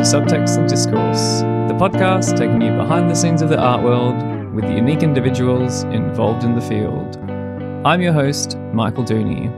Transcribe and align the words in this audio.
to 0.00 0.06
Subtext 0.06 0.56
and 0.56 0.66
Discourse, 0.66 1.40
the 1.68 1.76
podcast 1.78 2.34
taking 2.38 2.62
you 2.62 2.74
behind 2.74 3.10
the 3.10 3.14
scenes 3.14 3.42
of 3.42 3.50
the 3.50 3.58
art 3.58 3.82
world 3.82 4.16
with 4.54 4.64
the 4.64 4.72
unique 4.72 5.02
individuals 5.02 5.82
involved 5.82 6.42
in 6.42 6.54
the 6.54 6.60
field. 6.62 7.18
I'm 7.84 8.00
your 8.00 8.14
host, 8.14 8.56
Michael 8.72 9.04
Dooney. 9.04 9.50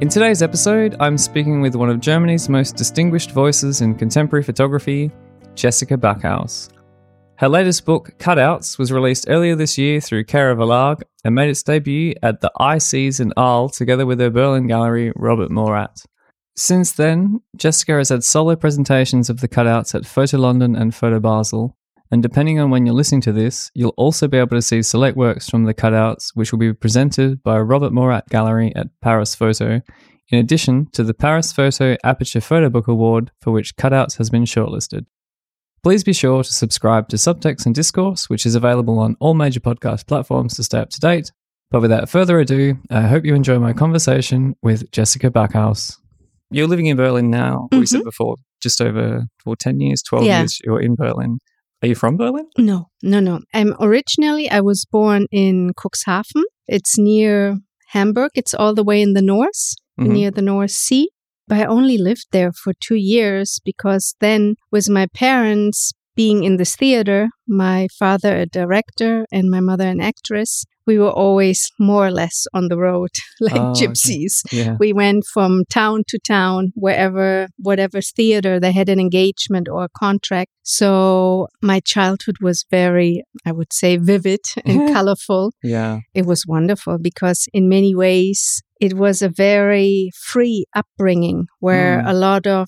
In 0.00 0.08
today's 0.08 0.40
episode, 0.40 0.96
I'm 1.00 1.18
speaking 1.18 1.60
with 1.60 1.74
one 1.74 1.90
of 1.90 2.00
Germany's 2.00 2.48
most 2.48 2.76
distinguished 2.76 3.32
voices 3.32 3.82
in 3.82 3.94
contemporary 3.94 4.42
photography, 4.42 5.10
Jessica 5.54 5.98
Backhaus. 5.98 6.70
Her 7.36 7.50
latest 7.50 7.84
book, 7.84 8.12
Cutouts, 8.18 8.78
was 8.78 8.90
released 8.90 9.26
earlier 9.28 9.54
this 9.54 9.76
year 9.76 10.00
through 10.00 10.24
Kehrer 10.24 10.56
Verlag 10.56 11.02
and 11.24 11.34
made 11.34 11.50
its 11.50 11.62
debut 11.62 12.14
at 12.22 12.40
the 12.40 12.50
ICs 12.58 13.20
in 13.20 13.34
Arles 13.36 13.76
together 13.76 14.06
with 14.06 14.18
her 14.18 14.30
Berlin 14.30 14.66
gallery, 14.66 15.12
Robert 15.14 15.50
Morat. 15.50 16.06
Since 16.56 16.92
then, 16.92 17.40
Jessica 17.56 17.92
has 17.94 18.10
had 18.10 18.24
solo 18.24 18.56
presentations 18.56 19.30
of 19.30 19.40
the 19.40 19.48
cutouts 19.48 19.94
at 19.94 20.06
Photo 20.06 20.38
London 20.38 20.76
and 20.76 20.94
Photo 20.94 21.18
Basel, 21.18 21.76
and 22.10 22.22
depending 22.22 22.60
on 22.60 22.70
when 22.70 22.84
you're 22.84 22.94
listening 22.94 23.22
to 23.22 23.32
this, 23.32 23.70
you'll 23.74 23.94
also 23.96 24.28
be 24.28 24.36
able 24.36 24.56
to 24.56 24.60
see 24.60 24.82
select 24.82 25.16
works 25.16 25.48
from 25.48 25.64
the 25.64 25.72
cutouts, 25.72 26.32
which 26.34 26.52
will 26.52 26.58
be 26.58 26.74
presented 26.74 27.42
by 27.42 27.58
Robert 27.58 27.90
Morat 27.90 28.28
Gallery 28.28 28.70
at 28.76 28.88
Paris 29.00 29.34
Photo, 29.34 29.80
in 30.28 30.38
addition 30.38 30.88
to 30.92 31.04
the 31.04 31.14
Paris 31.14 31.52
Photo 31.52 31.96
Aperture 32.04 32.42
Photo 32.42 32.68
Book 32.68 32.86
Award, 32.86 33.30
for 33.40 33.50
which 33.50 33.76
Cutouts 33.76 34.18
has 34.18 34.28
been 34.28 34.44
shortlisted. 34.44 35.06
Please 35.82 36.04
be 36.04 36.12
sure 36.12 36.44
to 36.44 36.52
subscribe 36.52 37.08
to 37.08 37.16
Subtext 37.16 37.64
and 37.64 37.74
Discourse, 37.74 38.28
which 38.28 38.44
is 38.44 38.54
available 38.54 38.98
on 38.98 39.16
all 39.18 39.34
major 39.34 39.60
podcast 39.60 40.06
platforms 40.06 40.54
to 40.54 40.62
stay 40.62 40.78
up 40.78 40.90
to 40.90 41.00
date. 41.00 41.32
But 41.70 41.80
without 41.80 42.10
further 42.10 42.38
ado, 42.38 42.78
I 42.90 43.02
hope 43.02 43.24
you 43.24 43.34
enjoy 43.34 43.58
my 43.58 43.72
conversation 43.72 44.54
with 44.62 44.90
Jessica 44.92 45.30
Backhaus. 45.30 45.98
You're 46.52 46.66
living 46.68 46.86
in 46.86 46.96
Berlin 46.96 47.30
now. 47.30 47.68
We 47.72 47.86
said 47.86 48.02
before, 48.04 48.36
just 48.60 48.80
over 48.80 49.24
for 49.42 49.56
10 49.56 49.80
years, 49.80 50.02
12 50.02 50.24
Yeah. 50.26 50.40
years, 50.40 50.58
you're 50.64 50.80
in 50.80 50.94
Berlin. 50.94 51.38
Are 51.82 51.88
you 51.88 51.94
from 51.94 52.16
Berlin? 52.16 52.46
No, 52.58 52.86
no, 53.02 53.18
no. 53.20 53.40
I'm 53.52 53.74
originally 53.80 54.48
I 54.50 54.60
was 54.60 54.84
born 54.84 55.26
in 55.32 55.72
Cuxhaven. 55.76 56.42
It's 56.68 56.96
near 56.98 57.56
Hamburg. 57.88 58.30
It's 58.34 58.54
all 58.54 58.74
the 58.74 58.84
way 58.84 59.02
in 59.02 59.14
the 59.14 59.22
north, 59.22 59.74
Mhm. 59.98 60.08
near 60.12 60.30
the 60.30 60.42
North 60.42 60.70
Sea. 60.70 61.08
But 61.48 61.58
I 61.58 61.64
only 61.64 61.98
lived 61.98 62.26
there 62.30 62.52
for 62.52 62.72
two 62.86 62.94
years 62.94 63.58
because 63.64 64.14
then, 64.20 64.54
with 64.70 64.88
my 64.88 65.06
parents 65.12 65.92
being 66.14 66.44
in 66.44 66.56
this 66.56 66.76
theater, 66.76 67.28
my 67.48 67.88
father 67.98 68.36
a 68.36 68.46
director 68.46 69.26
and 69.32 69.50
my 69.50 69.60
mother 69.60 69.88
an 69.88 70.00
actress, 70.00 70.64
we 70.86 70.98
were 70.98 71.10
always 71.10 71.70
more 71.78 72.06
or 72.06 72.10
less 72.10 72.46
on 72.54 72.68
the 72.68 72.76
road 72.78 73.10
like 73.40 73.56
Oh, 73.56 73.70
okay. 73.70 73.86
gypsies. 73.86 74.42
Yeah. 74.52 74.76
We 74.80 74.92
went 74.92 75.24
from 75.32 75.64
town 75.70 76.02
to 76.08 76.18
town, 76.26 76.72
wherever, 76.74 77.48
whatever 77.58 78.00
theater 78.00 78.58
they 78.60 78.72
had 78.72 78.88
an 78.88 78.98
engagement 79.00 79.68
or 79.68 79.84
a 79.84 79.88
contract. 79.98 80.50
So 80.64 81.48
my 81.60 81.80
childhood 81.80 82.36
was 82.40 82.64
very, 82.70 83.24
I 83.46 83.52
would 83.52 83.72
say, 83.72 83.96
vivid 83.96 84.40
and 84.64 84.92
colorful. 84.94 85.52
Yeah. 85.62 86.00
It 86.14 86.26
was 86.26 86.44
wonderful 86.46 86.98
because, 87.00 87.48
in 87.52 87.68
many 87.68 87.94
ways, 87.94 88.62
it 88.80 88.94
was 88.94 89.22
a 89.22 89.28
very 89.28 90.10
free 90.30 90.64
upbringing 90.74 91.46
where 91.60 92.00
Mm. 92.02 92.10
a 92.10 92.14
lot 92.14 92.46
of 92.46 92.66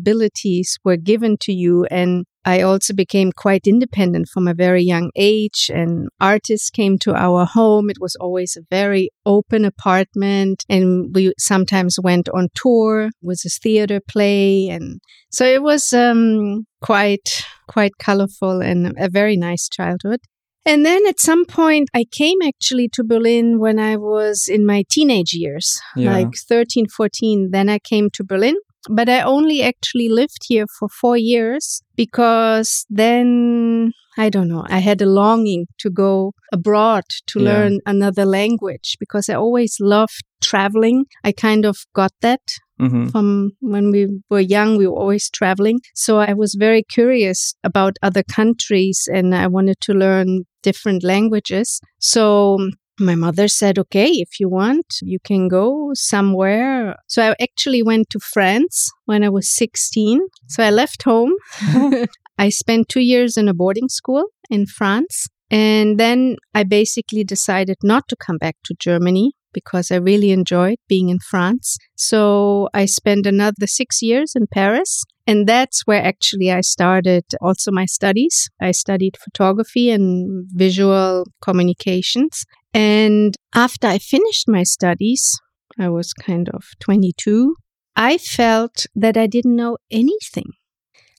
possibilities 0.00 0.78
were 0.84 0.96
given 0.96 1.36
to 1.40 1.52
you. 1.52 1.84
And 1.90 2.24
I 2.46 2.60
also 2.62 2.94
became 2.94 3.32
quite 3.32 3.66
independent 3.66 4.28
from 4.28 4.46
a 4.46 4.54
very 4.54 4.82
young 4.84 5.10
age, 5.16 5.68
and 5.74 6.08
artists 6.20 6.70
came 6.70 6.96
to 6.98 7.12
our 7.12 7.44
home. 7.44 7.90
It 7.90 7.96
was 8.00 8.14
always 8.20 8.56
a 8.56 8.62
very 8.70 9.10
open 9.26 9.64
apartment, 9.64 10.62
and 10.68 11.12
we 11.12 11.32
sometimes 11.38 11.98
went 12.00 12.28
on 12.28 12.48
tour 12.54 13.10
with 13.20 13.42
a 13.44 13.48
theater 13.50 14.00
play. 14.08 14.68
And 14.68 15.00
so 15.28 15.44
it 15.44 15.62
was 15.62 15.92
um, 15.92 16.66
quite, 16.80 17.42
quite 17.66 17.98
colorful 17.98 18.60
and 18.62 18.94
a 18.96 19.08
very 19.10 19.36
nice 19.36 19.68
childhood. 19.68 20.20
And 20.64 20.84
then 20.84 21.06
at 21.06 21.20
some 21.20 21.46
point, 21.46 21.88
I 21.94 22.04
came 22.10 22.38
actually 22.42 22.88
to 22.94 23.04
Berlin 23.04 23.58
when 23.60 23.78
I 23.78 23.96
was 23.96 24.48
in 24.48 24.66
my 24.66 24.84
teenage 24.90 25.32
years, 25.32 25.80
Yeah. 25.96 26.12
like 26.12 26.34
13, 26.48 26.86
14. 26.88 27.50
Then 27.52 27.68
I 27.68 27.78
came 27.78 28.08
to 28.14 28.24
Berlin, 28.24 28.56
but 28.90 29.08
I 29.08 29.20
only 29.22 29.62
actually 29.62 30.08
lived 30.08 30.44
here 30.48 30.66
for 30.78 30.88
four 30.88 31.16
years 31.16 31.82
because 31.96 32.84
then, 32.88 33.92
I 34.18 34.28
don't 34.30 34.48
know, 34.48 34.64
I 34.68 34.78
had 34.78 35.00
a 35.02 35.06
longing 35.06 35.66
to 35.78 35.90
go 35.90 36.32
abroad 36.52 37.04
to 37.28 37.38
Yeah. 37.38 37.44
learn 37.44 37.80
another 37.86 38.24
language 38.24 38.96
because 38.98 39.28
I 39.28 39.34
always 39.34 39.76
loved 39.80 40.22
traveling. 40.40 41.04
I 41.24 41.32
kind 41.32 41.64
of 41.64 41.76
got 41.94 42.12
that 42.20 42.40
hmm 42.78 43.06
from 43.08 43.52
when 43.60 43.90
we 43.90 44.06
were 44.28 44.40
young, 44.40 44.76
we 44.76 44.86
were 44.86 44.98
always 44.98 45.30
traveling. 45.30 45.80
So 45.94 46.18
I 46.18 46.34
was 46.34 46.54
very 46.58 46.82
curious 46.82 47.54
about 47.64 47.96
other 48.02 48.22
countries 48.22 49.08
and 49.12 49.34
I 49.34 49.46
wanted 49.46 49.80
to 49.82 49.92
learn 49.94 50.44
different 50.62 51.02
languages. 51.02 51.80
So 51.98 52.58
my 52.98 53.14
mother 53.14 53.48
said, 53.48 53.78
okay, 53.78 54.08
if 54.08 54.40
you 54.40 54.48
want, 54.48 54.86
you 55.02 55.18
can 55.22 55.48
go 55.48 55.90
somewhere. 55.94 56.96
So 57.06 57.22
I 57.22 57.34
actually 57.42 57.82
went 57.82 58.10
to 58.10 58.18
France 58.18 58.90
when 59.04 59.22
I 59.22 59.28
was 59.28 59.54
16. 59.54 60.20
So 60.48 60.62
I 60.62 60.70
left 60.70 61.02
home. 61.02 61.34
I 62.38 62.48
spent 62.48 62.88
two 62.88 63.00
years 63.00 63.36
in 63.36 63.48
a 63.48 63.54
boarding 63.54 63.88
school 63.88 64.26
in 64.50 64.66
France. 64.66 65.28
And 65.50 65.98
then 65.98 66.36
I 66.54 66.64
basically 66.64 67.22
decided 67.22 67.76
not 67.82 68.08
to 68.08 68.16
come 68.16 68.36
back 68.38 68.56
to 68.64 68.74
Germany 68.78 69.32
because 69.52 69.90
I 69.90 69.96
really 69.96 70.32
enjoyed 70.32 70.76
being 70.88 71.08
in 71.08 71.18
France. 71.18 71.78
So 71.96 72.68
I 72.74 72.84
spent 72.84 73.26
another 73.26 73.66
six 73.66 74.02
years 74.02 74.32
in 74.34 74.46
Paris. 74.52 75.04
And 75.26 75.48
that's 75.48 75.82
where 75.86 76.02
actually 76.02 76.52
I 76.52 76.60
started 76.60 77.24
also 77.40 77.72
my 77.72 77.86
studies. 77.86 78.48
I 78.60 78.72
studied 78.72 79.16
photography 79.16 79.90
and 79.90 80.46
visual 80.52 81.24
communications. 81.42 82.44
And 82.76 83.34
after 83.54 83.86
I 83.86 83.96
finished 83.96 84.48
my 84.48 84.62
studies, 84.62 85.40
I 85.78 85.88
was 85.88 86.12
kind 86.12 86.50
of 86.50 86.64
22. 86.80 87.56
I 87.96 88.18
felt 88.18 88.84
that 88.94 89.16
I 89.16 89.26
didn't 89.26 89.56
know 89.56 89.78
anything. 89.90 90.50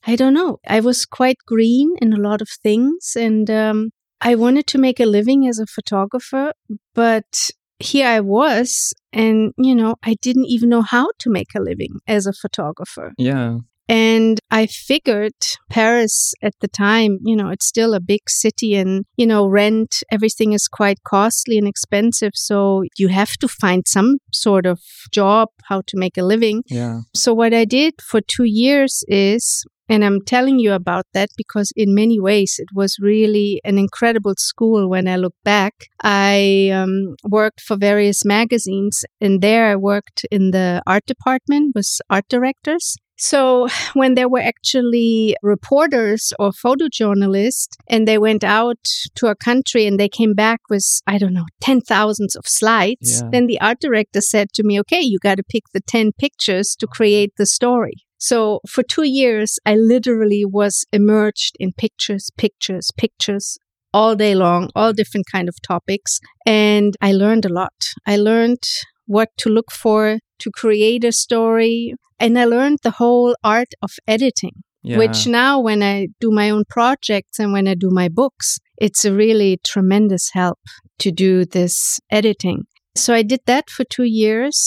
I 0.06 0.14
don't 0.14 0.34
know. 0.34 0.58
I 0.68 0.78
was 0.78 1.04
quite 1.04 1.38
green 1.48 1.96
in 2.00 2.12
a 2.12 2.20
lot 2.28 2.40
of 2.40 2.48
things. 2.62 3.16
And 3.16 3.50
um, 3.50 3.90
I 4.20 4.36
wanted 4.36 4.68
to 4.68 4.78
make 4.78 5.00
a 5.00 5.04
living 5.04 5.48
as 5.48 5.58
a 5.58 5.66
photographer, 5.66 6.52
but 6.94 7.50
here 7.80 8.06
I 8.06 8.20
was, 8.20 8.94
and 9.12 9.52
you 9.58 9.74
know, 9.74 9.96
I 10.04 10.14
didn't 10.22 10.46
even 10.46 10.68
know 10.68 10.82
how 10.82 11.08
to 11.18 11.30
make 11.30 11.56
a 11.56 11.60
living 11.60 11.98
as 12.06 12.26
a 12.26 12.32
photographer. 12.32 13.14
Yeah. 13.18 13.58
And 13.88 14.38
I 14.50 14.66
figured 14.66 15.32
Paris 15.70 16.34
at 16.42 16.54
the 16.60 16.68
time, 16.68 17.18
you 17.22 17.34
know, 17.34 17.48
it's 17.48 17.66
still 17.66 17.94
a 17.94 18.00
big 18.00 18.28
city 18.28 18.74
and, 18.74 19.06
you 19.16 19.26
know, 19.26 19.46
rent, 19.46 20.02
everything 20.10 20.52
is 20.52 20.68
quite 20.68 21.02
costly 21.04 21.56
and 21.56 21.66
expensive. 21.66 22.32
So 22.34 22.84
you 22.98 23.08
have 23.08 23.32
to 23.38 23.48
find 23.48 23.84
some 23.86 24.18
sort 24.32 24.66
of 24.66 24.80
job, 25.10 25.48
how 25.64 25.82
to 25.86 25.96
make 25.96 26.18
a 26.18 26.22
living. 26.22 26.62
Yeah. 26.66 27.00
So 27.14 27.32
what 27.32 27.54
I 27.54 27.64
did 27.64 27.94
for 28.02 28.20
two 28.20 28.44
years 28.44 29.04
is, 29.08 29.64
and 29.88 30.04
I'm 30.04 30.20
telling 30.24 30.58
you 30.58 30.72
about 30.72 31.06
that 31.14 31.30
because 31.36 31.72
in 31.76 31.94
many 31.94 32.18
ways 32.20 32.56
it 32.58 32.68
was 32.74 32.96
really 33.00 33.60
an 33.64 33.78
incredible 33.78 34.34
school 34.36 34.88
when 34.88 35.08
I 35.08 35.16
look 35.16 35.34
back. 35.44 35.74
I 36.02 36.70
um, 36.72 37.16
worked 37.24 37.60
for 37.60 37.76
various 37.76 38.24
magazines 38.24 39.04
and 39.20 39.40
there 39.40 39.66
I 39.70 39.76
worked 39.76 40.26
in 40.30 40.50
the 40.50 40.82
art 40.86 41.06
department 41.06 41.72
with 41.74 41.88
art 42.10 42.26
directors. 42.28 42.96
So 43.20 43.66
when 43.94 44.14
there 44.14 44.28
were 44.28 44.40
actually 44.40 45.36
reporters 45.42 46.32
or 46.38 46.50
photojournalists 46.52 47.68
and 47.88 48.06
they 48.06 48.18
went 48.18 48.44
out 48.44 48.82
to 49.16 49.26
a 49.28 49.34
country 49.34 49.86
and 49.86 49.98
they 49.98 50.08
came 50.08 50.34
back 50.34 50.60
with, 50.70 50.86
I 51.06 51.18
don't 51.18 51.34
know, 51.34 51.46
10 51.60 51.80
thousands 51.82 52.36
of 52.36 52.44
slides, 52.46 53.20
Yeah. 53.22 53.28
then 53.32 53.46
the 53.46 53.60
art 53.60 53.78
director 53.80 54.20
said 54.20 54.52
to 54.54 54.62
me, 54.62 54.78
okay, 54.80 55.00
you 55.00 55.18
got 55.20 55.36
to 55.36 55.42
pick 55.42 55.64
the 55.72 55.80
10 55.80 56.12
pictures 56.18 56.76
to 56.78 56.86
create 56.86 57.32
the 57.38 57.46
story. 57.46 57.94
So 58.18 58.60
for 58.68 58.82
two 58.82 59.04
years, 59.04 59.58
I 59.64 59.76
literally 59.76 60.44
was 60.44 60.84
immersed 60.92 61.56
in 61.60 61.72
pictures, 61.72 62.30
pictures, 62.36 62.90
pictures 62.96 63.58
all 63.94 64.14
day 64.16 64.34
long, 64.34 64.70
all 64.74 64.92
different 64.92 65.26
kind 65.30 65.48
of 65.48 65.56
topics. 65.66 66.20
And 66.44 66.94
I 67.00 67.12
learned 67.12 67.44
a 67.44 67.48
lot. 67.52 67.72
I 68.06 68.16
learned 68.16 68.62
what 69.06 69.30
to 69.38 69.48
look 69.48 69.70
for 69.70 70.18
to 70.40 70.50
create 70.50 71.04
a 71.04 71.12
story. 71.12 71.94
And 72.20 72.38
I 72.38 72.44
learned 72.44 72.78
the 72.82 72.90
whole 72.92 73.36
art 73.44 73.72
of 73.82 73.90
editing, 74.06 74.62
Yeah. 74.82 74.98
which 74.98 75.26
now 75.26 75.60
when 75.60 75.82
I 75.82 76.08
do 76.20 76.30
my 76.30 76.50
own 76.50 76.64
projects 76.68 77.38
and 77.38 77.52
when 77.52 77.66
I 77.68 77.74
do 77.74 77.88
my 77.90 78.08
books, 78.08 78.58
it's 78.76 79.04
a 79.04 79.14
really 79.14 79.58
tremendous 79.64 80.30
help 80.32 80.58
to 80.98 81.10
do 81.12 81.44
this 81.44 82.00
editing. 82.10 82.64
So 82.96 83.14
I 83.14 83.22
did 83.22 83.40
that 83.46 83.70
for 83.70 83.84
two 83.84 84.04
years 84.04 84.60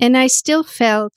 and 0.00 0.16
I 0.16 0.28
still 0.28 0.62
felt 0.62 1.16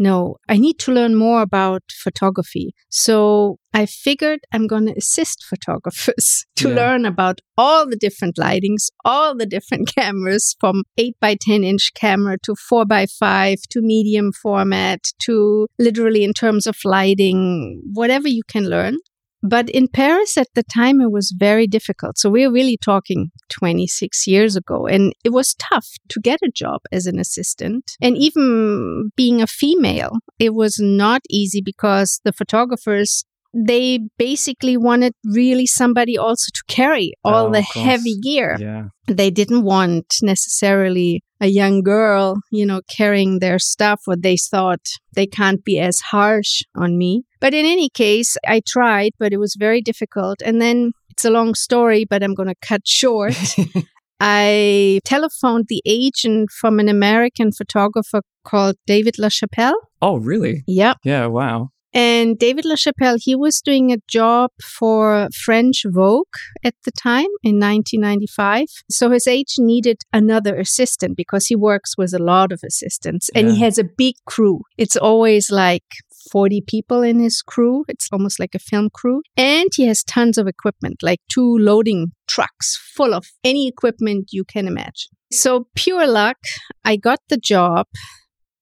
no, 0.00 0.36
I 0.48 0.56
need 0.56 0.78
to 0.80 0.92
learn 0.92 1.14
more 1.14 1.42
about 1.42 1.82
photography. 2.02 2.72
So 2.88 3.58
I 3.74 3.86
figured 3.86 4.40
I'm 4.52 4.66
going 4.66 4.86
to 4.86 4.94
assist 4.96 5.44
photographers 5.44 6.46
to 6.56 6.68
Yeah. 6.68 6.74
learn 6.74 7.04
about 7.06 7.40
all 7.56 7.86
the 7.88 7.96
different 7.96 8.36
lightings, 8.36 8.88
all 9.04 9.36
the 9.36 9.46
different 9.46 9.94
cameras 9.98 10.56
from 10.58 10.82
8 10.96 11.14
by 11.20 11.36
10 11.40 11.62
inch 11.64 11.92
camera 11.94 12.36
to 12.44 12.54
4 12.68 12.84
by 12.86 13.06
5 13.06 13.58
to 13.70 13.80
medium 13.82 14.32
format 14.32 15.00
to 15.26 15.66
literally 15.78 16.24
in 16.24 16.32
terms 16.32 16.66
of 16.66 16.76
lighting, 16.84 17.82
whatever 17.92 18.28
you 18.28 18.42
can 18.48 18.68
learn. 18.68 18.96
But 19.42 19.70
in 19.70 19.88
Paris 19.88 20.36
at 20.36 20.48
the 20.54 20.62
time, 20.62 21.00
it 21.00 21.10
was 21.10 21.34
very 21.36 21.66
difficult. 21.66 22.18
So 22.18 22.28
we're 22.30 22.52
really 22.52 22.76
talking 22.76 23.30
26 23.48 24.26
years 24.26 24.54
ago. 24.56 24.86
And 24.86 25.14
it 25.24 25.30
was 25.30 25.54
tough 25.54 25.86
to 26.10 26.20
get 26.20 26.40
a 26.44 26.50
job 26.54 26.80
as 26.92 27.06
an 27.06 27.18
assistant. 27.18 27.92
And 28.02 28.16
even 28.18 29.10
being 29.16 29.40
a 29.40 29.46
female, 29.46 30.12
it 30.38 30.54
was 30.54 30.78
not 30.78 31.22
easy 31.30 31.62
because 31.64 32.20
the 32.24 32.32
photographers, 32.32 33.24
they 33.54 34.00
basically 34.18 34.76
wanted 34.76 35.14
really 35.24 35.66
somebody 35.66 36.18
also 36.18 36.50
to 36.54 36.62
carry 36.68 37.12
all 37.24 37.46
Oh, 37.48 37.50
the 37.52 37.62
heavy 37.62 38.16
gear 38.22 38.56
Yeah. 38.60 38.84
they 39.08 39.30
didn't 39.30 39.64
want 39.64 40.04
necessarily 40.22 41.22
a 41.40 41.46
young 41.46 41.82
girl, 41.82 42.40
you 42.50 42.66
know, 42.66 42.82
carrying 42.94 43.38
their 43.38 43.58
stuff, 43.58 44.02
what 44.04 44.22
they 44.22 44.36
thought 44.36 44.80
they 45.14 45.26
can't 45.26 45.64
be 45.64 45.78
as 45.78 45.98
harsh 46.00 46.62
on 46.76 46.98
me. 46.98 47.24
But 47.40 47.54
in 47.54 47.64
any 47.64 47.88
case, 47.88 48.36
I 48.46 48.60
tried, 48.66 49.12
but 49.18 49.32
it 49.32 49.38
was 49.38 49.56
very 49.58 49.80
difficult. 49.80 50.42
And 50.44 50.60
then 50.60 50.92
it's 51.10 51.24
a 51.24 51.30
long 51.30 51.54
story, 51.54 52.04
but 52.04 52.22
I'm 52.22 52.34
going 52.34 52.48
to 52.48 52.54
cut 52.60 52.82
short. 52.86 53.34
I 54.20 55.00
telephoned 55.06 55.66
the 55.68 55.82
agent 55.86 56.50
from 56.50 56.78
an 56.78 56.88
American 56.88 57.52
photographer 57.52 58.20
called 58.44 58.76
David 58.86 59.14
LaChapelle. 59.18 59.72
oh, 60.02 60.16
really? 60.16 60.62
Yep. 60.66 60.98
Yeah. 61.04 61.26
Wow. 61.26 61.70
And 61.92 62.38
David 62.38 62.64
LaChapelle, 62.64 63.18
he 63.20 63.34
was 63.34 63.60
doing 63.60 63.92
a 63.92 63.98
job 64.08 64.50
for 64.62 65.28
French 65.44 65.84
Vogue 65.86 66.26
at 66.62 66.74
the 66.84 66.92
time 66.92 67.30
in 67.42 67.58
1995. 67.58 68.66
So 68.90 69.10
his 69.10 69.26
age 69.26 69.54
needed 69.58 70.02
another 70.12 70.56
assistant 70.56 71.16
because 71.16 71.46
he 71.46 71.56
works 71.56 71.96
with 71.98 72.14
a 72.14 72.18
lot 72.18 72.52
of 72.52 72.60
assistants 72.64 73.28
and 73.34 73.50
he 73.50 73.60
has 73.60 73.78
a 73.78 73.84
big 73.84 74.14
crew. 74.26 74.60
It's 74.78 74.96
always 74.96 75.50
like 75.50 75.84
40 76.30 76.62
people 76.66 77.02
in 77.02 77.18
his 77.18 77.42
crew. 77.42 77.84
It's 77.88 78.08
almost 78.12 78.38
like 78.38 78.54
a 78.54 78.58
film 78.58 78.90
crew. 78.92 79.22
And 79.36 79.68
he 79.74 79.86
has 79.86 80.04
tons 80.04 80.38
of 80.38 80.46
equipment, 80.46 81.02
like 81.02 81.20
two 81.28 81.58
loading 81.58 82.12
trucks 82.28 82.76
full 82.94 83.14
of 83.14 83.26
any 83.42 83.66
equipment 83.66 84.28
you 84.32 84.44
can 84.44 84.66
imagine. 84.68 85.10
So 85.32 85.66
pure 85.76 86.06
luck, 86.06 86.38
I 86.84 86.96
got 86.96 87.20
the 87.28 87.36
job. 87.36 87.86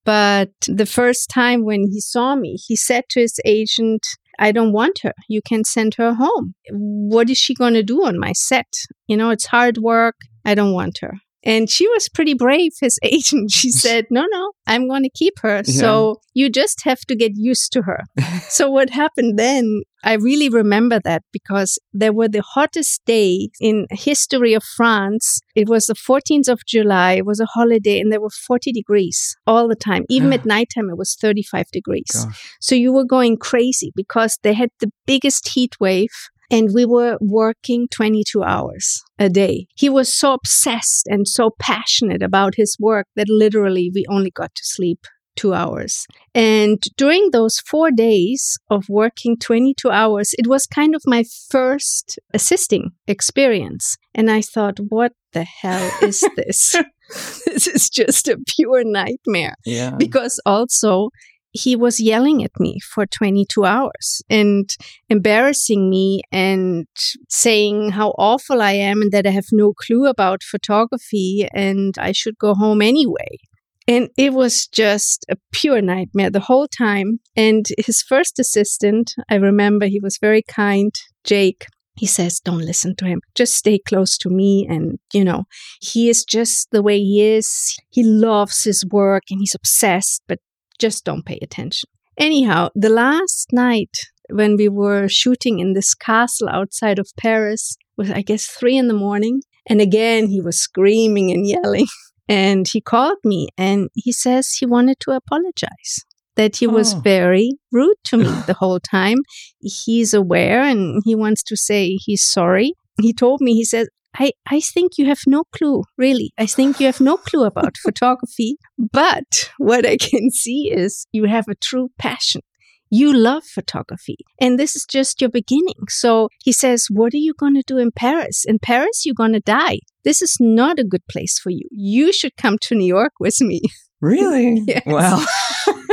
But 0.09 0.53
the 0.67 0.87
first 0.87 1.29
time 1.29 1.67
when 1.67 1.83
he 1.83 2.01
saw 2.01 2.35
me, 2.35 2.57
he 2.67 2.77
said 2.77 3.05
to 3.11 3.21
his 3.21 3.39
agent, 3.45 4.07
I 4.39 4.53
don't 4.53 4.73
want 4.73 5.01
her. 5.03 5.13
You 5.29 5.43
can 5.47 5.65
send 5.65 5.97
her 5.97 6.15
home. 6.15 6.55
What 6.71 7.29
is 7.29 7.37
she 7.37 7.55
going 7.55 7.75
to 7.75 7.83
do 7.83 8.07
on 8.07 8.19
my 8.19 8.33
set? 8.33 8.73
You 9.07 9.19
know, 9.19 9.29
it's 9.29 9.45
hard 9.45 9.77
work. 9.77 10.17
I 10.47 10.55
don't 10.55 10.73
want 10.73 11.01
her. 11.03 11.19
And 11.45 11.71
she 11.71 11.89
was 11.89 12.09
pretty 12.09 12.35
brave, 12.35 12.73
his 12.81 12.99
agent. 13.03 13.51
She 13.51 13.71
said, 13.85 14.07
No, 14.11 14.27
no, 14.31 14.53
I'm 14.67 14.89
going 14.89 15.03
to 15.03 15.11
keep 15.11 15.35
her. 15.41 15.63
So 15.65 16.21
you 16.35 16.51
just 16.51 16.85
have 16.85 17.01
to 17.01 17.17
get 17.17 17.33
used 17.35 17.73
to 17.73 17.83
her. 17.83 18.05
so 18.49 18.71
what 18.71 18.91
happened 18.91 19.39
then? 19.39 19.83
I 20.05 20.15
really 20.15 20.49
remember 20.49 21.01
that 21.03 21.23
because 21.33 21.77
there 21.93 22.13
were 22.13 22.29
the 22.29 22.43
hottest 22.43 23.05
days 23.05 23.49
in 23.61 23.87
history 23.91 24.55
of 24.55 24.63
France. 24.63 25.41
It 25.57 25.69
was 25.69 25.87
the 25.87 25.95
14th 25.95 26.49
of 26.49 26.61
July. 26.67 27.15
It 27.15 27.27
was 27.27 27.41
a 27.41 27.47
holiday 27.47 27.99
and 27.99 28.13
there 28.13 28.21
were 28.21 28.31
40 28.31 28.71
degrees 28.73 29.37
all 29.45 29.67
the 29.67 29.75
time. 29.75 30.05
Even 30.09 30.33
at 30.33 30.47
nighttime, 30.47 30.89
it 30.89 30.97
was 30.97 31.17
35 31.21 31.67
degrees. 31.73 32.11
Gosh. 32.13 32.57
So 32.61 32.77
you 32.77 32.93
were 32.93 33.05
going 33.05 33.39
crazy 33.39 33.93
because 33.97 34.39
they 34.45 34.53
had 34.53 34.71
the 34.79 34.93
biggest 35.05 35.49
heat 35.49 35.75
wave 35.81 36.11
and 36.51 36.71
we 36.75 36.85
were 36.85 37.19
working 37.21 37.89
22 37.91 38.43
hours 38.43 39.03
a 39.19 39.29
day. 39.29 39.67
He 39.75 39.89
was 39.89 40.13
so 40.13 40.33
obsessed 40.35 41.07
and 41.07 41.27
so 41.29 41.51
passionate 41.59 42.23
about 42.23 42.55
his 42.57 42.77
work 42.81 43.07
that 43.17 43.27
literally 43.29 43.91
we 43.95 44.05
only 44.09 44.31
got 44.31 44.55
to 44.55 44.63
sleep 44.65 45.01
two 45.37 45.55
hours. 45.55 46.05
And 46.35 46.83
during 46.97 47.31
those 47.31 47.61
four 47.61 47.91
days 47.93 48.59
of 48.71 48.87
working 48.89 49.37
22 49.39 49.89
hours, 49.89 50.35
it 50.37 50.49
was 50.49 50.67
kind 50.67 50.95
of 50.97 51.03
my 51.07 51.25
first 51.51 52.19
assisting 52.35 52.91
experience. 53.07 53.97
And 54.15 54.31
I 54.31 54.41
thought, 54.41 54.79
what 54.89 55.13
the 55.33 55.45
hell 55.45 55.91
is 56.03 56.25
this? 56.37 56.75
this 57.47 57.67
is 57.69 57.89
just 57.89 58.27
a 58.29 58.37
pure 58.49 58.83
nightmare 58.85 59.55
Yeah. 59.65 59.93
because 59.97 60.41
also 60.45 61.11
he 61.53 61.77
was 61.77 62.01
yelling 62.01 62.45
at 62.45 62.53
me 62.59 62.79
for 62.81 63.07
22 63.07 63.65
hours 63.65 64.23
and 64.29 64.71
embarrassing 65.09 65.89
me 65.89 66.23
and 66.31 66.87
saying 67.29 67.91
how 67.91 68.11
awful 68.19 68.61
I 68.61 68.73
am 68.73 69.03
and 69.03 69.13
that 69.13 69.27
I 69.27 69.31
have 69.31 69.47
no 69.53 69.73
clue 69.73 70.07
about 70.07 70.43
photography 70.43 71.49
and 71.55 71.95
I 71.99 72.13
should 72.13 72.39
go 72.39 72.55
home 72.55 72.83
anyway. 72.83 73.39
And 73.87 74.11
it 74.19 74.35
was 74.35 74.67
just 74.67 75.25
a 75.31 75.37
pure 75.51 75.81
nightmare 75.81 76.29
the 76.29 76.41
whole 76.41 76.69
time. 76.69 77.21
And 77.35 77.65
his 77.79 78.03
first 78.03 78.39
assistant, 78.39 79.15
I 79.31 79.37
remember 79.37 79.87
he 79.87 79.99
was 79.99 80.19
very 80.21 80.43
kind, 80.43 80.93
Jake. 81.25 81.65
He 81.97 82.07
says, 82.07 82.39
Don't 82.39 82.61
listen 82.65 82.95
to 82.97 83.07
him. 83.07 83.23
Just 83.35 83.55
stay 83.55 83.79
close 83.79 84.19
to 84.19 84.29
me. 84.29 84.67
And, 84.69 84.99
you 85.15 85.25
know, 85.25 85.45
he 85.81 86.11
is 86.11 86.25
just 86.25 86.69
the 86.71 86.83
way 86.83 86.99
he 86.99 87.25
is. 87.25 87.77
He 87.89 88.05
loves 88.05 88.63
his 88.63 88.85
work 88.93 89.25
and 89.31 89.41
he's 89.41 89.55
obsessed, 89.55 90.23
but 90.29 90.39
just 90.79 91.05
don't 91.05 91.25
pay 91.27 91.39
attention. 91.43 91.89
Anyhow, 92.17 92.71
the 92.75 92.89
last 92.89 93.49
night 93.53 93.97
when 94.31 94.57
we 94.57 94.69
were 94.69 95.09
shooting 95.09 95.59
in 95.59 95.73
this 95.75 95.95
castle 95.95 96.49
outside 96.51 96.99
of 96.99 97.09
Paris 97.19 97.77
was, 97.97 98.11
I 98.11 98.23
guess, 98.23 98.47
three 98.47 98.77
in 98.77 98.89
the 98.89 98.95
morning. 98.95 99.41
And 99.69 99.81
again, 99.81 100.29
he 100.29 100.41
was 100.41 100.59
screaming 100.61 101.31
and 101.31 101.47
yelling. 101.47 101.87
And 102.31 102.69
he 102.69 102.83
called 102.83 103.17
me 103.25 103.49
and 103.57 103.89
he 103.95 104.13
says 104.13 104.51
he 104.53 104.67
wanted 104.67 105.01
to 105.01 105.13
apologize, 105.13 106.05
that 106.37 106.57
he 106.57 106.67
was 106.67 106.93
Oh. 106.93 107.01
very 107.01 107.53
rude 107.73 107.97
to 108.09 108.19
me 108.19 108.25
the 108.47 108.53
whole 108.53 108.81
time. 108.81 109.17
He's 109.61 110.13
aware 110.13 110.61
and 110.63 111.01
he 111.07 111.15
wants 111.15 111.43
to 111.45 111.57
say 111.57 111.97
he's 112.05 112.23
sorry. 112.23 112.75
He 113.01 113.15
told 113.15 113.41
me, 113.41 113.55
he 113.55 113.65
said, 113.65 113.87
I, 114.17 114.33
I 114.51 114.61
think 114.61 114.93
you 114.99 115.07
have 115.07 115.21
no 115.27 115.45
clue, 115.57 115.83
really. 115.97 116.33
I 116.39 116.47
think 116.47 116.81
you 116.81 116.87
have 116.87 117.01
no 117.01 117.17
clue 117.17 117.45
about 117.45 117.77
photography. 117.83 118.57
But 118.79 119.51
what 119.59 119.87
I 119.87 119.97
can 119.97 120.31
see 120.31 120.71
is 120.73 121.07
you 121.13 121.25
have 121.25 121.47
a 121.49 121.55
true 121.55 121.91
passion. 121.99 122.43
You 122.91 123.13
love 123.13 123.45
photography. 123.45 124.17
And 124.41 124.59
this 124.59 124.75
is 124.75 124.87
just 124.87 125.21
your 125.21 125.29
beginning. 125.29 125.89
So 125.89 126.31
he 126.43 126.53
says, 126.53 126.87
What 126.91 127.13
are 127.13 127.19
you 127.19 127.35
going 127.35 127.55
to 127.55 127.63
do 127.67 127.77
in 127.77 127.91
Paris? 127.93 128.45
In 128.47 128.59
Paris, 128.59 129.05
you're 129.05 129.15
going 129.15 129.35
to 129.35 129.41
die. 129.41 129.81
This 130.05 130.23
is 130.23 130.39
not 130.41 130.79
a 130.79 130.85
good 130.85 131.07
place 131.07 131.39
for 131.39 131.51
you. 131.51 131.69
You 131.71 132.13
should 132.13 132.37
come 132.37 132.57
to 132.63 132.75
New 132.75 132.87
York 132.87 133.13
with 133.21 133.41
me. 133.41 133.63
Really? 134.01 134.63
Yes. 134.65 134.85
Wow. 134.87 135.25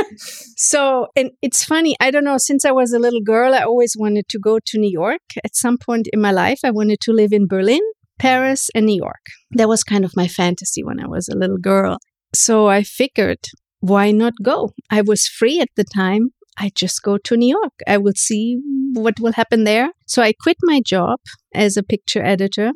So, 0.58 1.08
and 1.14 1.32
it's 1.42 1.62
funny, 1.64 1.96
I 2.00 2.10
don't 2.10 2.24
know, 2.24 2.38
since 2.38 2.64
I 2.64 2.72
was 2.72 2.94
a 2.94 2.98
little 2.98 3.20
girl, 3.20 3.54
I 3.54 3.60
always 3.60 3.94
wanted 3.96 4.26
to 4.30 4.38
go 4.38 4.58
to 4.58 4.78
New 4.78 4.90
York. 4.90 5.20
At 5.44 5.54
some 5.54 5.76
point 5.76 6.08
in 6.14 6.20
my 6.20 6.32
life, 6.32 6.60
I 6.64 6.70
wanted 6.70 6.98
to 7.02 7.12
live 7.12 7.30
in 7.32 7.46
Berlin, 7.46 7.82
Paris, 8.18 8.70
and 8.74 8.86
New 8.86 8.96
York. 8.96 9.24
That 9.52 9.68
was 9.68 9.84
kind 9.84 10.04
of 10.04 10.16
my 10.16 10.28
fantasy 10.28 10.82
when 10.82 11.00
I 11.00 11.06
was 11.06 11.28
a 11.28 11.36
little 11.36 11.58
girl. 11.58 11.98
So 12.34 12.66
I 12.66 12.82
figured, 12.82 13.38
why 13.80 14.10
not 14.10 14.34
go? 14.42 14.72
I 14.90 15.02
was 15.02 15.26
free 15.26 15.60
at 15.60 15.68
the 15.76 15.84
time. 15.84 16.30
I 16.58 16.70
just 16.74 17.02
go 17.02 17.18
to 17.18 17.36
New 17.36 17.48
York. 17.48 17.74
I 17.86 17.98
will 17.98 18.14
see 18.16 18.58
what 18.94 19.20
will 19.20 19.32
happen 19.32 19.64
there. 19.64 19.90
So 20.06 20.22
I 20.22 20.32
quit 20.32 20.56
my 20.62 20.80
job 20.84 21.20
as 21.54 21.76
a 21.76 21.82
picture 21.82 22.24
editor. 22.24 22.72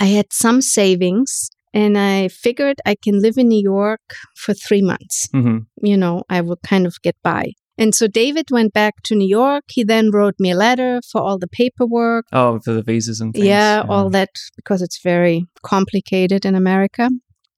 I 0.00 0.06
had 0.06 0.32
some 0.32 0.60
savings 0.60 1.50
and 1.72 1.96
I 1.96 2.28
figured 2.28 2.80
I 2.84 2.96
can 2.96 3.20
live 3.20 3.38
in 3.38 3.48
New 3.48 3.62
York 3.62 4.00
for 4.36 4.54
three 4.54 4.82
months 4.82 5.28
hmm 5.32 5.58
you 5.82 5.96
know, 5.96 6.22
I 6.28 6.40
will 6.42 6.58
kind 6.62 6.86
of 6.86 6.94
get 7.02 7.16
by. 7.22 7.52
And 7.80 7.94
so 7.94 8.06
David 8.06 8.50
went 8.50 8.74
back 8.74 8.96
to 9.04 9.14
New 9.14 9.26
York. 9.26 9.64
He 9.68 9.82
then 9.84 10.10
wrote 10.10 10.34
me 10.38 10.50
a 10.50 10.56
letter 10.56 11.00
for 11.10 11.22
all 11.22 11.38
the 11.38 11.48
paperwork. 11.48 12.26
Oh, 12.30 12.60
for 12.60 12.74
the 12.74 12.82
visas 12.82 13.22
and 13.22 13.32
things. 13.32 13.46
Yeah, 13.46 13.84
all 13.88 14.10
that 14.10 14.28
because 14.54 14.82
it's 14.82 15.00
very 15.02 15.46
complicated 15.62 16.44
in 16.44 16.54
America, 16.54 17.08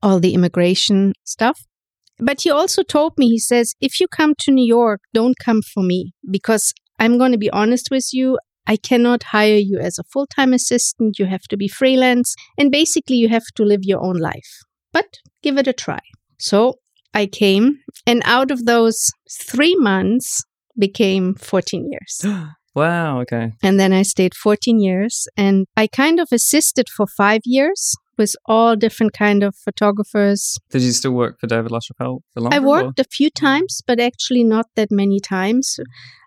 all 0.00 0.20
the 0.20 0.32
immigration 0.32 1.14
stuff. 1.24 1.58
But 2.20 2.42
he 2.42 2.50
also 2.50 2.84
told 2.84 3.18
me, 3.18 3.28
he 3.28 3.40
says, 3.40 3.74
if 3.80 3.98
you 3.98 4.06
come 4.06 4.34
to 4.40 4.52
New 4.52 4.64
York, 4.64 5.00
don't 5.12 5.36
come 5.44 5.60
for 5.60 5.82
me 5.82 6.12
because 6.30 6.72
I'm 7.00 7.18
going 7.18 7.32
to 7.32 7.38
be 7.38 7.50
honest 7.50 7.88
with 7.90 8.10
you. 8.12 8.38
I 8.64 8.76
cannot 8.76 9.24
hire 9.24 9.56
you 9.56 9.80
as 9.80 9.98
a 9.98 10.04
full 10.04 10.28
time 10.28 10.52
assistant. 10.52 11.18
You 11.18 11.26
have 11.26 11.42
to 11.50 11.56
be 11.56 11.66
freelance. 11.66 12.36
And 12.56 12.70
basically, 12.70 13.16
you 13.16 13.28
have 13.28 13.46
to 13.56 13.64
live 13.64 13.80
your 13.82 14.00
own 14.00 14.18
life. 14.18 14.60
But 14.92 15.18
give 15.42 15.58
it 15.58 15.66
a 15.66 15.72
try. 15.72 15.98
So 16.38 16.78
I 17.14 17.26
came, 17.26 17.78
and 18.06 18.22
out 18.24 18.50
of 18.50 18.64
those 18.64 19.10
three 19.30 19.74
months 19.76 20.44
became 20.78 21.34
14 21.34 21.90
years. 21.90 22.24
wow. 22.74 23.20
Okay. 23.20 23.52
And 23.62 23.78
then 23.78 23.92
I 23.92 24.02
stayed 24.02 24.34
14 24.34 24.80
years 24.80 25.26
and 25.36 25.66
I 25.76 25.86
kind 25.86 26.20
of 26.20 26.28
assisted 26.32 26.88
for 26.88 27.06
five 27.06 27.40
years 27.44 27.94
with 28.18 28.34
all 28.46 28.76
different 28.76 29.12
kind 29.12 29.42
of 29.42 29.54
photographers. 29.56 30.58
Did 30.70 30.82
you 30.82 30.92
still 30.92 31.12
work 31.12 31.40
for 31.40 31.46
David 31.46 31.72
LaChapelle 31.72 32.20
for 32.32 32.40
long? 32.40 32.54
I 32.54 32.58
worked 32.58 32.98
or? 32.98 33.02
a 33.02 33.04
few 33.10 33.30
times, 33.30 33.80
but 33.86 33.98
actually 33.98 34.44
not 34.44 34.66
that 34.76 34.90
many 34.90 35.18
times. 35.18 35.78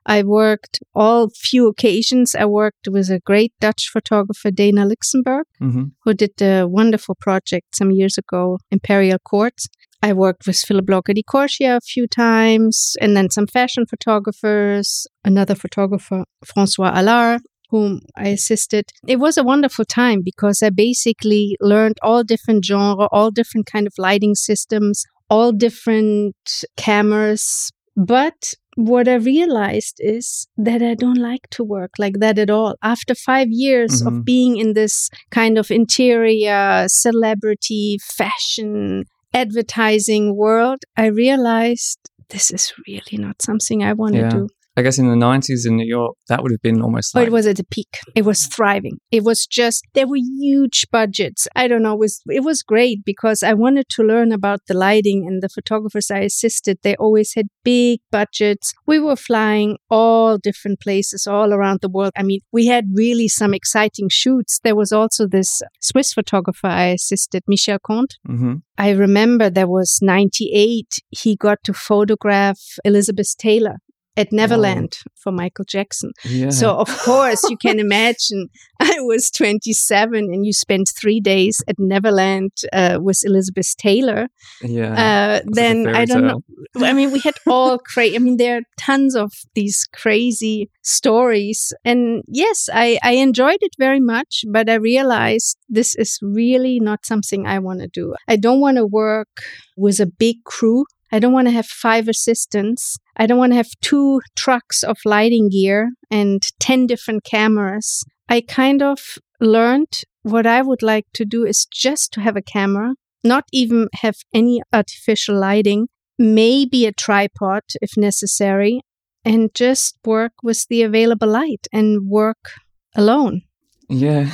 I 0.08 0.24
worked 0.24 0.80
all 0.94 1.30
few 1.30 1.68
occasions. 1.68 2.36
I 2.36 2.46
worked 2.46 2.88
with 2.89 3.10
a 3.10 3.20
great 3.20 3.54
Dutch 3.60 3.89
photographer, 3.92 4.51
Dana 4.51 4.86
Lixenberg, 4.86 5.44
mm-hmm. 5.62 5.86
who 6.04 6.13
did 6.13 6.42
a 6.42 6.65
wonderful 6.65 7.15
project 7.20 7.75
some 7.75 7.92
years 7.92 8.18
ago, 8.18 8.60
Imperial 8.72 9.20
Courts. 9.20 9.68
I 10.02 10.14
worked 10.14 10.46
with 10.46 10.58
Philip-Lorca 10.58 11.14
diCorcia 11.14 11.78
a 11.78 11.82
few 11.82 12.08
times, 12.08 12.96
and 13.02 13.16
then 13.18 13.30
some 13.30 13.48
fashion 13.48 13.86
photographers, 13.86 15.08
another 15.24 15.56
photographer, 15.56 16.25
Francois 16.46 16.92
Halard, 16.92 17.40
whom 17.70 18.02
I 18.16 18.28
assisted. 18.28 18.86
It 19.08 19.18
was 19.18 19.38
a 19.38 19.44
wonderful 19.44 19.86
time 19.86 20.22
because 20.24 20.62
I 20.62 20.70
basically 20.70 21.58
learned 21.60 21.98
all 22.02 22.24
different 22.24 22.64
genre, 22.66 23.08
all 23.12 23.32
different 23.32 23.66
kind 23.66 23.88
of 23.88 23.94
lighting 23.98 24.36
systems, 24.36 25.04
all 25.30 25.52
different 25.52 26.36
cameras. 26.78 27.72
But 27.98 28.54
what 28.75 29.08
I 29.08 29.16
realized 29.16 29.96
is 30.00 30.48
that 30.58 30.82
I 30.82 30.96
don't 30.96 31.18
like 31.18 31.50
to 31.52 31.64
work 31.64 31.92
like 31.98 32.20
that 32.20 32.38
at 32.38 32.50
all. 32.50 32.75
After 32.84 33.16
five 33.16 33.48
years 33.50 34.04
mm-hmm. 34.04 34.20
of 34.20 34.25
being 34.25 34.58
in 34.58 34.74
this 34.74 35.10
kind 35.32 35.58
of 35.58 35.72
interior, 35.72 36.86
celebrity, 36.88 37.98
fashion, 38.04 39.06
advertising 39.36 40.36
world, 40.36 40.80
I 40.96 41.08
realized 41.08 42.00
this 42.30 42.51
is 42.51 42.74
really 42.88 43.18
not 43.18 43.42
something 43.42 43.84
I 43.84 43.94
want 43.94 44.15
yeah. 44.15 44.30
to 44.30 44.38
do. 44.38 44.50
I 44.77 44.82
guess 44.82 44.98
in 44.98 45.08
the 45.08 45.15
90s 45.15 45.65
in 45.65 45.77
New 45.77 45.86
York, 45.86 46.15
that 46.27 46.44
would 46.44 46.51
have 46.51 46.62
been 46.62 46.82
almost 46.82 47.15
like. 47.15 47.24
Oh, 47.24 47.27
it 47.27 47.32
was 47.32 47.48
at 47.48 47.58
the 47.58 47.63
peak. 47.63 47.98
It 48.13 48.25
was 48.25 48.46
thriving. 48.48 48.98
It 49.12 49.24
was 49.24 49.46
just, 49.46 49.84
there 49.94 50.08
were 50.08 50.17
huge 50.17 50.86
budgets. 50.91 51.48
I 51.55 51.67
don't 51.67 51.84
know, 51.84 51.94
it 51.94 52.00
was, 52.00 52.22
it 52.29 52.44
was 52.44 52.62
great 52.62 53.05
because 53.05 53.41
I 53.41 53.53
wanted 53.53 53.88
to 53.89 54.03
learn 54.03 54.32
about 54.32 54.60
the 54.67 54.74
lighting 54.74 55.25
and 55.27 55.41
the 55.41 55.50
photographers 55.50 56.12
I 56.12 56.20
assisted. 56.20 56.79
They 56.84 56.96
always 56.96 57.34
had 57.36 57.48
big 57.63 58.01
budgets. 58.12 58.74
We 58.86 59.00
were 59.00 59.15
flying 59.15 59.77
all 59.89 60.38
different 60.38 60.82
places 60.82 61.25
all 61.25 61.53
around 61.53 61.79
the 61.82 61.89
world. 61.89 62.12
I 62.17 62.24
mean, 62.24 62.41
we 62.51 62.67
had 62.67 62.86
really 62.94 63.27
some 63.27 63.53
exciting 63.53 64.10
shoots. 64.10 64.60
There 64.63 64.75
was 64.75 64.91
also 64.91 65.27
this 65.27 65.62
Swiss 65.82 66.13
photographer 66.13 66.67
I 66.67 66.88
assisted, 66.88 67.44
Michel 67.48 67.79
Comte. 67.79 68.15
Mm-hmm. 68.27 68.55
I 68.77 68.89
remember 68.89 69.50
there 69.50 69.67
was 69.67 70.00
98. 70.01 71.00
He 71.10 71.36
got 71.38 71.60
to 71.63 71.74
photograph 71.74 72.60
Elizabeth 72.84 73.36
Taylor 73.38 73.77
at 74.17 74.31
Neverland 74.31 74.98
oh. 75.00 75.12
for 75.15 75.31
Michael 75.31 75.65
Jackson. 75.65 76.12
Yeah. 76.24 76.50
So 76.50 76.75
of 76.75 76.89
course 77.05 77.43
you 77.50 77.57
can 77.57 77.79
imagine 77.79 78.50
I 78.79 79.00
was 79.01 79.31
27 79.31 80.15
and 80.15 80.45
you 80.45 80.53
spent 80.53 80.89
three 80.89 81.19
days 81.19 81.63
at 81.67 81.75
Neverland 81.79 82.51
uh, 82.74 83.00
with 83.01 83.22
Elizabeth 83.24 83.75
Taylor. 83.77 84.27
Yeah. 84.62 84.93
Uh, 84.93 85.41
then 85.45 85.88
I 85.88 86.05
don't 86.05 86.24
tale. 86.24 86.43
know. 86.75 86.86
I 86.86 86.93
mean, 86.93 87.12
we 87.12 87.19
had 87.19 87.36
all 87.48 87.77
crazy. 87.93 88.15
I 88.15 88.19
mean, 88.19 88.38
there 88.38 88.57
are 88.57 88.62
tons 88.77 89.15
of 89.15 89.31
these 89.53 89.88
crazy 89.93 90.69
stories, 90.81 91.74
and 91.84 92.24
yes, 92.27 92.69
I 92.74 93.00
I 93.01 93.13
enjoyed 93.13 93.60
it 93.62 93.75
very 93.79 94.00
much. 94.00 94.43
But 94.48 94.69
I 94.69 94.75
realized 94.75 95.57
this 95.69 95.95
is 95.95 96.19
really 96.22 96.79
not 96.79 97.05
something 97.05 97.48
I 97.48 97.60
want 97.60 97.79
to 97.79 97.88
do. 97.88 98.13
I 98.27 98.36
don't 98.36 98.60
want 98.60 98.77
to 98.77 98.86
work 98.86 99.41
with 99.77 100.00
a 100.00 100.05
big 100.05 100.43
crew 100.43 100.86
I 101.12 101.20
don't 101.20 101.34
want 101.34 101.48
to 101.48 101.54
have 101.54 101.68
five 101.68 102.08
assistants. 102.08 102.98
I 103.16 103.26
don't 103.26 103.38
want 103.38 103.52
to 103.52 103.58
have 103.58 103.70
two 103.82 104.22
trucks 104.36 104.84
of 104.84 104.98
lighting 105.06 105.50
gear 105.50 105.92
and 106.10 106.42
10 106.60 106.88
different 106.88 107.24
cameras. 107.24 108.04
I 108.28 108.42
kind 108.42 108.82
of 108.82 109.00
learned 109.40 110.02
what 110.24 110.48
I 110.48 110.62
would 110.62 110.82
like 110.82 111.06
to 111.14 111.26
do 111.26 111.46
is 111.46 111.68
just 111.72 112.12
to 112.14 112.22
have 112.22 112.36
a 112.36 112.42
camera, 112.42 112.96
not 113.24 113.46
even 113.54 113.88
have 114.02 114.16
any 114.34 114.62
artificial 114.74 115.40
lighting, 115.40 115.88
maybe 116.18 116.86
a 116.86 116.92
tripod 116.92 117.62
if 117.82 117.92
necessary, 117.96 118.82
and 119.24 119.54
just 119.54 119.98
work 120.06 120.34
with 120.42 120.66
the 120.70 120.82
available 120.82 121.28
light 121.28 121.68
and 121.72 122.10
work 122.10 122.52
alone. 122.96 123.42
Yeah. 123.89 124.30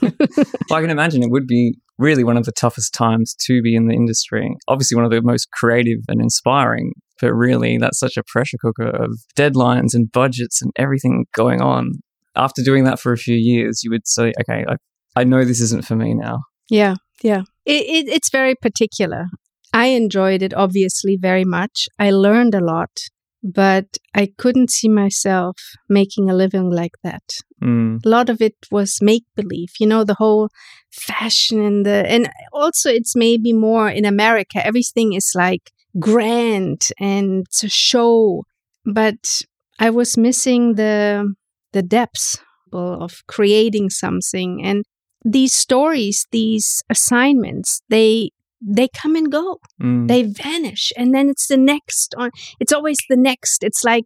well, 0.02 0.12
I 0.72 0.80
can 0.80 0.90
imagine 0.90 1.22
it 1.22 1.30
would 1.30 1.46
be 1.46 1.74
really 1.98 2.24
one 2.24 2.36
of 2.36 2.44
the 2.44 2.52
toughest 2.52 2.94
times 2.94 3.34
to 3.46 3.62
be 3.62 3.76
in 3.76 3.86
the 3.86 3.94
industry. 3.94 4.54
Obviously, 4.68 4.96
one 4.96 5.04
of 5.04 5.10
the 5.10 5.22
most 5.22 5.50
creative 5.52 5.98
and 6.08 6.20
inspiring, 6.20 6.92
but 7.20 7.32
really, 7.32 7.78
that's 7.78 7.98
such 7.98 8.16
a 8.16 8.22
pressure 8.24 8.56
cooker 8.60 8.88
of 8.88 9.18
deadlines 9.36 9.94
and 9.94 10.10
budgets 10.10 10.60
and 10.60 10.72
everything 10.76 11.26
going 11.34 11.60
on. 11.60 11.92
After 12.34 12.62
doing 12.62 12.84
that 12.84 12.98
for 12.98 13.12
a 13.12 13.18
few 13.18 13.36
years, 13.36 13.82
you 13.84 13.90
would 13.90 14.06
say, 14.06 14.32
okay, 14.40 14.64
I, 14.68 14.76
I 15.14 15.24
know 15.24 15.44
this 15.44 15.60
isn't 15.60 15.84
for 15.84 15.96
me 15.96 16.14
now. 16.14 16.40
Yeah, 16.68 16.94
yeah. 17.22 17.42
It, 17.66 18.06
it, 18.06 18.08
it's 18.08 18.30
very 18.30 18.54
particular. 18.54 19.26
I 19.74 19.86
enjoyed 19.86 20.42
it 20.42 20.54
obviously 20.54 21.18
very 21.20 21.44
much. 21.44 21.86
I 21.98 22.10
learned 22.10 22.54
a 22.54 22.64
lot 22.64 22.90
but 23.42 23.96
I 24.14 24.32
couldn't 24.38 24.70
see 24.70 24.88
myself 24.88 25.56
making 25.88 26.30
a 26.30 26.34
living 26.34 26.70
like 26.70 26.92
that. 27.02 27.22
Mm. 27.62 28.04
A 28.04 28.08
lot 28.08 28.28
of 28.28 28.40
it 28.40 28.56
was 28.70 28.98
make 29.00 29.24
believe, 29.36 29.70
you 29.78 29.86
know, 29.86 30.04
the 30.04 30.14
whole 30.14 30.48
fashion 30.90 31.60
and 31.62 31.86
the, 31.86 32.04
and 32.08 32.30
also 32.52 32.90
it's 32.90 33.14
maybe 33.14 33.52
more 33.52 33.88
in 33.88 34.04
America. 34.04 34.64
Everything 34.64 35.12
is 35.12 35.32
like 35.34 35.70
grand 35.98 36.88
and 36.98 37.44
it's 37.46 37.62
a 37.62 37.68
show, 37.68 38.44
but 38.84 39.42
I 39.78 39.90
was 39.90 40.16
missing 40.16 40.74
the 40.74 41.34
the 41.72 41.82
depths 41.82 42.38
of 42.72 43.22
creating 43.28 43.90
something 43.90 44.62
and 44.62 44.84
these 45.24 45.52
stories, 45.52 46.26
these 46.32 46.82
assignments, 46.90 47.80
they 47.88 48.30
they 48.64 48.88
come 48.88 49.16
and 49.16 49.32
go 49.32 49.58
mm. 49.82 50.06
they 50.06 50.22
vanish 50.22 50.92
and 50.96 51.12
then 51.12 51.28
it's 51.28 51.48
the 51.48 51.56
next 51.56 52.14
on 52.16 52.30
it's 52.60 52.72
always 52.72 52.98
the 53.08 53.16
next 53.16 53.64
it's 53.64 53.82
like 53.82 54.04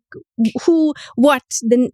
who 0.65 0.95
what 1.15 1.43
then 1.63 1.91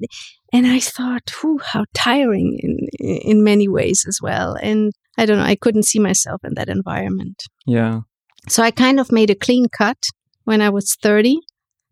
and 0.52 0.66
i 0.66 0.78
thought 0.78 1.30
who 1.40 1.58
how 1.58 1.84
tiring 1.94 2.58
in 2.60 2.78
in 3.00 3.44
many 3.44 3.68
ways 3.68 4.04
as 4.08 4.18
well 4.22 4.56
and 4.62 4.92
i 5.18 5.26
don't 5.26 5.38
know 5.38 5.44
i 5.44 5.56
couldn't 5.56 5.84
see 5.84 5.98
myself 5.98 6.40
in 6.44 6.54
that 6.54 6.68
environment 6.68 7.42
yeah 7.66 8.00
so 8.48 8.62
i 8.62 8.70
kind 8.70 9.00
of 9.00 9.12
made 9.12 9.30
a 9.30 9.34
clean 9.34 9.66
cut 9.76 9.98
when 10.44 10.60
i 10.60 10.68
was 10.68 10.96
30 11.02 11.38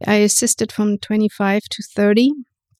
i 0.07 0.14
assisted 0.14 0.73
from 0.73 0.99
25 0.99 1.62
to 1.71 1.83
30 1.95 2.33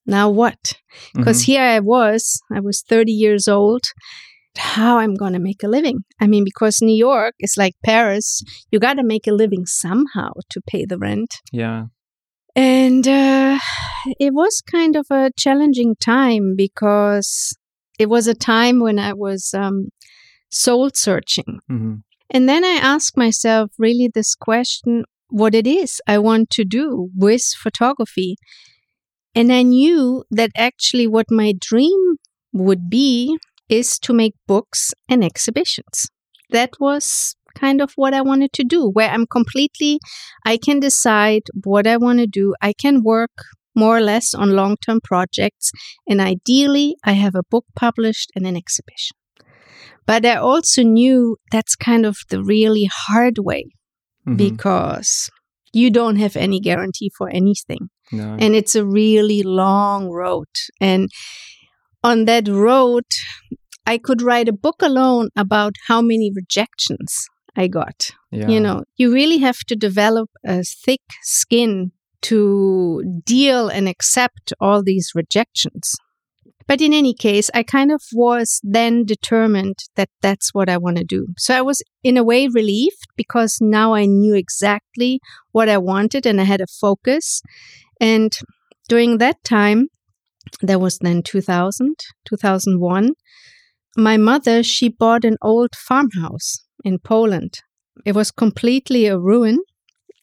now 0.05 0.29
what 0.29 0.73
because 1.13 1.41
mm-hmm. 1.41 1.51
here 1.51 1.63
i 1.63 1.79
was 1.79 2.41
i 2.51 2.59
was 2.59 2.81
30 2.81 3.11
years 3.11 3.47
old 3.47 3.83
how 4.57 4.97
I'm 4.97 5.15
going 5.15 5.33
to 5.33 5.39
make 5.39 5.63
a 5.63 5.67
living. 5.67 6.03
I 6.19 6.27
mean, 6.27 6.43
because 6.43 6.81
New 6.81 6.95
York 6.95 7.35
is 7.39 7.55
like 7.57 7.73
Paris, 7.83 8.43
you 8.69 8.79
got 8.79 8.95
to 8.95 9.03
make 9.03 9.27
a 9.27 9.31
living 9.31 9.65
somehow 9.65 10.31
to 10.49 10.61
pay 10.67 10.85
the 10.85 10.97
rent. 10.97 11.35
Yeah. 11.51 11.85
And 12.55 13.07
uh, 13.07 13.59
it 14.19 14.33
was 14.33 14.61
kind 14.61 14.95
of 14.95 15.05
a 15.09 15.31
challenging 15.37 15.95
time 15.95 16.55
because 16.55 17.55
it 17.97 18.09
was 18.09 18.27
a 18.27 18.33
time 18.33 18.79
when 18.79 18.99
I 18.99 19.13
was 19.13 19.53
um, 19.53 19.89
soul 20.49 20.89
searching. 20.93 21.59
Mm-hmm. 21.69 21.95
And 22.29 22.49
then 22.49 22.63
I 22.63 22.79
asked 22.81 23.17
myself 23.17 23.71
really 23.77 24.09
this 24.13 24.35
question 24.35 25.03
what 25.29 25.55
it 25.55 25.65
is 25.65 26.01
I 26.07 26.17
want 26.17 26.49
to 26.51 26.65
do 26.65 27.09
with 27.15 27.43
photography. 27.57 28.37
And 29.33 29.51
I 29.51 29.61
knew 29.61 30.23
that 30.29 30.51
actually 30.57 31.07
what 31.07 31.31
my 31.31 31.53
dream 31.57 32.17
would 32.51 32.89
be 32.89 33.37
is 33.69 33.97
to 33.99 34.13
make 34.13 34.33
books 34.45 34.93
and 35.07 35.23
exhibitions. 35.23 36.07
That 36.49 36.71
was 36.79 37.35
kind 37.55 37.81
of 37.81 37.91
what 37.95 38.13
I 38.13 38.21
wanted 38.21 38.53
to 38.53 38.63
do, 38.63 38.89
where 38.89 39.09
I'm 39.09 39.25
completely, 39.25 39.99
I 40.45 40.57
can 40.57 40.79
decide 40.79 41.43
what 41.63 41.87
I 41.87 41.97
want 41.97 42.19
to 42.19 42.27
do. 42.27 42.53
I 42.61 42.73
can 42.73 43.03
work 43.03 43.31
more 43.75 43.97
or 43.97 44.01
less 44.01 44.33
on 44.33 44.51
long 44.51 44.77
term 44.77 44.99
projects. 45.03 45.71
And 46.07 46.21
ideally, 46.21 46.95
I 47.03 47.13
have 47.13 47.35
a 47.35 47.43
book 47.49 47.65
published 47.75 48.31
and 48.35 48.45
an 48.45 48.55
exhibition. 48.55 49.17
But 50.05 50.25
I 50.25 50.35
also 50.35 50.83
knew 50.83 51.37
that's 51.51 51.75
kind 51.75 52.05
of 52.05 52.17
the 52.29 52.43
really 52.43 52.89
hard 52.91 53.37
way 53.37 53.65
mm-hmm. 54.27 54.35
because 54.35 55.29
you 55.73 55.89
don't 55.89 56.17
have 56.17 56.35
any 56.35 56.59
guarantee 56.59 57.11
for 57.17 57.29
anything. 57.29 57.89
No. 58.11 58.35
And 58.39 58.55
it's 58.55 58.75
a 58.75 58.85
really 58.85 59.41
long 59.41 60.09
road. 60.09 60.47
And 60.81 61.09
on 62.03 62.25
that 62.25 62.47
road, 62.47 63.05
I 63.85 63.97
could 63.97 64.21
write 64.21 64.49
a 64.49 64.53
book 64.53 64.81
alone 64.81 65.29
about 65.35 65.75
how 65.87 66.01
many 66.01 66.31
rejections 66.35 67.27
I 67.55 67.67
got. 67.67 68.11
Yeah. 68.31 68.47
You 68.47 68.59
know, 68.59 68.83
you 68.95 69.13
really 69.13 69.39
have 69.39 69.59
to 69.67 69.75
develop 69.75 70.29
a 70.45 70.63
thick 70.63 71.01
skin 71.23 71.91
to 72.23 73.21
deal 73.25 73.67
and 73.67 73.87
accept 73.87 74.53
all 74.59 74.83
these 74.83 75.11
rejections. 75.15 75.95
But 76.67 76.79
in 76.79 76.93
any 76.93 77.13
case, 77.13 77.49
I 77.53 77.63
kind 77.63 77.91
of 77.91 78.01
was 78.13 78.61
then 78.63 79.03
determined 79.03 79.79
that 79.95 80.09
that's 80.21 80.53
what 80.53 80.69
I 80.69 80.77
want 80.77 80.97
to 80.97 81.03
do. 81.03 81.27
So 81.37 81.57
I 81.57 81.61
was 81.61 81.81
in 82.03 82.15
a 82.15 82.23
way 82.23 82.47
relieved 82.47 83.07
because 83.17 83.57
now 83.59 83.93
I 83.93 84.05
knew 84.05 84.35
exactly 84.35 85.19
what 85.51 85.67
I 85.67 85.77
wanted 85.77 86.25
and 86.25 86.39
I 86.39 86.45
had 86.45 86.61
a 86.61 86.67
focus. 86.67 87.41
And 87.99 88.31
during 88.87 89.17
that 89.17 89.43
time, 89.43 89.87
there 90.61 90.79
was 90.79 90.97
then 90.99 91.23
2000, 91.23 91.95
2001, 92.25 93.11
my 93.97 94.15
mother, 94.15 94.63
she 94.63 94.87
bought 94.87 95.25
an 95.25 95.37
old 95.41 95.75
farmhouse 95.75 96.59
in 96.83 96.99
Poland. 96.99 97.53
It 98.05 98.15
was 98.15 98.31
completely 98.31 99.05
a 99.07 99.17
ruin. 99.17 99.59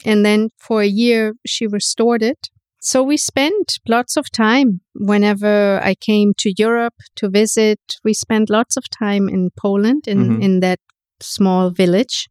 And 0.05 0.25
then 0.25 0.51
for 0.59 0.81
a 0.83 0.87
year, 0.87 1.35
she 1.47 1.67
restored 1.67 2.23
it. 2.23 2.49
So 2.81 3.03
we 3.03 3.17
spent 3.17 3.79
lots 3.89 4.17
of 4.17 4.31
time 4.31 4.81
whenever 4.95 5.81
I 5.83 5.95
came 5.97 6.33
to 6.39 6.53
Europe 6.57 6.95
to 7.17 7.29
visit. 7.29 7.81
We 8.05 8.15
spent 8.15 8.51
lots 8.51 8.77
of 8.77 8.85
time 8.89 9.29
in 9.29 9.51
Poland, 9.61 10.07
in, 10.07 10.19
Mhm. 10.19 10.43
in 10.43 10.61
that 10.61 10.79
small 11.21 11.71
village. 11.71 12.29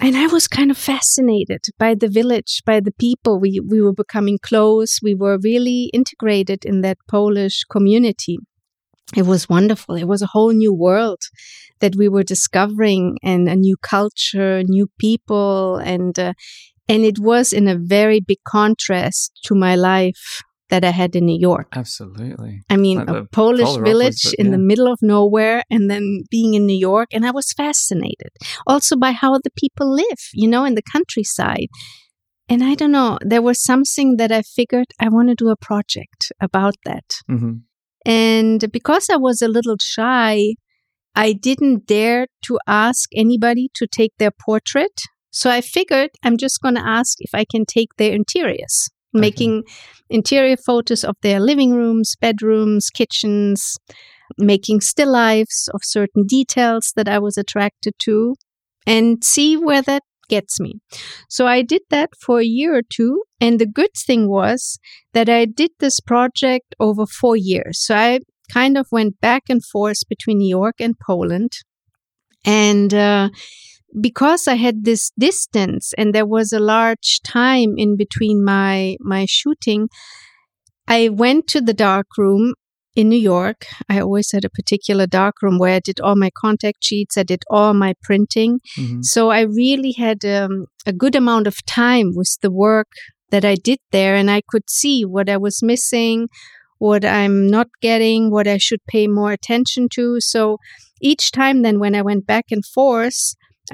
And 0.00 0.16
I 0.16 0.28
was 0.28 0.46
kind 0.46 0.70
of 0.70 0.78
fascinated 0.78 1.62
by 1.76 1.96
the 1.96 2.08
village, 2.08 2.62
by 2.64 2.78
the 2.80 2.92
people. 2.92 3.40
We, 3.40 3.58
we 3.58 3.80
were 3.82 3.92
becoming 3.92 4.38
close. 4.40 5.00
We 5.02 5.14
were 5.16 5.38
really 5.42 5.90
integrated 5.92 6.64
in 6.64 6.82
that 6.82 6.98
Polish 7.10 7.64
community. 7.68 8.38
It 9.16 9.26
was 9.26 9.48
wonderful. 9.48 9.94
It 9.94 10.04
was 10.04 10.22
a 10.22 10.26
whole 10.26 10.52
new 10.52 10.74
world 10.74 11.20
that 11.80 11.96
we 11.96 12.08
were 12.08 12.22
discovering 12.22 13.16
and 13.22 13.48
a 13.48 13.56
new 13.56 13.76
culture, 13.82 14.62
new 14.64 14.88
people. 14.98 15.76
And, 15.76 16.18
uh, 16.18 16.34
and 16.88 17.04
it 17.04 17.18
was 17.18 17.52
in 17.52 17.68
a 17.68 17.76
very 17.78 18.20
big 18.20 18.38
contrast 18.46 19.32
to 19.44 19.54
my 19.54 19.76
life 19.76 20.42
that 20.70 20.84
I 20.84 20.90
had 20.90 21.16
in 21.16 21.24
New 21.24 21.38
York. 21.38 21.68
Absolutely. 21.74 22.60
I 22.68 22.76
mean, 22.76 22.98
Like 22.98 23.08
a 23.08 23.24
Polish 23.24 23.64
polar 23.64 23.84
village 23.84 24.26
opposite, 24.26 24.38
in 24.38 24.50
the 24.50 24.58
middle 24.58 24.92
of 24.92 24.98
nowhere 25.00 25.62
and 25.70 25.90
then 25.90 26.24
being 26.30 26.52
in 26.54 26.66
New 26.66 26.76
York. 26.76 27.08
And 27.12 27.24
I 27.24 27.30
was 27.30 27.52
fascinated 27.52 28.32
also 28.66 28.96
by 28.96 29.12
how 29.12 29.38
the 29.38 29.50
people 29.56 29.90
live, 29.90 30.20
you 30.34 30.48
know, 30.48 30.64
in 30.64 30.74
the 30.74 30.82
countryside. 30.82 31.68
And 32.50 32.62
I 32.64 32.74
don't 32.74 32.92
know, 32.92 33.18
there 33.22 33.42
was 33.42 33.62
something 33.62 34.16
that 34.16 34.32
I 34.32 34.42
figured 34.42 34.86
I 35.00 35.08
want 35.08 35.28
to 35.28 35.34
do 35.34 35.48
a 35.48 35.56
project 35.56 36.32
about 36.40 36.74
that. 36.84 37.04
hmm 37.26 37.58
And 38.08 38.72
because 38.72 39.08
I 39.10 39.16
was 39.16 39.42
a 39.42 39.48
little 39.48 39.76
shy, 39.80 40.54
I 41.14 41.34
didn't 41.34 41.86
dare 41.86 42.26
to 42.46 42.58
ask 42.66 43.10
anybody 43.14 43.68
to 43.74 43.86
take 43.86 44.12
their 44.18 44.30
portrait. 44.30 45.02
So 45.30 45.50
I 45.50 45.60
figured 45.60 46.10
I'm 46.24 46.38
just 46.38 46.62
going 46.62 46.76
to 46.76 46.86
ask 46.86 47.18
if 47.20 47.34
I 47.34 47.44
can 47.44 47.66
take 47.66 47.90
their 47.98 48.14
interiors, 48.14 48.88
Okay. 49.14 49.20
making 49.20 49.64
interior 50.08 50.56
photos 50.56 51.04
of 51.04 51.16
their 51.22 51.38
living 51.38 51.72
rooms, 51.72 52.14
bedrooms, 52.18 52.88
kitchens, 52.88 53.76
making 54.38 54.80
still 54.80 55.10
lifes 55.12 55.68
of 55.74 55.80
certain 55.84 56.24
details 56.26 56.92
that 56.96 57.08
I 57.08 57.18
was 57.18 57.36
attracted 57.36 57.92
to, 58.00 58.34
and 58.86 59.22
see 59.22 59.54
where 59.56 59.82
that 59.82 60.02
gets 60.28 60.60
me. 60.60 60.80
So 61.28 61.46
I 61.46 61.62
did 61.62 61.82
that 61.90 62.10
for 62.20 62.40
a 62.40 62.44
year 62.44 62.76
or 62.76 62.82
two. 62.82 63.22
And 63.40 63.58
the 63.58 63.66
good 63.66 63.94
thing 63.94 64.28
was 64.28 64.78
that 65.12 65.28
I 65.28 65.44
did 65.44 65.70
this 65.78 66.00
project 66.00 66.74
over 66.80 67.06
four 67.06 67.36
years. 67.36 67.80
So 67.80 67.94
I 67.94 68.20
kind 68.52 68.76
of 68.76 68.86
went 68.90 69.20
back 69.20 69.44
and 69.48 69.64
forth 69.64 70.08
between 70.08 70.38
New 70.38 70.48
York 70.48 70.76
and 70.80 70.94
Poland. 70.98 71.52
And 72.44 72.92
uh, 72.94 73.30
because 74.00 74.48
I 74.48 74.54
had 74.54 74.84
this 74.84 75.10
distance 75.18 75.92
and 75.96 76.14
there 76.14 76.26
was 76.26 76.52
a 76.52 76.60
large 76.60 77.20
time 77.22 77.74
in 77.76 77.96
between 77.96 78.44
my 78.44 78.96
my 79.00 79.26
shooting, 79.28 79.88
I 80.86 81.08
went 81.08 81.46
to 81.48 81.60
the 81.60 81.74
dark 81.74 82.06
room 82.16 82.54
in 82.98 83.08
New 83.08 83.22
York. 83.34 83.58
I 83.88 84.00
always 84.00 84.28
had 84.32 84.44
a 84.44 84.50
particular 84.58 85.06
dark 85.06 85.34
room 85.42 85.56
where 85.58 85.74
I 85.76 85.80
did 85.88 86.00
all 86.00 86.16
my 86.16 86.30
contact 86.44 86.78
sheets, 86.88 87.16
I 87.16 87.22
did 87.32 87.42
all 87.56 87.72
my 87.74 87.92
printing. 88.06 88.52
hmm 88.76 89.02
So 89.02 89.20
I 89.38 89.42
really 89.64 89.92
had 90.06 90.24
um, 90.24 90.52
a 90.92 90.92
good 91.02 91.14
amount 91.22 91.46
of 91.46 91.56
time 91.66 92.08
with 92.18 92.32
the 92.44 92.50
work 92.68 92.88
that 93.32 93.44
I 93.52 93.54
did 93.70 93.78
there, 93.92 94.14
and 94.20 94.28
I 94.38 94.40
could 94.50 94.66
see 94.80 95.04
what 95.14 95.28
I 95.28 95.36
was 95.46 95.56
missing, 95.72 96.28
what 96.88 97.04
I'm 97.04 97.36
not 97.56 97.68
getting, 97.88 98.30
what 98.36 98.46
I 98.54 98.58
should 98.66 98.82
pay 98.94 99.06
more 99.06 99.32
attention 99.38 99.88
to. 99.96 100.04
So 100.20 100.56
each 101.10 101.24
time, 101.40 101.62
then 101.62 101.76
when 101.78 101.94
I 101.94 102.02
went 102.10 102.26
back 102.26 102.46
and 102.50 102.64
forth, 102.76 103.20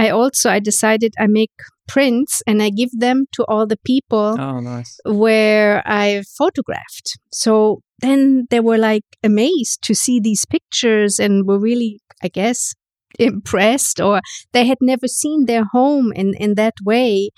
I 0.05 0.11
also 0.11 0.47
I 0.57 0.61
decided 0.61 1.13
I 1.25 1.27
make 1.41 1.53
prints 1.95 2.43
and 2.49 2.63
I 2.67 2.71
give 2.81 2.93
them 3.07 3.19
to 3.37 3.45
all 3.51 3.67
the 3.67 3.81
people 3.93 4.29
Oh, 4.47 4.59
nice. 4.61 4.91
where 5.05 5.83
I 5.87 6.23
photographed. 6.39 7.07
So 7.33 7.81
then 8.05 8.47
they 8.51 8.61
were 8.61 8.79
like 8.79 9.05
amazed 9.23 9.83
to 9.85 9.95
see 9.95 10.21
these 10.21 10.45
pictures 10.45 11.19
and 11.19 11.47
were 11.47 11.59
really, 11.59 12.01
I 12.23 12.29
guess, 12.29 12.75
impressed 13.19 14.01
or 14.01 14.21
they 14.53 14.67
had 14.67 14.79
never 14.81 15.07
seen 15.07 15.47
their 15.47 15.65
home 15.73 16.13
in, 16.15 16.35
in 16.35 16.55
that 16.55 16.75
way. 16.85 17.31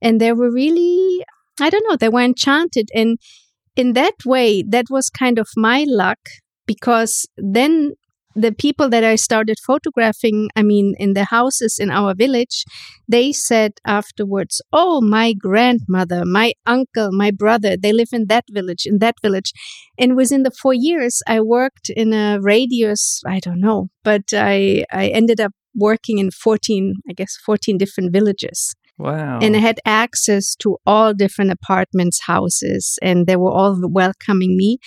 And 0.00 0.20
they 0.20 0.32
were 0.32 0.50
really, 0.50 1.24
I 1.60 1.70
don't 1.70 1.84
know, 1.88 1.96
they 1.96 2.08
were 2.08 2.20
enchanted. 2.20 2.88
And 2.94 3.18
in 3.76 3.94
that 3.94 4.14
way, 4.24 4.62
that 4.62 4.86
was 4.90 5.10
kind 5.10 5.38
of 5.38 5.48
my 5.56 5.84
luck 5.86 6.18
because 6.66 7.26
then 7.36 7.92
the 8.34 8.52
people 8.52 8.88
that 8.90 9.04
I 9.04 9.16
started 9.16 9.58
photographing, 9.64 10.50
I 10.56 10.62
mean, 10.62 10.94
in 10.98 11.14
the 11.14 11.24
houses 11.24 11.78
in 11.78 11.90
our 11.90 12.14
village, 12.14 12.64
they 13.08 13.32
said 13.32 13.74
afterwards, 13.86 14.60
Oh, 14.72 15.00
my 15.00 15.32
grandmother, 15.32 16.24
my 16.24 16.52
uncle, 16.66 17.10
my 17.12 17.30
brother, 17.30 17.76
they 17.76 17.92
live 17.92 18.08
in 18.12 18.26
that 18.28 18.44
village, 18.50 18.86
in 18.86 18.98
that 18.98 19.16
village. 19.22 19.52
And 19.98 20.16
within 20.16 20.42
the 20.42 20.50
four 20.50 20.74
years, 20.74 21.22
I 21.26 21.40
worked 21.40 21.90
in 21.90 22.12
a 22.12 22.38
radius, 22.40 23.22
I 23.26 23.40
don't 23.40 23.60
know, 23.60 23.88
but 24.02 24.32
I, 24.32 24.84
I 24.92 25.08
ended 25.08 25.40
up 25.40 25.52
working 25.74 26.18
in 26.18 26.30
14, 26.30 26.94
I 27.08 27.12
guess, 27.12 27.36
14 27.44 27.78
different 27.78 28.12
villages. 28.12 28.74
Wow. 28.98 29.40
And 29.42 29.56
I 29.56 29.58
had 29.58 29.80
access 29.84 30.54
to 30.56 30.76
all 30.86 31.14
different 31.14 31.50
apartments, 31.50 32.20
houses, 32.26 32.96
and 33.02 33.26
they 33.26 33.36
were 33.36 33.50
all 33.50 33.80
welcoming 33.82 34.56
me. 34.56 34.78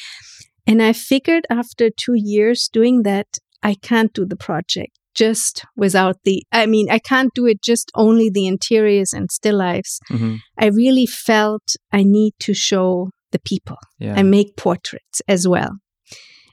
And 0.67 0.83
I 0.83 0.93
figured 0.93 1.45
after 1.49 1.89
two 1.89 2.15
years 2.15 2.69
doing 2.71 3.03
that, 3.03 3.27
I 3.63 3.73
can't 3.75 4.13
do 4.13 4.25
the 4.25 4.35
project 4.35 4.91
just 5.15 5.63
without 5.75 6.17
the, 6.25 6.43
I 6.51 6.65
mean, 6.67 6.91
I 6.91 6.99
can't 6.99 7.31
do 7.33 7.47
it 7.47 7.61
just 7.63 7.89
only 7.95 8.29
the 8.29 8.45
interiors 8.45 9.13
and 9.13 9.31
still 9.31 9.57
lifes. 9.57 9.99
hmm 10.09 10.35
I 10.59 10.67
really 10.67 11.05
felt 11.07 11.63
I 11.91 12.03
need 12.03 12.33
to 12.41 12.53
show 12.53 13.09
the 13.31 13.39
people. 13.39 13.77
Yeah. 13.99 14.13
I 14.19 14.23
make 14.23 14.55
portraits 14.57 15.21
as 15.27 15.47
well. 15.47 15.71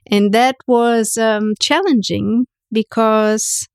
And 0.07 0.33
that 0.33 0.57
was 0.67 1.17
um, 1.17 1.55
challenging 1.61 2.47
because 2.73 3.67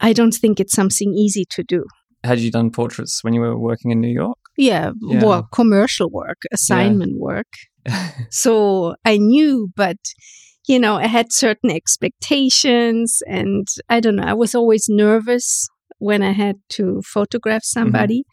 I 0.00 0.12
don't 0.12 0.34
think 0.34 0.60
it's 0.60 0.74
something 0.74 1.12
easy 1.14 1.44
to 1.50 1.62
do. 1.62 1.84
Had 2.24 2.38
you 2.40 2.50
done 2.50 2.70
portraits 2.70 3.22
when 3.24 3.34
you 3.34 3.40
were 3.40 3.58
working 3.58 3.90
in 3.92 4.00
New 4.00 4.12
York? 4.12 4.38
Yeah, 4.58 4.92
Yeah. 5.00 5.24
well, 5.24 5.42
commercial 5.52 6.10
work, 6.10 6.38
assignment 6.52 7.18
work. 7.18 7.46
So 8.30 8.96
I 9.04 9.18
knew, 9.18 9.72
but 9.76 9.96
you 10.66 10.80
know, 10.80 10.96
I 10.96 11.06
had 11.06 11.32
certain 11.32 11.70
expectations, 11.70 13.22
and 13.28 13.68
I 13.88 14.00
don't 14.00 14.16
know, 14.16 14.24
I 14.24 14.34
was 14.34 14.54
always 14.54 14.86
nervous 14.88 15.68
when 15.98 16.22
I 16.22 16.32
had 16.32 16.56
to 16.70 17.02
photograph 17.02 17.62
mm-hmm. 17.62 17.80
somebody. 17.80 18.24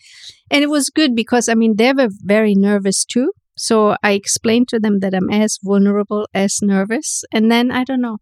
And 0.49 0.63
it 0.63 0.69
was 0.69 0.89
good 0.89 1.15
because, 1.15 1.47
I 1.47 1.53
mean, 1.53 1.75
they 1.77 1.93
were 1.93 2.09
very 2.23 2.55
nervous 2.55 3.05
too. 3.05 3.31
So 3.55 3.95
I 4.01 4.11
explained 4.13 4.67
to 4.69 4.79
them 4.79 4.99
that 4.99 5.13
I'm 5.13 5.29
as 5.29 5.59
vulnerable 5.63 6.27
as 6.33 6.57
nervous. 6.61 7.23
And 7.31 7.51
then 7.51 7.71
I 7.71 7.83
don't 7.83 8.01
know, 8.01 8.17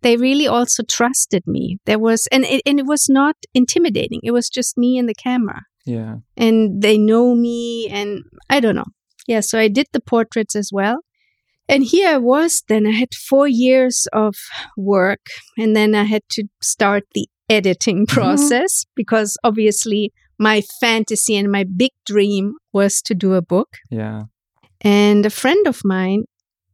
they 0.00 0.16
really 0.16 0.46
also 0.46 0.82
trusted 0.82 1.42
me. 1.46 1.78
There 1.84 1.98
was, 1.98 2.26
and 2.32 2.44
it, 2.44 2.62
and 2.64 2.80
it 2.80 2.86
was 2.86 3.06
not 3.08 3.36
intimidating. 3.52 4.20
It 4.22 4.32
was 4.32 4.48
just 4.48 4.78
me 4.78 4.98
and 4.98 5.08
the 5.08 5.14
camera 5.14 5.62
yeah. 5.86 6.16
and 6.36 6.82
they 6.82 6.98
know 6.98 7.34
me 7.34 7.88
and 7.88 8.22
I 8.48 8.60
don't 8.60 8.76
know. 8.76 8.84
Yeah, 9.30 9.38
so 9.38 9.60
I 9.60 9.68
did 9.68 9.86
the 9.92 10.00
portraits 10.00 10.56
as 10.56 10.70
well. 10.72 11.02
And 11.68 11.84
here 11.84 12.14
I 12.14 12.16
was, 12.16 12.64
then 12.66 12.84
I 12.84 12.90
had 12.90 13.14
four 13.14 13.46
years 13.46 14.08
of 14.12 14.34
work, 14.76 15.20
and 15.56 15.76
then 15.76 15.94
I 15.94 16.02
had 16.02 16.22
to 16.30 16.48
start 16.60 17.04
the 17.14 17.28
editing 17.48 18.06
mm-hmm. 18.06 18.12
process 18.12 18.86
because 18.96 19.38
obviously 19.44 20.12
my 20.36 20.62
fantasy 20.80 21.36
and 21.36 21.48
my 21.48 21.64
big 21.64 21.92
dream 22.06 22.54
was 22.72 23.00
to 23.02 23.14
do 23.14 23.34
a 23.34 23.40
book. 23.40 23.68
Yeah. 23.88 24.22
And 24.80 25.24
a 25.24 25.30
friend 25.30 25.64
of 25.68 25.82
mine, 25.84 26.24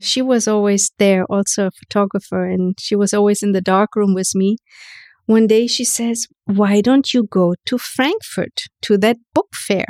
she 0.01 0.23
was 0.23 0.49
always 0.49 0.91
there, 0.99 1.27
also 1.27 1.67
a 1.67 1.73
photographer, 1.73 2.47
and 2.47 2.75
she 2.81 2.97
was 2.97 3.13
always 3.13 3.43
in 3.43 3.53
the 3.53 3.61
dark 3.61 3.97
room 3.97 4.15
with 4.15 4.35
me. 4.35 4.57
One 5.27 5.47
day 5.47 5.67
she 5.67 5.85
says, 5.85 6.27
Why 6.45 6.81
don't 6.81 7.13
you 7.13 7.27
go 7.29 7.55
to 7.67 7.79
Frankfurt 7.79 8.63
to 8.83 8.97
that 8.99 9.17
book 9.35 9.49
fair? 9.55 9.87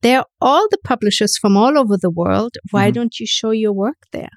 There 0.00 0.20
are 0.20 0.26
all 0.40 0.66
the 0.70 0.78
publishers 0.84 1.36
from 1.38 1.56
all 1.56 1.78
over 1.78 1.96
the 2.00 2.10
world. 2.10 2.56
Why 2.70 2.90
Mhm. 2.90 2.94
don't 2.94 3.20
you 3.20 3.26
show 3.26 3.50
your 3.50 3.72
work 3.72 3.98
there? 4.12 4.30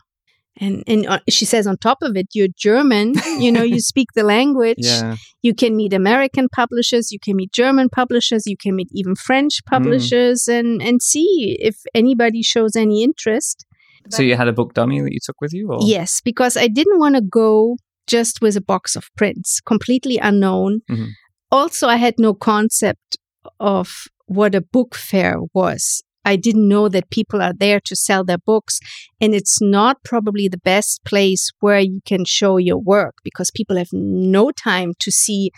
And, 0.60 0.84
and 0.86 1.08
uh, 1.08 1.19
she 1.29 1.45
says, 1.45 1.65
on 1.65 1.77
top 1.77 1.97
of 2.03 2.15
it, 2.15 2.27
you're 2.34 2.49
German, 2.56 3.13
you 3.39 3.51
know, 3.51 3.63
you 3.63 3.79
speak 3.79 4.10
the 4.15 4.23
language. 4.23 4.77
Yeah. 4.84 5.15
You 5.41 5.53
can 5.56 5.75
meet 5.75 5.93
American 5.93 6.47
publishers, 6.47 7.12
you 7.12 7.19
can 7.19 7.36
meet 7.36 7.51
German 7.51 7.89
publishers, 7.89 8.43
you 8.45 8.56
can 8.56 8.75
meet 8.75 8.88
even 8.93 9.15
French 9.15 9.62
publishers 9.65 10.47
and, 10.47 10.82
and 10.82 11.01
see 11.01 11.58
if 11.60 11.75
anybody 11.95 12.41
shows 12.43 12.75
any 12.75 13.03
interest. 13.03 13.65
So 14.10 14.21
you 14.21 14.36
had 14.36 14.47
a 14.47 14.53
book 14.53 14.73
dummy 14.73 15.01
that 15.01 15.12
you 15.12 15.19
took 15.25 15.41
with 15.41 15.53
you? 15.53 15.71
Or? 15.71 15.79
Yes, 15.82 16.21
because 16.23 16.56
I 16.56 16.67
didn't 16.67 16.99
want 16.99 17.15
to 17.15 17.21
go 17.21 17.77
just 18.07 18.41
with 18.41 18.55
a 18.55 18.61
box 18.61 18.95
of 18.95 19.09
prints, 19.15 19.59
completely 19.61 20.17
unknown. 20.17 20.81
Mhm. 20.89 21.09
Also, 21.51 21.87
I 21.87 21.97
had 21.97 22.15
no 22.17 22.33
concept 22.33 23.17
of 23.59 23.89
what 24.25 24.55
a 24.55 24.61
book 24.61 24.95
fair 24.95 25.37
was. 25.53 26.03
I 26.25 26.35
didn't 26.37 26.67
know 26.69 26.87
that 26.89 27.09
people 27.09 27.41
are 27.41 27.53
there 27.53 27.81
to 27.81 27.95
sell 27.95 28.23
their 28.23 28.37
books. 28.37 28.79
And 29.19 29.35
it's 29.35 29.61
not 29.61 29.97
probably 30.05 30.47
the 30.47 30.57
best 30.57 31.03
place 31.05 31.51
where 31.59 31.79
you 31.79 31.99
can 32.05 32.23
show 32.25 32.57
your 32.57 32.77
work 32.77 33.15
because 33.23 33.51
people 33.51 33.75
have 33.77 33.89
no 33.91 34.51
time 34.51 34.93
to 34.99 35.11
see 35.11 35.51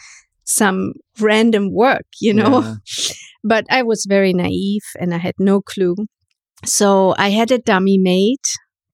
some 0.43 0.93
random 1.19 1.71
work, 1.71 2.05
you 2.19 2.33
know? 2.33 2.61
Yeah. 2.61 2.75
But 3.47 3.65
I 3.69 3.83
was 3.83 4.05
very 4.09 4.33
naive 4.33 4.81
and 4.99 5.13
I 5.13 5.17
had 5.19 5.35
no 5.37 5.61
clue. 5.61 5.95
So 6.65 7.13
I 7.19 7.29
had 7.29 7.51
a 7.51 7.59
dummy 7.59 7.99
made 7.99 8.41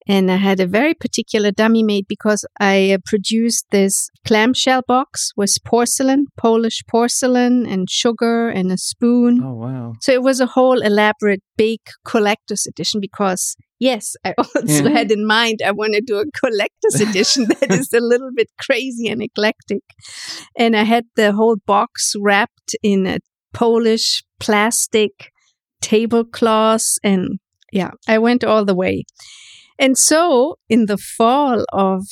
and 0.08 0.32
I 0.32 0.38
had 0.38 0.60
a 0.60 0.68
very 0.68 0.94
particular 0.94 1.52
dummy 1.52 1.84
made 1.84 2.06
because 2.08 2.44
I 2.60 2.92
uh, 2.92 2.98
produced 3.06 3.66
this 3.72 4.10
clamshell 4.26 4.82
box 4.88 5.32
with 5.38 5.56
porcelain, 5.66 6.26
Polish 6.38 6.82
porcelain 6.90 7.66
and 7.68 7.90
sugar 7.90 8.50
and 8.50 8.72
a 8.72 8.78
spoon. 8.78 9.42
Oh 9.44 9.54
wow. 9.54 9.94
So 10.02 10.12
it 10.12 10.24
was 10.24 10.40
a 10.40 10.48
whole 10.48 10.82
elaborate 10.82 11.42
big 11.56 11.80
collector's 12.06 12.66
edition 12.66 13.00
because 13.00 13.56
yes, 13.80 14.16
I 14.26 14.34
also 14.38 14.62
Yeah. 14.66 14.90
had 14.90 15.12
in 15.12 15.26
mind 15.28 15.60
I 15.66 15.72
want 15.72 15.94
to 15.94 16.02
do 16.02 16.18
a 16.18 16.26
collector's 16.40 17.00
edition 17.10 17.46
that 17.60 17.72
is 17.72 17.94
a 17.94 18.00
little 18.00 18.32
bit 18.36 18.50
crazy 18.60 19.08
and 19.08 19.22
eclectic. 19.22 19.84
And 20.58 20.76
I 20.76 20.84
had 20.84 21.06
the 21.16 21.32
whole 21.34 21.58
box 21.68 22.14
wrapped 22.20 22.76
in 22.82 23.06
a 23.06 23.20
Polish 23.54 24.24
plastic 24.40 25.32
tablecloth 25.82 26.98
and 27.04 27.40
yeah, 27.74 27.92
I 28.08 28.18
went 28.18 28.44
all 28.44 28.66
the 28.66 28.76
way. 28.76 29.04
And 29.82 29.98
so 29.98 30.58
in 30.70 30.86
the 30.86 30.98
fall 30.98 31.66
of 31.74 32.04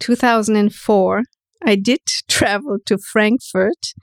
2004, 0.00 1.22
I 1.64 1.76
did 1.76 2.00
travel 2.28 2.78
to 2.86 2.98
Frankfurt. 2.98 3.94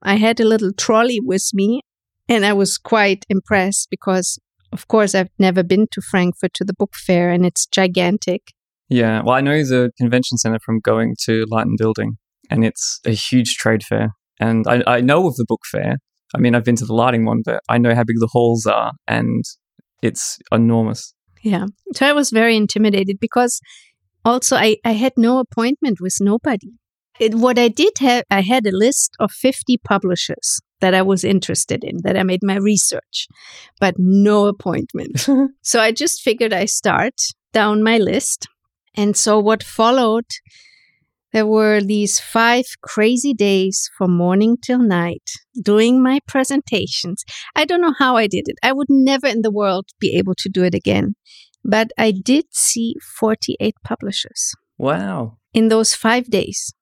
I 0.00 0.14
had 0.14 0.38
a 0.38 0.44
little 0.44 0.72
trolley 0.72 1.18
with 1.20 1.50
me 1.52 1.80
and 2.28 2.46
I 2.46 2.52
was 2.52 2.78
quite 2.78 3.26
impressed 3.28 3.88
because, 3.90 4.38
of 4.72 4.86
course, 4.86 5.16
I've 5.16 5.28
never 5.40 5.64
been 5.64 5.88
to 5.90 6.00
Frankfurt 6.00 6.54
to 6.54 6.64
the 6.64 6.72
book 6.72 6.94
fair 6.94 7.30
and 7.30 7.44
it's 7.44 7.66
gigantic. 7.66 8.52
Yeah. 8.88 9.22
Well, 9.22 9.34
I 9.34 9.40
know 9.40 9.64
the 9.64 9.90
convention 9.98 10.38
center 10.38 10.60
from 10.64 10.78
going 10.78 11.16
to 11.24 11.44
Light 11.48 11.66
+ 11.72 11.78
Building, 11.78 12.16
and 12.48 12.64
it's 12.64 13.00
a 13.04 13.10
huge 13.10 13.56
trade 13.56 13.82
fair. 13.82 14.14
And 14.38 14.66
I, 14.68 14.82
I 14.86 15.00
know 15.00 15.26
of 15.26 15.34
the 15.34 15.44
book 15.46 15.62
fair. 15.70 15.96
I 16.34 16.38
mean, 16.38 16.54
I've 16.54 16.64
been 16.64 16.76
to 16.76 16.86
the 16.86 16.94
lighting 16.94 17.24
one, 17.24 17.42
but 17.44 17.60
I 17.68 17.78
know 17.78 17.94
how 17.94 18.04
big 18.04 18.16
the 18.20 18.28
halls 18.30 18.66
are, 18.66 18.92
and 19.08 19.44
it's 20.00 20.38
enormous. 20.52 21.12
Yeah. 21.42 21.66
So 21.94 22.06
I 22.06 22.12
was 22.12 22.30
very 22.30 22.56
intimidated 22.56 23.18
because 23.20 23.60
also 24.24 24.56
I, 24.56 24.76
I 24.84 24.92
had 24.92 25.12
no 25.16 25.38
appointment 25.38 25.98
with 26.00 26.16
nobody. 26.20 26.72
It, 27.18 27.34
what 27.34 27.58
I 27.58 27.68
did 27.68 27.92
have, 28.00 28.24
I 28.30 28.40
had 28.40 28.66
a 28.66 28.76
list 28.76 29.14
of 29.20 29.30
50 29.30 29.78
publishers 29.84 30.60
that 30.80 30.94
I 30.94 31.02
was 31.02 31.24
interested 31.24 31.84
in, 31.84 31.98
that 32.04 32.16
I 32.16 32.22
made 32.22 32.40
my 32.42 32.56
research, 32.56 33.28
but 33.78 33.94
no 33.98 34.46
appointment. 34.46 35.26
so 35.62 35.80
I 35.80 35.92
just 35.92 36.22
figured 36.22 36.52
I 36.52 36.64
start 36.64 37.14
down 37.52 37.82
my 37.82 37.98
list. 37.98 38.46
And 38.96 39.16
so 39.16 39.38
what 39.38 39.62
followed, 39.62 40.24
there 41.32 41.46
were 41.46 41.80
these 41.80 42.18
five 42.18 42.64
crazy 42.82 43.34
days 43.34 43.88
from 43.96 44.16
morning 44.16 44.56
till 44.64 44.80
night 44.80 45.22
doing 45.62 46.02
my 46.02 46.20
presentations. 46.26 47.22
I 47.54 47.64
don't 47.64 47.80
know 47.80 47.94
how 47.98 48.16
I 48.16 48.26
did 48.26 48.48
it. 48.48 48.56
I 48.62 48.72
would 48.72 48.88
never 48.90 49.26
in 49.26 49.42
the 49.42 49.52
world 49.52 49.86
be 50.00 50.16
able 50.16 50.34
to 50.38 50.48
do 50.48 50.64
it 50.64 50.74
again. 50.74 51.14
But 51.64 51.90
I 51.98 52.10
did 52.10 52.46
see 52.50 52.94
48 53.18 53.74
publishers 53.84 54.52
wow. 54.78 55.36
in 55.52 55.68
those 55.68 55.94
five 55.94 56.30
days, 56.30 56.74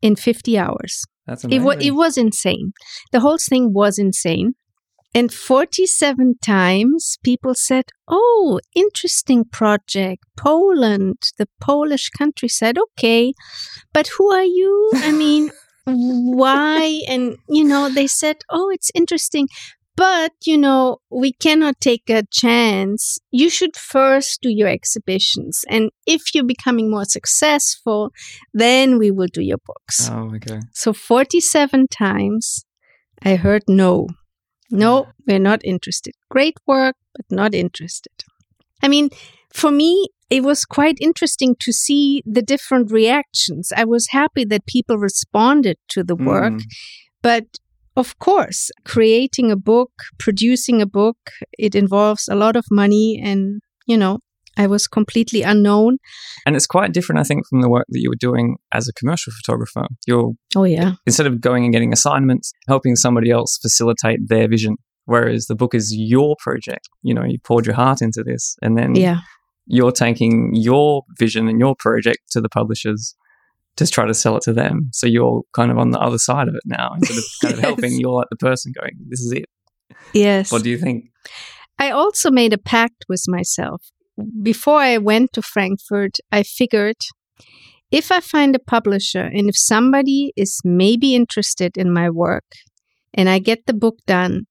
in 0.00 0.16
50 0.16 0.58
hours. 0.58 1.04
That's 1.26 1.44
It, 1.44 1.58
amazing. 1.58 1.82
it 1.82 1.90
was 1.92 2.16
insane. 2.16 2.72
The 3.12 3.20
whole 3.20 3.38
thing 3.38 3.72
was 3.72 3.98
insane. 3.98 4.54
And 5.14 5.32
47 5.32 6.36
times 6.42 7.18
people 7.22 7.54
said, 7.54 7.84
Oh, 8.08 8.60
interesting 8.74 9.44
project. 9.44 10.24
Poland, 10.36 11.18
the 11.38 11.48
Polish 11.60 12.08
countryside. 12.10 12.78
Okay. 12.78 13.34
But 13.92 14.08
who 14.16 14.32
are 14.32 14.44
you? 14.44 14.90
I 14.94 15.12
mean, 15.24 15.50
why? 15.84 17.00
And, 17.08 17.36
you 17.48 17.64
know, 17.64 17.88
they 17.90 18.06
said, 18.06 18.36
Oh, 18.50 18.70
it's 18.70 18.90
interesting. 18.94 19.48
But, 19.94 20.32
you 20.46 20.56
know, 20.56 20.98
we 21.10 21.32
cannot 21.34 21.78
take 21.78 22.08
a 22.08 22.22
chance. 22.32 23.18
You 23.30 23.50
should 23.50 23.76
first 23.76 24.40
do 24.40 24.48
your 24.48 24.68
exhibitions. 24.68 25.64
And 25.68 25.90
if 26.06 26.34
you're 26.34 26.46
becoming 26.46 26.90
more 26.90 27.04
successful, 27.04 28.10
then 28.54 28.98
we 28.98 29.10
will 29.10 29.28
do 29.30 29.42
your 29.42 29.58
books. 29.66 30.08
oh, 30.10 30.32
okay. 30.36 30.60
So 30.72 30.94
47 30.94 31.88
times 31.88 32.64
I 33.22 33.36
heard 33.36 33.64
no. 33.68 34.08
No, 34.72 35.06
we're 35.26 35.38
not 35.38 35.60
interested. 35.64 36.14
Great 36.30 36.56
work, 36.66 36.96
but 37.14 37.26
not 37.30 37.54
interested. 37.54 38.12
I 38.82 38.88
mean, 38.88 39.10
for 39.52 39.70
me, 39.70 40.08
it 40.30 40.42
was 40.42 40.64
quite 40.64 40.96
interesting 41.00 41.54
to 41.60 41.72
see 41.72 42.22
the 42.24 42.40
different 42.42 42.90
reactions. 42.90 43.70
I 43.76 43.84
was 43.84 44.08
happy 44.08 44.44
that 44.46 44.66
people 44.66 44.96
responded 44.96 45.76
to 45.88 46.02
the 46.02 46.16
work, 46.16 46.54
Mm. 46.54 46.62
but 47.22 47.44
of 47.94 48.18
course, 48.18 48.70
creating 48.86 49.50
a 49.52 49.56
book, 49.56 49.92
producing 50.18 50.80
a 50.80 50.86
book, 50.86 51.18
it 51.58 51.74
involves 51.74 52.26
a 52.28 52.34
lot 52.34 52.56
of 52.56 52.64
money 52.70 53.20
and, 53.22 53.60
you 53.86 53.98
know, 53.98 54.20
I 54.56 54.66
was 54.66 54.86
completely 54.86 55.42
unknown. 55.42 55.98
And 56.46 56.54
it's 56.56 56.66
quite 56.66 56.92
different, 56.92 57.20
I 57.20 57.24
think, 57.24 57.46
from 57.48 57.60
the 57.62 57.68
work 57.70 57.86
that 57.88 58.00
you 58.00 58.10
were 58.10 58.16
doing 58.16 58.56
as 58.72 58.88
a 58.88 58.92
commercial 58.92 59.32
photographer. 59.32 59.86
You're 60.06 60.32
Oh 60.54 60.64
yeah. 60.64 60.92
instead 61.06 61.26
of 61.26 61.40
going 61.40 61.64
and 61.64 61.72
getting 61.72 61.92
assignments, 61.92 62.52
helping 62.68 62.96
somebody 62.96 63.30
else 63.30 63.58
facilitate 63.62 64.20
their 64.28 64.48
vision. 64.48 64.76
Whereas 65.06 65.46
the 65.46 65.54
book 65.56 65.74
is 65.74 65.92
your 65.96 66.36
project. 66.38 66.88
You 67.02 67.14
know, 67.14 67.24
you 67.24 67.38
poured 67.42 67.66
your 67.66 67.74
heart 67.74 68.02
into 68.02 68.22
this, 68.22 68.56
and 68.62 68.76
then 68.78 68.94
Yeah. 68.94 69.20
you're 69.66 69.90
taking 69.92 70.50
your 70.54 71.02
vision 71.18 71.48
and 71.48 71.58
your 71.58 71.74
project 71.76 72.18
to 72.32 72.40
the 72.40 72.48
publishers 72.48 73.14
to 73.76 73.86
try 73.86 74.06
to 74.06 74.12
sell 74.14 74.36
it 74.36 74.42
to 74.42 74.52
them. 74.52 74.90
So 74.92 75.06
you're 75.06 75.42
kind 75.54 75.70
of 75.70 75.78
on 75.78 75.90
the 75.90 75.98
other 75.98 76.18
side 76.18 76.46
of 76.46 76.54
it 76.54 76.62
now, 76.66 76.92
instead 76.96 77.16
of 77.16 77.24
kind 77.40 77.54
of 77.54 77.58
Yes. 77.60 77.66
helping. 77.66 77.98
You're 77.98 78.12
like 78.12 78.28
the 78.30 78.36
person 78.36 78.72
going, 78.78 78.92
"This 79.08 79.20
is 79.20 79.32
it." 79.32 79.46
Yes. 80.12 80.52
What 80.52 80.62
do 80.62 80.70
you 80.70 80.78
think? 80.78 81.06
I 81.78 81.90
also 81.90 82.30
made 82.30 82.52
a 82.52 82.58
pact 82.58 83.06
with 83.08 83.24
myself. 83.26 83.82
Before 84.42 84.78
I 84.78 84.98
went 84.98 85.32
to 85.32 85.42
Frankfurt, 85.42 86.18
I 86.30 86.42
figured 86.42 86.96
if 87.90 88.10
I 88.10 88.20
find 88.20 88.54
a 88.54 88.58
publisher 88.58 89.22
and 89.22 89.48
if 89.48 89.56
somebody 89.56 90.32
is 90.36 90.60
maybe 90.64 91.14
interested 91.14 91.76
in 91.76 91.92
my 91.92 92.10
work 92.10 92.44
and 93.14 93.28
I 93.28 93.38
get 93.38 93.66
the 93.66 93.74
book 93.74 93.96
done, 94.06 94.42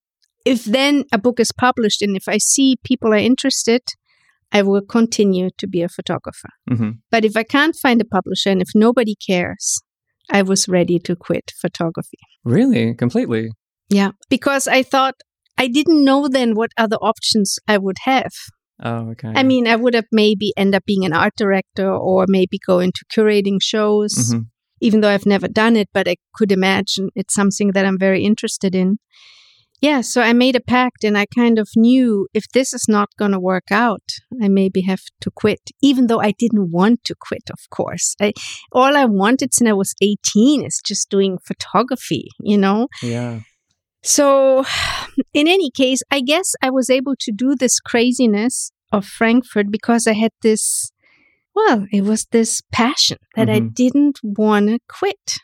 if 0.46 0.64
then 0.66 1.06
a 1.12 1.18
book 1.18 1.40
is 1.40 1.52
published 1.52 2.02
and 2.02 2.16
if 2.16 2.28
I 2.28 2.38
see 2.38 2.78
people 2.84 3.14
are 3.14 3.18
interested, 3.18 3.82
I 4.52 4.62
will 4.64 4.82
continue 4.82 5.50
to 5.58 5.68
be 5.68 5.82
a 5.82 5.90
photographer. 5.90 6.50
hmm 6.70 6.92
But 7.10 7.26
if 7.26 7.38
I 7.38 7.44
can't 7.44 7.76
find 7.76 8.02
a 8.02 8.06
publisher 8.06 8.50
and 8.50 8.62
if 8.62 8.70
nobody 8.76 9.16
cares, 9.16 9.82
I 10.30 10.42
was 10.42 10.68
ready 10.68 11.00
to 11.00 11.16
quit 11.16 11.52
photography. 11.60 12.20
Really, 12.44 12.94
completely. 12.94 13.52
Yeah. 13.90 14.12
Because 14.30 14.68
I 14.68 14.84
thought 14.84 15.16
I 15.58 15.68
didn't 15.68 16.04
know 16.04 16.28
then 16.28 16.54
what 16.56 16.72
other 16.78 16.98
options 16.98 17.60
I 17.68 17.78
would 17.78 17.98
have. 18.04 18.32
Oh, 18.82 19.12
okay. 19.12 19.32
I 19.36 19.44
mean, 19.44 19.68
I 19.68 19.76
would 19.76 19.94
have 19.94 20.08
maybe 20.12 20.54
end 20.58 20.74
up 20.76 20.84
being 20.86 21.06
an 21.06 21.14
art 21.14 21.34
director 21.38 21.92
or 21.92 22.26
maybe 22.28 22.58
go 22.66 22.80
into 22.80 23.06
curating 23.16 23.60
shows, 23.62 24.14
Mhm. 24.34 24.48
even 24.82 25.02
though 25.02 25.10
I've 25.10 25.26
never 25.28 25.48
done 25.48 25.76
it, 25.76 25.90
but 25.94 26.08
I 26.08 26.16
could 26.34 26.52
imagine 26.52 27.10
it's 27.16 27.34
something 27.34 27.74
that 27.74 27.86
I'm 27.86 28.00
very 28.00 28.24
interested 28.24 28.74
in. 28.74 28.98
Yeah, 29.82 30.02
so 30.02 30.22
I 30.22 30.34
made 30.34 30.56
a 30.56 30.60
pact 30.62 31.04
and 31.04 31.18
I 31.18 31.26
kind 31.26 31.58
of 31.58 31.68
knew 31.76 32.28
if 32.36 32.46
this 32.54 32.72
is 32.72 32.86
not 32.88 33.10
going 33.18 33.32
to 33.32 33.40
work 33.40 33.72
out, 33.72 34.04
I 34.40 34.48
maybe 34.48 34.82
have 34.82 35.02
to 35.22 35.32
quit, 35.32 35.60
even 35.82 36.06
though 36.06 36.22
I 36.22 36.34
didn't 36.38 36.72
want 36.72 37.04
to 37.06 37.16
quit, 37.20 37.50
of 37.52 37.68
course. 37.72 38.16
I, 38.22 38.34
all 38.72 38.96
I 38.96 39.06
wanted 39.06 39.56
since 39.56 39.68
I 39.68 39.74
was 39.74 39.96
18 40.00 40.64
is 40.64 40.82
just 40.86 41.10
doing 41.10 41.40
photography, 41.44 42.28
you 42.40 42.60
know? 42.60 42.90
yeah. 43.02 43.40
So, 44.04 44.66
in 45.34 45.48
any 45.48 45.70
case, 45.72 46.02
I 46.12 46.22
guess 46.22 46.54
I 46.62 46.70
was 46.70 46.90
able 46.90 47.16
to 47.20 47.32
do 47.32 47.56
this 47.56 47.80
craziness 47.80 48.72
of 48.92 49.06
Frankfurt 49.06 49.68
because 49.72 50.08
I 50.08 50.14
had 50.14 50.32
this, 50.42 50.92
well, 51.56 51.86
it 51.92 52.04
was 52.04 52.26
this 52.32 52.62
passion 52.72 53.18
that 53.36 53.50
I 53.50 53.60
Mhm. 53.62 53.74
didn't 53.74 54.20
want 54.24 54.68
to 54.70 54.80
quit. 54.88 55.38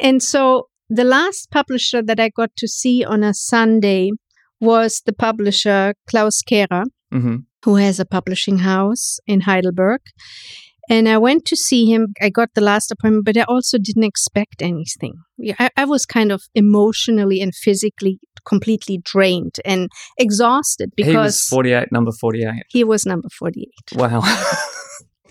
And 0.00 0.22
so, 0.22 0.68
the 0.88 1.04
last 1.04 1.50
publisher 1.50 2.02
that 2.02 2.18
I 2.18 2.30
got 2.30 2.50
to 2.56 2.66
see 2.66 3.04
on 3.04 3.22
a 3.22 3.32
Sunday 3.34 4.10
was 4.60 5.02
the 5.06 5.12
publisher 5.12 5.94
Klaus 6.08 6.42
Kehrer, 6.42 6.84
hmm 7.10 7.36
who 7.64 7.76
has 7.76 8.00
a 8.00 8.06
publishing 8.06 8.58
house 8.60 9.18
in 9.26 9.42
Heidelberg. 9.42 10.00
And 10.88 11.08
I 11.08 11.18
went 11.18 11.44
to 11.46 11.56
see 11.56 11.86
him. 11.86 12.14
I 12.20 12.30
got 12.30 12.50
the 12.54 12.60
last 12.60 12.90
appointment, 12.90 13.24
but 13.24 13.36
I 13.36 13.42
also 13.42 13.78
didn't 13.78 14.04
expect 14.04 14.62
anything. 14.62 15.14
I, 15.58 15.70
I 15.76 15.84
was 15.84 16.06
kind 16.06 16.32
of 16.32 16.42
emotionally 16.54 17.40
and 17.40 17.54
physically 17.54 18.18
completely 18.46 18.98
drained 19.04 19.56
and 19.64 19.90
exhausted 20.18 20.90
He 20.96 21.04
was 21.04 21.12
because 21.12 21.44
48, 21.44 21.92
number 21.92 22.10
48. 22.10 22.62
he 22.70 22.84
was 22.84 23.04
number 23.04 23.28
48. 23.28 23.68
Wow. 23.94 24.22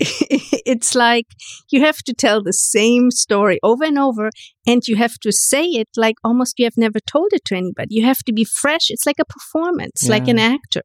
it's 0.00 0.94
like 0.94 1.26
you 1.70 1.82
have 1.82 1.98
to 1.98 2.14
tell 2.14 2.42
the 2.42 2.54
same 2.54 3.10
story 3.10 3.58
over 3.62 3.84
and 3.84 3.98
over 3.98 4.30
and 4.66 4.82
you 4.88 4.96
have 4.96 5.18
to 5.18 5.30
say 5.30 5.64
it 5.64 5.88
like 5.94 6.14
almost 6.24 6.58
you 6.58 6.64
have 6.64 6.78
never 6.78 6.98
told 7.00 7.28
it 7.32 7.44
to 7.44 7.54
anybody 7.54 7.96
you 7.96 8.04
have 8.04 8.20
to 8.20 8.32
be 8.32 8.42
fresh 8.42 8.88
it's 8.88 9.04
like 9.04 9.18
a 9.20 9.26
performance 9.26 10.04
yeah. 10.04 10.10
like 10.10 10.26
an 10.26 10.38
actor 10.38 10.80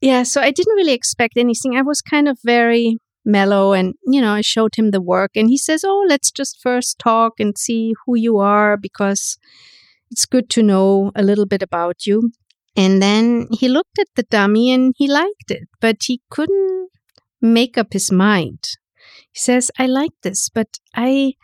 yeah 0.00 0.22
so 0.22 0.40
i 0.40 0.52
didn't 0.52 0.76
really 0.76 0.92
expect 0.92 1.36
anything 1.36 1.76
i 1.76 1.82
was 1.82 2.00
kind 2.00 2.28
of 2.28 2.38
very 2.44 2.98
mellow 3.24 3.72
and 3.72 3.94
you 4.06 4.20
know 4.20 4.32
i 4.32 4.40
showed 4.40 4.74
him 4.76 4.90
the 4.90 5.00
work 5.00 5.30
and 5.34 5.48
he 5.48 5.58
says 5.58 5.84
oh 5.84 6.04
let's 6.08 6.30
just 6.30 6.60
first 6.62 6.98
talk 6.98 7.32
and 7.38 7.56
see 7.56 7.94
who 8.04 8.14
you 8.16 8.38
are 8.38 8.76
because 8.76 9.38
it's 10.10 10.26
good 10.26 10.50
to 10.50 10.62
know 10.62 11.10
a 11.14 11.22
little 11.22 11.46
bit 11.46 11.62
about 11.62 12.06
you 12.06 12.30
and 12.76 13.00
then 13.00 13.46
he 13.50 13.68
looked 13.68 13.98
at 13.98 14.08
the 14.16 14.24
dummy 14.24 14.70
and 14.70 14.94
he 14.96 15.08
liked 15.08 15.50
it 15.50 15.68
but 15.80 15.96
he 16.06 16.20
couldn't 16.30 16.90
make 17.44 17.76
up 17.76 17.92
his 17.92 18.10
mind. 18.10 18.58
He 19.30 19.38
says, 19.38 19.70
"I 19.78 19.86
like 19.86 20.16
this, 20.22 20.48
but 20.48 20.78
I 20.94 21.34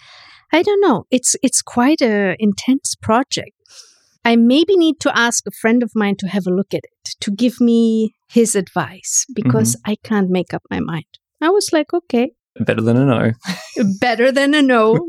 I 0.53 0.63
don't 0.63 0.81
know. 0.81 1.05
It's 1.11 1.37
it's 1.43 1.63
quite 1.63 2.01
a 2.01 2.37
intense 2.39 2.97
project. 3.01 3.53
I 4.25 4.37
maybe 4.37 4.77
need 4.77 5.01
to 5.01 5.17
ask 5.17 5.47
a 5.47 5.59
friend 5.61 5.83
of 5.83 5.93
mine 5.95 6.17
to 6.17 6.29
have 6.29 6.47
a 6.47 6.55
look 6.55 6.75
at 6.75 6.85
it, 6.85 7.17
to 7.21 7.31
give 7.31 7.61
me 7.61 8.15
his 8.29 8.55
advice 8.55 9.25
because 9.35 9.77
mm-hmm. 9.77 9.93
I 9.93 9.97
can't 10.03 10.31
make 10.31 10.53
up 10.55 10.63
my 10.71 10.81
mind." 10.81 11.19
I 11.41 11.49
was 11.49 11.71
like, 11.73 11.93
"Okay, 11.93 12.33
better 12.59 12.83
than 12.83 12.97
a 12.97 13.05
no." 13.05 13.33
better 14.01 14.33
than 14.33 14.55
a 14.55 14.63
no. 14.63 15.09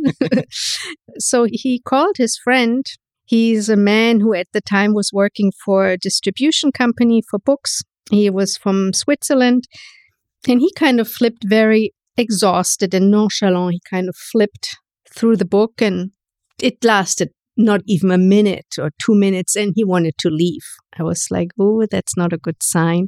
so 1.17 1.47
he 1.51 1.81
called 1.85 2.15
his 2.17 2.37
friend 2.43 2.85
He's 3.31 3.69
a 3.69 3.77
man 3.77 4.19
who 4.19 4.33
at 4.33 4.47
the 4.51 4.59
time 4.59 4.93
was 4.93 5.11
working 5.13 5.53
for 5.63 5.87
a 5.87 5.97
distribution 5.97 6.73
company 6.73 7.21
for 7.29 7.39
books. 7.39 7.81
He 8.09 8.29
was 8.29 8.57
from 8.57 8.91
Switzerland 8.91 9.63
and 10.49 10.59
he 10.59 10.69
kind 10.73 10.99
of 10.99 11.07
flipped 11.07 11.45
very 11.47 11.93
exhausted 12.17 12.93
and 12.93 13.09
nonchalant. 13.09 13.75
He 13.75 13.81
kind 13.89 14.09
of 14.09 14.17
flipped 14.17 14.75
through 15.09 15.37
the 15.37 15.45
book 15.45 15.81
and 15.81 16.11
it 16.61 16.83
lasted 16.83 17.29
not 17.55 17.79
even 17.87 18.11
a 18.11 18.17
minute 18.17 18.75
or 18.77 18.91
two 19.01 19.15
minutes 19.15 19.55
and 19.55 19.71
he 19.77 19.85
wanted 19.85 20.15
to 20.19 20.29
leave. 20.29 20.65
I 20.99 21.03
was 21.03 21.27
like, 21.31 21.51
oh, 21.57 21.85
that's 21.89 22.17
not 22.17 22.33
a 22.33 22.37
good 22.37 22.61
sign. 22.61 23.07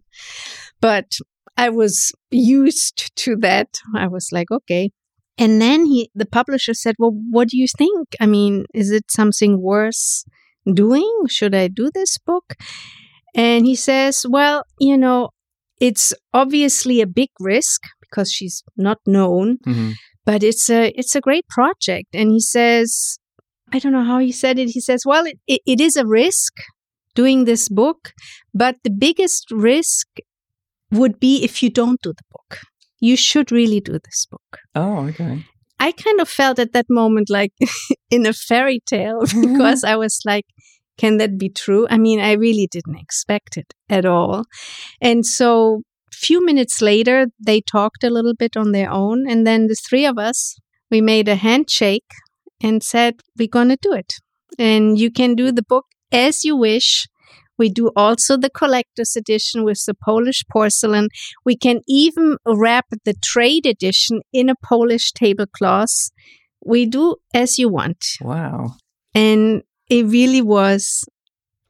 But 0.79 1.17
I 1.57 1.69
was 1.69 2.11
used 2.31 3.15
to 3.17 3.35
that. 3.37 3.67
I 3.95 4.07
was 4.07 4.29
like, 4.31 4.51
okay. 4.51 4.91
And 5.37 5.61
then 5.61 5.85
he, 5.85 6.09
the 6.13 6.25
publisher 6.25 6.73
said, 6.73 6.95
well, 6.99 7.11
what 7.31 7.49
do 7.49 7.57
you 7.57 7.67
think? 7.77 8.15
I 8.19 8.25
mean, 8.25 8.65
is 8.73 8.91
it 8.91 9.05
something 9.09 9.61
worth 9.61 10.23
doing? 10.71 11.11
Should 11.27 11.55
I 11.55 11.67
do 11.67 11.89
this 11.93 12.17
book? 12.17 12.53
And 13.35 13.65
he 13.65 13.75
says, 13.75 14.25
well, 14.29 14.63
you 14.79 14.97
know, 14.97 15.29
it's 15.79 16.13
obviously 16.33 17.01
a 17.01 17.07
big 17.07 17.29
risk 17.39 17.81
because 18.01 18.31
she's 18.31 18.63
not 18.77 18.99
known, 19.07 19.57
mm-hmm. 19.67 19.91
but 20.23 20.43
it's 20.43 20.69
a 20.69 20.93
it's 20.95 21.15
a 21.15 21.21
great 21.21 21.47
project. 21.49 22.09
And 22.13 22.29
he 22.29 22.39
says, 22.39 23.17
I 23.73 23.79
don't 23.79 23.91
know 23.91 24.03
how 24.03 24.19
he 24.19 24.31
said 24.31 24.59
it. 24.59 24.69
He 24.69 24.79
says, 24.79 25.01
well, 25.03 25.25
it, 25.25 25.39
it, 25.47 25.61
it 25.65 25.81
is 25.81 25.95
a 25.95 26.05
risk 26.05 26.53
doing 27.15 27.45
this 27.45 27.69
book, 27.69 28.13
but 28.53 28.77
the 28.83 28.91
biggest 28.91 29.49
risk 29.51 30.07
would 30.93 31.19
be 31.19 31.43
if 31.43 31.61
you 31.61 31.69
don't 31.69 32.01
do 32.01 32.13
the 32.13 32.23
book. 32.31 32.59
You 32.99 33.17
should 33.17 33.51
really 33.51 33.81
do 33.81 33.93
this 33.93 34.27
book. 34.29 34.59
Oh, 34.75 35.07
okay. 35.07 35.45
I 35.79 35.91
kind 35.91 36.21
of 36.21 36.29
felt 36.29 36.59
at 36.59 36.71
that 36.73 36.85
moment 36.89 37.29
like 37.29 37.51
in 38.09 38.25
a 38.25 38.33
fairy 38.33 38.79
tale 38.85 39.21
because 39.41 39.83
I 39.83 39.95
was 39.97 40.21
like, 40.25 40.45
can 40.97 41.17
that 41.17 41.37
be 41.37 41.49
true? 41.49 41.87
I 41.89 41.97
mean, 41.97 42.19
I 42.19 42.33
really 42.33 42.67
didn't 42.71 42.97
expect 42.97 43.57
it 43.57 43.73
at 43.89 44.05
all. 44.05 44.45
And 45.01 45.25
so 45.25 45.81
a 46.11 46.15
few 46.15 46.45
minutes 46.45 46.81
later, 46.81 47.27
they 47.39 47.61
talked 47.61 48.03
a 48.03 48.09
little 48.09 48.35
bit 48.35 48.55
on 48.55 48.71
their 48.71 48.91
own. 48.91 49.27
And 49.27 49.45
then 49.45 49.67
the 49.67 49.75
three 49.75 50.05
of 50.05 50.17
us, 50.17 50.55
we 50.91 51.01
made 51.01 51.27
a 51.27 51.35
handshake 51.35 52.11
and 52.61 52.83
said, 52.83 53.15
we're 53.37 53.47
going 53.47 53.69
to 53.69 53.77
do 53.81 53.93
it. 53.93 54.13
And 54.59 54.97
you 54.99 55.11
can 55.11 55.35
do 55.35 55.51
the 55.51 55.63
book 55.63 55.85
as 56.11 56.45
you 56.45 56.55
wish. 56.55 57.07
We 57.57 57.69
do 57.69 57.91
also 57.95 58.37
the 58.37 58.49
collector's 58.49 59.15
edition 59.15 59.63
with 59.63 59.83
the 59.85 59.93
Polish 59.93 60.43
porcelain. 60.51 61.09
We 61.45 61.55
can 61.55 61.81
even 61.87 62.37
wrap 62.45 62.87
the 63.05 63.13
trade 63.13 63.65
edition 63.65 64.21
in 64.31 64.49
a 64.49 64.55
Polish 64.55 65.11
tablecloth. 65.11 66.11
We 66.65 66.85
do 66.85 67.17
as 67.33 67.59
you 67.59 67.69
want. 67.69 68.05
Wow. 68.21 68.75
And 69.13 69.63
it 69.89 70.05
really 70.05 70.41
was 70.41 71.05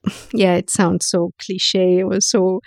yeah 0.34 0.56
it 0.56 0.69
sounds 0.69 1.06
so 1.06 1.32
cliche 1.39 2.00
it 2.00 2.08
was 2.08 2.30
so 2.30 2.62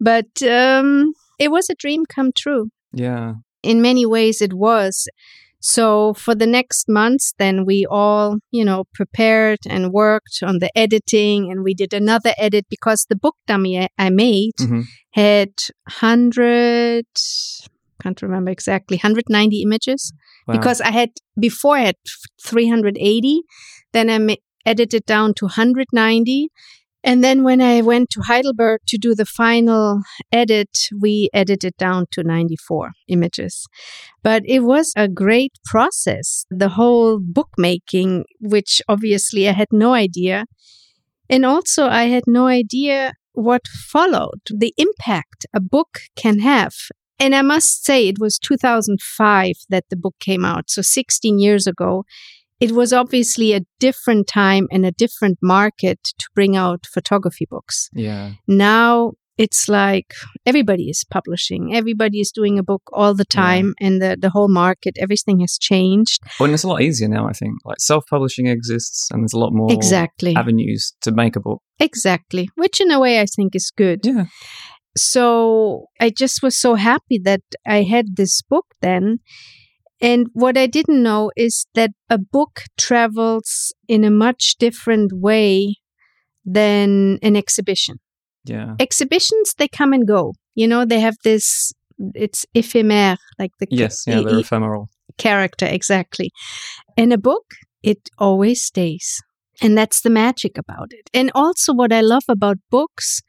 but 0.00 0.42
um 0.42 1.12
it 1.38 1.50
was 1.50 1.70
a 1.70 1.74
dream 1.74 2.04
come 2.06 2.30
true 2.32 2.70
yeah 2.92 3.34
in 3.62 3.82
many 3.82 4.06
ways 4.06 4.40
it 4.40 4.54
was 4.54 5.08
so 5.60 6.14
for 6.14 6.34
the 6.34 6.46
next 6.46 6.88
months 6.88 7.34
then 7.38 7.64
we 7.64 7.86
all 7.90 8.38
you 8.50 8.64
know 8.64 8.84
prepared 8.94 9.58
and 9.68 9.92
worked 9.92 10.38
on 10.42 10.58
the 10.58 10.70
editing 10.76 11.50
and 11.50 11.64
we 11.64 11.74
did 11.74 11.92
another 11.92 12.32
edit 12.38 12.66
because 12.68 13.06
the 13.08 13.16
book 13.16 13.36
dummy 13.46 13.88
i 13.98 14.10
made 14.10 14.54
mm-hmm. 14.60 14.82
had 15.12 15.52
100 15.86 17.04
can't 18.02 18.22
remember 18.22 18.50
exactly 18.50 18.96
190 18.96 19.62
images 19.62 20.12
wow. 20.46 20.54
because 20.54 20.80
i 20.80 20.90
had 20.90 21.10
before 21.38 21.76
i 21.76 21.82
had 21.82 21.96
380 22.40 23.42
then 23.92 24.10
i 24.10 24.18
made 24.18 24.40
edited 24.68 25.06
down 25.06 25.32
to 25.34 25.46
190. 25.46 26.50
And 27.04 27.22
then 27.22 27.44
when 27.44 27.60
I 27.60 27.80
went 27.80 28.10
to 28.10 28.22
Heidelberg 28.22 28.80
to 28.88 28.98
do 28.98 29.14
the 29.14 29.24
final 29.24 30.00
edit, 30.32 30.88
we 31.00 31.30
edited 31.32 31.76
down 31.78 32.06
to 32.12 32.24
94 32.24 32.92
images. 33.06 33.66
But 34.22 34.42
it 34.46 34.60
was 34.60 34.92
a 34.96 35.08
great 35.08 35.52
process, 35.64 36.44
the 36.50 36.70
whole 36.70 37.20
bookmaking, 37.20 38.24
which 38.40 38.82
obviously 38.88 39.48
I 39.48 39.52
had 39.52 39.68
no 39.70 39.94
idea. 39.94 40.44
And 41.30 41.44
also, 41.44 41.86
I 41.86 42.04
had 42.04 42.24
no 42.26 42.46
idea 42.46 43.12
what 43.32 43.68
followed, 43.68 44.40
the 44.52 44.74
impact 44.76 45.46
a 45.54 45.60
book 45.60 46.00
can 46.16 46.40
have. 46.40 46.72
And 47.20 47.34
I 47.34 47.42
must 47.42 47.84
say, 47.84 48.08
it 48.08 48.18
was 48.18 48.38
2005 48.38 49.54
that 49.68 49.84
the 49.90 49.96
book 49.96 50.14
came 50.20 50.44
out, 50.44 50.70
so 50.70 50.82
16 50.82 51.38
years 51.38 51.66
ago 51.66 52.04
it 52.60 52.72
was 52.72 52.92
obviously 52.92 53.52
a 53.52 53.60
different 53.78 54.26
time 54.26 54.66
and 54.70 54.84
a 54.84 54.92
different 54.92 55.38
market 55.42 55.98
to 56.18 56.26
bring 56.34 56.56
out 56.56 56.86
photography 56.92 57.46
books. 57.48 57.88
Yeah. 57.92 58.32
Now 58.46 59.12
it's 59.38 59.68
like 59.68 60.14
everybody 60.44 60.90
is 60.90 61.04
publishing, 61.08 61.74
everybody 61.74 62.20
is 62.20 62.32
doing 62.32 62.58
a 62.58 62.62
book 62.64 62.82
all 62.92 63.14
the 63.14 63.24
time, 63.24 63.74
yeah. 63.80 63.86
and 63.86 64.02
the, 64.02 64.18
the 64.20 64.30
whole 64.30 64.48
market, 64.48 64.96
everything 64.98 65.38
has 65.40 65.56
changed. 65.56 66.20
Well, 66.38 66.46
and 66.46 66.54
it's 66.54 66.64
a 66.64 66.68
lot 66.68 66.82
easier 66.82 67.08
now, 67.08 67.28
I 67.28 67.32
think. 67.32 67.54
Like 67.64 67.78
self 67.78 68.04
publishing 68.10 68.46
exists, 68.46 69.08
and 69.12 69.22
there's 69.22 69.32
a 69.32 69.38
lot 69.38 69.52
more 69.52 69.72
exactly 69.72 70.34
avenues 70.34 70.92
to 71.02 71.12
make 71.12 71.36
a 71.36 71.40
book. 71.40 71.62
Exactly, 71.78 72.50
which 72.56 72.80
in 72.80 72.90
a 72.90 72.98
way 72.98 73.20
I 73.20 73.26
think 73.26 73.54
is 73.54 73.70
good. 73.70 74.00
Yeah. 74.02 74.24
So 74.96 75.86
I 76.00 76.10
just 76.10 76.42
was 76.42 76.58
so 76.58 76.74
happy 76.74 77.20
that 77.22 77.42
I 77.64 77.82
had 77.82 78.16
this 78.16 78.42
book 78.42 78.66
then 78.82 79.20
and 80.00 80.28
what 80.32 80.56
I 80.56 80.66
didn't 80.66 81.02
know 81.02 81.30
is 81.36 81.66
that 81.74 81.90
a 82.08 82.18
book 82.18 82.62
travels 82.76 83.72
in 83.88 84.04
a 84.04 84.10
much 84.10 84.56
different 84.58 85.12
way 85.12 85.76
than 86.44 87.18
an 87.22 87.36
exhibition. 87.36 87.96
Yeah. 88.44 88.76
Exhibitions, 88.78 89.54
they 89.58 89.68
come 89.68 89.92
and 89.92 90.06
go. 90.06 90.34
You 90.54 90.68
know, 90.68 90.84
they 90.84 91.00
have 91.00 91.16
this, 91.24 91.72
it's 92.14 92.46
ephemer, 92.54 93.16
like 93.38 93.52
the. 93.58 93.66
Yes, 93.70 94.04
yeah, 94.06 94.20
they're 94.20 94.38
ephemeral. 94.38 94.88
Character, 95.18 95.66
exactly. 95.66 96.30
In 96.96 97.12
a 97.12 97.18
book, 97.18 97.44
it 97.82 98.08
always 98.18 98.64
stays. 98.64 99.20
And 99.60 99.76
that's 99.76 100.02
the 100.02 100.10
magic 100.10 100.56
about 100.56 100.88
it. 100.92 101.10
And 101.12 101.32
also, 101.34 101.74
what 101.74 101.92
I 101.92 102.00
love 102.00 102.22
about 102.28 102.58
books, 102.70 103.20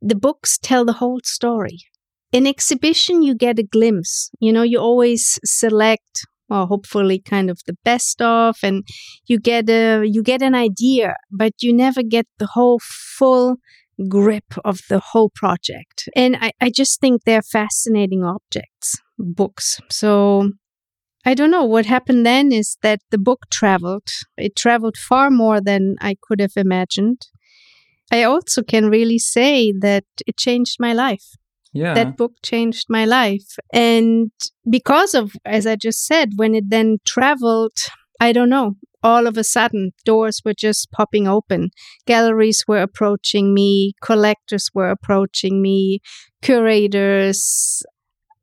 the 0.00 0.14
books 0.14 0.56
tell 0.56 0.84
the 0.84 0.92
whole 0.94 1.20
story 1.24 1.78
in 2.32 2.46
exhibition 2.46 3.22
you 3.22 3.34
get 3.34 3.58
a 3.58 3.62
glimpse 3.62 4.30
you 4.40 4.52
know 4.52 4.62
you 4.62 4.78
always 4.78 5.38
select 5.44 6.26
well 6.48 6.66
hopefully 6.66 7.18
kind 7.18 7.50
of 7.50 7.60
the 7.66 7.76
best 7.84 8.20
of 8.20 8.56
and 8.62 8.84
you 9.26 9.38
get 9.38 9.68
a 9.68 10.04
you 10.04 10.22
get 10.22 10.42
an 10.42 10.54
idea 10.54 11.14
but 11.30 11.52
you 11.60 11.72
never 11.72 12.02
get 12.02 12.26
the 12.38 12.48
whole 12.54 12.80
full 12.80 13.56
grip 14.08 14.54
of 14.64 14.80
the 14.88 14.98
whole 14.98 15.30
project 15.34 16.08
and 16.16 16.36
i, 16.40 16.50
I 16.60 16.70
just 16.70 17.00
think 17.00 17.22
they're 17.22 17.42
fascinating 17.42 18.24
objects 18.24 18.96
books 19.18 19.80
so 19.90 20.50
I 21.24 21.34
don't 21.34 21.52
know. 21.52 21.64
What 21.64 21.86
happened 21.86 22.26
then 22.26 22.50
is 22.50 22.76
that 22.82 22.98
the 23.12 23.18
book 23.18 23.46
traveled. 23.48 24.08
It 24.36 24.56
traveled 24.56 24.96
far 24.96 25.30
more 25.30 25.60
than 25.60 25.94
I 26.00 26.16
could 26.20 26.40
have 26.40 26.56
imagined. 26.56 27.28
I 28.10 28.24
also 28.24 28.62
can 28.62 28.90
really 28.90 29.18
say 29.18 29.72
that 29.80 30.04
it 30.26 30.36
changed 30.36 30.78
my 30.80 30.92
life. 30.92 31.36
Yeah. 31.72 31.94
That 31.94 32.16
book 32.16 32.32
changed 32.42 32.86
my 32.88 33.04
life. 33.04 33.56
And 33.72 34.30
because 34.68 35.14
of, 35.14 35.32
as 35.44 35.66
I 35.66 35.76
just 35.76 36.04
said, 36.06 36.30
when 36.36 36.54
it 36.54 36.64
then 36.68 36.98
traveled, 37.06 37.72
I 38.20 38.32
don't 38.32 38.50
know, 38.50 38.74
all 39.02 39.26
of 39.26 39.36
a 39.36 39.42
sudden 39.44 39.90
doors 40.04 40.42
were 40.44 40.54
just 40.54 40.90
popping 40.92 41.26
open. 41.26 41.70
Galleries 42.06 42.64
were 42.68 42.80
approaching 42.80 43.52
me, 43.52 43.94
collectors 44.02 44.68
were 44.74 44.90
approaching 44.90 45.60
me, 45.60 46.00
curators. 46.42 47.82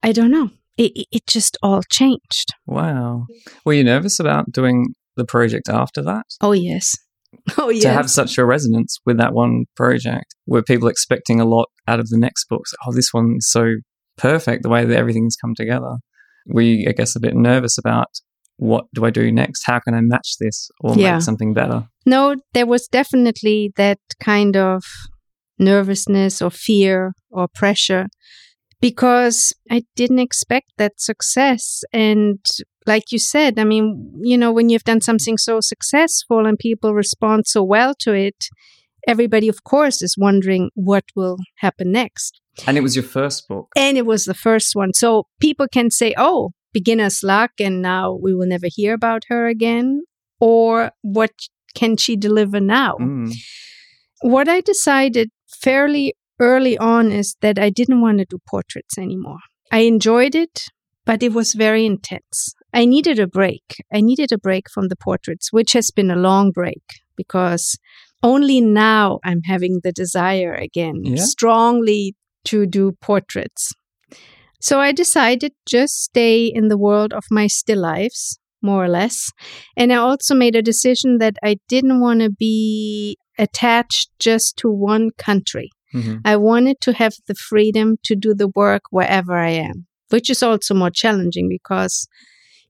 I 0.04 0.12
don't 0.12 0.32
know. 0.32 0.50
it, 0.78 1.08
it 1.12 1.28
just 1.28 1.58
all 1.62 1.84
changed. 1.84 2.50
Wow. 2.66 3.26
Were 3.66 3.74
you 3.74 3.84
nervous 3.84 4.20
about 4.20 4.52
doing 4.52 4.88
the 5.18 5.26
project 5.26 5.70
after 5.70 6.02
that? 6.04 6.26
Oh, 6.42 6.52
yes. 6.54 6.96
Oh, 7.60 7.70
yes. 7.70 7.84
To 7.84 7.90
have 7.92 8.10
such 8.10 8.40
a 8.40 8.46
resonance 8.46 8.98
with 9.06 9.18
that 9.20 9.34
one 9.34 9.66
project, 9.76 10.34
were 10.48 10.64
people 10.64 10.88
expecting 10.88 11.40
a 11.40 11.46
lot 11.46 11.68
out 11.90 12.00
of 12.00 12.08
the 12.10 12.18
next 12.18 12.46
books? 12.50 12.72
Oh, 12.86 12.94
this 12.94 13.12
one's 13.14 13.48
so 13.50 13.76
perfect, 14.18 14.64
the 14.64 14.70
way 14.70 14.86
that 14.86 14.98
everything's 14.98 15.36
come 15.36 15.54
together. 15.56 15.94
Were 16.48 16.62
you, 16.62 16.88
I 16.90 16.94
guess, 16.94 17.16
a 17.16 17.20
bit 17.20 17.36
nervous 17.36 17.78
about 17.78 18.08
what 18.58 18.86
do 18.94 19.06
I 19.06 19.10
do 19.10 19.32
next? 19.32 19.64
How 19.66 19.80
can 19.80 19.94
I 19.94 20.02
match 20.02 20.30
this 20.40 20.70
or 20.82 20.96
Yeah. 20.98 21.14
make 21.14 21.22
something 21.24 21.54
better? 21.54 21.88
No, 22.06 22.36
there 22.54 22.66
was 22.66 22.88
definitely 22.88 23.72
that 23.78 24.00
kind 24.20 24.56
of 24.58 24.84
nervousness 25.58 26.42
or 26.42 26.50
fear 26.52 27.14
or 27.30 27.48
pressure 27.54 28.08
because 28.82 29.54
I 29.70 29.84
didn't 29.96 30.20
expect 30.20 30.72
that 30.78 31.00
success. 31.00 31.84
And 31.94 32.40
like 32.86 33.12
you 33.12 33.20
said, 33.20 33.60
I 33.60 33.64
mean, 33.66 34.12
you 34.22 34.38
know, 34.38 34.52
when 34.52 34.70
you've 34.70 34.84
done 34.84 35.02
something 35.02 35.38
so 35.38 35.60
successful 35.62 36.46
and 36.46 36.58
people 36.58 36.94
respond 36.94 37.46
so 37.48 37.64
well 37.64 37.94
to 38.02 38.14
it, 38.14 38.46
everybody, 39.08 39.48
of 39.48 39.64
course, 39.64 40.02
is 40.02 40.16
wondering 40.18 40.70
what 40.76 41.06
will 41.16 41.38
happen 41.58 41.92
next. 41.92 42.40
And 42.68 42.78
it 42.78 42.82
was 42.82 42.96
your 42.96 43.04
first 43.04 43.48
book. 43.48 43.70
And 43.78 43.98
it 43.98 44.06
was 44.06 44.26
the 44.26 44.34
first 44.34 44.76
one. 44.76 44.94
So 44.94 45.28
people 45.40 45.68
can 45.72 45.92
say, 45.92 46.14
oh, 46.18 46.52
beginner's 46.74 47.24
luck, 47.24 47.52
and 47.60 47.82
now 47.82 48.14
we 48.14 48.34
will 48.34 48.48
never 48.48 48.68
hear 48.70 48.94
about 48.94 49.24
her 49.30 49.48
again. 49.48 50.04
Or 50.40 50.92
what 51.02 51.32
can 51.76 51.98
she 51.98 52.16
deliver 52.16 52.60
now? 52.60 52.96
Mm. 53.00 53.34
What 54.22 54.48
I 54.48 54.62
decided 54.62 55.30
fairly 55.48 56.14
early 56.40 56.78
on 56.78 57.12
is 57.12 57.36
that 57.42 57.60
I 57.60 57.70
didn't 57.70 58.02
want 58.02 58.20
to 58.20 58.26
do 58.26 58.40
portraits 58.48 58.98
anymore. 58.98 59.40
I 59.72 59.80
enjoyed 59.80 60.36
it, 60.36 60.66
but 61.06 61.22
it 61.22 61.34
was 61.34 61.54
very 61.54 61.86
intense. 61.86 62.54
I 62.74 62.86
needed 62.86 63.20
a 63.20 63.28
break. 63.28 63.84
I 63.94 64.02
needed 64.02 64.32
a 64.32 64.38
break 64.38 64.70
from 64.70 64.88
the 64.88 64.96
portraits, 64.96 65.52
which 65.52 65.74
has 65.74 65.92
been 65.92 66.12
a 66.12 66.16
long 66.16 66.52
break 66.52 66.84
because 67.16 67.78
only 68.24 68.62
now 68.62 69.20
I'm 69.24 69.42
having 69.46 69.80
the 69.84 69.92
desire 69.92 70.54
again 70.54 71.02
Yeah. 71.04 71.24
strongly 71.24 72.16
to 72.46 72.66
do 72.66 72.94
portraits. 73.02 73.74
So 74.62 74.80
I 74.80 74.92
decided 74.92 75.54
just 75.68 76.04
stay 76.04 76.46
in 76.46 76.68
the 76.68 76.78
world 76.78 77.14
of 77.14 77.24
my 77.32 77.48
still 77.48 77.80
lives, 77.80 78.40
more 78.62 78.84
or 78.84 78.90
less. 78.90 79.32
And 79.78 79.94
I 79.94 79.98
also 79.98 80.36
made 80.36 80.56
a 80.56 80.62
decision 80.62 81.18
that 81.20 81.36
I 81.44 81.58
didn't 81.70 82.02
want 82.02 82.20
to 82.22 82.30
be 82.30 83.18
attached 83.38 84.10
just 84.20 84.58
to 84.58 84.70
one 84.70 85.12
country. 85.18 85.70
Mhm. 85.96 86.22
I 86.26 86.36
wanted 86.36 86.82
to 86.82 86.94
have 86.94 87.14
the 87.28 87.36
freedom 87.36 87.96
to 88.04 88.16
do 88.16 88.34
the 88.34 88.50
work 88.54 88.82
wherever 88.92 89.38
I 89.38 89.52
am, 89.52 89.88
which 90.10 90.30
is 90.30 90.44
also 90.44 90.74
more 90.74 90.92
challenging 90.92 91.48
because 91.48 92.08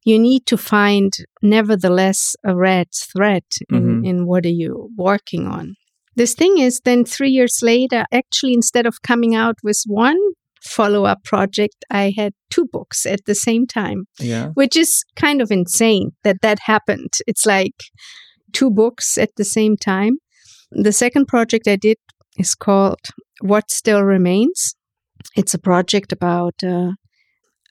you 0.06 0.18
need 0.20 0.46
to 0.48 0.58
find, 0.58 1.12
nevertheless, 1.42 2.36
a 2.46 2.56
red 2.56 2.88
thread 2.94 3.44
in, 3.70 3.84
Mhm. 4.02 4.08
in 4.08 4.26
what 4.28 4.46
are 4.46 4.50
you 4.64 4.90
working 4.98 5.46
on. 5.48 5.76
This 6.16 6.34
thing 6.34 6.58
is, 6.58 6.82
then 6.84 7.06
three 7.06 7.30
years 7.32 7.60
later, 7.62 8.06
actually, 8.12 8.54
instead 8.54 8.86
of 8.86 9.02
coming 9.02 9.36
out 9.36 9.56
with 9.64 9.82
one 9.86 10.18
follow 10.62 11.06
up 11.06 11.24
project, 11.24 11.86
I 11.90 12.14
had 12.16 12.34
two 12.50 12.66
books 12.72 13.06
at 13.06 13.22
the 13.26 13.36
same 13.36 13.66
time 13.66 14.06
Yeah. 14.20 14.48
which 14.56 14.76
is 14.76 15.04
kind 15.16 15.42
of 15.42 15.52
insane 15.52 16.12
that 16.24 16.38
that 16.42 16.60
happened. 16.66 17.14
It's 17.28 17.46
like 17.46 17.76
two 18.52 18.70
books 18.70 19.18
at 19.18 19.30
the 19.38 19.46
same 19.46 19.78
time. 19.78 20.18
The 20.72 20.92
second 20.92 21.28
project 21.28 21.68
I 21.68 21.78
did 21.78 21.98
is 22.38 22.56
called 22.56 23.00
What 23.42 23.72
Still 23.72 24.04
Remains. 24.04 24.76
It's 25.36 25.54
a 25.54 25.60
project 25.60 26.12
about, 26.12 26.56
uh, 26.64 26.92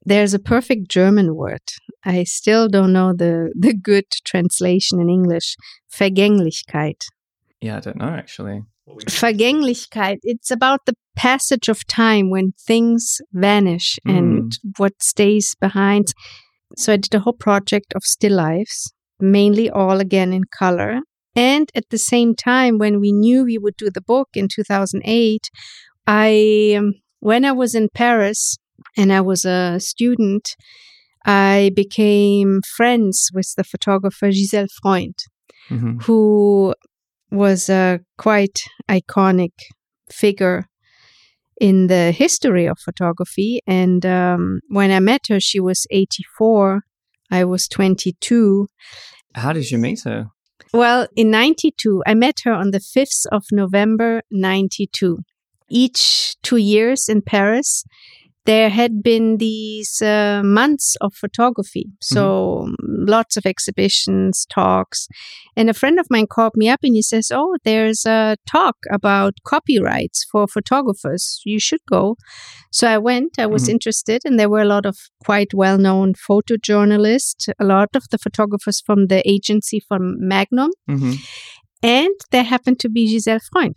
there's 0.09 0.35
a 0.35 0.38
perfect 0.38 0.88
German 0.88 1.37
word. 1.37 1.62
I 2.05 2.25
still 2.25 2.68
don't 2.68 2.92
know 2.92 3.12
the, 3.12 3.53
the 3.59 3.75
good 3.75 4.07
translation 4.25 5.01
in 5.01 5.09
English. 5.09 5.57
Vergänglichkeit. 5.92 7.05
Yeah, 7.61 7.77
I 7.77 7.81
don't 7.81 7.97
know 7.97 8.09
actually. 8.09 8.62
Vergänglichkeit. 8.88 10.18
It's 10.23 10.51
about 10.51 10.87
the 10.87 10.94
passage 11.14 11.68
of 11.68 11.87
time 11.87 12.31
when 12.31 12.53
things 12.66 13.21
vanish 13.33 13.99
and 14.07 14.53
what 14.79 14.94
stays 15.03 15.55
behind. 15.61 16.14
So 16.77 16.92
I 16.92 16.97
did 16.97 17.14
a 17.14 17.21
whole 17.21 17.35
project 17.35 17.92
of 17.94 18.05
still 18.05 18.37
lives, 18.37 18.92
mainly 19.21 19.68
all 19.68 20.01
again 20.01 20.33
in 20.33 20.44
color. 20.44 21.01
And 21.37 21.71
at 21.75 21.90
the 21.90 21.99
same 21.99 22.35
time, 22.35 22.79
when 22.79 23.01
we 23.01 23.12
knew 23.12 23.44
we 23.44 23.59
would 23.59 23.77
do 23.77 23.90
the 23.90 24.01
book 24.01 24.29
in 24.35 24.49
2008, 24.49 25.51
I, 26.07 26.75
um, 26.79 26.94
when 27.21 27.44
I 27.44 27.53
was 27.53 27.75
in 27.75 27.88
Paris 27.92 28.57
and 28.96 29.12
I 29.12 29.20
was 29.20 29.44
a 29.44 29.79
student, 29.81 30.57
I 31.24 31.70
became 31.74 32.61
friends 32.77 33.31
with 33.35 33.53
the 33.57 33.64
photographer 33.64 34.29
Gisèle 34.29 34.68
Freund 34.83 35.16
hmm 35.68 35.98
who 36.05 36.74
was 37.31 37.68
a 37.68 38.01
quite 38.16 38.59
iconic 38.88 39.53
figure 40.11 40.66
in 41.61 41.88
the 41.88 42.12
history 42.12 42.66
of 42.66 42.79
photography. 42.79 43.61
And 43.66 44.05
um, 44.07 44.61
when 44.68 44.90
I 44.90 45.01
met 45.01 45.22
her, 45.29 45.40
she 45.40 45.61
was 45.61 45.87
84. 45.90 46.83
I 47.31 47.44
was 47.44 47.68
22. 47.68 48.68
How 49.35 49.53
did 49.53 49.70
you 49.70 49.79
meet 49.79 50.03
her? 50.05 50.29
Well, 50.72 51.09
in 51.16 51.31
92, 51.31 52.03
I 52.07 52.14
met 52.14 52.37
her 52.44 52.53
on 52.53 52.70
the 52.70 52.81
5th 52.81 53.27
of 53.33 53.44
November, 53.53 54.22
92. 54.31 55.18
Each 55.70 56.37
two 56.42 56.57
years 56.57 57.09
in 57.09 57.22
Paris, 57.22 57.85
there 58.46 58.70
had 58.70 59.03
been 59.03 59.37
these 59.37 60.01
uh, 60.01 60.40
months 60.42 60.96
of 61.03 61.12
photography. 61.14 61.87
So 62.01 62.61
um, 62.64 62.77
lots 62.81 63.37
of 63.37 63.44
exhibitions, 63.44 64.46
talks. 64.48 65.07
And 65.57 65.68
a 65.68 65.74
friend 65.74 65.98
of 66.01 66.07
mine 66.09 66.27
called 66.31 66.53
me 66.57 66.68
up 66.70 66.81
and 66.83 66.94
he 66.94 67.03
says, 67.03 67.31
Oh, 67.35 67.57
there's 67.64 68.07
a 68.07 68.37
talk 68.51 68.77
about 68.90 69.35
copyrights 69.44 70.24
for 70.33 70.46
photographers. 70.46 71.40
You 71.44 71.61
should 71.61 71.81
go. 71.90 72.16
So 72.72 72.87
I 72.88 72.98
went, 72.98 73.38
I 73.38 73.46
was 73.46 73.64
Mhm. 73.64 73.72
interested, 73.74 74.22
and 74.24 74.38
there 74.38 74.48
were 74.51 74.62
a 74.62 74.72
lot 74.77 74.87
of 74.87 74.96
quite 75.24 75.53
well 75.55 75.79
known 75.79 76.14
photojournalists, 76.14 77.48
a 77.59 77.64
lot 77.64 77.90
of 77.94 78.05
the 78.11 78.18
photographers 78.18 78.81
from 78.85 79.07
the 79.09 79.20
agency 79.29 79.81
from 79.88 80.16
Magnum. 80.18 80.70
hmm 80.87 81.12
And 81.83 82.14
there 82.33 82.44
happened 82.44 82.81
to 82.81 82.88
be 82.88 83.07
Gisèle 83.14 83.40
Freund. 83.53 83.77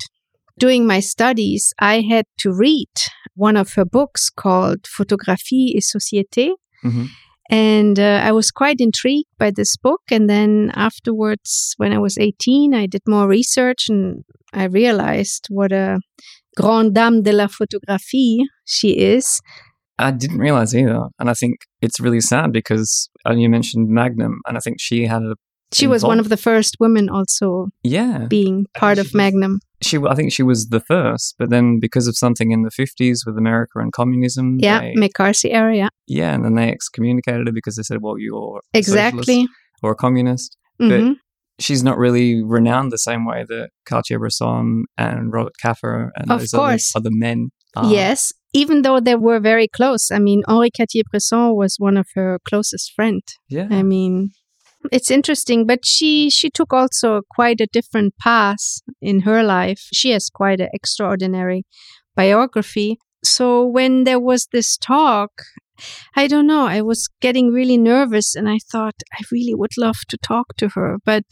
During 0.58 0.86
my 0.86 1.00
studies, 1.00 1.74
I 1.80 2.02
had 2.02 2.26
to 2.40 2.52
read 2.52 2.90
one 3.36 3.58
of 3.58 3.74
her 3.74 3.86
books 3.86 4.30
called 4.30 4.88
Photographie 4.88 5.74
et 5.76 5.84
Société. 5.84 6.52
hmm 6.82 7.06
And 7.50 8.00
uh, 8.00 8.22
I 8.24 8.32
was 8.32 8.50
quite 8.50 8.80
intrigued 8.80 9.28
by 9.38 9.52
this 9.52 9.76
book. 9.76 10.02
And 10.10 10.30
then 10.30 10.72
afterwards, 10.74 11.76
when 11.78 11.92
I 11.92 12.00
was 12.00 12.18
18, 12.18 12.74
I 12.74 12.88
did 12.88 13.02
more 13.06 13.28
research 13.28 13.90
and 13.90 14.24
I 14.54 14.66
realized 14.66 15.48
what 15.50 15.72
a 15.74 16.00
grande 16.56 16.96
dame 16.96 17.24
de 17.24 17.32
la 17.32 17.48
photographie 17.48 18.40
she 18.66 18.98
is. 18.98 19.42
I 20.00 20.12
didn't 20.12 20.40
realize 20.40 20.76
either. 20.76 21.10
And 21.20 21.30
I 21.30 21.34
think 21.34 21.56
it's 21.82 22.00
really 22.00 22.22
sad 22.22 22.52
because 22.52 23.10
uh, 23.26 23.34
you 23.34 23.50
mentioned 23.50 23.90
Magnum, 23.90 24.40
and 24.48 24.58
I 24.58 24.60
think 24.60 24.78
she 24.80 25.06
had 25.06 25.22
a 25.22 25.36
She 25.74 25.88
was 25.88 26.04
one 26.04 26.20
of 26.20 26.30
the 26.30 26.38
first 26.38 26.76
women 26.80 27.10
also 27.10 27.68
yeah. 27.84 28.26
being 28.28 28.66
part 28.76 28.98
of 28.98 29.14
Magnum. 29.14 29.60
She, 29.84 29.98
I 29.98 30.14
think 30.16 30.32
she 30.32 30.44
was 30.44 30.68
the 30.70 30.80
first, 30.80 31.36
but 31.40 31.50
then 31.50 31.80
because 31.80 32.08
of 32.08 32.16
something 32.16 32.52
in 32.52 32.62
the 32.64 32.70
fifties 32.72 33.24
with 33.26 33.38
America 33.38 33.80
and 33.80 33.92
communism, 33.92 34.58
Yeah, 34.60 34.80
they- 34.82 34.94
McCarthy 34.96 35.52
era, 35.52 35.76
yeah, 35.76 35.90
Yeah, 36.08 36.34
and 36.36 36.46
then 36.46 36.56
they 36.56 36.70
excommunicated 36.70 37.48
her 37.48 37.54
because 37.54 37.76
they 37.78 37.84
said, 37.84 37.98
"Well, 38.02 38.18
you're 38.20 38.62
Exactly. 38.74 39.48
or 39.82 39.92
a 39.92 39.96
communist." 39.96 40.56
Mhm. 40.82 41.16
She's 41.60 41.84
not 41.84 41.98
really 41.98 42.44
renowned 42.44 42.92
the 42.92 42.98
same 42.98 43.26
way 43.26 43.46
that 43.48 43.70
Cartier-Bresson 43.86 44.86
and 44.98 45.32
Robert 45.34 45.54
Capa 45.62 46.10
and 46.16 46.32
Of 46.32 46.40
those 46.42 46.52
course. 46.52 46.96
Other, 46.96 47.08
other 47.08 47.16
men. 47.16 47.50
Are. 47.76 47.90
Yes, 47.92 48.34
even 48.54 48.82
though 48.82 49.00
they 49.00 49.16
were 49.16 49.40
very 49.40 49.68
close. 49.68 50.12
I 50.12 50.20
mean, 50.20 50.44
Henri 50.48 50.70
Cartier-Bresson 50.72 51.56
was 51.56 51.76
one 51.78 51.98
of 51.98 52.08
her 52.16 52.38
closest 52.48 52.92
friends. 52.96 53.24
yeah, 53.50 53.68
I 53.72 53.82
mean, 53.84 54.32
it's 54.92 55.12
interesting, 55.12 55.66
but 55.66 55.86
she 55.86 56.30
she 56.30 56.50
took 56.50 56.74
also 56.74 57.22
quite 57.30 57.62
a 57.62 57.68
different 57.68 58.18
path 58.18 58.82
in 59.02 59.22
her 59.22 59.44
life. 59.44 59.88
She 59.94 60.12
has 60.12 60.30
quite 60.30 60.60
an 60.60 60.70
extraordinary 60.74 61.64
biography. 62.16 62.98
So 63.24 63.66
when 63.66 64.04
there 64.04 64.20
was 64.20 64.48
this 64.52 64.78
talk, 64.78 65.32
I 66.16 66.28
don't 66.28 66.48
know, 66.48 66.66
I 66.66 66.82
was 66.82 67.08
getting 67.22 67.50
really 67.50 67.78
nervous 67.78 68.36
and 68.36 68.50
I 68.50 68.58
thought 68.72 68.96
I 69.14 69.24
really 69.32 69.54
would 69.54 69.78
love 69.78 69.98
to 70.10 70.18
talk 70.18 70.56
to 70.58 70.70
her, 70.70 70.98
but 71.06 71.26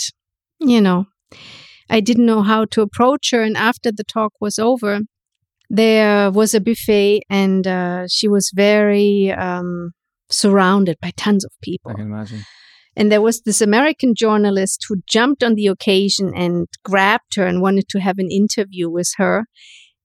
you 0.60 0.82
know, 0.82 1.06
I 1.90 2.00
didn't 2.00 2.26
know 2.26 2.44
how 2.44 2.66
to 2.66 2.82
approach 2.82 3.32
her 3.32 3.42
and 3.42 3.58
after 3.58 3.92
the 3.92 4.04
talk 4.04 4.34
was 4.40 4.60
over, 4.60 5.00
there 5.70 6.32
was 6.32 6.54
a 6.54 6.62
buffet 6.62 7.22
and 7.30 7.66
uh, 7.66 8.08
she 8.08 8.28
was 8.28 8.52
very 8.54 9.32
um, 9.32 9.92
surrounded 10.30 10.98
by 11.02 11.12
tons 11.16 11.46
of 11.46 11.52
people. 11.62 11.92
I 11.92 11.96
can 11.96 12.08
imagine. 12.08 12.44
And 12.96 13.12
there 13.12 13.22
was 13.22 13.42
this 13.42 13.62
American 13.62 14.14
journalist 14.16 14.86
who 14.88 15.02
jumped 15.08 15.44
on 15.44 15.56
the 15.56 15.68
occasion 15.68 16.34
and 16.36 16.68
grabbed 16.84 17.36
her 17.36 17.46
and 17.46 17.62
wanted 17.62 17.88
to 17.90 18.00
have 18.00 18.18
an 18.18 18.30
interview 18.32 18.90
with 18.90 19.12
her. 19.18 19.46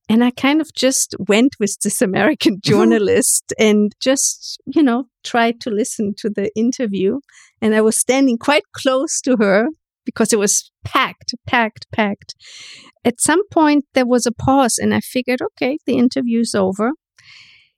And 0.08 0.22
I 0.22 0.30
kind 0.30 0.60
of 0.60 0.68
just 0.74 1.16
went 1.18 1.54
with 1.58 1.78
this 1.82 2.02
American 2.02 2.56
mm-hmm. 2.56 2.70
journalist 2.70 3.54
and 3.58 3.92
just, 4.00 4.60
you 4.66 4.82
know, 4.82 5.04
tried 5.24 5.60
to 5.62 5.70
listen 5.70 6.14
to 6.18 6.28
the 6.28 6.50
interview. 6.54 7.20
And 7.62 7.74
I 7.74 7.80
was 7.80 7.98
standing 7.98 8.36
quite 8.36 8.64
close 8.74 9.20
to 9.22 9.36
her 9.38 9.68
because 10.04 10.32
it 10.32 10.38
was 10.38 10.70
packed, 10.84 11.34
packed, 11.46 11.86
packed. 11.90 12.34
At 13.04 13.20
some 13.20 13.48
point, 13.48 13.84
there 13.94 14.06
was 14.06 14.26
a 14.26 14.32
pause, 14.32 14.78
and 14.78 14.94
I 14.94 15.00
figured, 15.00 15.40
okay, 15.40 15.78
the 15.86 15.96
interview's 15.96 16.54
over. 16.54 16.90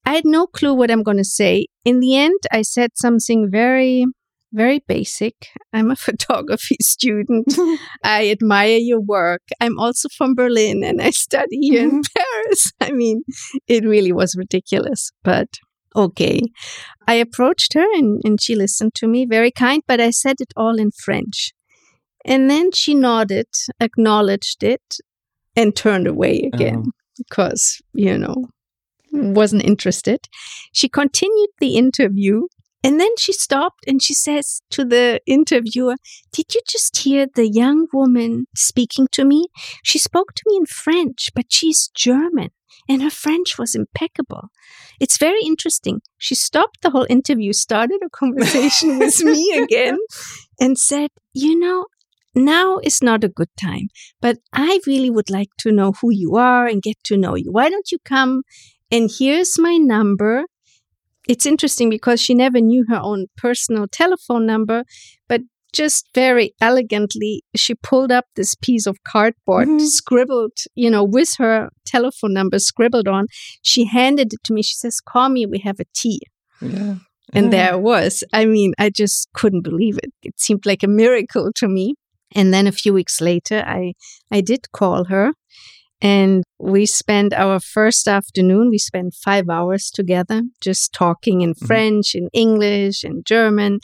I 0.05 0.15
had 0.15 0.25
no 0.25 0.47
clue 0.47 0.75
what 0.75 0.91
I'm 0.91 1.03
going 1.03 1.17
to 1.17 1.25
say. 1.25 1.67
In 1.85 2.01
the 2.01 2.17
end, 2.17 2.39
I 2.53 2.63
said 2.63 2.91
something 2.95 3.49
very, 3.51 4.07
very 4.57 4.83
basic. 4.89 5.35
I'm 5.73 5.91
a 5.91 5.97
photography 6.07 6.77
student. 6.81 7.57
I 8.03 8.31
admire 8.31 8.79
your 8.79 9.01
work. 9.01 9.43
I'm 9.61 9.79
also 9.79 10.09
from 10.17 10.35
Berlin 10.35 10.83
and 10.83 11.01
I 11.01 11.11
study 11.11 11.59
here 11.61 11.83
in 11.83 12.03
mm-hmm. 12.03 12.17
Paris. 12.17 12.73
I 12.81 12.91
mean, 12.91 13.23
it 13.69 13.85
really 13.85 14.13
was 14.13 14.35
ridiculous, 14.37 15.13
but 15.23 15.49
okay. 15.95 16.41
I 17.07 17.15
approached 17.15 17.75
her 17.75 17.87
and, 17.95 18.21
and 18.25 18.41
she 18.41 18.57
listened 18.57 18.95
to 18.97 19.07
me, 19.07 19.27
very 19.27 19.51
kind, 19.51 19.83
but 19.87 20.01
I 20.01 20.11
said 20.11 20.37
it 20.41 20.53
all 20.57 20.79
in 20.79 20.91
French. 20.91 21.53
And 22.25 22.51
then 22.51 22.73
she 22.73 22.95
nodded, 22.95 23.47
acknowledged 23.81 24.65
it, 24.65 24.97
and 25.55 25.77
turned 25.77 26.09
away 26.09 26.39
uh-huh. 26.41 26.51
again 26.55 26.83
Oh. 26.89 26.93
because, 27.17 27.81
you 27.95 28.19
know, 28.19 28.47
wasn't 29.13 29.65
interested. 29.65 30.21
She 30.73 30.89
continued 30.89 31.51
the 31.61 31.77
interview 31.77 32.49
and 32.85 33.01
then 33.01 33.17
she 33.19 33.33
stopped 33.33 33.85
and 33.87 34.03
she 34.03 34.15
says 34.15 34.63
to 34.71 34.85
the 34.85 35.21
interviewer, 35.27 35.97
Did 36.33 36.55
you 36.55 36.61
just 36.69 36.99
hear 36.99 37.27
the 37.35 37.49
young 37.49 37.87
woman 37.93 38.47
speaking 38.55 39.09
to 39.13 39.25
me? 39.25 39.49
She 39.83 39.99
spoke 39.99 40.35
to 40.35 40.43
me 40.47 40.57
in 40.57 40.67
French, 40.67 41.31
but 41.35 41.47
she's 41.51 41.89
German 41.89 42.51
and 42.89 43.03
her 43.03 43.11
French 43.11 43.59
was 43.59 43.75
impeccable. 43.75 44.49
It's 45.01 45.19
very 45.19 45.41
interesting. 45.43 46.01
She 46.19 46.35
stopped 46.35 46.83
the 46.83 46.91
whole 46.91 47.07
interview, 47.09 47.53
started 47.53 48.01
a 48.05 48.11
conversation 48.11 48.99
with 49.01 49.23
me 49.23 49.59
again, 49.63 49.99
and 50.61 50.79
said, 50.79 51.11
You 51.33 51.59
know, 51.59 51.87
now 52.35 52.79
is 52.79 53.03
not 53.03 53.25
a 53.25 53.29
good 53.29 53.51
time, 53.61 53.89
but 54.21 54.39
I 54.53 54.81
really 54.87 55.11
would 55.11 55.31
like 55.31 55.51
to 55.61 55.73
know 55.73 55.93
who 56.01 56.11
you 56.13 56.37
are 56.37 56.67
and 56.67 56.83
get 56.83 56.97
to 57.05 57.17
know 57.17 57.35
you. 57.35 57.51
Why 57.51 57.69
don't 57.69 57.91
you 57.91 57.99
come? 58.05 58.43
And 58.91 59.11
here's 59.19 59.59
my 59.59 59.77
number. 59.77 60.45
It's 61.29 61.47
interesting 61.47 61.91
because 61.91 62.21
she 62.21 62.35
never 62.35 62.61
knew 62.61 62.85
her 62.89 63.01
own 63.03 63.27
personal 63.37 63.87
telephone 63.91 64.47
number, 64.47 64.85
but 65.29 65.41
just 65.73 66.09
very 66.15 66.55
elegantly, 66.61 67.43
she 67.55 67.75
pulled 67.75 68.11
up 68.13 68.25
this 68.37 68.55
piece 68.55 68.87
of 68.87 68.97
cardboard, 69.05 69.69
Mhm. 69.69 69.81
scribbled, 69.87 70.53
you 70.75 70.91
know, 70.91 71.05
with 71.05 71.35
her 71.39 71.69
telephone 71.85 72.33
number 72.33 72.59
scribbled 72.59 73.09
on. 73.09 73.27
She 73.63 73.85
handed 73.85 74.33
it 74.33 74.41
to 74.45 74.55
me. 74.55 74.63
She 74.63 74.75
says, 74.75 75.01
Call 75.01 75.29
me, 75.29 75.45
we 75.45 75.59
have 75.59 75.79
a 75.81 75.85
tea. 75.95 76.21
Yeah. 76.63 76.97
And 77.35 77.47
Yeah. 77.47 77.51
there 77.51 77.75
it 77.75 77.81
was. 77.83 78.25
I 78.33 78.47
mean, 78.47 78.73
I 78.79 78.89
just 78.89 79.29
couldn't 79.35 79.63
believe 79.63 79.99
it. 80.03 80.13
It 80.23 80.41
seemed 80.41 80.65
like 80.65 80.83
a 80.85 80.89
miracle 80.89 81.51
to 81.57 81.69
me. 81.69 81.95
And 82.35 82.55
then 82.55 82.67
a 82.67 82.73
few 82.73 82.93
weeks 82.95 83.21
later, 83.21 83.63
I, 83.67 83.95
I 84.31 84.41
did 84.41 84.71
call 84.73 85.05
her 85.07 85.33
and 86.03 86.45
we 86.59 86.87
spent 86.87 87.33
our 87.35 87.61
first 87.61 88.07
afternoon, 88.09 88.69
we 88.71 88.79
spent 88.79 89.15
five 89.15 89.49
hours 89.49 89.91
together, 89.91 90.43
just 90.61 90.93
talking 90.93 91.41
in 91.43 91.55
Mhm. 91.55 91.67
French, 91.67 92.15
in 92.15 92.29
English, 92.33 93.05
in 93.05 93.23
German. 93.25 93.81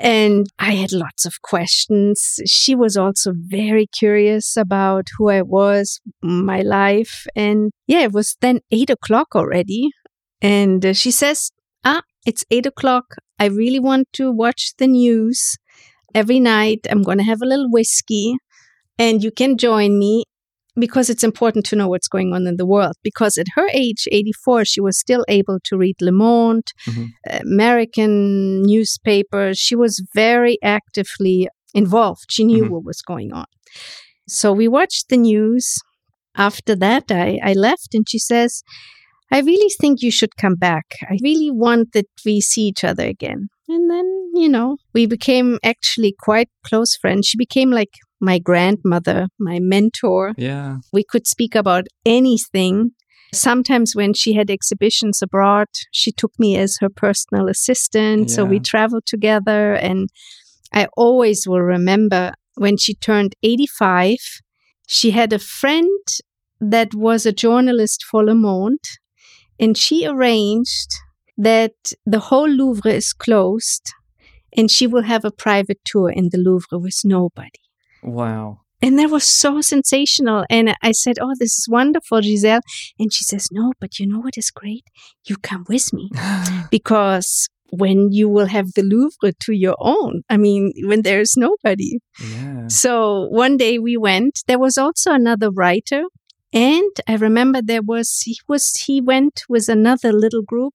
And 0.00 0.46
I 0.60 0.72
had 0.74 0.92
lots 0.92 1.26
of 1.26 1.42
questions. 1.42 2.38
She 2.46 2.74
was 2.76 2.96
also 2.96 3.32
very 3.34 3.86
curious 3.86 4.56
about 4.56 5.08
who 5.16 5.28
I 5.28 5.42
was, 5.42 6.00
my 6.22 6.60
life. 6.60 7.26
And 7.34 7.72
yeah, 7.88 8.02
it 8.02 8.12
was 8.12 8.36
then 8.40 8.60
eight 8.70 8.90
o'clock 8.90 9.34
already. 9.34 9.90
And 10.40 10.86
uh, 10.86 10.92
she 10.92 11.10
says, 11.10 11.50
Ah, 11.84 12.02
it's 12.24 12.44
eight 12.50 12.66
o'clock. 12.66 13.06
I 13.40 13.46
really 13.46 13.80
want 13.80 14.06
to 14.14 14.30
watch 14.30 14.72
the 14.78 14.86
news 14.86 15.56
every 16.14 16.40
night. 16.40 16.86
I'm 16.90 17.02
going 17.02 17.18
to 17.18 17.24
have 17.24 17.42
a 17.42 17.46
little 17.46 17.70
whiskey 17.70 18.36
and 18.98 19.24
you 19.24 19.30
can 19.32 19.58
join 19.58 19.98
me 19.98 20.24
because 20.78 21.10
it's 21.10 21.24
important 21.24 21.64
to 21.66 21.76
know 21.76 21.88
what's 21.88 22.08
going 22.08 22.32
on 22.32 22.46
in 22.46 22.56
the 22.56 22.66
world. 22.66 22.94
Because 23.02 23.36
at 23.38 23.46
her 23.54 23.68
age, 23.72 24.06
84, 24.10 24.64
she 24.64 24.80
was 24.80 24.98
still 24.98 25.24
able 25.28 25.58
to 25.64 25.76
read 25.76 25.96
Le 26.00 26.12
Monde, 26.12 26.66
Mhm. 26.86 27.08
American 27.40 28.62
newspapers. 28.62 29.58
She 29.58 29.76
was 29.76 30.02
very 30.14 30.58
actively 30.62 31.48
involved. 31.74 32.26
She 32.30 32.44
knew 32.44 32.64
Mhm. 32.64 32.70
what 32.70 32.84
was 32.84 33.02
going 33.02 33.32
on. 33.32 33.46
So 34.28 34.52
we 34.52 34.68
watched 34.68 35.08
the 35.08 35.16
news. 35.16 35.74
After 36.36 36.74
that, 36.76 37.04
I, 37.10 37.38
I 37.42 37.52
left 37.54 37.94
and 37.94 38.04
she 38.08 38.18
says, 38.18 38.62
I 39.30 39.40
really 39.40 39.70
think 39.80 40.00
you 40.00 40.10
should 40.10 40.36
come 40.36 40.54
back. 40.54 40.86
I 41.02 41.16
really 41.22 41.50
want 41.50 41.92
that 41.92 42.06
we 42.24 42.40
see 42.40 42.62
each 42.70 42.84
other 42.84 43.06
again. 43.06 43.48
And 43.68 43.90
then, 43.90 44.06
you 44.34 44.48
know, 44.48 44.76
we 44.94 45.04
became 45.06 45.58
actually 45.62 46.14
quite 46.18 46.48
close 46.64 46.96
friends. 46.96 47.26
She 47.26 47.36
became 47.36 47.70
like 47.70 47.90
my 48.20 48.38
grandmother, 48.38 49.28
my 49.38 49.58
mentor. 49.60 50.32
Yeah. 50.36 50.78
We 50.92 51.04
could 51.04 51.26
speak 51.26 51.54
about 51.54 51.86
anything. 52.04 52.92
Sometimes 53.32 53.94
when 53.94 54.14
she 54.14 54.32
had 54.32 54.50
exhibitions 54.50 55.20
abroad, 55.22 55.68
she 55.92 56.12
took 56.12 56.32
me 56.38 56.56
as 56.56 56.78
her 56.80 56.88
personal 56.88 57.48
assistant. 57.48 58.30
So 58.30 58.44
we 58.44 58.58
traveled 58.58 59.04
together. 59.06 59.74
And 59.74 60.08
I 60.72 60.88
always 60.96 61.46
will 61.46 61.62
remember 61.62 62.32
when 62.54 62.76
she 62.76 62.94
turned 62.94 63.34
85, 63.42 64.16
she 64.86 65.10
had 65.10 65.32
a 65.32 65.38
friend 65.38 66.06
that 66.60 66.94
was 66.94 67.26
a 67.26 67.32
journalist 67.32 68.02
for 68.10 68.24
Le 68.24 68.34
Monde. 68.34 68.84
And 69.60 69.76
she 69.76 70.06
arranged 70.06 70.88
that 71.36 71.74
the 72.06 72.20
whole 72.20 72.48
Louvre 72.48 72.90
is 72.90 73.12
closed 73.12 73.92
and 74.56 74.70
she 74.70 74.86
will 74.86 75.02
have 75.02 75.24
a 75.24 75.30
private 75.30 75.78
tour 75.84 76.10
in 76.10 76.30
the 76.32 76.38
Louvre 76.38 76.78
with 76.78 77.00
nobody. 77.04 77.60
Wow. 78.02 78.60
And 78.80 78.98
that 78.98 79.10
was 79.10 79.24
so 79.24 79.60
sensational. 79.60 80.44
And 80.48 80.74
I 80.82 80.92
said, 80.92 81.16
Oh, 81.20 81.34
this 81.38 81.58
is 81.58 81.66
wonderful, 81.68 82.20
Gisèle. 82.20 82.60
And 82.98 83.12
she 83.12 83.24
says, 83.24 83.48
No, 83.50 83.72
but 83.80 83.98
you 83.98 84.06
know 84.06 84.20
what 84.20 84.38
is 84.38 84.50
great? 84.50 84.84
You 85.26 85.36
come 85.36 85.64
with 85.68 85.92
me 85.92 86.10
because 86.70 87.48
when 87.70 88.12
you 88.12 88.28
will 88.28 88.46
have 88.46 88.72
the 88.74 88.82
Louvre 88.82 89.32
to 89.42 89.52
your 89.52 89.76
own, 89.78 90.22
I 90.30 90.36
mean, 90.36 90.72
when 90.84 91.02
there's 91.02 91.36
nobody. 91.36 91.98
yeah. 92.22 92.68
So 92.68 93.26
one 93.30 93.56
day 93.56 93.78
we 93.78 93.96
went. 93.96 94.40
There 94.46 94.58
was 94.58 94.78
also 94.78 95.12
another 95.12 95.50
writer. 95.50 96.04
And 96.50 96.90
I 97.06 97.16
remember 97.16 97.60
there 97.60 97.82
was, 97.82 98.22
he 98.24 98.38
was, 98.48 98.74
he 98.86 99.02
went 99.02 99.42
with 99.50 99.68
another 99.68 100.12
little 100.12 100.42
group, 100.42 100.74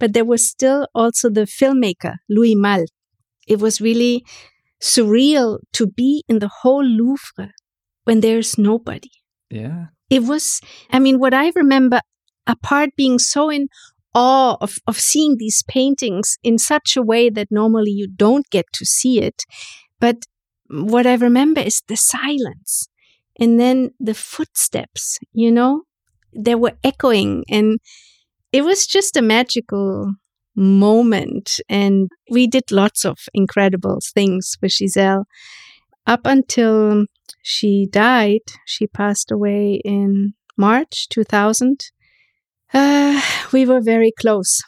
but 0.00 0.14
there 0.14 0.24
was 0.24 0.48
still 0.48 0.88
also 0.96 1.30
the 1.30 1.42
filmmaker, 1.42 2.16
Louis 2.28 2.56
Malle. 2.56 2.86
It 3.46 3.60
was 3.60 3.80
really 3.80 4.24
surreal 4.82 5.60
to 5.72 5.86
be 5.86 6.24
in 6.28 6.40
the 6.40 6.50
whole 6.62 6.84
Louvre 6.84 7.52
when 8.04 8.20
there's 8.20 8.58
nobody. 8.58 9.10
Yeah. 9.48 9.86
It 10.10 10.24
was, 10.24 10.60
I 10.90 10.98
mean, 10.98 11.18
what 11.18 11.32
I 11.32 11.52
remember, 11.54 12.00
apart 12.46 12.90
being 12.96 13.18
so 13.18 13.48
in 13.48 13.68
awe 14.14 14.56
of, 14.60 14.76
of 14.86 15.00
seeing 15.00 15.36
these 15.38 15.62
paintings 15.68 16.36
in 16.42 16.58
such 16.58 16.96
a 16.96 17.02
way 17.02 17.30
that 17.30 17.48
normally 17.50 17.92
you 17.92 18.08
don't 18.08 18.48
get 18.50 18.66
to 18.74 18.84
see 18.84 19.20
it. 19.20 19.42
But 20.00 20.24
what 20.68 21.06
I 21.06 21.14
remember 21.14 21.60
is 21.60 21.82
the 21.86 21.96
silence 21.96 22.88
and 23.38 23.58
then 23.58 23.90
the 24.00 24.14
footsteps, 24.14 25.18
you 25.32 25.50
know, 25.50 25.82
they 26.34 26.54
were 26.54 26.72
echoing 26.82 27.44
and 27.48 27.78
it 28.52 28.64
was 28.64 28.86
just 28.86 29.16
a 29.16 29.22
magical 29.22 30.12
moment. 30.54 31.60
And 31.68 32.10
we 32.30 32.46
did 32.46 32.70
lots 32.70 33.04
of 33.04 33.16
incredible 33.34 33.98
things 34.14 34.56
with 34.60 34.72
Gisèle 34.72 35.24
up 36.06 36.20
until 36.24 37.06
she 37.42 37.86
died. 37.90 38.40
She 38.66 38.86
passed 38.86 39.30
away 39.30 39.80
in 39.84 40.34
March 40.56 41.08
2000. 41.10 41.80
Uh, 42.74 43.20
we 43.52 43.66
were 43.66 43.80
very 43.80 44.12
close. 44.18 44.60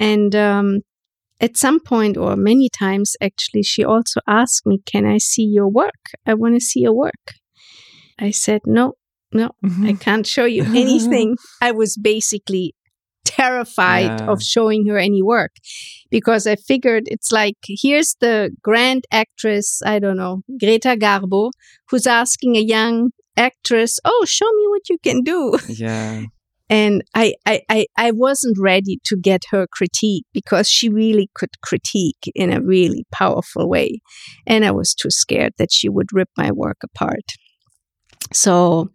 And 0.00 0.34
um, 0.34 0.80
at 1.40 1.56
some 1.56 1.80
point, 1.80 2.16
or 2.16 2.36
many 2.36 2.68
times 2.68 3.14
actually, 3.20 3.62
she 3.62 3.84
also 3.84 4.20
asked 4.26 4.66
me, 4.66 4.78
Can 4.86 5.06
I 5.06 5.18
see 5.18 5.44
your 5.44 5.68
work? 5.68 6.10
I 6.26 6.34
want 6.34 6.54
to 6.54 6.60
see 6.60 6.80
your 6.80 6.94
work. 6.94 7.34
I 8.18 8.30
said, 8.30 8.62
No, 8.64 8.94
no, 9.32 9.50
I 9.82 9.92
can't 9.94 10.26
show 10.26 10.44
you 10.44 10.64
anything. 10.64 11.36
I 11.60 11.72
was 11.72 11.96
basically 11.96 12.74
terrified 13.36 14.20
Yeah. 14.20 14.30
of 14.32 14.42
showing 14.42 14.86
her 14.88 14.98
any 14.98 15.22
work 15.22 15.52
because 16.10 16.46
I 16.46 16.56
figured 16.56 17.04
it's 17.06 17.30
like 17.32 17.56
here's 17.82 18.16
the 18.20 18.50
grand 18.62 19.04
actress, 19.12 19.82
I 19.84 19.98
don't 19.98 20.16
know, 20.16 20.42
Greta 20.60 20.96
Garbo, 21.04 21.50
who's 21.90 22.06
asking 22.06 22.56
a 22.56 22.60
young 22.60 23.10
actress, 23.36 23.98
"Oh, 24.04 24.24
show 24.26 24.50
me 24.58 24.64
what 24.72 24.88
you 24.90 24.98
can 25.02 25.22
do." 25.22 25.40
yeah. 25.68 26.24
And 26.68 27.02
I, 27.14 27.34
I, 27.46 27.60
I, 27.68 27.86
I 27.96 28.10
wasn't 28.10 28.56
ready 28.58 28.98
to 29.04 29.16
get 29.16 29.42
her 29.52 29.68
critique 29.70 30.24
because 30.34 30.68
she 30.68 30.88
really 30.88 31.30
could 31.32 31.60
critique 31.62 32.24
in 32.34 32.52
a 32.52 32.60
really 32.60 33.04
powerful 33.12 33.68
way. 33.68 34.00
And 34.48 34.64
I 34.64 34.72
was 34.72 34.92
too 34.92 35.10
scared 35.10 35.52
that 35.58 35.70
she 35.70 35.88
would 35.88 36.08
rip 36.12 36.28
my 36.36 36.50
work 36.50 36.78
apart. 36.82 37.22
So 38.32 38.90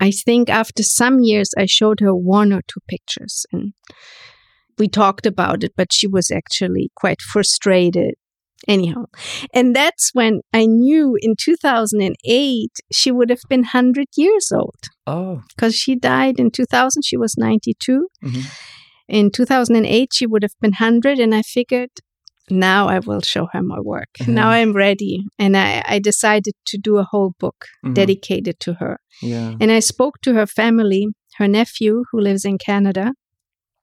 I 0.00 0.10
think 0.10 0.48
after 0.48 0.82
some 0.82 1.20
years, 1.20 1.50
I 1.56 1.66
showed 1.66 2.00
her 2.00 2.14
one 2.14 2.52
or 2.52 2.62
two 2.66 2.80
pictures 2.88 3.46
and 3.52 3.72
we 4.78 4.88
talked 4.88 5.26
about 5.26 5.64
it, 5.64 5.72
but 5.76 5.92
she 5.92 6.06
was 6.06 6.30
actually 6.30 6.90
quite 6.94 7.20
frustrated. 7.22 8.14
Anyhow, 8.66 9.04
and 9.52 9.76
that's 9.76 10.10
when 10.14 10.40
I 10.52 10.64
knew 10.64 11.16
in 11.20 11.34
2008 11.38 12.70
she 12.90 13.12
would 13.12 13.28
have 13.28 13.42
been 13.50 13.60
100 13.60 14.06
years 14.16 14.50
old. 14.50 14.74
Oh. 15.06 15.42
Because 15.54 15.74
she 15.74 15.94
died 15.94 16.40
in 16.40 16.50
2000, 16.50 17.04
she 17.04 17.18
was 17.18 17.36
92. 17.36 18.08
Mm-hmm. 18.24 18.40
In 19.08 19.30
2008, 19.30 20.08
she 20.12 20.26
would 20.26 20.42
have 20.42 20.54
been 20.60 20.72
100, 20.72 21.20
and 21.20 21.34
I 21.34 21.42
figured 21.42 21.90
now 22.50 22.88
I 22.88 23.00
will 23.00 23.20
show 23.20 23.48
her 23.52 23.62
my 23.62 23.80
work. 23.80 24.08
Mm-hmm. 24.20 24.34
Now 24.34 24.48
I'm 24.50 24.72
ready. 24.72 25.24
And 25.38 25.56
I, 25.56 25.82
I, 25.86 25.98
decided 25.98 26.54
to 26.66 26.78
do 26.78 26.98
a 26.98 27.04
whole 27.04 27.34
book 27.38 27.66
mm-hmm. 27.84 27.94
dedicated 27.94 28.60
to 28.60 28.74
her. 28.74 28.98
Yeah. 29.20 29.54
And 29.60 29.72
I 29.72 29.80
spoke 29.80 30.20
to 30.22 30.34
her 30.34 30.46
family, 30.46 31.08
her 31.38 31.48
nephew, 31.48 32.04
who 32.10 32.20
lives 32.20 32.44
in 32.44 32.58
Canada. 32.58 33.12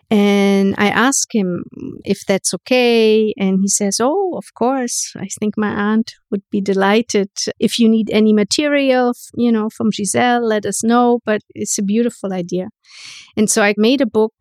And 0.09 0.75
I 0.77 0.89
asked 0.89 1.33
him 1.33 1.63
if 2.05 2.23
that's 2.27 2.53
okay. 2.53 3.33
And 3.37 3.59
he 3.61 3.67
says, 3.67 3.97
Oh, 3.99 4.37
of 4.37 4.53
course. 4.53 5.11
I 5.17 5.27
think 5.39 5.55
my 5.57 5.69
aunt 5.69 6.13
would 6.29 6.43
be 6.51 6.61
delighted. 6.61 7.29
If 7.59 7.79
you 7.79 7.89
need 7.89 8.09
any 8.11 8.31
material, 8.31 9.13
you 9.35 9.51
know, 9.51 9.69
from 9.69 9.91
Gisèle, 9.91 10.43
let 10.43 10.65
us 10.65 10.83
know. 10.83 11.19
But 11.25 11.41
it's 11.55 11.79
a 11.79 11.83
beautiful 11.83 12.31
idea. 12.31 12.67
And 13.35 13.49
so 13.49 13.63
I 13.63 13.73
made 13.75 14.01
a 14.01 14.05
book 14.05 14.35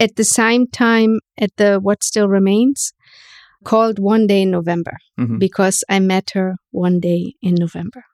at 0.00 0.16
the 0.16 0.24
same 0.24 0.66
time 0.66 1.18
at 1.38 1.50
the 1.56 1.78
What 1.78 2.02
Still 2.02 2.28
Remains 2.28 2.92
called 3.64 3.98
One 3.98 4.26
Day 4.26 4.42
in 4.42 4.50
November 4.50 4.98
mm-hmm. 5.18 5.38
because 5.38 5.84
I 5.88 6.00
met 6.00 6.30
her 6.34 6.56
one 6.70 7.00
day 7.00 7.34
in 7.42 7.54
November. 7.54 8.04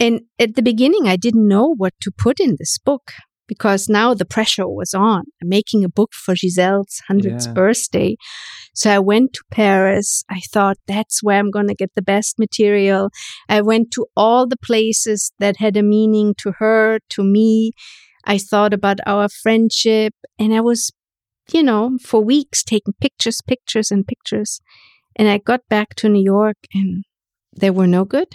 And 0.00 0.22
at 0.38 0.54
the 0.54 0.62
beginning, 0.62 1.06
I 1.06 1.16
didn't 1.16 1.46
know 1.46 1.74
what 1.76 1.94
to 2.02 2.10
put 2.10 2.40
in 2.40 2.56
this 2.58 2.78
book 2.78 3.12
because 3.46 3.88
now 3.88 4.14
the 4.14 4.24
pressure 4.24 4.68
was 4.68 4.94
on. 4.94 5.24
I'm 5.42 5.48
making 5.48 5.84
a 5.84 5.88
book 5.88 6.12
for 6.12 6.34
Gisèle's 6.34 7.00
100th 7.10 7.46
yeah. 7.46 7.52
birthday. 7.52 8.16
So 8.74 8.90
I 8.90 8.98
went 8.98 9.34
to 9.34 9.42
Paris. 9.50 10.24
I 10.30 10.40
thought 10.52 10.78
that's 10.88 11.22
where 11.22 11.38
I'm 11.38 11.50
going 11.50 11.68
to 11.68 11.74
get 11.74 11.94
the 11.94 12.02
best 12.02 12.38
material. 12.38 13.10
I 13.48 13.60
went 13.60 13.90
to 13.92 14.06
all 14.16 14.46
the 14.46 14.56
places 14.56 15.32
that 15.38 15.58
had 15.58 15.76
a 15.76 15.82
meaning 15.82 16.34
to 16.38 16.52
her, 16.58 16.98
to 17.10 17.22
me. 17.22 17.72
I 18.24 18.38
thought 18.38 18.72
about 18.72 18.98
our 19.06 19.28
friendship 19.28 20.14
and 20.38 20.54
I 20.54 20.60
was 20.60 20.90
you 21.52 21.62
know, 21.62 21.98
for 22.02 22.22
weeks 22.22 22.62
taking 22.62 22.94
pictures, 23.00 23.40
pictures, 23.46 23.90
and 23.90 24.06
pictures. 24.06 24.60
And 25.16 25.28
I 25.28 25.38
got 25.38 25.60
back 25.68 25.94
to 25.96 26.08
New 26.08 26.22
York 26.22 26.56
and 26.72 27.04
they 27.56 27.70
were 27.70 27.86
no 27.86 28.04
good. 28.04 28.28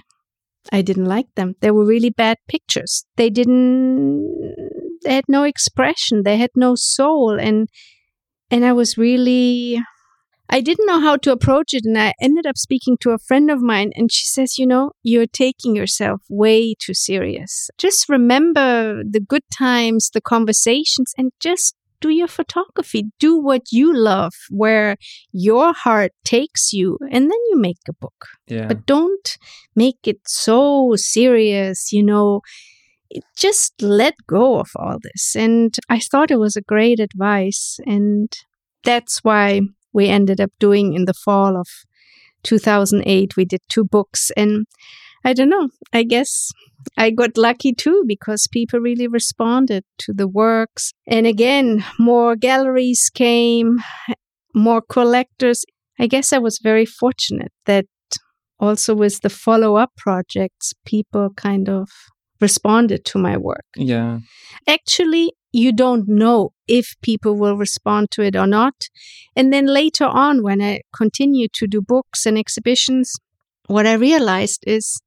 I 0.71 0.81
didn't 0.81 1.05
like 1.05 1.27
them. 1.35 1.55
They 1.61 1.71
were 1.71 1.85
really 1.85 2.09
bad 2.09 2.37
pictures. 2.47 3.05
They 3.15 3.29
didn't, 3.29 4.27
they 5.03 5.15
had 5.15 5.25
no 5.27 5.43
expression. 5.43 6.23
They 6.23 6.37
had 6.37 6.51
no 6.55 6.75
soul. 6.75 7.39
And, 7.39 7.69
and 8.51 8.63
I 8.63 8.73
was 8.73 8.97
really, 8.97 9.81
I 10.49 10.61
didn't 10.61 10.85
know 10.85 10.99
how 10.99 11.17
to 11.17 11.31
approach 11.31 11.73
it. 11.73 11.85
And 11.85 11.97
I 11.97 12.13
ended 12.21 12.45
up 12.45 12.57
speaking 12.57 12.97
to 13.01 13.11
a 13.11 13.19
friend 13.19 13.49
of 13.49 13.61
mine 13.61 13.91
and 13.95 14.11
she 14.11 14.25
says, 14.25 14.57
you 14.57 14.67
know, 14.67 14.91
you're 15.01 15.27
taking 15.27 15.75
yourself 15.75 16.21
way 16.29 16.75
too 16.79 16.93
serious. 16.93 17.69
Just 17.77 18.09
remember 18.09 19.03
the 19.03 19.19
good 19.19 19.43
times, 19.57 20.09
the 20.13 20.21
conversations, 20.21 21.13
and 21.17 21.31
just 21.39 21.75
do 22.01 22.09
your 22.09 22.27
photography. 22.27 23.05
Do 23.19 23.37
what 23.37 23.71
you 23.71 23.95
love, 23.95 24.33
where 24.49 24.97
your 25.31 25.73
heart 25.73 26.11
takes 26.23 26.73
you, 26.73 26.97
and 27.11 27.23
then 27.31 27.39
you 27.49 27.57
make 27.57 27.79
a 27.87 27.93
book. 27.93 28.25
Yeah. 28.47 28.67
But 28.67 28.85
don't 28.85 29.37
make 29.75 29.99
it 30.05 30.19
so 30.25 30.95
serious, 30.95 31.91
you 31.91 32.03
know. 32.03 32.41
Just 33.35 33.81
let 33.81 34.13
go 34.27 34.59
of 34.59 34.69
all 34.75 34.97
this. 35.01 35.35
And 35.35 35.75
I 35.89 35.99
thought 35.99 36.29
it 36.29 36.39
was 36.39 36.55
a 36.55 36.61
great 36.61 36.99
advice. 36.99 37.79
And 37.87 38.31
that's 38.83 39.23
why 39.23 39.61
we 39.93 40.07
ended 40.07 40.39
up 40.39 40.51
doing 40.59 40.93
in 40.93 41.05
the 41.05 41.15
fall 41.15 41.57
of 41.57 41.67
2008, 42.43 43.35
we 43.35 43.45
did 43.45 43.61
two 43.67 43.83
books. 43.83 44.31
And 44.37 44.65
I 45.23 45.33
don't 45.33 45.49
know, 45.49 45.69
I 45.93 46.03
guess 46.03 46.51
I 46.97 47.11
got 47.11 47.37
lucky 47.37 47.73
too 47.73 48.03
because 48.07 48.47
people 48.51 48.79
really 48.79 49.07
responded 49.07 49.83
to 49.99 50.13
the 50.13 50.27
works. 50.27 50.93
And 51.07 51.27
again, 51.27 51.83
more 51.97 52.35
galleries 52.35 53.09
came, 53.13 53.79
more 54.55 54.81
collectors. 54.81 55.65
I 55.99 56.07
guess 56.07 56.31
I 56.31 56.37
was 56.37 56.59
very 56.63 56.85
fortunate 56.85 57.51
that 57.65 57.85
also 58.59 58.95
with 58.95 59.21
the 59.21 59.29
follow 59.29 59.75
up 59.75 59.91
projects, 59.97 60.73
people 60.85 61.29
kind 61.35 61.69
of 61.69 61.89
responded 62.41 63.03
to 63.05 63.17
my 63.19 63.37
work. 63.37 63.65
Yeah. 63.75 64.19
Actually, 64.67 65.33
you 65.51 65.71
don't 65.71 66.07
know 66.07 66.51
if 66.67 66.95
people 67.01 67.35
will 67.35 67.57
respond 67.57 68.11
to 68.11 68.21
it 68.21 68.35
or 68.35 68.47
not. 68.47 68.73
And 69.35 69.51
then 69.51 69.65
later 69.65 70.05
on, 70.05 70.43
when 70.43 70.61
I 70.61 70.81
continued 70.95 71.53
to 71.53 71.67
do 71.67 71.81
books 71.81 72.25
and 72.25 72.37
exhibitions, 72.37 73.13
what 73.67 73.87
I 73.87 73.93
realized 73.93 74.63
is 74.65 75.01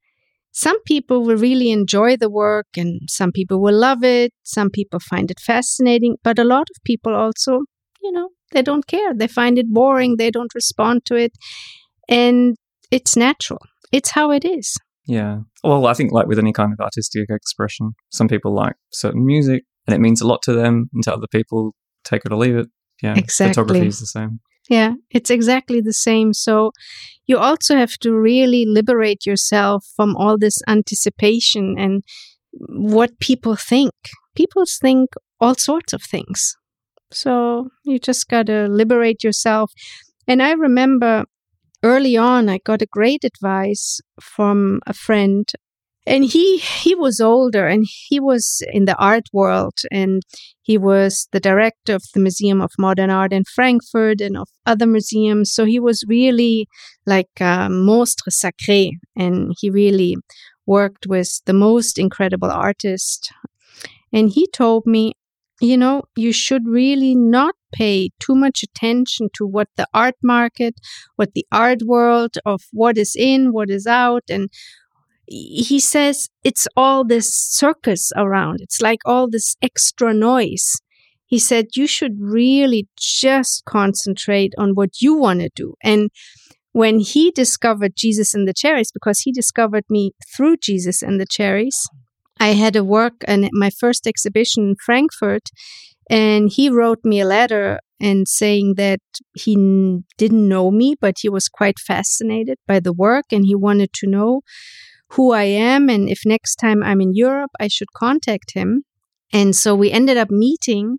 some 0.53 0.81
people 0.85 1.25
will 1.25 1.37
really 1.37 1.71
enjoy 1.71 2.17
the 2.17 2.31
work 2.31 2.67
and 2.77 3.01
some 3.09 3.33
people 3.33 3.61
will 3.61 3.75
love 3.75 4.05
it. 4.05 4.33
Some 4.43 4.71
people 4.71 5.01
find 5.01 5.31
it 5.31 5.41
fascinating, 5.41 6.17
but 6.23 6.39
a 6.39 6.45
lot 6.45 6.69
of 6.71 6.85
people 6.85 7.15
also, 7.15 7.61
you 8.03 8.13
know, 8.13 8.29
they 8.53 8.63
don't 8.63 8.87
care. 8.87 9.15
They 9.15 9.29
find 9.29 9.59
it 9.59 9.73
boring. 9.73 10.17
They 10.19 10.31
don't 10.31 10.55
respond 10.55 11.07
to 11.07 11.17
it. 11.17 11.33
And 12.09 12.57
it's 12.91 13.17
natural. 13.17 13.61
It's 13.93 14.11
how 14.11 14.31
it 14.31 14.45
is. 14.45 14.77
Yeah. 15.07 15.39
Well, 15.65 15.87
I 15.87 15.95
think 15.95 16.13
like 16.13 16.27
with 16.27 16.39
any 16.39 16.53
kind 16.53 16.73
of 16.73 16.81
artistic 16.81 17.31
expression, 17.31 17.93
some 18.11 18.29
people 18.29 18.55
like 18.55 18.75
certain 18.93 19.25
music 19.25 19.65
and 19.87 19.95
it 19.95 20.01
means 20.01 20.21
a 20.21 20.27
lot 20.27 20.43
to 20.43 20.53
them 20.53 20.91
and 20.93 21.03
to 21.05 21.15
other 21.15 21.27
people 21.33 21.73
take 22.05 22.23
it 22.27 22.33
or 22.33 22.37
leave 22.37 22.57
it. 22.57 22.69
Yeah. 23.03 23.15
Exactly. 23.17 23.55
Photography 23.55 23.87
is 23.87 24.01
the 24.01 24.07
same. 24.07 24.41
Yeah, 24.69 24.95
it's 25.11 25.31
exactly 25.31 25.81
the 25.81 25.93
same. 25.93 26.33
So 26.33 26.73
you 27.27 27.39
also 27.39 27.77
have 27.77 27.95
to 27.99 28.15
really 28.15 28.65
liberate 28.67 29.27
yourself 29.27 29.85
from 29.97 30.17
all 30.17 30.39
this 30.39 30.59
anticipation 30.69 31.77
and 31.79 32.03
what 32.69 33.19
people 33.19 33.57
think. 33.57 33.93
People 34.37 34.65
think 34.67 35.11
all 35.41 35.55
sorts 35.55 35.93
of 35.93 36.03
things. 36.03 36.55
So 37.13 37.69
you 37.85 37.99
just 37.99 38.29
got 38.29 38.47
to 38.47 38.69
liberate 38.69 39.23
yourself. 39.25 39.73
And 40.27 40.43
I 40.43 40.53
remember 40.53 41.25
early 41.83 42.17
on, 42.17 42.49
I 42.49 42.59
got 42.59 42.83
a 42.83 42.87
great 42.87 43.25
advice 43.25 44.01
from 44.21 44.81
a 44.87 44.95
friend 44.95 45.49
and 46.07 46.25
he 46.25 46.59
he 46.59 46.95
was 46.95 47.21
older 47.21 47.67
and 47.67 47.87
he 48.09 48.19
was 48.19 48.63
in 48.73 48.87
the 48.87 48.97
art 48.97 49.29
world 49.33 49.79
and 49.91 50.23
he 50.63 50.77
was 50.79 51.29
the 51.33 51.41
director 51.41 51.95
of 51.95 52.03
the 52.15 52.21
museum 52.21 52.61
of 52.61 52.71
modern 52.79 53.11
art 53.11 53.33
in 53.33 53.45
frankfurt 53.45 54.21
and 54.21 54.37
of 54.37 54.49
other 54.67 54.87
museums. 54.87 55.53
So 55.53 55.65
he 55.65 55.79
was 55.79 56.05
really 56.09 56.67
like 57.07 57.31
a 57.41 57.69
monstre 57.71 58.31
sacré 58.31 58.91
and 59.17 59.53
he 59.61 59.71
really 59.71 60.17
worked 60.67 61.07
with 61.07 61.41
the 61.47 61.53
most 61.53 61.99
incredible 61.99 62.51
artists 62.51 63.29
and 64.13 64.31
he 64.31 64.47
told 64.49 64.87
me 64.87 65.15
you 65.61 65.77
know 65.77 66.03
you 66.17 66.33
should 66.33 66.67
really 66.67 67.15
not 67.15 67.55
pay 67.73 68.11
too 68.19 68.35
much 68.35 68.63
attention 68.63 69.29
to 69.35 69.47
what 69.47 69.69
the 69.77 69.87
art 69.95 70.17
market 70.23 70.75
what 71.17 71.33
the 71.35 71.47
art 71.53 71.83
world 71.85 72.37
of 72.45 72.61
what 72.73 72.99
is 72.99 73.15
in 73.17 73.53
what 73.53 73.71
is 73.71 73.87
out 73.87 74.23
and 74.29 74.49
he 75.33 75.80
says 75.80 76.28
it's 76.45 76.66
all 76.76 77.05
this 77.05 77.35
circus 77.35 78.12
around. 78.16 78.61
It's 78.61 78.80
like 78.80 79.01
all 79.05 79.28
this 79.28 79.57
extra 79.62 80.12
noise. 80.12 80.80
He 81.26 81.39
said 81.39 81.68
you 81.74 81.87
should 81.87 82.16
really 82.20 82.89
just 82.99 83.64
concentrate 83.64 84.53
on 84.59 84.72
what 84.72 85.01
you 85.01 85.14
want 85.14 85.41
to 85.41 85.51
do. 85.55 85.74
And 85.83 86.11
when 86.72 87.01
he 87.01 87.30
discovered 87.30 87.93
Jesus 87.97 88.35
and 88.35 88.47
the 88.47 88.55
Cherries, 88.55 88.93
because 88.93 89.20
he 89.20 89.33
discovered 89.33 89.85
me 89.89 90.12
through 90.35 90.59
Jesus 90.59 91.03
and 91.03 91.20
the 91.20 91.26
Cherries, 91.26 91.89
I 92.39 92.49
had 92.49 92.76
a 92.76 92.85
work 92.85 93.14
and 93.26 93.49
my 93.53 93.70
first 93.70 94.07
exhibition 94.07 94.70
in 94.70 94.76
Frankfurt, 94.85 95.49
and 96.11 96.51
he 96.51 96.68
wrote 96.68 97.05
me 97.05 97.20
a 97.20 97.26
letter 97.26 97.78
and 98.01 98.26
saying 98.26 98.74
that 98.76 99.01
he 99.35 99.55
n- 99.55 100.05
didn't 100.18 100.49
know 100.49 100.70
me, 100.70 100.97
but 101.01 101.16
he 101.20 101.28
was 101.28 101.49
quite 101.49 101.78
fascinated 101.78 102.59
by 102.66 102.80
the 102.80 102.93
work 102.93 103.26
and 103.30 103.47
he 103.47 103.55
wanted 103.55 103.93
to 103.95 104.09
know 104.09 104.41
who 105.13 105.33
I 105.33 105.45
am 105.45 105.89
and 105.89 106.09
if 106.09 106.21
next 106.25 106.57
time 106.57 106.83
I'm 106.83 107.01
in 107.01 107.15
Europe, 107.15 107.51
I 107.61 107.69
should 107.69 107.93
contact 107.95 108.53
him. 108.55 108.85
And 109.33 109.57
so 109.57 109.75
we 109.75 109.91
ended 109.91 110.17
up 110.17 110.31
meeting 110.31 110.99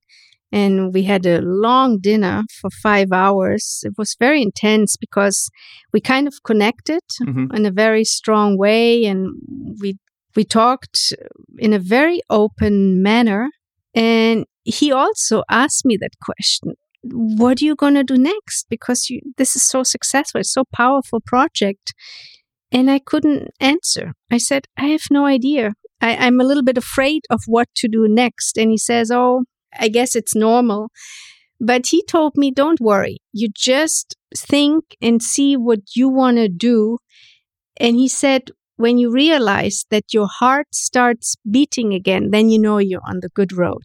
and 0.51 0.93
we 0.93 1.03
had 1.03 1.25
a 1.25 1.41
long 1.41 1.99
dinner 1.99 2.43
for 2.61 2.69
five 2.69 3.11
hours. 3.11 3.81
It 3.83 3.93
was 3.97 4.15
very 4.19 4.41
intense 4.41 4.97
because 4.97 5.49
we 5.91 5.99
kind 5.99 6.27
of 6.27 6.35
connected 6.43 7.01
mm-hmm. 7.21 7.55
in 7.55 7.65
a 7.65 7.71
very 7.71 8.03
strong 8.03 8.57
way 8.57 9.05
and 9.05 9.33
we 9.81 9.97
we 10.35 10.43
talked 10.43 11.13
in 11.57 11.73
a 11.73 11.79
very 11.79 12.21
open 12.29 13.01
manner. 13.01 13.49
And 13.93 14.45
he 14.63 14.91
also 14.91 15.43
asked 15.49 15.85
me 15.85 15.97
that 15.97 16.13
question. 16.21 16.73
What 17.03 17.61
are 17.61 17.65
you 17.65 17.75
going 17.75 17.95
to 17.95 18.03
do 18.03 18.17
next? 18.17 18.67
Because 18.69 19.09
you, 19.09 19.21
this 19.37 19.55
is 19.55 19.63
so 19.63 19.83
successful, 19.83 20.39
it's 20.39 20.53
so 20.53 20.63
powerful 20.73 21.19
project. 21.19 21.93
And 22.73 22.89
I 22.89 22.99
couldn't 22.99 23.51
answer. 23.59 24.13
I 24.31 24.39
said, 24.39 24.65
I 24.77 24.87
have 24.87 25.03
no 25.11 25.25
idea. 25.25 25.73
I, 26.01 26.17
I'm 26.17 26.41
a 26.41 26.43
little 26.43 26.63
bit 26.63 26.77
afraid 26.77 27.21
of 27.29 27.41
what 27.45 27.69
to 27.75 27.87
do 27.87 28.07
next. 28.09 28.57
And 28.57 28.71
he 28.71 28.77
says, 28.77 29.11
Oh, 29.11 29.43
I 29.79 29.87
guess 29.87 30.15
it's 30.15 30.35
normal. 30.35 30.89
But 31.61 31.87
he 31.87 32.03
told 32.03 32.33
me, 32.35 32.51
Don't 32.51 32.81
worry. 32.81 33.19
You 33.31 33.49
just 33.55 34.15
think 34.35 34.95
and 35.01 35.21
see 35.21 35.55
what 35.55 35.95
you 35.95 36.09
want 36.09 36.37
to 36.37 36.49
do. 36.49 36.97
And 37.77 37.95
he 37.95 38.07
said, 38.07 38.49
when 38.75 38.97
you 38.97 39.11
realize 39.11 39.85
that 39.91 40.13
your 40.13 40.27
heart 40.27 40.67
starts 40.73 41.35
beating 41.49 41.93
again, 41.93 42.31
then 42.31 42.49
you 42.49 42.59
know 42.59 42.79
you're 42.79 43.07
on 43.07 43.19
the 43.21 43.29
good 43.29 43.53
road. 43.53 43.83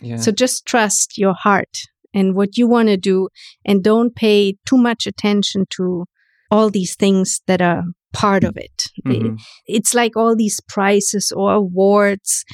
Yeah. 0.00 0.16
So 0.16 0.32
just 0.32 0.64
trust 0.64 1.18
your 1.18 1.34
heart 1.34 1.80
and 2.14 2.34
what 2.34 2.56
you 2.56 2.68
want 2.68 2.88
to 2.88 2.96
do 2.96 3.28
and 3.64 3.82
don't 3.82 4.14
pay 4.14 4.56
too 4.64 4.78
much 4.78 5.06
attention 5.06 5.66
to 5.70 6.04
all 6.50 6.70
these 6.70 6.94
things 6.94 7.42
that 7.46 7.60
are 7.60 7.82
part 8.12 8.44
of 8.44 8.56
it. 8.56 8.82
Mhm. 9.06 9.38
It's 9.66 9.94
like 9.94 10.16
all 10.16 10.34
these 10.36 10.60
prizes 10.68 11.32
or 11.34 11.52
awards. 11.54 12.44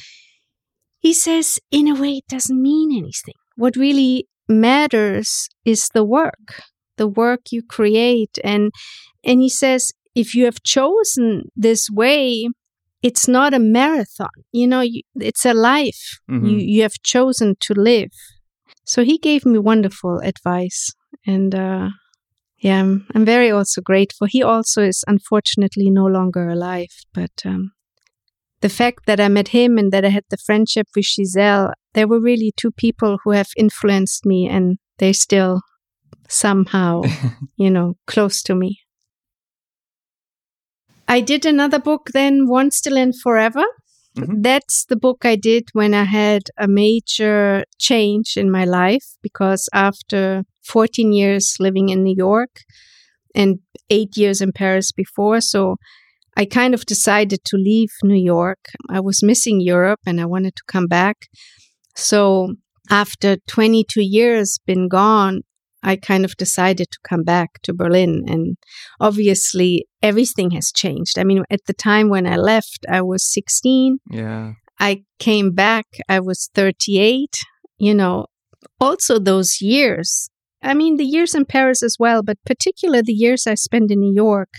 He 0.99 1.13
says, 1.13 1.59
in 1.71 1.87
a 1.87 1.99
way, 1.99 2.17
it 2.17 2.27
doesn't 2.27 2.61
mean 2.61 2.91
anything. 2.91 3.35
What 3.55 3.75
really 3.75 4.27
matters 4.49 5.47
is 5.63 5.89
the 5.93 6.03
work, 6.03 6.61
the 6.97 7.07
work 7.07 7.51
you 7.51 7.61
create. 7.63 8.37
And, 8.43 8.71
and 9.23 9.39
he 9.41 9.49
says, 9.49 9.91
if 10.15 10.33
you 10.33 10.45
have 10.45 10.63
chosen 10.63 11.43
this 11.55 11.89
way, 11.89 12.47
it's 13.03 13.27
not 13.27 13.53
a 13.53 13.59
marathon. 13.59 14.29
You 14.51 14.67
know, 14.67 14.81
you, 14.81 15.01
it's 15.15 15.45
a 15.45 15.53
life 15.53 16.19
Mhm. 16.29 16.49
you, 16.49 16.57
you 16.57 16.81
have 16.81 16.95
chosen 17.03 17.55
to 17.61 17.73
live. 17.73 18.09
So 18.85 19.03
he 19.03 19.17
gave 19.17 19.45
me 19.45 19.59
wonderful 19.59 20.19
advice. 20.19 20.91
And, 21.27 21.53
uh, 21.53 21.89
yeah, 22.65 22.79
I'm, 22.79 23.05
I'm 23.13 23.25
very 23.25 23.51
also 23.51 23.79
grateful. 23.79 24.25
He 24.25 24.41
also 24.41 24.81
is 24.81 25.03
unfortunately 25.07 25.91
no 25.91 26.05
longer 26.05 26.49
alive, 26.49 26.89
but 27.13 27.29
um, 27.45 27.73
the 28.61 28.69
fact 28.69 29.05
that 29.05 29.19
I 29.19 29.27
met 29.27 29.49
him 29.49 29.77
and 29.77 29.91
that 29.91 30.03
I 30.03 30.09
had 30.09 30.23
the 30.31 30.37
friendship 30.37 30.87
with 30.95 31.05
Gisèle, 31.05 31.73
there 31.93 32.07
were 32.07 32.19
really 32.19 32.51
two 32.57 32.71
people 32.71 33.19
who 33.23 33.33
have 33.33 33.49
influenced 33.55 34.25
me, 34.25 34.49
and 34.49 34.79
they're 34.97 35.13
still 35.13 35.61
somehow, 36.27 37.03
you 37.55 37.69
know, 37.69 37.97
close 38.07 38.41
to 38.43 38.55
me. 38.55 38.79
I 41.07 41.21
did 41.21 41.45
another 41.45 41.77
book 41.77 42.09
then, 42.13 42.47
One 42.47 42.71
Still 42.71 42.97
and 42.97 43.13
Forever. 43.15 43.63
Mhm. 44.17 44.41
That's 44.41 44.85
the 44.85 44.95
book 44.95 45.23
I 45.23 45.35
did 45.35 45.65
when 45.73 45.93
I 45.93 46.05
had 46.05 46.43
a 46.57 46.67
major 46.67 47.63
change 47.77 48.37
in 48.37 48.49
my 48.49 48.65
life 48.65 49.05
because 49.21 49.69
after 49.71 50.45
14 50.65 51.13
years 51.13 51.55
living 51.59 51.89
in 51.89 52.03
New 52.03 52.15
York 52.15 52.61
and 53.33 53.59
eight 53.89 54.17
years 54.17 54.41
in 54.41 54.51
Paris 54.51 54.91
before, 54.91 55.41
so 55.41 55.75
I 56.37 56.45
kind 56.45 56.73
of 56.73 56.85
decided 56.85 57.39
to 57.45 57.57
leave 57.57 57.89
New 58.03 58.21
York. 58.21 58.59
I 58.89 58.99
was 58.99 59.23
missing 59.23 59.61
Europe 59.61 60.01
and 60.05 60.19
I 60.19 60.25
wanted 60.25 60.55
to 60.57 60.63
come 60.67 60.87
back. 60.87 61.27
So 61.95 62.55
after 62.89 63.37
22 63.47 64.01
years 64.01 64.59
been 64.65 64.89
gone, 64.89 65.41
I 65.81 65.95
kind 65.95 66.25
of 66.25 66.35
decided 66.35 66.89
to 66.91 66.99
come 67.07 67.23
back 67.23 67.61
to 67.63 67.73
Berlin. 67.73 68.23
And 68.27 68.57
obviously, 68.99 69.85
everything 70.01 70.51
has 70.51 70.71
changed. 70.71 71.19
I 71.19 71.23
mean, 71.23 71.43
at 71.49 71.65
the 71.67 71.73
time 71.73 72.09
when 72.09 72.25
I 72.25 72.37
left, 72.37 72.79
I 72.89 73.01
was 73.01 73.23
16. 73.31 73.99
yeah. 74.11 74.53
I 74.77 75.03
came 75.19 75.51
back, 75.51 75.85
I 76.09 76.19
was 76.19 76.49
38. 76.53 77.29
You 77.77 77.93
know, 77.93 78.25
also 78.79 79.19
those 79.19 79.61
years. 79.61 80.29
I 80.61 80.73
mean, 80.73 80.97
the 80.97 81.05
years 81.05 81.35
in 81.35 81.45
Paris 81.45 81.83
as 81.83 81.97
well, 81.99 82.23
but 82.23 82.37
particularly 82.45 83.01
the 83.03 83.13
years 83.13 83.45
I 83.47 83.55
spent 83.55 83.91
in 83.91 83.99
New 83.99 84.13
York 84.13 84.49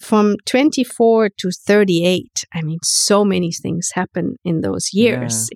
from 0.00 0.36
24 0.46 1.30
to 1.38 1.50
38. 1.50 2.44
I 2.54 2.62
mean, 2.62 2.78
so 2.82 3.24
many 3.24 3.52
things 3.52 3.90
happen 3.94 4.36
in 4.44 4.60
those 4.62 4.90
years. 4.92 5.48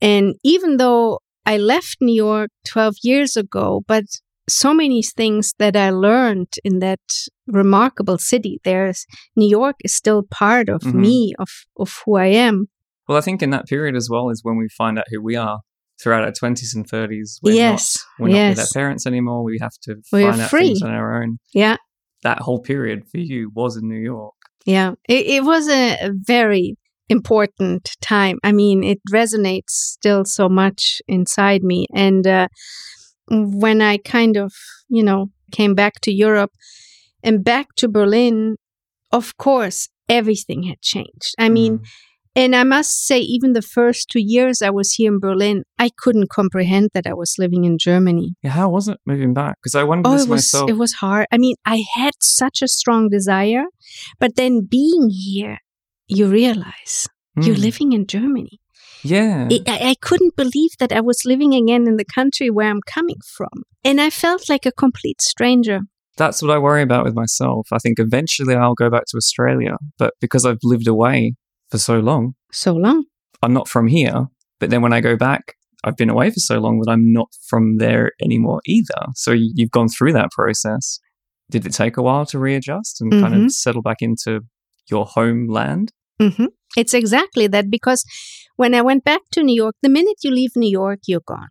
And 0.00 0.34
even 0.44 0.76
though 0.76 1.18
I 1.44 1.56
left 1.58 1.96
New 2.00 2.14
York 2.14 2.50
12 2.68 2.94
years 3.02 3.36
ago, 3.36 3.82
but 3.86 4.04
so 4.48 4.74
many 4.74 5.02
things 5.02 5.54
that 5.58 5.76
I 5.76 5.90
learned 5.90 6.54
in 6.64 6.80
that 6.80 7.00
remarkable 7.46 8.18
city. 8.18 8.60
There's 8.64 9.06
New 9.36 9.48
York 9.48 9.76
is 9.84 9.94
still 9.94 10.22
part 10.28 10.68
of 10.68 10.82
Mhm. 10.82 10.94
me, 10.94 11.34
of, 11.38 11.48
of 11.78 12.02
who 12.04 12.16
I 12.16 12.26
am. 12.26 12.68
Well, 13.08 13.18
I 13.18 13.20
think 13.20 13.42
in 13.42 13.50
that 13.50 13.66
period 13.66 13.94
as 13.96 14.08
well 14.10 14.30
is 14.30 14.40
when 14.42 14.56
we 14.56 14.68
find 14.68 14.98
out 14.98 15.06
who 15.10 15.20
we 15.22 15.36
are 15.36 15.60
throughout 16.02 16.24
our 16.24 16.32
20s 16.32 16.74
and 16.74 16.88
30s. 16.88 17.38
We're 17.42 17.54
yes. 17.54 17.98
Not, 18.18 18.22
we're 18.28 18.34
not 18.34 18.48
with 18.50 18.58
our 18.60 18.66
parents 18.72 19.06
anymore. 19.06 19.42
We 19.44 19.58
have 19.60 19.72
to 19.82 19.96
We 20.12 20.24
are 20.24 20.30
find 20.32 20.42
out 20.42 20.50
free. 20.50 20.66
things 20.68 20.82
on 20.82 20.90
our 20.90 21.22
own. 21.22 21.38
Yeah. 21.54 21.76
That 22.22 22.38
whole 22.40 22.60
period 22.60 23.04
for 23.10 23.18
you 23.18 23.50
was 23.54 23.76
in 23.76 23.88
New 23.88 23.98
York. 24.00 24.34
Yeah. 24.66 24.92
It, 25.08 25.26
it 25.26 25.44
was 25.44 25.68
a, 25.68 25.92
a 26.00 26.10
very 26.14 26.76
important 27.08 27.90
time. 28.00 28.38
I 28.44 28.52
mean, 28.52 28.84
it 28.84 29.00
resonates 29.12 29.70
still 29.70 30.24
so 30.24 30.48
much 30.48 31.02
inside 31.08 31.62
me. 31.62 31.86
And 31.94 32.26
uh, 32.26 32.48
when 33.28 33.80
I 33.82 33.96
kind 33.98 34.36
of, 34.36 34.52
you 34.88 35.02
know, 35.02 35.30
came 35.52 35.74
back 35.74 36.00
to 36.02 36.12
Europe 36.12 36.52
and 37.22 37.44
back 37.44 37.74
to 37.76 37.88
Berlin, 37.88 38.56
of 39.12 39.36
course, 39.36 39.88
everything 40.08 40.64
had 40.64 40.80
changed. 40.82 41.34
I 41.38 41.48
mean, 41.48 41.78
Mm. 41.78 41.84
And 42.36 42.54
I 42.54 42.62
must 42.64 43.06
say, 43.06 43.18
even 43.18 43.52
the 43.52 43.62
first 43.62 44.08
two 44.10 44.20
years 44.20 44.62
I 44.62 44.70
was 44.70 44.92
here 44.92 45.12
in 45.12 45.18
Berlin, 45.20 45.64
I 45.78 45.90
couldn't 45.98 46.30
comprehend 46.30 46.90
that 46.94 47.06
I 47.06 47.14
was 47.14 47.34
living 47.38 47.64
in 47.64 47.76
Germany. 47.78 48.34
yeah, 48.42 48.50
how 48.50 48.68
was 48.70 48.88
it 48.88 48.98
moving 49.06 49.34
back? 49.34 49.56
Because 49.60 49.74
I 49.74 49.84
wondered 49.84 50.08
Oh, 50.08 50.12
it 50.12 50.16
was 50.16 50.28
myself. 50.28 50.70
it 50.70 50.78
was 50.78 50.92
hard. 50.94 51.26
I 51.32 51.38
mean, 51.38 51.56
I 51.66 51.84
had 51.94 52.14
such 52.20 52.62
a 52.62 52.68
strong 52.68 53.08
desire, 53.08 53.64
but 54.18 54.36
then 54.36 54.66
being 54.70 55.10
here, 55.10 55.58
you 56.08 56.26
realize 56.28 57.06
you're 57.36 57.56
Mm. 57.56 57.62
living 57.68 57.92
in 57.92 58.06
Germany. 58.06 58.58
Yeah. 59.02 59.48
I, 59.50 59.60
I 59.66 59.78
I 59.90 59.94
couldn't 60.00 60.36
believe 60.36 60.72
that 60.78 60.92
I 60.92 61.00
was 61.00 61.24
living 61.24 61.54
again 61.54 61.86
in 61.88 61.96
the 61.96 62.04
country 62.04 62.50
where 62.50 62.68
I'm 62.70 62.82
coming 62.96 63.20
from, 63.36 63.62
and 63.84 64.00
I 64.00 64.10
felt 64.10 64.48
like 64.48 64.66
a 64.66 64.72
complete 64.72 65.20
stranger. 65.22 65.80
That's 66.16 66.42
what 66.42 66.50
I 66.50 66.58
worry 66.58 66.82
about 66.82 67.04
with 67.04 67.14
myself. 67.14 67.68
I 67.72 67.78
think 67.78 67.98
eventually 67.98 68.54
I'll 68.54 68.74
go 68.74 68.90
back 68.90 69.04
to 69.08 69.16
Australia, 69.16 69.76
but 69.98 70.12
because 70.20 70.44
I've 70.44 70.58
lived 70.62 70.86
away 70.88 71.34
for 71.70 71.78
so 71.78 71.98
long, 72.00 72.34
So 72.52 72.74
long. 72.74 73.04
I'm 73.42 73.52
not 73.52 73.68
from 73.68 73.86
here. 73.88 74.26
But 74.58 74.70
then 74.70 74.82
when 74.82 74.92
I 74.92 75.00
go 75.00 75.16
back, 75.16 75.54
I've 75.84 75.96
been 75.96 76.10
away 76.10 76.30
for 76.30 76.40
so 76.40 76.58
long 76.58 76.80
that 76.80 76.90
I'm 76.90 77.12
not 77.12 77.28
from 77.48 77.78
there 77.78 78.12
anymore 78.22 78.60
either. 78.66 79.06
So 79.14 79.32
you've 79.32 79.70
gone 79.70 79.88
through 79.88 80.12
that 80.12 80.30
process. 80.32 80.98
Did 81.50 81.64
it 81.66 81.72
take 81.72 81.96
a 81.96 82.02
while 82.02 82.26
to 82.26 82.38
readjust 82.38 83.00
and 83.00 83.10
kind 83.12 83.34
Mhm. 83.34 83.44
of 83.46 83.52
settle 83.52 83.82
back 83.82 83.98
into 84.02 84.40
your 84.90 85.06
homeland? 85.06 85.90
hmm 86.20 86.46
It's 86.76 86.94
exactly 86.94 87.46
that 87.48 87.70
because 87.70 88.04
when 88.56 88.74
I 88.74 88.82
went 88.82 89.02
back 89.04 89.22
to 89.32 89.42
New 89.42 89.56
York, 89.56 89.74
the 89.82 89.88
minute 89.88 90.18
you 90.22 90.30
leave 90.30 90.52
New 90.54 90.70
York, 90.70 91.00
you're 91.06 91.24
gone. 91.26 91.48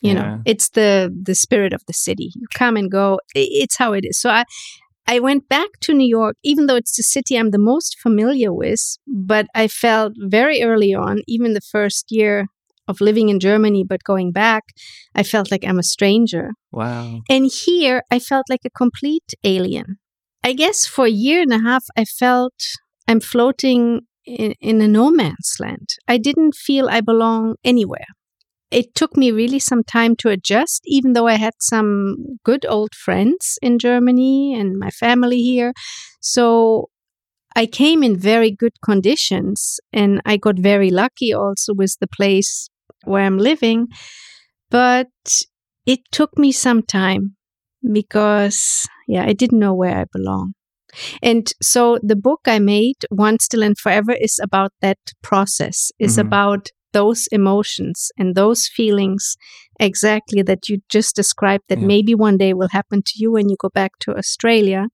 You 0.00 0.14
Yeah. 0.14 0.22
know, 0.22 0.42
it's 0.46 0.70
the 0.70 1.10
the 1.28 1.34
spirit 1.34 1.72
of 1.72 1.82
the 1.86 1.92
city. 1.92 2.30
You 2.34 2.46
come 2.54 2.76
and 2.80 2.90
go. 2.90 3.18
It's 3.34 3.76
how 3.76 3.92
it 3.92 4.04
is. 4.04 4.20
So 4.20 4.30
I 4.30 4.44
I 5.06 5.18
went 5.18 5.48
back 5.48 5.68
to 5.82 5.94
New 5.94 6.06
York, 6.06 6.36
even 6.42 6.66
though 6.66 6.76
it's 6.76 6.96
the 6.96 7.02
city 7.02 7.36
I'm 7.36 7.50
the 7.50 7.58
most 7.58 7.98
familiar 8.00 8.52
with. 8.52 8.98
But 9.06 9.46
I 9.54 9.68
felt 9.68 10.14
very 10.16 10.62
early 10.62 10.94
on, 10.94 11.20
even 11.26 11.54
the 11.54 11.60
first 11.60 12.06
year 12.10 12.46
of 12.88 13.00
living 13.00 13.28
in 13.28 13.40
Germany, 13.40 13.84
but 13.84 14.04
going 14.04 14.32
back, 14.32 14.64
I 15.14 15.22
felt 15.22 15.50
like 15.50 15.64
I'm 15.64 15.78
a 15.78 15.84
stranger. 15.84 16.50
Wow. 16.70 17.20
And 17.28 17.50
here, 17.50 18.02
I 18.10 18.18
felt 18.18 18.46
like 18.48 18.62
a 18.64 18.70
complete 18.70 19.34
alien. 19.44 19.98
I 20.44 20.52
guess 20.52 20.86
for 20.86 21.06
a 21.06 21.10
year 21.10 21.40
and 21.40 21.52
a 21.52 21.60
half, 21.60 21.84
I 21.96 22.04
felt 22.04 22.54
I'm 23.06 23.20
floating 23.20 24.00
in, 24.24 24.52
in 24.60 24.80
a 24.80 24.88
no 24.88 25.10
man's 25.10 25.56
land. 25.60 25.88
I 26.08 26.18
didn't 26.18 26.54
feel 26.54 26.88
I 26.88 27.00
belong 27.00 27.56
anywhere. 27.64 28.06
It 28.72 28.94
took 28.94 29.16
me 29.16 29.30
really 29.30 29.58
some 29.58 29.84
time 29.84 30.16
to 30.16 30.30
adjust, 30.30 30.82
even 30.86 31.12
though 31.12 31.28
I 31.28 31.34
had 31.34 31.54
some 31.60 32.38
good 32.44 32.64
old 32.66 32.94
friends 32.94 33.58
in 33.62 33.78
Germany 33.78 34.54
and 34.58 34.78
my 34.78 34.90
family 34.90 35.42
here. 35.42 35.72
So 36.20 36.88
I 37.56 37.66
came 37.66 38.02
in 38.02 38.16
very 38.18 38.50
good 38.50 38.74
conditions 38.84 39.80
and 39.92 40.22
I 40.24 40.36
got 40.38 40.58
very 40.58 40.90
lucky 40.90 41.32
also 41.34 41.74
with 41.74 41.96
the 42.00 42.08
place 42.08 42.68
where 43.04 43.24
I'm 43.24 43.38
living. 43.38 43.88
But 44.70 45.08
it 45.86 46.00
took 46.12 46.38
me 46.38 46.52
some 46.52 46.82
time 46.82 47.36
because, 47.92 48.86
yeah, 49.08 49.24
I 49.26 49.32
didn't 49.32 49.58
know 49.58 49.74
where 49.74 49.98
I 49.98 50.04
belong. 50.12 50.54
And 51.22 51.52
so 51.62 51.98
the 52.02 52.16
book 52.16 52.42
I 52.46 52.58
made, 52.58 52.96
One 53.10 53.38
Still 53.40 53.62
and 53.62 53.78
Forever, 53.78 54.12
is 54.12 54.38
about 54.42 54.72
that 54.82 54.98
process, 55.22 55.92
is 55.98 56.16
Mhm. 56.16 56.22
about 56.26 56.68
those 56.92 57.26
emotions 57.32 58.10
and 58.18 58.34
those 58.34 58.68
feelings 58.68 59.36
exactly 59.80 60.42
that 60.42 60.68
you 60.68 60.78
just 60.88 61.16
described 61.16 61.64
that 61.68 61.78
Yeah. 61.80 61.86
maybe 61.86 62.14
one 62.14 62.36
day 62.36 62.54
will 62.54 62.68
happen 62.68 63.02
to 63.02 63.12
you 63.16 63.32
when 63.32 63.48
you 63.48 63.56
go 63.58 63.68
back 63.68 63.92
to 64.00 64.16
Australia. 64.16 64.88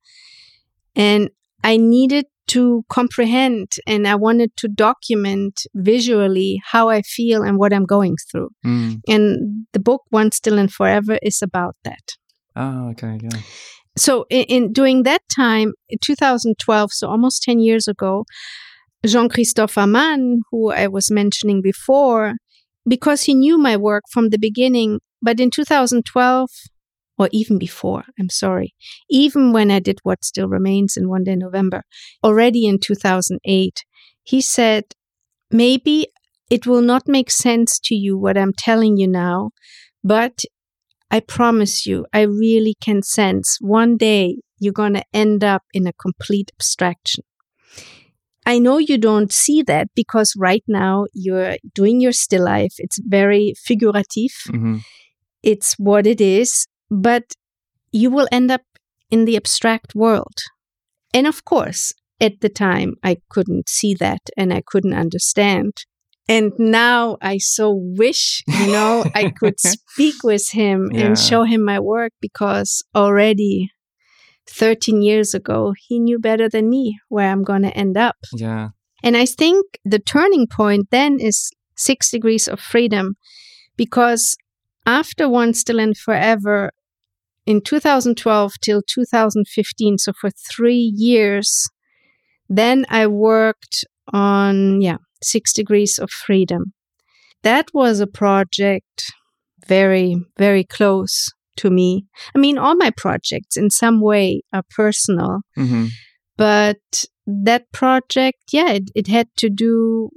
And 0.95 1.31
I 1.63 1.77
needed 1.77 2.27
to 2.49 2.85
comprehend 2.89 3.73
and 3.87 4.09
I 4.09 4.15
wanted 4.15 4.57
to 4.57 4.69
document 4.69 5.63
visually 5.75 6.61
how 6.65 6.89
I 6.89 7.03
feel 7.03 7.43
and 7.43 7.59
what 7.59 7.73
I'm 7.75 7.85
going 7.85 8.17
through. 8.31 8.51
Mm. 8.65 9.01
And 9.07 9.67
the 9.73 9.81
book 9.81 10.03
One 10.11 10.33
Still 10.33 10.59
and 10.59 10.73
Forever 10.73 11.19
is 11.23 11.43
about 11.43 11.77
that. 11.85 12.17
Oh, 12.57 12.89
okay. 12.91 13.19
Yeah. 13.23 13.41
So 13.97 14.25
in, 14.31 14.45
in 14.45 14.73
during 14.73 15.03
that 15.03 15.23
time, 15.35 15.75
2012, 16.01 16.93
so 16.93 17.09
almost 17.09 17.43
10 17.43 17.59
years 17.59 17.87
ago, 17.87 18.25
Jean 19.07 19.29
Christophe 19.29 19.77
Ammann, 19.77 20.39
who 20.51 20.71
I 20.73 20.89
was 20.89 21.11
mentioning 21.11 21.63
before, 21.63 22.35
because 22.87 23.25
he 23.25 23.35
knew 23.35 23.59
my 23.59 23.77
work 23.77 24.05
from 24.11 24.31
the 24.31 24.39
beginning. 24.39 25.01
But 25.23 25.41
in 25.41 25.51
2012, 25.51 26.51
or 27.19 27.29
even 27.33 27.59
before, 27.59 28.05
I'm 28.19 28.31
sorry, 28.31 28.75
even 29.11 29.53
when 29.53 29.71
I 29.71 29.81
did 29.81 29.99
What 30.03 30.25
Still 30.25 30.49
Remains 30.49 30.97
in 30.97 31.09
One 31.09 31.25
Day 31.25 31.37
November, 31.37 31.83
already 32.23 32.67
in 32.67 32.79
2008, 32.79 33.85
he 34.23 34.41
said, 34.41 34.85
maybe 35.51 36.07
it 36.51 36.67
will 36.67 36.83
not 36.83 37.09
make 37.09 37.31
sense 37.31 37.79
to 37.85 37.95
you 37.95 38.17
what 38.17 38.39
I'm 38.39 38.53
telling 38.53 38.97
you 38.97 39.09
now, 39.09 39.51
but 40.05 40.41
I 41.11 41.21
promise 41.21 41.87
you, 41.87 42.07
I 42.13 42.23
really 42.23 42.75
can 42.81 43.03
sense 43.03 43.59
one 43.61 43.97
day 43.97 44.37
you're 44.61 44.73
going 44.73 44.95
to 44.95 45.05
end 45.13 45.43
up 45.43 45.63
in 45.73 45.87
a 45.87 45.93
complete 45.93 46.51
abstraction. 46.59 47.25
I 48.49 48.59
know 48.59 48.79
you 48.79 48.97
don't 48.97 49.31
see 49.31 49.63
that 49.65 49.89
because 49.95 50.33
right 50.39 50.65
now 50.67 51.05
you're 51.13 51.57
doing 51.75 52.01
your 52.01 52.13
still 52.13 52.45
life. 52.45 52.75
It's 52.79 52.99
very 53.07 53.53
figurative. 53.69 54.35
Mm-hmm. 54.49 54.79
It's 55.43 55.75
what 55.79 56.07
it 56.07 56.21
is, 56.21 56.67
but 56.91 57.25
you 57.93 58.11
will 58.11 58.29
end 58.33 58.51
up 58.51 58.63
in 59.11 59.27
the 59.27 59.37
abstract 59.37 59.95
world. 59.95 60.37
And 61.13 61.27
of 61.27 61.45
course, 61.45 61.93
at 62.21 62.41
the 62.41 62.49
time, 62.49 62.95
I 63.05 63.19
couldn't 63.29 63.69
see 63.69 63.93
that 64.01 64.23
and 64.37 64.53
I 64.53 64.63
couldn't 64.67 64.95
understand. 64.95 65.73
And 66.27 66.53
now 66.59 67.19
I 67.21 67.39
so 67.39 67.71
wish, 67.75 68.43
you 68.47 68.73
know, 68.73 69.05
I 69.15 69.31
could 69.39 69.61
speak 69.77 70.23
with 70.25 70.51
him 70.53 70.91
Yeah. 70.93 71.01
and 71.07 71.19
show 71.19 71.43
him 71.45 71.63
my 71.65 71.81
work 71.81 72.13
because 72.21 72.83
already 72.95 73.71
13 74.49 75.03
years 75.03 75.35
ago, 75.35 75.75
he 75.77 75.99
knew 75.99 76.19
better 76.19 76.49
than 76.49 76.69
me 76.69 76.99
where 77.09 77.31
I'm 77.31 77.45
going 77.45 77.63
to 77.63 77.77
end 77.77 77.97
up. 77.97 78.17
Yeah. 78.35 78.69
And 79.03 79.17
I 79.17 79.27
think 79.27 79.65
the 79.85 79.99
turning 79.99 80.47
point 80.47 80.89
then 80.91 81.19
is 81.21 81.51
Six 81.77 82.11
Degrees 82.11 82.49
of 82.49 82.59
Freedom, 82.59 83.17
because 83.77 84.37
after 84.87 85.29
One 85.29 85.55
Still 85.55 85.79
and 85.79 85.97
Forever, 85.97 86.73
in 87.47 87.61
2012 87.63 88.53
till 88.61 88.83
2015, 88.83 89.99
so 89.99 90.13
for 90.13 90.31
three 90.31 90.93
years, 90.95 91.69
then 92.49 92.85
I 92.89 93.07
worked 93.07 93.85
on, 94.13 94.81
yeah, 94.81 94.97
Six 95.23 95.53
Degrees 95.53 95.99
of 95.99 96.11
Freedom. 96.11 96.73
That 97.43 97.69
was 97.73 98.01
a 98.01 98.07
project 98.07 99.05
very, 99.67 100.17
very 100.37 100.65
close 100.65 101.29
to 101.59 101.71
me. 101.71 102.07
I 102.35 102.39
mean, 102.39 102.59
all 102.59 102.77
my 102.77 102.91
projects 102.97 103.57
in 103.57 103.71
some 103.71 104.01
way 104.01 104.43
are 104.53 104.63
personal 104.75 105.41
Mm-hmm. 105.57 105.87
but 106.37 107.05
that 107.27 107.65
project 107.73 108.39
yeah 108.53 108.71
it, 108.79 108.85
it 108.95 109.07
had 109.09 109.27
to 109.37 109.51
do 109.51 110.09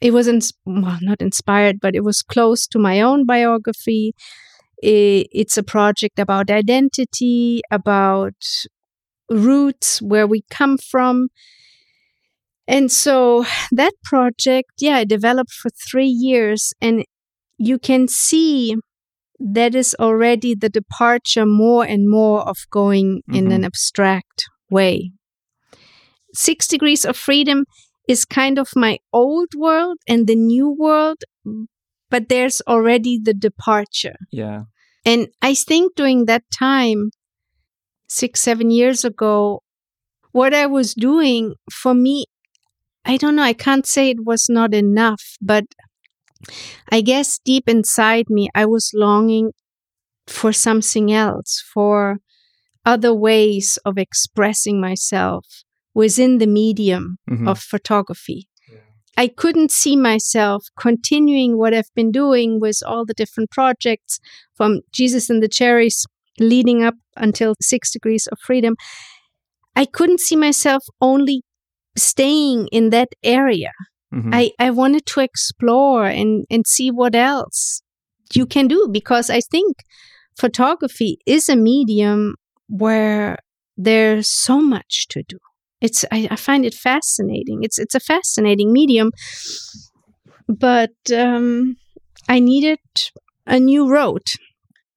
it 0.00 0.12
was 0.12 0.28
ins- 0.28 0.52
well 0.66 0.98
not 1.02 1.20
inspired 1.20 1.76
but 1.80 1.96
it 1.96 2.04
was 2.04 2.22
close 2.22 2.66
to 2.68 2.78
my 2.78 3.00
own 3.00 3.26
biography 3.26 4.12
I 4.84 5.26
it's 5.32 5.56
a 5.56 5.62
project 5.64 6.18
about 6.18 6.50
identity 6.50 7.60
about 7.70 8.40
roots 9.30 10.00
where 10.00 10.26
we 10.26 10.42
come 10.50 10.76
from 10.78 11.28
and 12.66 12.92
so 12.92 13.44
that 13.72 13.92
project 14.04 14.70
yeah 14.80 14.96
I 14.96 15.04
developed 15.04 15.52
for 15.52 15.70
three 15.90 16.12
years 16.28 16.72
and 16.80 17.04
you 17.58 17.78
can 17.78 18.06
see 18.08 18.76
that 19.38 19.74
is 19.74 19.94
already 19.98 20.54
the 20.54 20.68
departure 20.68 21.46
more 21.46 21.84
and 21.84 22.08
more 22.08 22.42
of 22.48 22.58
going 22.70 23.22
in 23.32 23.46
Mhm. 23.46 23.54
an 23.54 23.64
abstract 23.64 24.44
way 24.70 25.12
Six 26.34 26.66
Degrees 26.68 27.04
of 27.04 27.16
Freedom 27.16 27.64
is 28.08 28.24
kind 28.24 28.58
of 28.58 28.68
my 28.76 28.98
old 29.12 29.48
world 29.56 29.98
and 30.06 30.26
the 30.26 30.36
new 30.36 30.68
world, 30.70 31.24
but 32.10 32.28
there's 32.28 32.60
already 32.66 33.18
the 33.22 33.34
departure. 33.34 34.16
Yeah. 34.30 34.62
And 35.04 35.28
I 35.42 35.54
think 35.54 35.94
during 35.96 36.26
that 36.26 36.44
time, 36.56 37.10
six, 38.08 38.40
seven 38.40 38.70
years 38.70 39.04
ago, 39.04 39.62
what 40.32 40.52
I 40.54 40.66
was 40.66 40.94
doing 40.94 41.54
for 41.72 41.94
me, 41.94 42.26
I 43.04 43.16
don't 43.16 43.36
know, 43.36 43.42
I 43.42 43.54
can't 43.54 43.86
say 43.86 44.10
it 44.10 44.24
was 44.24 44.46
not 44.48 44.74
enough, 44.74 45.22
but 45.40 45.64
I 46.90 47.00
guess 47.00 47.38
deep 47.44 47.68
inside 47.68 48.26
me, 48.30 48.48
I 48.54 48.64
was 48.66 48.90
longing 48.94 49.52
for 50.26 50.52
something 50.52 51.12
else, 51.12 51.62
for 51.74 52.18
other 52.84 53.14
ways 53.14 53.78
of 53.84 53.98
expressing 53.98 54.80
myself 54.80 55.44
within 55.94 56.38
the 56.38 56.46
medium 56.46 57.18
Mhm. 57.28 57.48
of 57.48 57.58
photography. 57.58 58.48
I 59.16 59.26
couldn't 59.26 59.72
see 59.72 59.96
myself 59.96 60.66
continuing 60.78 61.58
what 61.58 61.74
I've 61.74 61.92
been 61.94 62.12
doing 62.12 62.60
with 62.60 62.78
all 62.86 63.04
the 63.04 63.14
different 63.14 63.50
projects 63.50 64.20
from 64.56 64.80
Jesus 64.92 65.28
and 65.28 65.42
the 65.42 65.48
Cherries 65.48 66.06
leading 66.38 66.84
up 66.84 66.94
until 67.16 67.54
Six 67.60 67.90
Degrees 67.90 68.28
of 68.28 68.38
Freedom. 68.38 68.76
I 69.74 69.86
couldn't 69.86 70.20
see 70.20 70.36
myself 70.36 70.84
only 71.00 71.42
staying 71.96 72.68
in 72.70 72.90
that 72.90 73.08
area. 73.24 73.72
Mhm. 74.12 74.30
I, 74.32 74.50
I 74.58 74.70
wanted 74.70 75.06
to 75.06 75.20
explore 75.20 76.06
and, 76.06 76.44
and 76.50 76.66
see 76.66 76.90
what 76.90 77.14
else 77.14 77.82
you 78.34 78.46
can 78.46 78.68
do 78.68 78.88
because 78.90 79.30
I 79.30 79.40
think 79.40 79.76
photography 80.38 81.18
is 81.26 81.48
a 81.48 81.56
medium 81.56 82.34
where 82.68 83.38
there's 83.76 84.30
so 84.30 84.60
much 84.60 85.06
to 85.10 85.22
do. 85.22 85.38
It's 85.80 86.04
I, 86.10 86.26
I 86.30 86.36
find 86.36 86.64
it 86.64 86.74
fascinating. 86.74 87.60
It's 87.62 87.78
it's 87.78 87.94
a 87.94 88.00
fascinating 88.00 88.72
medium, 88.72 89.10
but 90.48 90.90
um, 91.14 91.76
I 92.28 92.40
needed 92.40 92.80
a 93.46 93.60
new 93.60 93.88
road. 93.88 94.22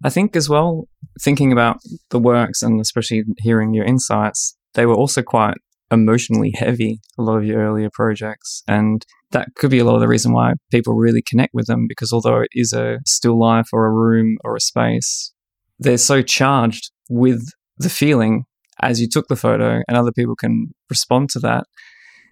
I 0.03 0.09
think 0.09 0.36
as 0.36 0.49
well, 0.49 0.88
thinking 1.22 1.51
about 1.51 1.78
the 2.09 2.18
works 2.18 2.64
and 2.64 2.82
especially 2.82 3.24
hearing 3.38 3.74
your 3.76 3.86
insights, 3.86 4.57
they 4.74 4.88
were 4.88 4.95
also 4.95 5.22
quite 5.22 5.57
emotionally 5.92 6.54
heavy, 6.56 7.02
a 7.18 7.22
lot 7.22 7.38
of 7.38 7.46
your 7.46 7.60
earlier 7.62 7.89
projects. 7.92 8.64
And 8.68 9.06
that 9.32 9.50
could 9.56 9.72
be 9.72 9.80
a 9.80 9.84
lot 9.84 9.96
of 9.96 10.02
the 10.02 10.08
reason 10.08 10.34
why 10.34 10.54
people 10.72 10.96
really 10.96 11.24
connect 11.28 11.54
with 11.54 11.68
them 11.68 11.86
because 11.88 12.14
although 12.14 12.42
it 12.42 12.50
is 12.54 12.74
a 12.74 13.00
still 13.06 13.39
life 13.39 13.68
or 13.74 13.86
a 13.86 13.92
room 13.92 14.38
or 14.44 14.56
a 14.56 14.62
space, 14.62 15.34
they're 15.80 15.98
so 15.98 16.22
charged 16.22 16.92
with 17.10 17.42
the 17.78 17.89
feeling 17.89 18.46
as 18.82 19.00
you 19.02 19.08
took 19.08 19.28
the 19.28 19.36
photo 19.36 19.82
and 19.88 19.98
other 19.98 20.12
people 20.12 20.36
can 20.36 20.74
respond 20.89 21.30
to 21.30 21.39
that. 21.39 21.66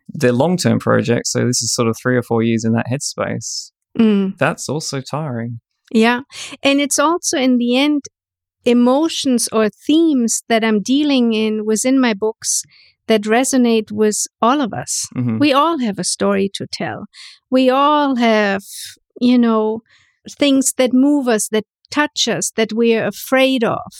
They're 0.07 0.31
long 0.31 0.57
term 0.57 0.79
projects. 0.79 1.31
So 1.31 1.45
this 1.45 1.61
is 1.61 1.73
sort 1.73 1.87
of 1.87 1.95
three 2.01 2.17
or 2.17 2.23
four 2.23 2.41
years 2.41 2.63
in 2.63 2.73
that 2.73 2.87
headspace. 2.91 3.71
Mm. 3.97 4.37
That's 4.37 4.69
also 4.69 5.01
tiring. 5.01 5.59
Yeah. 5.91 6.21
And 6.63 6.79
it's 6.79 6.99
also 6.99 7.37
in 7.37 7.57
the 7.57 7.77
end 7.77 8.03
emotions 8.65 9.47
or 9.51 9.69
themes 9.69 10.43
that 10.49 10.63
I'm 10.63 10.81
dealing 10.81 11.33
in 11.33 11.65
within 11.65 11.99
my 11.99 12.13
books 12.13 12.63
that 13.09 13.23
resonate 13.23 13.91
with 13.91 14.19
all 14.41 14.59
of 14.61 14.71
us. 14.73 14.93
Mhm. 15.15 15.39
We 15.39 15.51
all 15.61 15.77
have 15.79 15.99
a 15.99 16.03
story 16.15 16.49
to 16.57 16.65
tell. 16.81 16.99
We 17.51 17.69
all 17.69 18.15
have, 18.15 18.63
you 19.19 19.37
know, 19.37 19.81
things 20.43 20.65
that 20.79 20.91
move 20.93 21.27
us, 21.27 21.49
that 21.49 21.65
touch 21.91 22.27
us, 22.27 22.51
that 22.55 22.71
we're 22.71 23.05
afraid 23.15 23.63
of. 23.63 23.91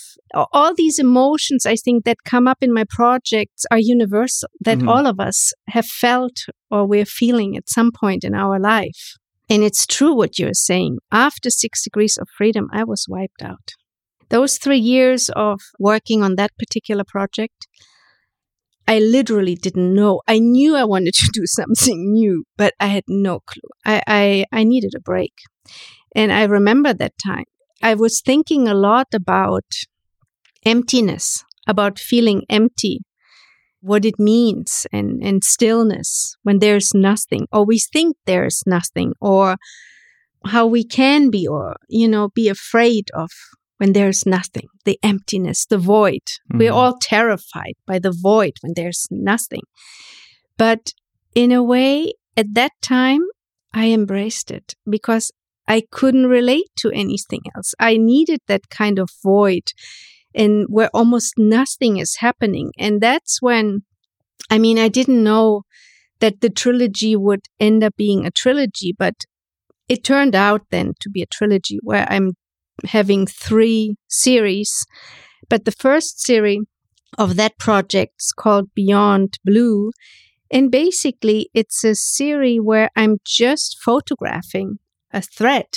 All 0.57 0.73
these 0.75 0.99
emotions, 0.99 1.65
I 1.65 1.75
think, 1.75 2.05
that 2.05 2.29
come 2.33 2.47
up 2.51 2.59
in 2.61 2.71
my 2.79 2.85
projects 2.99 3.65
are 3.71 3.79
universal, 3.79 4.49
that 4.67 4.79
Mhm. 4.79 4.87
all 4.91 5.05
of 5.07 5.19
us 5.19 5.53
have 5.75 5.87
felt 5.87 6.37
or 6.69 6.85
we're 6.85 7.13
feeling 7.21 7.57
at 7.57 7.67
some 7.77 7.91
point 7.91 8.23
in 8.23 8.33
our 8.35 8.59
life. 8.59 9.01
And 9.49 9.63
it's 9.63 9.87
true 9.87 10.13
what 10.13 10.37
you're 10.37 10.53
saying. 10.71 10.99
After 11.11 11.49
Six 11.49 11.83
Degrees 11.83 12.15
of 12.21 12.27
Freedom, 12.37 12.65
I 12.71 12.83
was 12.83 13.01
wiped 13.15 13.41
out. 13.51 13.67
Those 14.29 14.59
three 14.59 14.83
years 14.95 15.31
of 15.47 15.57
working 15.79 16.21
on 16.21 16.35
that 16.35 16.51
particular 16.59 17.03
project, 17.15 17.59
I 18.89 18.97
literally 18.97 19.53
didn't 19.53 19.93
know. 19.93 20.21
I 20.27 20.39
knew 20.39 20.75
I 20.75 20.83
wanted 20.83 21.13
to 21.13 21.29
do 21.33 21.45
something 21.45 22.11
new, 22.11 22.43
but 22.57 22.73
I 22.79 22.87
had 22.87 23.03
no 23.07 23.39
clue. 23.41 23.69
I, 23.85 24.01
I, 24.07 24.45
I 24.51 24.63
needed 24.63 24.93
a 24.97 24.99
break. 24.99 25.33
And 26.15 26.33
I 26.33 26.45
remember 26.45 26.91
that 26.95 27.13
time. 27.23 27.45
I 27.83 27.93
was 27.93 28.19
thinking 28.19 28.67
a 28.67 28.73
lot 28.73 29.07
about 29.13 29.63
emptiness, 30.65 31.43
about 31.67 31.99
feeling 31.99 32.41
empty, 32.49 33.01
what 33.81 34.05
it 34.05 34.19
means, 34.19 34.87
and, 34.91 35.23
and 35.23 35.43
stillness 35.43 36.35
when 36.41 36.57
there's 36.57 36.91
nothing, 36.95 37.47
or 37.53 37.65
we 37.65 37.77
think 37.79 38.17
there's 38.25 38.63
nothing, 38.65 39.13
or 39.21 39.57
how 40.47 40.65
we 40.65 40.83
can 40.83 41.29
be, 41.29 41.47
or, 41.47 41.75
you 41.89 42.07
know, 42.07 42.29
be 42.29 42.49
afraid 42.49 43.09
of 43.13 43.29
when 43.79 43.93
there's 43.93 44.25
nothing, 44.25 44.67
the 44.85 44.99
emptiness, 45.03 45.65
the 45.65 45.77
void. 45.77 46.25
We're 46.53 46.71
Mhm. 46.71 46.75
all 46.75 46.97
terrified 47.01 47.75
by 47.87 47.97
the 47.99 48.11
void 48.11 48.53
when 48.61 48.73
there's 48.75 49.07
nothing. 49.09 49.63
But 50.57 50.93
in 51.33 51.51
a 51.51 51.63
way, 51.63 52.13
at 52.37 52.53
that 52.53 52.73
time, 52.81 53.21
I 53.73 53.87
embraced 53.87 54.51
it 54.51 54.75
because 54.89 55.31
I 55.67 55.83
couldn't 55.91 56.27
relate 56.27 56.69
to 56.81 56.91
anything 56.91 57.41
else. 57.55 57.73
I 57.79 57.97
needed 57.97 58.39
that 58.47 58.69
kind 58.69 58.99
of 58.99 59.09
void 59.23 59.63
and 60.35 60.65
where 60.67 60.89
almost 60.93 61.35
nothing 61.37 61.97
is 61.97 62.17
happening. 62.17 62.71
And 62.77 62.99
that's 63.01 63.41
when, 63.41 63.83
I 64.49 64.57
mean, 64.57 64.77
I 64.77 64.89
didn't 64.89 65.23
know 65.23 65.63
that 66.19 66.41
the 66.41 66.49
trilogy 66.49 67.15
would 67.15 67.45
end 67.59 67.83
up 67.83 67.95
being 67.95 68.25
a 68.25 68.31
trilogy, 68.31 68.93
but 68.97 69.15
it 69.87 70.03
turned 70.03 70.35
out 70.35 70.63
then 70.69 70.93
to 71.01 71.09
be 71.09 71.21
a 71.21 71.25
trilogy 71.37 71.79
where 71.81 72.05
I'm 72.11 72.33
having 72.85 73.25
three 73.25 73.95
series. 74.07 74.85
But 75.49 75.65
the 75.65 75.71
first 75.71 76.21
series 76.21 76.61
of 77.17 77.35
that 77.35 77.57
project 77.57 78.13
is 78.19 78.33
called 78.35 78.73
Beyond 78.75 79.39
Blue. 79.43 79.91
And 80.51 80.71
basically, 80.71 81.49
it's 81.53 81.83
a 81.83 81.95
series 81.95 82.61
where 82.61 82.89
I'm 82.95 83.17
just 83.25 83.77
photographing 83.83 84.79
a 85.11 85.21
thread 85.21 85.67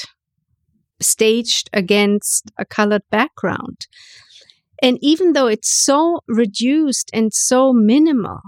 staged 1.00 1.68
against 1.72 2.50
a 2.58 2.64
colored 2.64 3.02
background. 3.10 3.86
And 4.82 4.98
even 5.00 5.32
though 5.32 5.46
it's 5.46 5.70
so 5.70 6.20
reduced 6.26 7.10
and 7.12 7.32
so 7.32 7.72
minimal, 7.72 8.40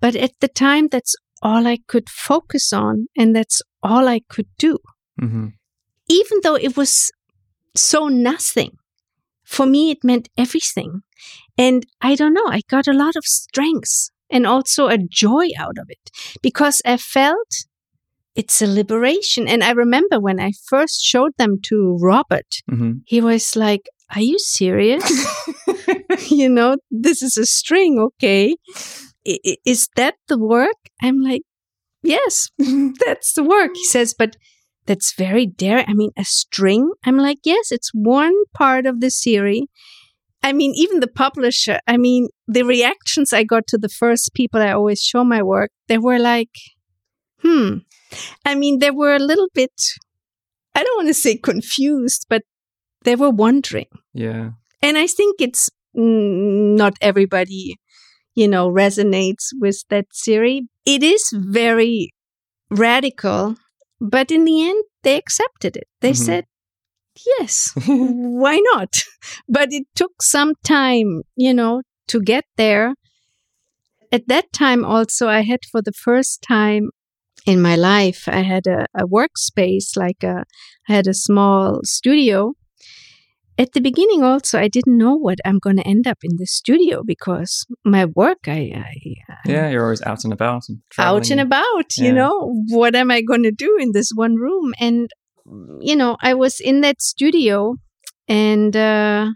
but 0.00 0.16
at 0.16 0.32
the 0.40 0.48
time, 0.48 0.88
that's 0.88 1.14
all 1.42 1.66
I 1.66 1.78
could 1.86 2.08
focus 2.08 2.72
on 2.72 3.06
and 3.16 3.34
that's 3.34 3.62
all 3.82 4.08
I 4.08 4.20
could 4.28 4.48
do. 4.58 4.78
Mm-hmm. 5.20 5.48
Even 6.08 6.38
though 6.42 6.56
it 6.56 6.76
was 6.76 7.10
so 7.76 8.08
nothing, 8.08 8.72
for 9.44 9.66
me, 9.66 9.90
it 9.90 9.98
meant 10.04 10.28
everything. 10.36 11.02
And 11.58 11.84
I 12.00 12.14
don't 12.14 12.34
know, 12.34 12.46
I 12.46 12.60
got 12.68 12.86
a 12.86 12.92
lot 12.92 13.16
of 13.16 13.24
strength 13.24 14.10
and 14.30 14.46
also 14.46 14.86
a 14.88 14.98
joy 14.98 15.48
out 15.58 15.76
of 15.78 15.86
it 15.88 16.10
because 16.42 16.80
I 16.84 16.96
felt 16.96 17.48
it's 18.36 18.62
a 18.62 18.66
liberation. 18.66 19.48
And 19.48 19.62
I 19.64 19.72
remember 19.72 20.20
when 20.20 20.40
I 20.40 20.52
first 20.68 21.02
showed 21.02 21.32
them 21.36 21.56
to 21.64 21.98
Robert, 22.00 22.62
Mm-hmm. 22.70 22.92
he 23.06 23.20
was 23.20 23.56
like, 23.56 23.88
Are 24.14 24.22
you 24.22 24.38
serious? 24.38 25.04
you 26.30 26.48
know, 26.48 26.76
this 26.90 27.22
is 27.22 27.36
a 27.36 27.44
string, 27.46 27.98
okay. 27.98 28.56
I- 29.26 29.56
Is 29.66 29.88
that 29.96 30.14
the 30.28 30.38
work? 30.38 30.76
I'm 31.02 31.20
like, 31.20 31.42
Yes, 32.02 32.48
that's 33.04 33.34
the 33.34 33.42
work. 33.44 33.72
He 33.74 33.84
says, 33.84 34.14
But 34.16 34.36
that's 34.86 35.14
very 35.14 35.46
daring. 35.46 35.86
I 35.88 35.94
mean, 35.94 36.10
a 36.16 36.24
string? 36.24 36.90
I'm 37.04 37.18
like, 37.18 37.38
Yes, 37.44 37.70
it's 37.70 37.90
one 37.92 38.34
part 38.54 38.86
of 38.86 39.00
the 39.00 39.10
series. 39.10 39.64
I 40.42 40.52
mean, 40.52 40.72
even 40.74 41.00
the 41.00 41.06
publisher, 41.06 41.80
I 41.86 41.96
mean, 41.96 42.28
the 42.48 42.62
reactions 42.62 43.32
I 43.32 43.44
got 43.44 43.66
to 43.68 43.78
the 43.78 43.90
first 43.90 44.32
people 44.34 44.60
I 44.60 44.72
always 44.72 45.02
show 45.02 45.22
my 45.22 45.42
work, 45.42 45.70
they 45.88 45.98
were 45.98 46.18
like, 46.18 46.50
hmm. 47.42 47.78
I 48.44 48.54
mean, 48.54 48.78
they 48.78 48.90
were 48.90 49.14
a 49.14 49.18
little 49.18 49.48
bit, 49.54 49.72
I 50.74 50.82
don't 50.82 50.96
want 50.96 51.08
to 51.08 51.14
say 51.14 51.36
confused, 51.36 52.26
but 52.28 52.42
they 53.04 53.16
were 53.16 53.30
wondering. 53.30 53.86
Yeah. 54.14 54.52
And 54.82 54.96
I 54.96 55.06
think 55.06 55.40
it's 55.40 55.68
mm, 55.96 56.76
not 56.76 56.94
everybody, 57.02 57.76
you 58.34 58.48
know, 58.48 58.70
resonates 58.70 59.48
with 59.60 59.84
that 59.90 60.06
theory. 60.24 60.68
It 60.86 61.02
is 61.02 61.22
very 61.34 62.14
radical, 62.70 63.56
but 64.00 64.30
in 64.30 64.44
the 64.44 64.68
end, 64.68 64.84
they 65.02 65.16
accepted 65.16 65.76
it. 65.76 65.88
They 66.00 66.12
Mhm. 66.12 66.16
said, 66.26 66.44
yes, 67.38 67.72
why 67.86 68.60
not? 68.72 69.02
But 69.48 69.68
it 69.72 69.86
took 69.94 70.22
some 70.22 70.54
time, 70.64 71.22
you 71.36 71.54
know, 71.54 71.82
to 72.08 72.20
get 72.20 72.44
there. 72.56 72.94
At 74.12 74.26
that 74.28 74.52
time, 74.52 74.84
also, 74.84 75.28
I 75.28 75.42
had 75.42 75.60
for 75.70 75.80
the 75.82 75.92
first 75.92 76.42
time 76.42 76.90
in 77.46 77.60
my 77.62 77.76
life, 77.76 78.28
I 78.28 78.42
had 78.42 78.66
a, 78.66 78.86
a 78.94 79.06
workspace, 79.06 79.96
like 79.96 80.22
a, 80.24 80.44
I 80.88 80.92
had 80.92 81.06
a 81.06 81.14
small 81.14 81.80
studio. 81.84 82.54
At 83.58 83.72
the 83.72 83.80
beginning, 83.80 84.22
also, 84.22 84.58
I 84.58 84.68
didn't 84.68 84.96
know 84.96 85.14
what 85.14 85.38
I'm 85.44 85.58
going 85.58 85.76
to 85.76 85.86
end 85.86 86.06
up 86.06 86.18
in 86.22 86.36
the 86.36 86.46
studio 86.46 87.02
because 87.04 87.66
my 87.84 88.06
work, 88.06 88.38
I, 88.46 88.72
I 88.74 88.94
Yeah, 89.46 89.68
you're 89.70 89.84
always 89.84 90.02
out 90.02 90.24
and 90.24 90.32
about 90.32 90.62
and 90.68 90.78
out 90.98 91.30
and 91.30 91.40
about 91.40 91.96
Yeah. 91.96 92.04
you 92.06 92.12
know 92.12 92.52
what 92.68 92.94
am 92.94 93.10
i 93.10 93.20
going 93.22 93.42
to 93.42 93.50
do 93.52 93.76
in 93.80 93.92
this 93.92 94.10
one 94.14 94.36
room 94.36 94.74
and 94.80 95.10
you 95.80 95.96
know 95.96 96.16
i 96.22 96.34
was 96.34 96.60
in 96.60 96.80
that 96.82 97.00
studio 97.00 97.76
and 98.28 98.76
uh 98.76 99.26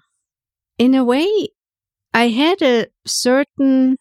in 0.79 0.95
a 0.95 1.05
way 1.05 1.29
i 2.13 2.29
had 2.29 2.61
a 2.63 2.87
certain 3.07 3.97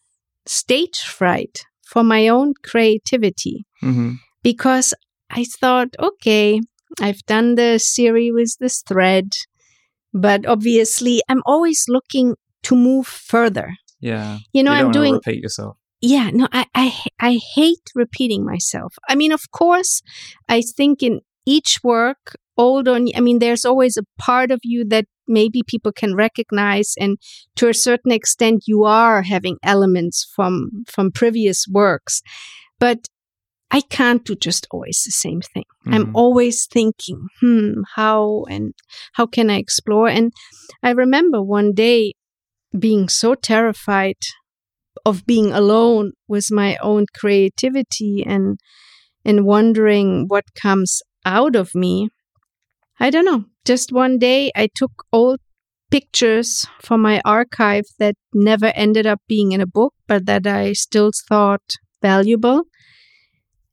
stage 0.45 0.99
fright 1.17 1.63
for 1.91 2.03
my 2.03 2.27
own 2.27 2.53
creativity 2.63 3.65
Mhm. 3.81 4.17
because 4.43 4.93
i 5.29 5.43
thought 5.61 5.89
okay 5.99 6.59
i've 7.01 7.23
done 7.25 7.55
the 7.55 7.79
series 7.79 8.33
with 8.33 8.51
this 8.59 8.81
thread 8.81 9.27
but 10.13 10.45
obviously 10.45 11.21
i'm 11.29 11.41
always 11.45 11.85
looking 11.87 12.35
to 12.63 12.75
move 12.75 13.07
further 13.07 13.75
Yeah. 13.99 14.39
you 14.53 14.63
know 14.63 14.71
you 14.73 14.77
i'm 14.79 14.91
doing 14.91 15.13
repeat 15.15 15.41
yourself. 15.41 15.77
yeah 16.01 16.29
no 16.33 16.47
I, 16.51 16.65
I 16.75 16.93
i 17.19 17.39
hate 17.55 17.91
repeating 17.95 18.45
myself 18.45 18.95
i 19.09 19.15
mean 19.15 19.31
of 19.31 19.51
course 19.51 20.01
i 20.49 20.61
think 20.61 21.01
in 21.03 21.21
each 21.45 21.79
work 21.83 22.35
old 22.57 22.87
on 22.87 23.07
i 23.15 23.19
mean 23.19 23.39
there's 23.39 23.65
always 23.65 23.97
a 23.97 24.03
part 24.17 24.51
of 24.51 24.59
you 24.63 24.85
that 24.85 25.05
maybe 25.27 25.63
people 25.65 25.91
can 25.91 26.15
recognize 26.15 26.93
and 26.99 27.17
to 27.55 27.69
a 27.69 27.73
certain 27.73 28.11
extent 28.11 28.63
you 28.67 28.83
are 28.83 29.21
having 29.23 29.57
elements 29.63 30.29
from 30.35 30.69
from 30.87 31.11
previous 31.11 31.65
works 31.67 32.21
but 32.79 33.07
i 33.73 33.81
can't 33.81 34.23
do 34.25 34.35
just 34.35 34.67
always 34.71 35.01
the 35.05 35.11
same 35.11 35.41
thing. 35.41 35.65
I'm 35.87 36.05
Mhm. 36.07 36.11
always 36.23 36.57
thinking 36.75 37.19
hmm 37.41 37.71
how 37.95 38.45
and 38.55 38.73
how 39.17 39.25
can 39.35 39.49
i 39.49 39.57
explore? 39.57 40.07
And 40.17 40.31
i 40.83 40.91
remember 40.91 41.41
one 41.41 41.73
day 41.73 42.13
being 42.87 43.09
so 43.09 43.35
terrified 43.35 44.21
of 45.05 45.25
being 45.25 45.51
alone 45.51 46.13
with 46.27 46.47
my 46.51 46.77
own 46.91 47.05
creativity 47.19 48.23
and 48.35 48.59
and 49.25 49.45
wondering 49.45 50.25
what 50.27 50.45
comes 50.65 51.01
out 51.25 51.55
of 51.55 51.75
me. 51.75 52.09
I 52.99 53.09
don't 53.11 53.25
know. 53.25 53.45
Just 53.65 53.91
one 53.93 54.15
day 54.19 54.51
i 54.55 54.67
took 54.81 54.93
old 55.13 55.39
pictures 55.91 56.65
from 56.81 57.01
my 57.01 57.21
archive 57.25 57.85
that 57.99 58.15
never 58.33 58.67
ended 58.85 59.05
up 59.07 59.21
being 59.27 59.51
in 59.53 59.61
a 59.61 59.67
book 59.79 59.93
but 60.07 60.25
that 60.29 60.45
i 60.47 60.73
still 60.73 61.11
thought 61.29 61.61
valuable 62.01 62.63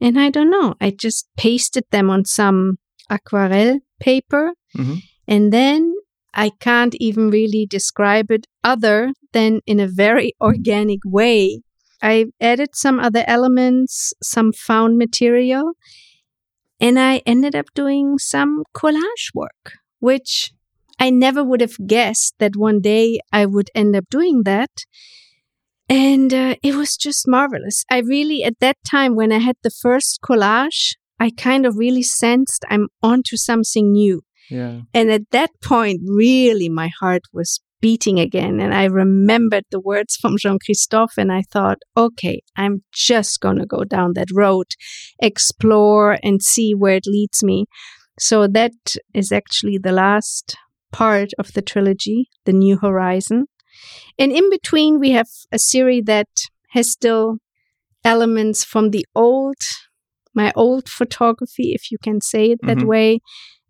and 0.01 0.18
i 0.20 0.30
don't 0.30 0.51
know 0.51 0.74
i 0.80 0.90
just 0.90 1.28
pasted 1.36 1.84
them 1.90 2.11
on 2.11 2.24
some 2.24 2.78
aquarelle 3.11 3.78
paper 4.01 4.53
Mhm. 4.76 5.03
and 5.28 5.53
then 5.53 5.94
I 6.32 6.51
can't 6.61 6.94
even 7.01 7.28
really 7.28 7.66
describe 7.68 8.30
it 8.30 8.46
other 8.62 9.12
than 9.32 9.62
in 9.66 9.80
a 9.80 9.88
very 9.88 10.32
organic 10.40 11.01
way. 11.05 11.61
I 12.01 12.26
added 12.40 12.76
some 12.76 13.01
other 13.01 13.24
elements, 13.26 14.14
some 14.22 14.53
found 14.53 14.96
material, 14.96 15.72
and 16.80 16.98
I 16.98 17.22
ended 17.26 17.55
up 17.57 17.66
doing 17.74 18.18
some 18.18 18.62
collage 18.74 19.34
work, 19.34 19.72
which 19.98 20.53
I 20.98 21.11
never 21.11 21.42
would 21.42 21.61
have 21.61 21.76
guessed 21.86 22.34
that 22.38 22.57
one 22.57 22.80
day 22.80 23.18
I 23.32 23.46
would 23.46 23.70
end 23.74 23.96
up 23.96 24.05
doing 24.09 24.42
that. 24.44 24.70
And 25.91 26.32
uh, 26.32 26.55
it 26.62 26.76
was 26.76 26.97
just 26.97 27.26
marvelous. 27.26 27.84
I 27.91 27.99
really, 27.99 28.45
at 28.45 28.61
that 28.61 28.76
time, 28.88 29.16
when 29.16 29.32
I 29.32 29.38
had 29.38 29.57
the 29.64 29.70
first 29.70 30.20
collage, 30.22 30.95
I 31.18 31.30
kind 31.36 31.66
of 31.66 31.76
really 31.76 32.05
sensed 32.05 32.64
I'm 32.70 32.86
onto 33.03 33.36
something 33.36 33.91
new. 33.91 34.22
Yeah. 34.49 34.82
And 34.95 35.11
at 35.11 35.30
that 35.32 35.51
point, 35.62 36.01
really, 36.07 36.68
my 36.68 36.91
heart 37.01 37.22
was 37.32 37.61
beating 37.80 38.20
again. 38.20 38.61
And 38.61 38.72
I 38.72 38.84
remembered 38.84 39.64
the 39.70 39.80
words 39.80 40.16
from 40.16 40.36
Jean 40.38 40.59
Christophe, 40.64 41.18
and 41.18 41.32
I 41.32 41.43
thought, 41.51 41.78
okay, 41.97 42.43
I'm 42.57 42.84
just 42.93 43.41
going 43.41 43.59
to 43.59 43.66
go 43.66 43.82
down 43.82 44.12
that 44.14 44.28
road, 44.32 44.66
explore, 45.20 46.18
and 46.22 46.41
see 46.41 46.72
where 46.72 46.97
it 46.97 47.07
leads 47.07 47.43
me. 47.43 47.66
So 48.20 48.47
that 48.47 48.72
is 49.12 49.32
actually 49.32 49.78
the 49.78 49.93
last 49.93 50.55
part 50.93 51.30
of 51.36 51.53
the 51.55 51.62
trilogy, 51.62 52.28
The 52.45 52.53
New 52.53 52.76
Horizon. 52.78 53.47
And 54.18 54.33
in 54.33 54.51
between, 54.51 54.99
we 55.01 55.11
have 55.12 55.28
a 55.53 55.59
series 55.59 56.05
that 56.07 56.28
has 56.70 56.91
still 56.91 57.39
elements 58.05 58.64
from 58.64 58.91
the 58.91 59.07
old, 59.14 59.57
my 60.35 60.53
old 60.57 60.89
photography, 60.89 61.72
if 61.74 61.91
you 61.91 61.99
can 62.03 62.20
say 62.20 62.53
it 62.53 62.61
that 62.66 62.78
Mhm. 62.78 62.87
way, 62.87 63.20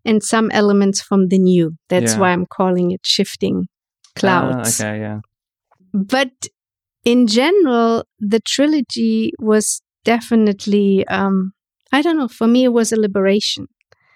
and 0.05 0.23
some 0.23 0.49
elements 0.51 1.01
from 1.01 1.27
the 1.27 1.39
new. 1.39 1.77
That's 1.89 2.13
Yeah. 2.13 2.19
why 2.21 2.29
I'm 2.31 2.45
calling 2.45 2.91
it 2.91 3.01
shifting 3.03 3.67
clouds. 4.15 4.79
Ah, 4.81 4.87
okay, 4.87 4.99
yeah. 4.99 5.19
But 5.93 6.31
in 7.03 7.27
general, 7.27 8.05
the 8.19 8.39
trilogy 8.39 9.33
was 9.39 9.81
definitely, 10.05 11.05
um, 11.07 11.53
I 11.91 12.01
don't 12.01 12.17
know, 12.17 12.27
for 12.27 12.47
me, 12.47 12.63
it 12.65 12.73
was 12.73 12.91
a 12.91 12.99
liberation. 12.99 13.67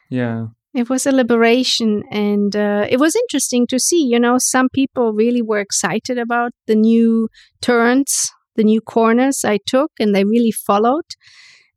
Yeah. 0.10 0.48
It 0.76 0.90
was 0.90 1.06
a 1.06 1.12
liberation, 1.12 2.04
and 2.12 2.54
uh, 2.56 2.86
it 2.90 3.00
was 3.00 3.16
interesting 3.16 3.66
to 3.68 3.80
see. 3.80 4.04
You 4.04 4.20
know, 4.20 4.36
some 4.38 4.68
people 4.70 5.14
really 5.14 5.42
were 5.42 5.60
excited 5.60 6.18
about 6.18 6.52
the 6.68 6.76
new 6.76 7.30
turns, 7.62 8.30
the 8.56 8.64
new 8.64 8.82
corners 8.82 9.46
I 9.46 9.60
took, 9.66 9.92
and 10.00 10.14
they 10.14 10.26
really 10.26 10.52
followed. 10.52 11.06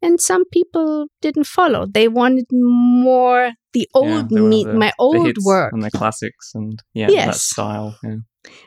And 0.02 0.20
some 0.20 0.44
people 0.52 1.06
didn't 1.20 1.46
follow. 1.46 1.86
They 1.86 2.08
wanted 2.08 2.46
more 2.52 3.52
the 3.72 3.88
old 3.94 4.30
were 4.30 4.40
me, 4.40 4.64
the- 4.64 4.74
my 4.74 4.92
old 4.98 5.36
work. 5.44 5.72
and 5.72 5.82
the 5.82 5.90
classics 5.90 6.52
and 6.54 6.80
yeah, 6.94 7.08
that 7.26 7.34
style. 7.34 7.96
Yeah. 8.02 8.16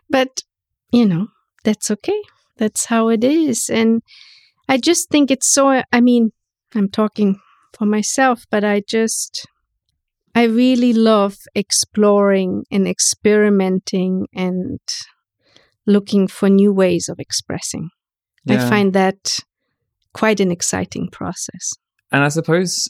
But, 0.09 0.41
you 0.91 1.05
know, 1.05 1.27
that's 1.63 1.89
okay. 1.89 2.21
That's 2.57 2.85
how 2.85 3.09
it 3.09 3.23
is. 3.23 3.69
And 3.69 4.01
I 4.67 4.77
just 4.77 5.09
think 5.09 5.31
it's 5.31 5.51
so, 5.53 5.81
I 5.91 6.01
mean, 6.01 6.31
I'm 6.75 6.89
talking 6.89 7.39
for 7.77 7.85
myself, 7.85 8.45
but 8.51 8.63
I 8.63 8.81
just, 8.87 9.47
I 10.33 10.43
really 10.43 10.93
love 10.93 11.37
exploring 11.55 12.63
and 12.71 12.87
experimenting 12.87 14.27
and 14.33 14.79
looking 15.85 16.27
for 16.27 16.49
new 16.49 16.73
ways 16.73 17.09
of 17.09 17.19
expressing. 17.19 17.89
Yeah. 18.45 18.65
I 18.65 18.69
find 18.69 18.93
that 18.93 19.39
quite 20.13 20.39
an 20.39 20.51
exciting 20.51 21.09
process. 21.11 21.71
And 22.11 22.23
I 22.23 22.29
suppose 22.29 22.87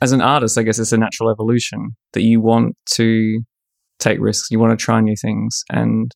as 0.00 0.12
an 0.12 0.20
artist, 0.20 0.58
I 0.58 0.62
guess 0.62 0.78
it's 0.78 0.92
a 0.92 0.98
natural 0.98 1.30
evolution 1.30 1.90
that 2.12 2.22
you 2.22 2.40
want 2.40 2.76
to 2.94 3.40
take 3.98 4.18
risks, 4.20 4.50
you 4.50 4.58
want 4.58 4.78
to 4.78 4.82
try 4.82 5.00
new 5.00 5.16
things. 5.20 5.62
And 5.70 6.10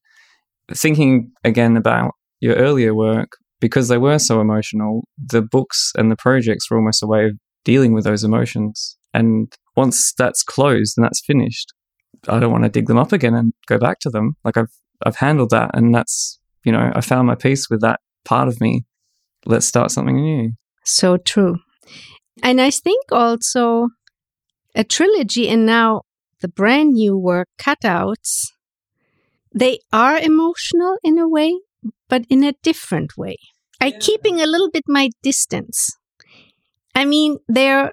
thinking 0.73 1.33
again 1.45 1.77
about 1.77 2.13
your 2.41 2.57
earlier 2.57 2.95
work, 2.95 3.33
because 3.61 3.89
they 3.89 3.99
were 3.99 4.19
so 4.19 4.41
emotional, 4.41 5.05
the 5.19 5.43
books 5.43 5.93
and 5.97 6.11
the 6.11 6.17
projects 6.17 6.71
were 6.71 6.79
almost 6.79 7.03
a 7.03 7.07
way 7.07 7.27
of 7.27 7.33
dealing 7.65 7.93
with 7.93 8.05
those 8.05 8.25
emotions. 8.25 8.97
And 9.13 9.53
once 9.77 10.13
that's 10.17 10.43
closed 10.43 10.95
and 10.97 11.05
that's 11.05 11.23
finished, 11.25 11.73
I 12.29 12.39
don't 12.39 12.53
want 12.53 12.65
to 12.65 12.71
dig 12.71 12.87
them 12.87 12.99
up 12.99 13.13
again 13.13 13.35
and 13.35 13.53
go 13.67 13.79
back 13.79 13.99
to 14.01 14.11
them. 14.11 14.37
Like 14.45 14.57
I've 14.57 14.73
I've 15.05 15.17
handled 15.17 15.51
that 15.51 15.71
and 15.75 15.95
that's 15.95 16.39
you 16.65 16.73
know, 16.73 16.91
I 16.95 17.01
found 17.03 17.27
my 17.27 17.35
peace 17.35 17.69
with 17.69 17.81
that 17.83 18.01
part 18.25 18.49
of 18.49 18.61
me. 18.61 18.85
Let's 19.45 19.67
start 19.67 19.91
something 19.91 20.17
new. 20.17 20.53
So 20.85 21.19
true. 21.19 21.59
And 22.43 22.61
I 22.61 22.71
think 22.71 23.05
also 23.13 23.89
a 24.75 24.83
trilogy 24.85 25.49
and 25.49 25.67
now 25.67 26.03
the 26.41 26.49
brand 26.49 26.95
new 26.95 27.17
work, 27.19 27.49
cutouts, 27.59 28.47
they 29.55 29.79
are 29.93 30.19
emotional 30.19 30.97
in 31.05 31.19
a 31.19 31.29
way, 31.29 31.55
but 32.09 32.25
in 32.29 32.43
a 32.43 32.55
different 32.63 33.17
way. 33.17 33.37
I 33.81 33.87
Yeah. 33.89 33.99
keeping 34.01 34.41
a 34.41 34.47
little 34.47 34.71
bit 34.71 34.85
my 34.89 35.11
distance. 35.23 35.91
I 36.95 37.05
mean, 37.05 37.39
they're 37.49 37.93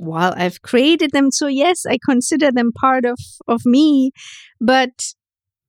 while 0.00 0.34
I've 0.36 0.62
created 0.62 1.10
them, 1.12 1.30
so 1.30 1.46
yes, 1.46 1.84
I 1.86 1.98
consider 2.04 2.50
them 2.50 2.72
part 2.72 3.04
of 3.04 3.18
of 3.46 3.62
me, 3.64 4.12
but 4.60 4.90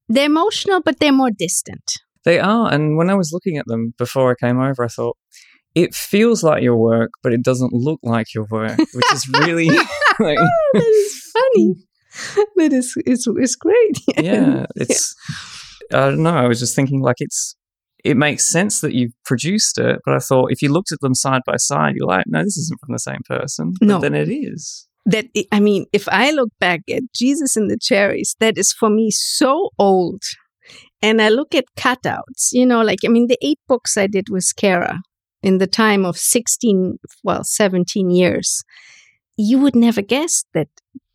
they're 0.07 0.25
emotional, 0.25 0.81
but 0.83 0.99
they're 0.99 1.11
more 1.11 1.31
distant. 1.31 1.91
They 2.23 2.39
are. 2.39 2.71
And 2.71 2.97
when 2.97 3.09
I 3.09 3.15
was 3.15 3.31
looking 3.33 3.57
at 3.57 3.65
them 3.67 3.93
before 3.97 4.31
I 4.31 4.45
came 4.45 4.59
over, 4.59 4.83
I 4.83 4.87
thought, 4.87 5.17
it 5.73 5.95
feels 5.95 6.43
like 6.43 6.61
your 6.61 6.75
work, 6.75 7.11
but 7.23 7.33
it 7.33 7.43
doesn't 7.43 7.73
look 7.73 7.99
like 8.03 8.33
your 8.33 8.45
work, 8.51 8.77
which 8.77 9.13
is 9.13 9.27
really 9.39 9.67
like, 10.19 10.37
oh, 10.39 10.69
that 10.73 10.83
is 10.83 11.31
funny. 11.33 11.75
That 12.57 12.73
is 12.73 12.93
is 13.05 13.27
is 13.39 13.55
great. 13.55 13.97
yeah, 14.17 14.65
it's 14.75 15.15
I 15.93 16.09
don't 16.09 16.23
know. 16.23 16.35
I 16.35 16.47
was 16.47 16.59
just 16.59 16.75
thinking 16.75 17.01
like 17.01 17.17
it's 17.19 17.55
it 18.03 18.17
makes 18.17 18.45
sense 18.49 18.81
that 18.81 18.93
you've 18.93 19.13
produced 19.25 19.77
it, 19.77 19.99
but 20.05 20.15
I 20.15 20.19
thought 20.19 20.51
if 20.51 20.61
you 20.61 20.71
looked 20.71 20.91
at 20.91 20.99
them 21.01 21.13
side 21.15 21.41
by 21.45 21.57
side, 21.57 21.93
you're 21.95 22.07
like, 22.07 22.25
no, 22.27 22.43
this 22.43 22.57
isn't 22.57 22.79
from 22.79 22.93
the 22.93 22.99
same 22.99 23.21
person. 23.27 23.73
But 23.79 23.87
No. 23.87 23.99
then 23.99 24.13
it 24.15 24.29
is. 24.29 24.87
that 25.05 25.25
I 25.51 25.59
mean, 25.59 25.85
if 25.93 26.07
I 26.09 26.31
look 26.31 26.49
back 26.59 26.81
at 26.89 27.01
Jesus 27.15 27.55
and 27.57 27.69
the 27.71 27.77
cherries, 27.81 28.35
that 28.39 28.57
is 28.57 28.71
for 28.71 28.89
me 28.89 29.09
so 29.11 29.69
old. 29.79 30.21
And 31.01 31.21
I 31.21 31.29
look 31.29 31.55
at 31.55 31.65
cutouts, 31.75 32.49
you 32.51 32.65
know, 32.65 32.81
like 32.83 32.99
I 33.05 33.07
mean, 33.09 33.27
the 33.27 33.37
eight 33.41 33.59
books 33.67 33.97
I 33.97 34.07
did 34.07 34.29
with 34.29 34.51
Kehrer 34.55 34.97
in 35.41 35.57
the 35.57 35.65
time 35.67 36.05
of 36.05 36.17
sixteen, 36.17 36.97
well, 37.23 37.43
seventeen 37.43 38.11
years, 38.11 38.61
you 39.37 39.57
would 39.59 39.75
never 39.75 40.03
guess 40.03 40.43
that 40.53 40.67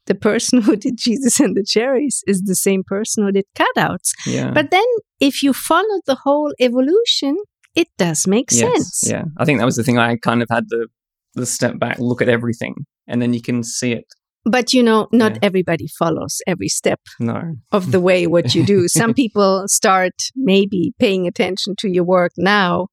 the 0.06 0.14
person 0.14 0.60
who 0.62 0.76
did 0.76 0.96
Jesus 0.96 1.40
and 1.40 1.56
the 1.56 1.64
cherries 1.64 2.22
is 2.26 2.42
the 2.42 2.54
same 2.54 2.82
person 2.84 3.24
who 3.24 3.32
did 3.32 3.44
cutouts. 3.56 4.10
Yeah. 4.26 4.50
But 4.52 4.70
then, 4.70 4.84
if 5.20 5.42
you 5.42 5.52
follow 5.52 6.00
the 6.06 6.16
whole 6.24 6.52
evolution, 6.60 7.36
it 7.74 7.88
does 7.98 8.26
make 8.26 8.50
yes. 8.50 8.60
sense. 8.60 9.10
Yeah. 9.10 9.24
I 9.36 9.44
think 9.44 9.58
that 9.58 9.64
was 9.66 9.76
the 9.76 9.82
thing. 9.84 9.98
I 9.98 10.16
kind 10.16 10.42
of 10.42 10.48
had 10.50 10.64
the 10.68 10.88
the 11.34 11.46
step 11.46 11.78
back, 11.78 11.98
look 11.98 12.22
at 12.22 12.30
everything, 12.30 12.74
and 13.06 13.20
then 13.20 13.34
you 13.34 13.42
can 13.42 13.62
see 13.62 13.92
it. 13.92 14.06
But 14.50 14.72
you 14.72 14.82
know, 14.82 15.08
not 15.12 15.32
Yeah. 15.32 15.38
everybody 15.42 15.86
follows 15.98 16.40
every 16.46 16.68
step 16.68 17.00
No. 17.20 17.56
of 17.72 17.90
the 17.90 18.00
way 18.00 18.26
what 18.26 18.54
you 18.54 18.64
do. 18.64 18.88
Some 19.00 19.12
people 19.12 19.64
start 19.66 20.14
maybe 20.34 20.94
paying 20.98 21.26
attention 21.26 21.74
to 21.80 21.88
your 21.90 22.04
work 22.04 22.32
now. 22.38 22.86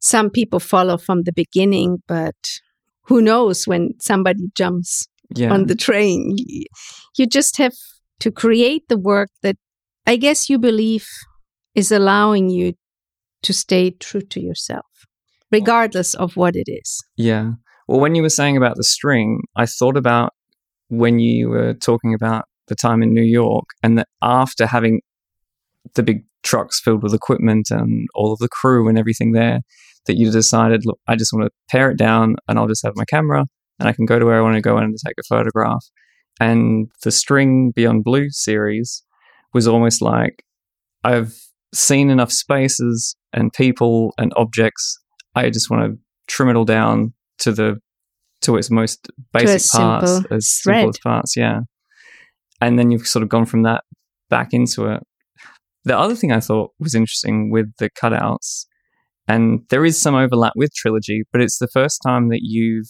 Some 0.00 0.28
people 0.28 0.60
follow 0.60 0.98
from 0.98 1.22
the 1.22 1.32
beginning, 1.32 2.02
but 2.06 2.34
who 3.06 3.22
knows 3.22 3.66
when 3.66 3.92
somebody 4.00 4.48
jumps 4.56 5.06
Yeah. 5.34 5.52
on 5.52 5.66
the 5.66 5.74
train? 5.74 6.36
You 7.16 7.26
just 7.26 7.56
have 7.58 7.74
to 8.20 8.30
create 8.30 8.84
the 8.88 8.98
work 8.98 9.30
that 9.42 9.56
I 10.06 10.16
guess 10.16 10.48
you 10.48 10.58
believe 10.58 11.06
is 11.74 11.90
allowing 11.92 12.50
you 12.50 12.74
to 13.42 13.52
stay 13.52 13.90
true 13.90 14.20
to 14.20 14.40
yourself, 14.40 14.86
regardless 15.50 16.14
of 16.14 16.36
what 16.36 16.54
it 16.54 16.66
is. 16.66 17.04
Yeah. 17.16 17.52
Well, 17.88 18.00
when 18.00 18.14
you 18.14 18.22
were 18.22 18.30
saying 18.30 18.56
about 18.56 18.76
the 18.76 18.84
string, 18.84 19.40
I 19.56 19.66
thought 19.66 19.96
about 19.96 20.32
when 20.88 21.18
you 21.18 21.48
were 21.48 21.74
talking 21.74 22.14
about 22.14 22.44
the 22.68 22.74
time 22.74 23.02
in 23.02 23.12
New 23.12 23.22
York 23.22 23.64
and 23.82 23.98
that 23.98 24.08
after 24.22 24.66
having 24.66 25.00
the 25.94 26.02
big 26.02 26.24
trucks 26.42 26.80
filled 26.80 27.02
with 27.02 27.14
equipment 27.14 27.70
and 27.70 28.06
all 28.14 28.32
of 28.32 28.38
the 28.38 28.48
crew 28.48 28.88
and 28.88 28.98
everything 28.98 29.32
there, 29.32 29.60
that 30.06 30.16
you 30.16 30.30
decided, 30.30 30.82
look, 30.84 30.98
I 31.06 31.16
just 31.16 31.32
want 31.32 31.46
to 31.46 31.50
pare 31.70 31.90
it 31.90 31.98
down 31.98 32.36
and 32.48 32.58
I'll 32.58 32.68
just 32.68 32.84
have 32.84 32.94
my 32.96 33.04
camera 33.04 33.46
and 33.78 33.88
I 33.88 33.92
can 33.92 34.06
go 34.06 34.18
to 34.18 34.26
where 34.26 34.38
I 34.38 34.42
want 34.42 34.56
to 34.56 34.60
go 34.60 34.76
and 34.76 34.96
take 35.04 35.16
a 35.18 35.22
photograph. 35.28 35.84
And 36.40 36.90
the 37.02 37.10
String 37.10 37.72
Beyond 37.74 38.04
Blue 38.04 38.30
series 38.30 39.02
was 39.52 39.68
almost 39.68 40.02
like 40.02 40.44
I've 41.04 41.34
seen 41.74 42.10
enough 42.10 42.32
spaces 42.32 43.16
and 43.32 43.52
people 43.52 44.14
and 44.18 44.32
objects. 44.36 44.98
I 45.34 45.50
just 45.50 45.70
want 45.70 45.84
to 45.84 45.98
trim 46.26 46.48
it 46.48 46.56
all 46.56 46.64
down 46.64 47.14
to 47.38 47.52
the 47.52 47.76
to 48.42 48.56
its 48.56 48.70
most 48.70 49.08
basic 49.32 49.70
parts, 49.70 50.10
simple 50.10 50.36
as 50.36 50.48
simple 50.48 50.80
thread. 50.80 50.88
as 50.88 50.98
parts, 50.98 51.36
yeah. 51.36 51.60
And 52.60 52.78
then 52.78 52.90
you've 52.90 53.06
sort 53.06 53.22
of 53.22 53.28
gone 53.28 53.46
from 53.46 53.62
that 53.62 53.84
back 54.28 54.48
into 54.52 54.86
it. 54.86 55.02
The 55.84 55.98
other 55.98 56.14
thing 56.14 56.32
I 56.32 56.40
thought 56.40 56.70
was 56.78 56.94
interesting 56.94 57.50
with 57.50 57.66
the 57.78 57.90
cutouts, 57.90 58.66
and 59.28 59.60
there 59.70 59.84
is 59.84 60.00
some 60.00 60.14
overlap 60.14 60.52
with 60.56 60.74
trilogy, 60.74 61.22
but 61.32 61.40
it's 61.40 61.58
the 61.58 61.68
first 61.68 62.00
time 62.04 62.28
that 62.28 62.40
you've 62.42 62.88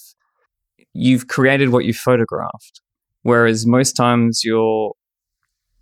you've 0.93 1.29
created 1.29 1.71
what 1.71 1.85
you 1.85 1.95
photographed. 1.95 2.81
Whereas 3.23 3.67
most 3.67 3.93
times 3.93 4.43
you're 4.45 4.93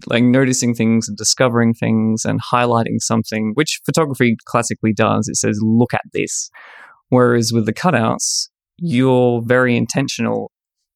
like 0.07 0.23
noticing 0.23 0.75
things 0.75 1.09
and 1.09 1.17
discovering 1.17 1.75
things 1.75 2.25
and 2.25 2.41
highlighting 2.43 2.99
something, 2.99 3.53
which 3.55 3.81
photography 3.85 4.37
classically 4.47 4.93
does. 4.93 5.29
It 5.29 5.37
says, 5.37 5.59
look 5.63 5.93
at 5.95 6.05
this. 6.13 6.51
Whereas 7.09 7.53
with 7.53 7.67
the 7.67 7.73
cutouts, 7.73 8.49
you're 8.79 9.43
very 9.45 9.77
intentional 9.77 10.51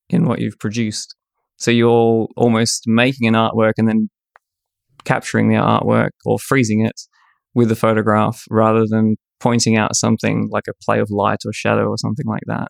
in 0.08 0.26
what 0.26 0.38
you've 0.40 0.58
produced. 0.58 1.14
So 1.56 1.70
you're 1.70 2.28
almost 2.36 2.84
making 2.86 3.28
an 3.28 3.34
artwork 3.34 3.74
and 3.78 3.88
then 3.88 4.10
capturing 5.04 5.48
the 5.48 5.56
artwork 5.56 6.10
or 6.24 6.38
freezing 6.38 6.84
it 6.84 7.00
with 7.54 7.70
a 7.70 7.76
photograph 7.76 8.44
rather 8.50 8.86
than 8.86 9.16
pointing 9.38 9.76
out 9.76 9.94
something 9.96 10.48
like 10.50 10.64
a 10.68 10.74
play 10.82 10.98
of 10.98 11.10
light 11.10 11.40
or 11.44 11.52
shadow 11.52 11.86
or 11.86 11.98
something 11.98 12.26
like 12.26 12.42
that. 12.46 12.68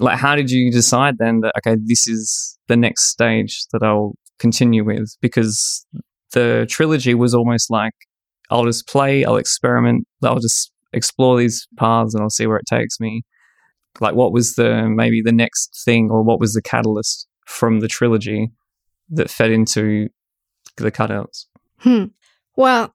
Like, 0.00 0.18
how 0.18 0.34
did 0.34 0.50
you 0.50 0.70
decide 0.70 1.18
then 1.18 1.40
that, 1.40 1.52
okay, 1.58 1.76
this 1.84 2.06
is 2.06 2.58
the 2.68 2.76
next 2.76 3.10
stage 3.10 3.60
that 3.72 3.82
I'll 3.82 4.14
continue 4.38 4.84
with? 4.84 5.16
Because 5.20 5.86
the 6.32 6.66
trilogy 6.68 7.14
was 7.14 7.34
almost 7.34 7.70
like, 7.70 7.94
I'll 8.50 8.64
just 8.64 8.88
play, 8.88 9.24
I'll 9.24 9.36
experiment, 9.36 10.06
I'll 10.24 10.40
just 10.40 10.72
explore 10.92 11.38
these 11.38 11.66
paths 11.76 12.14
and 12.14 12.22
I'll 12.22 12.30
see 12.30 12.46
where 12.46 12.56
it 12.56 12.66
takes 12.68 12.98
me. 12.98 13.22
Like, 14.00 14.14
what 14.14 14.32
was 14.32 14.54
the 14.54 14.88
maybe 14.88 15.20
the 15.22 15.32
next 15.32 15.82
thing 15.84 16.10
or 16.10 16.22
what 16.22 16.40
was 16.40 16.54
the 16.54 16.62
catalyst 16.62 17.26
from 17.46 17.80
the 17.80 17.88
trilogy 17.88 18.50
that 19.10 19.30
fed 19.30 19.50
into 19.50 20.08
the 20.76 20.92
cutouts? 20.92 21.46
Hmm. 21.78 22.04
Well, 22.56 22.94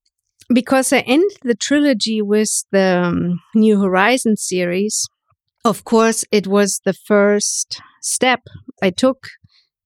because 0.54 0.94
I 0.94 1.00
ended 1.00 1.38
the 1.44 1.56
trilogy 1.56 2.22
with 2.22 2.66
the 2.72 3.04
um, 3.04 3.40
New 3.54 3.82
Horizon 3.82 4.38
series, 4.38 5.08
of 5.66 5.84
course, 5.84 6.24
it 6.32 6.48
was 6.48 6.82
the 6.86 6.94
first 6.94 7.82
step 8.02 8.42
I 8.82 8.92
took 8.92 9.28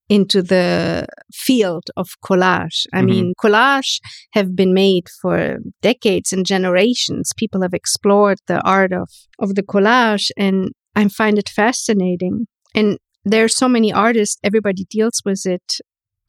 into 0.10 0.42
the 0.42 1.08
field 1.34 1.86
of 1.96 2.08
collage. 2.26 2.86
I 2.94 3.02
Mhm. 3.02 3.06
mean, 3.06 3.34
collage 3.44 4.00
have 4.34 4.56
been 4.56 4.74
made 4.74 5.08
for 5.22 5.58
decades 5.82 6.34
and 6.34 6.46
generations. 6.46 7.32
People 7.38 7.62
have 7.62 7.74
explored 7.76 8.40
the 8.48 8.62
art 8.62 8.92
of, 8.92 9.10
of 9.40 9.56
the 9.56 9.64
collage, 9.64 10.32
and 10.38 10.72
I 10.96 11.08
find 11.08 11.38
it 11.38 11.50
fascinating. 11.50 12.48
And 12.76 12.98
there 13.24 13.44
are 13.46 13.50
so 13.64 13.70
many 13.70 13.94
artists, 13.94 14.38
everybody 14.44 14.86
deals 14.90 15.22
with 15.24 15.46
it 15.46 15.78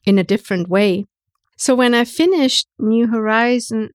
in 0.05 0.19
a 0.19 0.23
different 0.23 0.69
way. 0.69 1.05
So 1.57 1.75
when 1.75 1.93
I 1.93 2.05
finished 2.05 2.67
New 2.79 3.07
Horizon, 3.07 3.89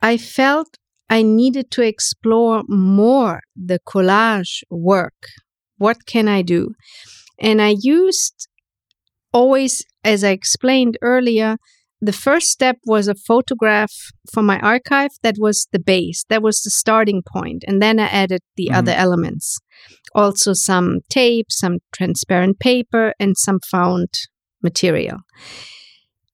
I 0.00 0.16
felt 0.18 0.78
I 1.16 1.20
needed 1.22 1.66
to 1.72 1.82
explore 1.82 2.62
more 2.68 3.40
the 3.70 3.78
collage 3.90 4.54
work. 4.70 5.20
What 5.76 5.98
can 6.12 6.26
I 6.38 6.40
do? 6.42 6.62
And 7.38 7.60
I 7.60 7.74
used 7.98 8.48
always, 9.32 9.84
as 10.04 10.24
I 10.24 10.30
explained 10.30 10.96
earlier, 11.02 11.56
the 12.00 12.18
first 12.26 12.48
step 12.48 12.76
was 12.86 13.08
a 13.08 13.14
photograph 13.30 13.92
from 14.32 14.46
my 14.46 14.58
archive 14.60 15.10
that 15.22 15.36
was 15.38 15.68
the 15.74 15.78
base, 15.78 16.24
that 16.30 16.42
was 16.42 16.62
the 16.62 16.70
starting 16.70 17.22
point. 17.36 17.62
And 17.68 17.82
then 17.82 18.00
I 18.00 18.08
added 18.22 18.40
the 18.56 18.68
Mhm. 18.68 18.78
other 18.78 18.94
elements. 19.04 19.58
Also, 20.14 20.52
some 20.54 20.88
tape, 21.10 21.48
some 21.50 21.76
transparent 21.98 22.58
paper, 22.58 23.12
and 23.20 23.36
some 23.36 23.60
found 23.74 24.08
material. 24.62 25.18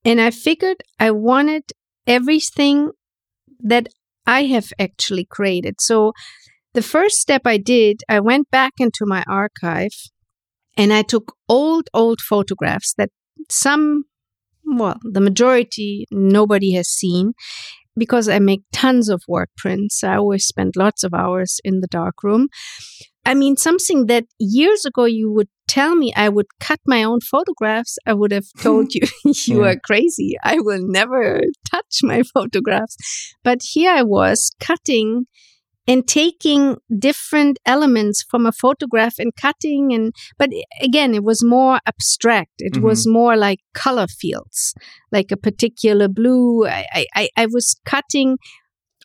And 0.04 0.20
I 0.20 0.30
figured 0.30 0.78
I 1.00 1.10
wanted 1.10 1.64
everything 2.06 2.90
that 3.72 3.88
I 4.28 4.44
have 4.44 4.72
actually 4.78 5.24
created. 5.24 5.80
So 5.80 6.12
the 6.74 6.82
first 6.82 7.16
step 7.18 7.42
I 7.46 7.56
did, 7.56 8.02
I 8.08 8.20
went 8.20 8.50
back 8.50 8.74
into 8.78 9.06
my 9.06 9.24
archive 9.26 9.96
and 10.76 10.92
I 10.92 11.02
took 11.02 11.34
old, 11.48 11.88
old 11.94 12.20
photographs 12.20 12.94
that 12.98 13.08
some, 13.50 14.04
well, 14.64 14.98
the 15.02 15.22
majority 15.22 16.06
nobody 16.10 16.74
has 16.74 16.88
seen 16.88 17.32
because 17.96 18.28
I 18.28 18.38
make 18.38 18.62
tons 18.70 19.08
of 19.08 19.22
work 19.26 19.48
prints. 19.56 20.04
I 20.04 20.16
always 20.16 20.44
spend 20.44 20.74
lots 20.76 21.02
of 21.02 21.14
hours 21.14 21.58
in 21.64 21.80
the 21.80 21.88
darkroom. 21.88 22.48
I 23.24 23.34
mean, 23.34 23.56
something 23.56 24.06
that 24.06 24.26
years 24.38 24.84
ago 24.84 25.06
you 25.06 25.32
would 25.32 25.48
tell 25.68 25.94
me 25.94 26.12
I 26.16 26.28
would 26.28 26.46
cut 26.60 26.80
my 26.86 27.02
own 27.04 27.20
photographs, 27.20 27.98
I 28.06 28.14
would 28.14 28.32
have 28.32 28.46
told 28.60 28.94
you, 28.94 29.02
you 29.24 29.62
Yeah. 29.64 29.70
are 29.72 29.76
crazy. 29.84 30.34
I 30.42 30.56
will 30.58 30.82
never 30.82 31.42
touch 31.70 32.00
my 32.02 32.22
photographs. 32.34 32.96
But 33.44 33.60
here 33.62 33.92
I 33.92 34.02
was 34.02 34.50
cutting 34.60 35.26
and 35.88 36.06
taking 36.06 36.76
different 36.98 37.58
elements 37.64 38.22
from 38.30 38.44
a 38.44 38.52
photograph 38.52 39.14
and 39.18 39.34
cutting 39.34 39.92
and 39.94 40.12
but 40.38 40.50
again 40.82 41.14
it 41.14 41.24
was 41.24 41.42
more 41.42 41.80
abstract 41.86 42.52
it 42.58 42.76
was 42.82 43.06
mm-hmm. 43.06 43.14
more 43.14 43.36
like 43.36 43.60
color 43.72 44.06
fields 44.06 44.74
like 45.10 45.32
a 45.32 45.36
particular 45.36 46.06
blue 46.06 46.66
I- 46.66 47.06
I 47.14 47.28
i 47.38 47.46
was 47.46 47.74
cutting 47.86 48.36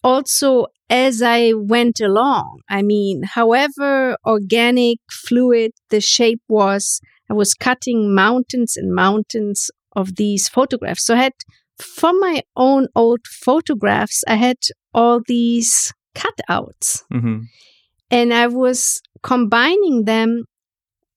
also 0.03 0.67
as 0.89 1.21
i 1.21 1.53
went 1.53 1.99
along 1.99 2.59
i 2.69 2.81
mean 2.81 3.23
however 3.23 4.17
organic 4.25 4.99
fluid 5.09 5.71
the 5.89 6.01
shape 6.01 6.41
was 6.47 6.99
i 7.29 7.33
was 7.33 7.53
cutting 7.53 8.13
mountains 8.13 8.75
and 8.75 8.93
mountains 8.93 9.69
of 9.95 10.15
these 10.15 10.49
photographs. 10.49 11.05
So 11.05 11.13
i 11.15 11.17
had 11.17 11.33
from 11.77 12.19
my 12.19 12.41
own 12.55 12.87
old 12.95 13.25
photographs 13.27 14.23
i 14.27 14.35
had 14.35 14.57
all 14.93 15.21
these 15.27 15.93
cutouts. 16.15 17.03
Hmm 17.11 17.41
and 18.13 18.31
I 18.31 18.45
was 18.45 19.01
combining 19.23 20.05
them 20.05 20.43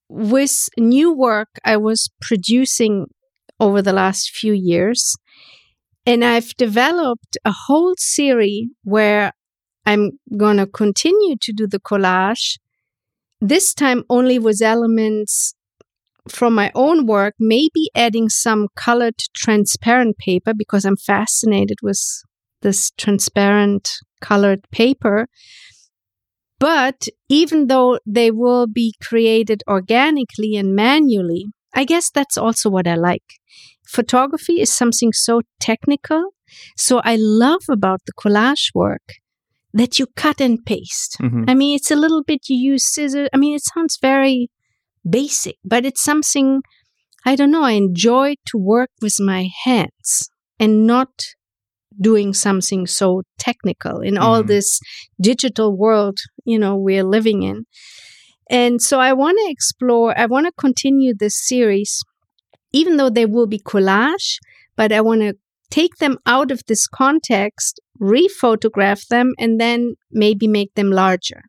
with 0.09 0.69
new 0.79 1.13
work 1.13 1.49
I 1.63 1.77
was 1.77 2.09
producing 2.23 3.09
over 3.61 3.83
the 3.83 3.93
last 3.93 4.31
few 4.31 4.55
years. 4.55 5.15
And 6.07 6.25
I've 6.25 6.55
developed 6.57 7.37
a 7.45 7.53
whole 7.53 7.95
series 7.99 8.69
where 8.85 9.33
I'm 9.85 10.13
going 10.37 10.57
to 10.59 10.67
continue 10.67 11.37
to 11.43 11.53
do 11.53 11.67
the 11.67 11.81
collage, 11.81 12.59
this 13.41 13.75
time 13.75 14.05
only 14.09 14.39
with 14.39 14.63
elements 14.63 15.55
from 16.29 16.55
my 16.55 16.73
own 16.75 17.07
work, 17.07 17.35
maybe 17.39 17.91
adding 17.95 18.29
some 18.29 18.69
colored 18.77 19.19
transparent 19.35 20.19
paper 20.19 20.55
because 20.57 20.85
I'm 20.85 20.97
fascinated 20.97 21.79
with 21.83 22.01
this 22.63 22.93
transparent 22.93 23.89
colored 24.21 24.67
paper. 24.71 25.29
But 26.59 27.09
even 27.29 27.67
though 27.67 27.99
they 28.07 28.31
will 28.31 28.67
be 28.67 28.95
created 29.03 29.63
organically 29.69 30.57
and 30.57 30.75
manually, 30.75 31.47
I 31.75 31.85
guess 31.85 32.11
that's 32.11 32.39
also 32.39 32.71
what 32.71 32.87
I 32.87 32.95
like. 32.95 33.25
Photography 33.87 34.61
is 34.61 34.73
something 34.73 35.13
so 35.13 35.43
technical. 35.61 36.31
So 36.77 37.01
I 37.05 37.17
love 37.17 37.63
about 37.71 38.01
the 38.07 38.13
collage 38.13 38.71
work 38.75 39.03
that 39.73 39.99
you 39.99 40.07
cut 40.17 40.41
and 40.41 40.65
paste. 40.65 41.17
hmm 41.21 41.45
I 41.49 41.55
mean, 41.55 41.77
it's 41.77 41.91
a 41.91 41.97
little 41.97 42.23
bit 42.25 42.49
you 42.49 42.57
use 42.73 42.85
scissors. 42.85 43.29
I 43.33 43.37
mean, 43.37 43.55
it 43.55 43.63
sounds 43.65 43.99
very 44.01 44.51
basic, 45.09 45.57
but 45.65 45.85
it's 45.85 46.03
something 46.03 46.63
I 47.25 47.35
don't 47.35 47.51
know. 47.51 47.65
I 47.65 47.73
enjoy 47.73 48.35
to 48.51 48.57
work 48.59 48.91
with 49.03 49.17
my 49.19 49.49
hands 49.65 50.31
and 50.61 50.87
not 50.87 51.09
doing 52.01 52.33
something 52.35 52.87
so 52.87 53.23
technical 53.39 54.01
in 54.01 54.17
all 54.19 54.43
Mhm. 54.43 54.47
this 54.47 54.81
digital 55.21 55.77
world, 55.77 56.19
you 56.45 56.59
know, 56.59 56.77
we're 56.77 57.03
living 57.17 57.43
in. 57.43 57.65
And 58.49 58.81
so 58.81 59.01
I 59.01 59.13
want 59.13 59.39
to 59.39 59.51
explore, 59.51 60.17
I 60.19 60.27
want 60.27 60.47
to 60.47 60.53
continue 60.53 61.15
this 61.19 61.37
series, 61.49 62.01
even 62.81 62.97
though 62.97 63.11
they 63.11 63.27
will 63.27 63.47
be 63.47 63.59
collage, 63.73 64.29
but 64.77 64.93
I 64.93 65.01
want 65.01 65.23
to 65.23 65.35
take 65.71 65.97
them 65.97 66.19
out 66.27 66.51
of 66.51 66.61
this 66.69 66.87
context, 66.87 67.81
rephotograph 68.01 69.07
them, 69.09 69.33
and 69.39 69.61
then 69.61 69.95
maybe 70.11 70.47
make 70.47 70.73
them 70.75 70.91
larger. 70.91 71.43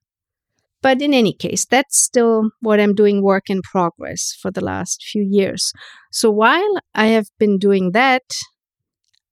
But 0.82 1.02
in 1.02 1.14
any 1.14 1.34
case, 1.34 1.66
that's 1.66 1.98
still 2.10 2.50
what 2.62 2.80
I'm 2.80 2.96
doing 2.96 3.24
work 3.24 3.50
in 3.50 3.62
progress 3.74 4.22
for 4.42 4.52
the 4.52 4.64
last 4.64 5.04
few 5.12 5.26
years. 5.40 5.72
So 6.12 6.32
while 6.32 6.74
I 6.94 7.08
have 7.08 7.28
been 7.40 7.58
doing 7.58 7.92
that, 7.92 8.24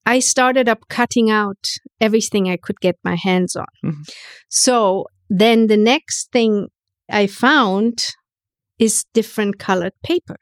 I 0.06 0.20
started 0.20 0.68
up 0.70 0.82
cutting 0.90 1.30
out 1.32 1.64
everything 2.00 2.50
I 2.50 2.58
could 2.58 2.80
get 2.80 2.96
my 3.04 3.16
hands 3.28 3.56
on. 3.56 3.74
Mhm. 3.84 4.04
So 4.50 5.06
then 5.30 5.68
the 5.68 5.78
next 5.94 6.32
thing 6.32 6.68
I 7.10 7.28
found 7.28 7.96
is 8.78 9.06
different 9.14 9.58
colored 9.58 9.94
paper. 10.04 10.38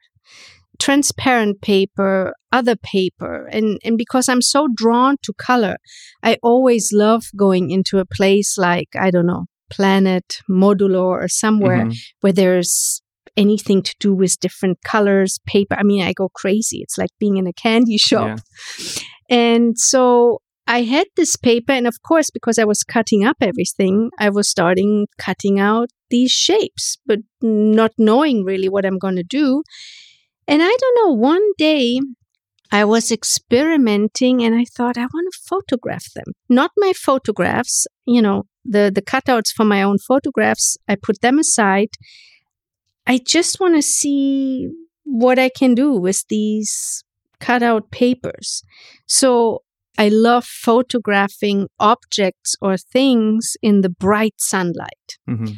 Transparent 0.84 1.62
paper, 1.62 2.34
other 2.52 2.76
paper. 2.76 3.48
And, 3.52 3.80
and 3.86 3.98
because 3.98 4.28
I'm 4.30 4.42
so 4.42 4.68
drawn 4.76 5.16
to 5.24 5.34
color, 5.34 5.78
I 6.22 6.38
always 6.44 6.92
love 6.92 7.24
going 7.36 7.72
into 7.72 8.00
a 8.00 8.06
place 8.06 8.58
like, 8.58 8.90
I 9.00 9.10
don't 9.12 9.26
know, 9.28 9.46
Planet, 9.70 10.28
Modulor, 10.50 11.24
or 11.24 11.28
somewhere 11.28 11.86
Mhm. 11.86 11.96
where 12.22 12.34
there's 12.34 13.02
anything 13.38 13.82
to 13.82 13.96
do 14.00 14.14
with 14.14 14.40
different 14.40 14.78
colors, 14.84 15.40
paper. 15.48 15.76
I 15.80 15.84
mean, 15.84 16.04
I 16.04 16.14
go 16.14 16.28
crazy. 16.42 16.80
It's 16.82 16.98
like 16.98 17.10
being 17.20 17.38
in 17.38 17.48
a 17.48 17.54
candy 17.54 17.98
shop. 18.10 18.40
And 19.30 19.80
so 19.80 20.40
I 20.68 20.84
had 20.84 21.08
this 21.16 21.36
paper, 21.36 21.72
and 21.74 21.88
of 21.88 21.96
course, 22.10 22.30
because 22.30 22.60
I 22.60 22.66
was 22.66 22.84
cutting 22.84 23.24
up 23.26 23.38
everything, 23.42 24.12
I 24.20 24.30
was 24.30 24.50
starting 24.50 25.08
cutting 25.18 25.60
out 25.60 25.90
these 26.10 26.32
shapes, 26.32 26.98
but 27.06 27.20
not 27.42 27.92
knowing 27.98 28.44
really 28.44 28.70
what 28.70 28.86
I'm 28.86 29.00
going 29.00 29.16
to 29.16 29.24
do. 29.24 29.64
And 30.48 30.62
I 30.62 30.76
don't 30.80 30.98
know, 31.02 31.14
one 31.14 31.52
day 31.58 32.00
I 32.72 32.86
was 32.86 33.12
experimenting 33.12 34.44
and 34.44 34.56
I 34.56 34.66
thought 34.66 34.98
I 34.98 35.02
want 35.14 35.32
to 35.32 35.40
photograph 35.48 36.06
them. 36.16 36.34
Not 36.50 36.72
my 36.78 36.94
photographs, 36.94 37.88
you 38.06 38.22
know, 38.22 38.44
the, 38.66 38.92
the 38.94 39.02
cutouts 39.02 39.50
for 39.56 39.64
my 39.64 39.84
own 39.84 39.98
photographs, 40.00 40.78
I 40.88 40.96
put 40.96 41.22
them 41.22 41.40
aside. 41.40 41.90
I 43.06 43.20
just 43.20 43.60
want 43.60 43.76
to 43.76 43.82
see 43.82 44.70
what 45.04 45.38
I 45.38 45.50
can 45.50 45.76
do 45.76 45.92
with 45.94 46.24
these 46.30 47.04
cutout 47.40 47.92
papers. 47.92 48.64
So 49.06 49.64
I 49.98 50.10
love 50.10 50.46
photographing 50.46 51.68
objects 51.80 52.56
or 52.62 52.78
things 52.78 53.56
in 53.62 53.82
the 53.82 53.90
bright 53.90 54.36
sunlight. 54.38 55.18
Mhm. 55.30 55.58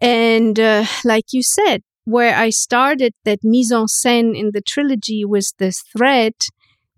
And 0.00 0.58
uh, 0.58 0.86
like 1.04 1.26
you 1.32 1.42
said, 1.42 1.82
where 2.06 2.36
I 2.36 2.50
started 2.50 3.12
that 3.24 3.40
mise 3.42 3.72
en 3.72 3.86
scène 3.86 4.38
in 4.38 4.52
the 4.52 4.62
trilogy 4.62 5.24
was 5.24 5.52
this 5.58 5.82
thread. 5.96 6.34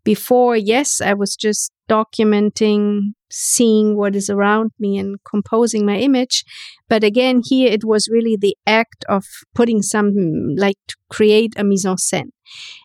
Before, 0.04 0.54
yes, 0.54 1.00
I 1.00 1.14
was 1.14 1.34
just 1.34 1.72
documenting, 1.88 3.14
seeing 3.30 3.96
what 3.96 4.14
is 4.14 4.28
around 4.28 4.72
me 4.78 4.98
and 4.98 5.16
composing 5.28 5.86
my 5.86 5.96
image. 5.96 6.44
But 6.88 7.04
again, 7.04 7.40
here 7.42 7.72
it 7.72 7.84
was 7.84 8.08
really 8.12 8.36
the 8.38 8.56
act 8.66 9.04
of 9.08 9.24
putting 9.54 9.82
some, 9.82 10.12
like 10.56 10.76
to 10.88 10.96
create 11.10 11.54
a 11.56 11.64
mise 11.64 11.86
en 11.86 11.96
scène. 11.96 12.30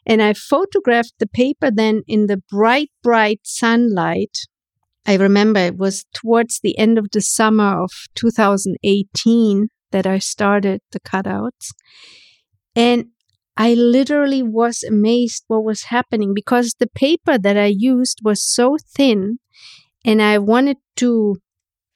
And 0.06 0.22
I 0.22 0.34
photographed 0.34 1.16
the 1.20 1.28
paper 1.28 1.70
then 1.72 2.04
in 2.08 2.28
the 2.28 2.42
bright, 2.50 2.90
bright 3.04 3.42
sunlight. 3.44 4.38
I 5.06 5.16
remember 5.16 5.60
it 5.60 5.78
was 5.78 6.06
towards 6.14 6.62
the 6.62 6.78
end 6.78 6.98
of 6.98 7.08
the 7.12 7.22
summer 7.22 7.84
of 7.84 7.92
2018 8.16 9.68
that 9.92 10.08
I 10.08 10.20
started 10.20 10.80
the 10.92 11.02
cutouts. 11.02 11.72
And 12.76 13.08
I 13.56 13.74
literally 13.76 14.42
was 14.42 14.84
amazed 14.84 15.44
what 15.48 15.64
was 15.64 15.84
happening 15.84 16.34
because 16.34 16.76
the 16.80 16.88
paper 16.88 17.38
that 17.38 17.58
I 17.58 17.68
used 17.68 18.20
was 18.24 18.44
so 18.44 18.78
thin 18.96 19.40
and 20.06 20.22
I 20.22 20.40
wanted 20.40 20.78
to 20.98 21.38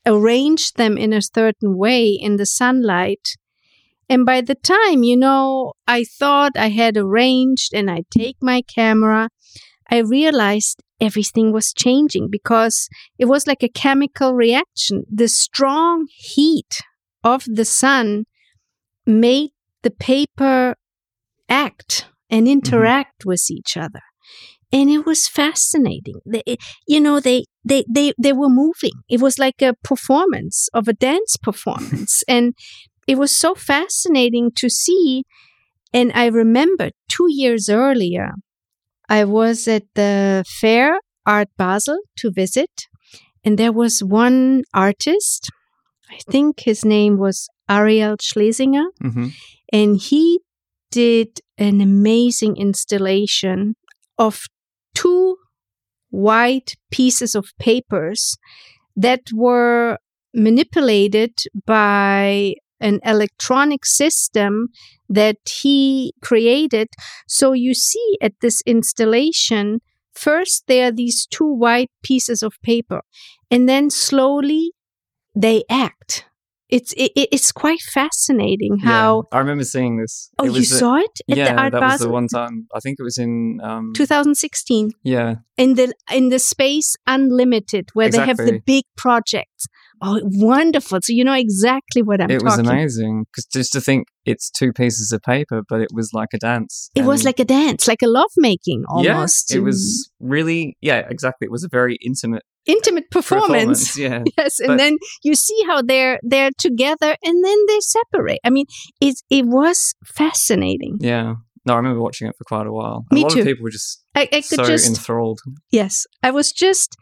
arrange 0.05 0.73
them 0.73 0.97
in 0.97 1.13
a 1.13 1.21
certain 1.21 1.77
way 1.77 2.09
in 2.09 2.37
the 2.37 2.45
sunlight. 2.45 3.29
And 4.09 4.25
by 4.25 4.41
the 4.41 4.55
time, 4.55 5.03
you 5.03 5.17
know, 5.17 5.73
I 5.87 6.05
thought 6.05 6.53
I 6.55 6.69
had 6.69 6.97
arranged 6.97 7.73
and 7.73 7.91
I 7.91 8.03
take 8.11 8.37
my 8.41 8.61
camera, 8.61 9.29
I 9.89 9.99
realized 9.99 10.81
everything 11.01 11.51
was 11.53 11.73
changing 11.73 12.29
because 12.31 12.89
it 13.19 13.25
was 13.25 13.47
like 13.47 13.63
a 13.63 13.69
chemical 13.69 14.33
reaction. 14.33 15.03
The 15.11 15.27
strong 15.27 16.07
heat 16.15 16.81
of 17.23 17.45
the 17.47 17.65
sun 17.65 18.25
made 19.05 19.51
the 19.83 19.91
paper 19.91 20.75
act 21.49 22.07
and 22.29 22.47
interact 22.47 23.25
with 23.25 23.45
each 23.49 23.77
other. 23.77 24.01
and 24.73 24.89
it 24.89 25.05
was 25.05 25.27
fascinating. 25.29 26.19
They, 26.25 26.57
you 26.87 26.99
know, 26.99 27.19
they, 27.21 27.45
they, 27.63 27.85
they, 27.89 28.13
they 28.21 28.33
were 28.33 28.49
moving. 28.49 28.91
It 29.09 29.21
was 29.21 29.39
like 29.39 29.61
a 29.61 29.75
performance 29.83 30.67
of 30.73 30.87
a 30.89 30.93
dance 30.93 31.37
performance. 31.41 32.23
and 32.27 32.53
it 33.07 33.17
was 33.17 33.31
so 33.31 33.55
fascinating 33.55 34.51
to 34.57 34.69
see. 34.69 35.23
And 35.93 36.11
I 36.13 36.27
remember 36.27 36.89
two 37.09 37.27
years 37.29 37.69
earlier, 37.69 38.31
I 39.09 39.23
was 39.25 39.67
at 39.67 39.83
the 39.95 40.43
fair 40.61 40.99
Art 41.25 41.49
Basel 41.57 41.99
to 42.17 42.31
visit, 42.31 42.71
and 43.45 43.57
there 43.57 43.71
was 43.71 44.03
one 44.03 44.63
artist. 44.73 45.49
I 46.11 46.17
think 46.31 46.61
his 46.61 46.83
name 46.85 47.17
was 47.17 47.47
Ariel 47.69 48.17
Schlesinger, 48.21 48.87
hmm 49.01 49.27
and 49.71 49.97
he 49.97 50.39
did 50.91 51.39
an 51.57 51.81
amazing 51.81 52.55
installation 52.57 53.75
of 54.17 54.45
two 54.95 55.37
white 56.09 56.75
pieces 56.91 57.35
of 57.35 57.51
papers 57.59 58.37
that 58.95 59.21
were 59.33 59.97
manipulated 60.33 61.33
by 61.65 62.55
an 62.79 62.99
electronic 63.03 63.85
system 63.85 64.67
that 65.09 65.37
he 65.61 66.13
created. 66.21 66.87
So 67.27 67.53
you 67.53 67.73
see 67.73 68.17
at 68.21 68.33
this 68.41 68.61
installation, 68.65 69.79
first 70.13 70.63
there 70.67 70.87
are 70.87 70.91
these 70.91 71.25
two 71.25 71.51
white 71.51 71.91
pieces 72.03 72.43
of 72.43 72.53
paper, 72.63 73.01
and 73.49 73.67
then 73.67 73.89
slowly 73.89 74.73
they 75.35 75.63
act. 75.69 76.25
It's 76.69 76.91
it, 76.93 77.11
it's 77.15 77.51
quite 77.51 77.79
fascinating 77.79 78.77
how. 78.83 79.23
I 79.31 79.39
remember 79.39 79.63
seeing 79.63 79.97
this. 79.97 80.29
Oh, 80.37 80.45
It 80.45 80.53
you 80.53 80.63
saw 80.63 80.97
it 80.97 81.19
at 81.31 81.37
yeah, 81.37 81.53
the 81.53 81.61
Art 81.61 81.71
that 81.71 81.81
was 81.81 81.99
the 81.99 82.09
one 82.09 82.27
time. 82.27 82.67
I 82.75 82.79
think 82.81 82.97
it 82.99 83.03
was 83.03 83.17
in. 83.17 83.59
Um, 83.63 83.93
2016, 83.95 84.91
yeah, 85.03 85.35
in 85.55 85.75
the 85.75 85.93
in 86.11 86.29
the 86.29 86.39
space 86.39 86.95
unlimited, 87.07 87.89
where 87.93 88.09
they 88.09 88.19
have 88.19 88.37
the 88.37 88.61
big 88.65 88.83
projects. 88.97 89.67
Oh, 90.01 90.19
wonderful! 90.23 90.99
So 91.01 91.13
you 91.13 91.23
know 91.23 91.33
exactly 91.33 92.01
what 92.01 92.21
I'm 92.21 92.27
talking 92.27 92.41
it 92.41 92.43
was 92.43 92.59
amazing 92.59 93.25
because 93.31 93.45
just 93.45 93.71
to 93.71 93.81
think 93.81 94.07
it's 94.25 94.49
two 94.51 94.73
pieces 94.73 95.11
of 95.11 95.21
paper, 95.21 95.61
but 95.67 95.81
it 95.81 95.89
was 95.93 96.11
like 96.13 96.29
a 96.33 96.37
dance. 96.37 96.91
It 96.95 97.05
was 97.05 97.23
like 97.23 97.39
a 97.39 97.45
dance, 97.45 97.87
like 97.87 98.01
a 98.01 98.07
lovemaking 98.07 98.83
almost. 98.89 99.51
Yeah, 99.51 99.57
it 99.57 99.61
was 99.61 100.11
really 100.19 100.77
yeah, 100.81 101.07
exactly. 101.09 101.45
It 101.45 101.51
was 101.51 101.63
a 101.63 101.69
very 101.69 101.97
intimate 102.05 102.43
intimate 102.67 103.09
performance. 103.11 103.95
performance. 103.95 103.97
Yeah, 103.97 104.23
Yes, 104.37 104.59
and 104.59 104.67
But- 104.69 104.77
then 104.77 104.97
you 105.23 105.33
see 105.35 105.59
how 105.67 105.81
they're 105.81 106.19
they're 106.23 106.51
together, 106.57 107.15
and 107.23 107.43
then 107.45 107.57
they 107.67 107.79
separate. 107.79 108.39
I 108.43 108.49
mean, 108.49 108.65
it 109.01 109.15
it 109.29 109.45
was 109.45 109.93
fascinating. 110.05 110.97
yeah. 111.01 111.35
No, 111.65 111.73
I 111.73 111.77
remember 111.77 111.99
watching 111.99 112.29
it 112.29 112.35
for 112.37 112.45
quite 112.45 112.65
a 112.65 112.71
while. 112.71 113.05
Me 113.11 113.19
a 113.19 113.23
lot 113.23 113.31
too. 113.33 113.39
of 113.41 113.45
people 113.45 113.63
were 113.63 113.69
just 113.69 114.01
I, 114.15 114.29
I 114.31 114.39
so 114.39 114.63
just 114.63 114.87
enthralled. 114.87 115.39
yes, 115.69 116.05
I 116.23 116.31
was 116.31 116.53
just 116.53 116.95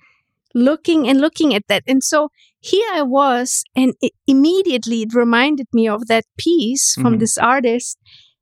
looking 0.55 1.07
and 1.07 1.19
looking 1.21 1.53
at 1.53 1.63
that, 1.69 1.83
and 1.87 2.03
so 2.03 2.29
here 2.59 2.87
I 2.93 3.03
was, 3.03 3.63
and 3.75 3.93
it, 4.01 4.13
immediately 4.25 5.03
it 5.03 5.13
reminded 5.13 5.67
me 5.73 5.87
of 5.87 6.07
that 6.07 6.25
piece 6.39 6.95
from 6.95 7.15
Mhm. 7.15 7.19
this 7.19 7.37
artist, 7.37 7.97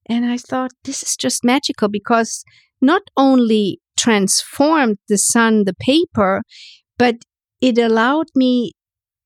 and 0.08 0.26
I 0.26 0.38
thought 0.38 0.72
this 0.86 1.04
is 1.04 1.18
just 1.18 1.44
magical 1.44 1.90
because 1.90 2.46
not 2.82 3.02
only 3.18 3.80
transformed 3.98 4.98
the 5.10 5.18
sun, 5.18 5.64
the 5.66 5.74
paper, 5.74 6.42
but 7.04 7.18
it 7.60 7.78
allowed 7.78 8.28
me 8.34 8.72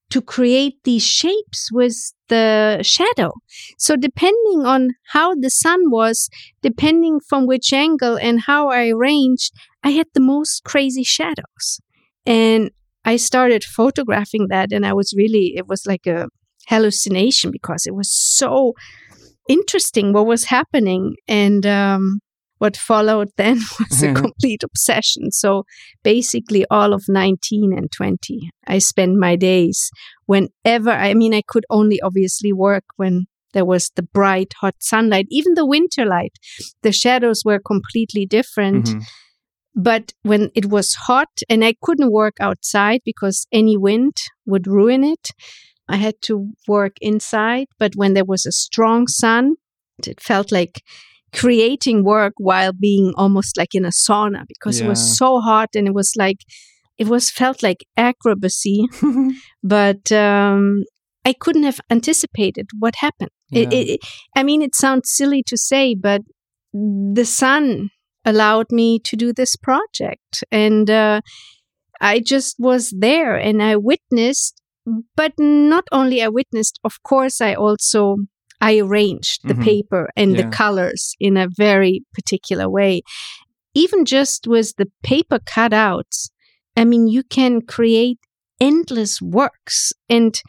to 0.10 0.20
create 0.20 0.78
these 0.84 1.06
shapes 1.06 1.70
with 1.72 1.96
the 2.28 2.80
shadow. 2.82 3.32
So 3.78 3.96
depending 3.96 4.66
on 4.66 4.82
how 5.14 5.36
the 5.36 5.52
sun 5.52 5.92
was, 5.92 6.28
depending 6.64 7.20
from 7.30 7.46
which 7.46 7.72
angle 7.72 8.18
and 8.18 8.42
how 8.42 8.70
I 8.70 8.90
arranged, 8.90 9.52
I 9.84 9.92
had 9.92 10.08
the 10.16 10.26
most 10.34 10.64
crazy 10.64 11.04
shadows. 11.04 11.80
And 12.26 12.72
I 13.06 13.16
started 13.18 13.64
photographing 13.64 14.48
that 14.50 14.72
and 14.72 14.84
I 14.84 14.94
was 14.94 15.14
really 15.16 15.54
it 15.56 15.68
was 15.68 15.86
like 15.86 16.08
a 16.08 16.30
hallucination 16.70 17.52
because 17.52 17.86
it 17.86 17.94
was 17.94 18.12
so 18.12 18.74
interesting 19.48 20.14
what 20.14 20.26
was 20.26 20.46
happening 20.46 21.16
and 21.28 21.64
um 21.66 22.22
what 22.60 22.78
followed 22.78 23.30
then 23.38 23.60
was 23.80 24.04
a 24.04 24.14
complete 24.14 24.64
obsession. 24.64 25.32
So 25.32 25.64
basically, 26.04 26.66
all 26.72 26.94
of 26.94 27.04
19 27.08 27.74
and 27.78 27.92
20, 27.92 28.50
I 28.68 28.80
spent 28.80 29.16
my 29.18 29.36
days 29.36 29.90
whenever, 30.26 30.92
I 30.92 31.14
mean, 31.14 31.34
I 31.34 31.44
could 31.48 31.66
only 31.70 32.02
obviously 32.02 32.54
work 32.54 32.84
when 32.96 33.26
there 33.54 33.66
was 33.66 33.92
the 33.96 34.04
bright, 34.04 34.54
hot 34.62 34.76
sunlight, 34.80 35.26
even 35.30 35.54
the 35.54 35.66
winter 35.66 36.06
light. 36.06 36.34
The 36.84 36.92
shadows 36.92 37.44
were 37.46 37.60
completely 37.60 38.26
different. 38.26 38.88
Mhm. 38.88 39.04
But 39.76 40.14
when 40.24 40.50
it 40.56 40.66
was 40.68 40.94
hot 40.94 41.30
and 41.50 41.64
I 41.64 41.76
couldn't 41.82 42.12
work 42.12 42.38
outside 42.40 43.02
because 43.06 43.46
any 43.52 43.78
wind 43.78 44.14
would 44.46 44.66
ruin 44.68 45.04
it, 45.04 45.30
I 45.88 45.98
had 45.98 46.16
to 46.24 46.50
work 46.68 46.94
inside. 47.00 47.68
But 47.80 47.94
when 47.96 48.14
there 48.14 48.26
was 48.26 48.46
a 48.46 48.52
strong 48.52 49.08
sun, 49.08 49.56
it 50.06 50.20
felt 50.20 50.52
like 50.52 50.82
creating 51.42 52.04
work 52.04 52.34
while 52.38 52.74
being 52.74 53.14
almost 53.24 53.58
like 53.58 53.74
in 53.80 53.86
a 53.86 53.94
sauna 54.06 54.42
because 54.54 54.78
it 54.82 54.88
was 54.90 55.02
so 55.20 55.40
hot 55.50 55.70
and 55.76 55.88
it 55.88 55.94
was 55.94 56.12
like 56.24 56.40
it 56.98 57.08
was 57.08 57.30
felt 57.40 57.62
like 57.68 57.82
acrobacy. 58.10 58.78
But 59.76 60.04
um 60.12 60.84
i 61.30 61.34
couldn't 61.44 61.64
have 61.70 61.80
anticipated 61.98 62.66
what 62.84 62.96
happened. 63.06 63.34
Yeah. 63.52 63.70
it, 63.80 63.88
it- 63.94 64.02
i 64.40 64.42
mean 64.50 64.62
it 64.68 64.76
sounds 64.84 65.06
silly 65.20 65.42
to 65.52 65.58
say 65.70 65.84
but 66.08 66.22
the 67.20 67.26
sun 67.26 67.90
allowed 68.32 68.68
me 68.72 69.00
to 69.08 69.16
do 69.24 69.32
this 69.34 69.56
project. 69.68 70.32
And 70.52 70.88
uh, 70.90 71.22
i 72.02 72.20
just 72.34 72.56
was 72.70 72.84
there 73.08 73.36
and 73.48 73.58
i 73.72 73.74
witnessed 73.92 74.56
but 75.22 75.34
not 75.40 75.86
only 76.00 76.18
i 76.22 76.30
witnessed 76.40 76.76
of 76.90 76.94
course 77.12 77.38
i 77.50 77.54
also 77.66 78.02
i 78.62 78.78
arranged 78.80 79.40
the 79.48 79.54
Mhm. 79.54 79.64
paper 79.64 80.10
and 80.16 80.32
Yeah. 80.32 80.42
the 80.42 80.50
colors 80.62 81.14
in 81.20 81.38
a 81.38 81.48
very 81.58 82.02
particular 82.14 82.68
way 82.70 83.02
even 83.74 84.06
just 84.06 84.48
with 84.48 84.74
the 84.78 84.88
paper 85.04 85.40
cutouts 85.40 86.30
i 86.76 86.84
mean 86.86 87.08
you 87.08 87.24
can 87.24 87.62
create 87.62 88.20
endless 88.60 89.22
works 89.22 89.94
and 90.10 90.42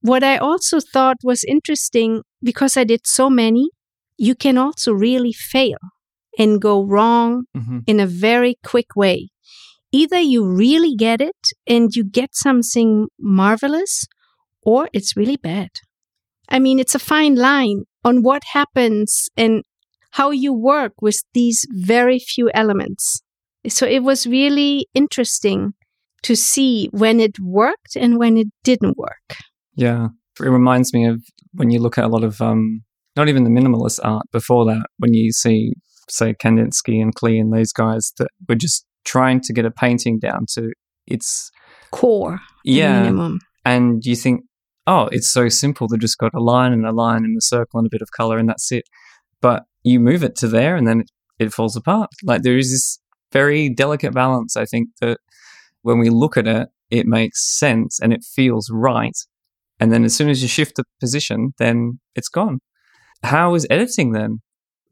what 0.00 0.22
i 0.24 0.36
also 0.38 0.78
thought 0.80 1.16
was 1.22 1.44
interesting 1.44 2.22
because 2.42 2.76
i 2.76 2.84
did 2.84 3.06
so 3.06 3.28
many 3.30 3.68
you 4.16 4.34
can 4.34 4.56
also 4.58 4.92
really 4.92 5.32
fail 5.32 5.78
and 6.38 6.60
go 6.60 6.84
wrong 6.84 7.44
Mhm. 7.56 7.82
in 7.86 7.98
a 8.00 8.06
very 8.06 8.54
quick 8.62 8.94
way. 8.94 9.28
Either 9.92 10.20
you 10.20 10.40
really 10.46 10.94
get 10.94 11.20
it 11.20 11.42
and 11.66 11.96
you 11.96 12.04
get 12.04 12.30
something 12.34 13.08
marvelous, 13.18 14.06
or 14.62 14.88
it's 14.92 15.16
really 15.16 15.36
bad. 15.36 15.70
I 16.50 16.58
mean, 16.58 16.78
it's 16.78 16.94
a 16.94 16.98
fine 16.98 17.34
line 17.34 17.84
on 18.04 18.22
what 18.22 18.42
happens 18.52 19.28
and 19.36 19.62
how 20.12 20.30
you 20.30 20.52
work 20.52 20.92
with 21.00 21.22
these 21.34 21.66
very 21.70 22.18
few 22.18 22.50
elements. 22.54 23.22
So 23.68 23.86
it 23.86 24.02
was 24.02 24.26
really 24.26 24.88
interesting 24.94 25.72
to 26.22 26.34
see 26.34 26.88
when 26.92 27.20
it 27.20 27.38
worked 27.40 27.96
and 27.96 28.18
when 28.18 28.36
it 28.36 28.48
didn't 28.64 28.96
work. 28.96 29.36
Yeah, 29.74 30.08
it 30.40 30.48
reminds 30.48 30.92
me 30.92 31.06
of 31.06 31.22
when 31.52 31.70
you 31.70 31.78
look 31.78 31.98
at 31.98 32.04
a 32.04 32.08
lot 32.08 32.24
of 32.24 32.40
um, 32.40 32.82
not 33.16 33.28
even 33.28 33.44
the 33.44 33.50
minimalist 33.50 34.00
art 34.02 34.26
before 34.32 34.64
that. 34.66 34.86
When 34.98 35.14
you 35.14 35.32
see, 35.32 35.72
say, 36.08 36.34
Kandinsky 36.34 37.00
and 37.00 37.14
Klee 37.14 37.40
and 37.40 37.52
those 37.52 37.72
guys 37.72 38.12
that 38.18 38.28
were 38.48 38.54
just 38.54 38.84
trying 39.04 39.40
to 39.42 39.52
get 39.52 39.64
a 39.64 39.70
painting 39.70 40.18
down 40.18 40.46
to 40.54 40.70
its 41.06 41.50
Core, 41.90 42.40
yeah, 42.64 43.00
minimum. 43.02 43.40
and 43.64 44.04
you 44.04 44.14
think, 44.14 44.42
oh, 44.90 45.08
it's 45.12 45.32
so 45.32 45.48
simple. 45.48 45.86
They've 45.86 46.00
just 46.00 46.18
got 46.18 46.34
a 46.34 46.40
line 46.40 46.72
and 46.72 46.84
a 46.84 46.92
line 46.92 47.24
and 47.24 47.36
a 47.38 47.40
circle 47.40 47.78
and 47.78 47.86
a 47.86 47.90
bit 47.90 48.02
of 48.02 48.10
color, 48.10 48.38
and 48.38 48.48
that's 48.48 48.72
it. 48.72 48.84
But 49.40 49.64
you 49.84 50.00
move 50.00 50.24
it 50.24 50.34
to 50.36 50.48
there, 50.48 50.74
and 50.74 50.86
then 50.86 51.00
it, 51.00 51.10
it 51.38 51.52
falls 51.52 51.76
apart. 51.76 52.10
Like 52.24 52.42
there 52.42 52.58
is 52.58 52.70
this 52.70 52.98
very 53.32 53.68
delicate 53.68 54.12
balance. 54.12 54.56
I 54.56 54.64
think 54.64 54.88
that 55.00 55.18
when 55.82 55.98
we 55.98 56.10
look 56.10 56.36
at 56.36 56.48
it, 56.48 56.68
it 56.90 57.06
makes 57.06 57.58
sense 57.58 58.00
and 58.00 58.12
it 58.12 58.24
feels 58.24 58.68
right. 58.72 59.16
And 59.78 59.92
then 59.92 60.04
as 60.04 60.14
soon 60.14 60.28
as 60.28 60.42
you 60.42 60.48
shift 60.48 60.74
the 60.74 60.84
position, 60.98 61.54
then 61.58 62.00
it's 62.16 62.28
gone. 62.28 62.58
How 63.22 63.54
is 63.54 63.66
editing 63.70 64.10
then? 64.12 64.40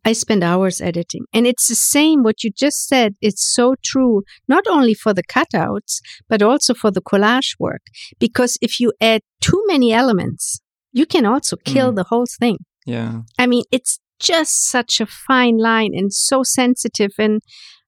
I 0.09 0.13
spend 0.15 0.43
hours 0.43 0.81
editing. 0.81 1.25
And 1.35 1.47
it's 1.47 1.69
the 1.69 1.75
same 1.95 2.23
what 2.23 2.43
you 2.43 2.51
just 2.51 2.89
said. 2.93 3.11
It's 3.21 3.45
so 3.59 3.75
true, 3.91 4.23
not 4.55 4.65
only 4.77 4.95
for 4.95 5.13
the 5.15 5.23
cutouts, 5.35 5.93
but 6.31 6.41
also 6.43 6.73
for 6.75 6.91
the 6.91 7.03
collage 7.11 7.51
work. 7.59 7.83
Because 8.19 8.53
if 8.63 8.73
you 8.81 8.89
add 9.13 9.21
too 9.49 9.61
many 9.73 9.93
elements, 9.93 10.61
you 10.93 11.07
can 11.15 11.25
also 11.33 11.57
kill 11.73 11.91
Mm. 11.93 11.97
the 11.97 12.05
whole 12.11 12.29
thing. 12.41 12.57
Yeah. 12.87 13.13
I 13.39 13.47
mean, 13.47 13.65
it's 13.77 13.99
just 14.33 14.55
such 14.77 15.01
a 15.01 15.07
fine 15.29 15.59
line 15.71 15.93
and 15.95 16.11
so 16.13 16.43
sensitive. 16.43 17.13
And 17.19 17.41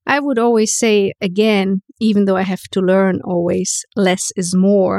I 0.07 0.21
would 0.21 0.39
always 0.39 0.73
say 0.83 1.13
again, 1.21 1.69
even 2.09 2.25
though 2.27 2.37
I 2.37 2.47
have 2.55 2.65
to 2.73 2.81
learn 2.81 3.17
always, 3.25 3.71
less 3.97 4.25
is 4.37 4.55
more. 4.55 4.99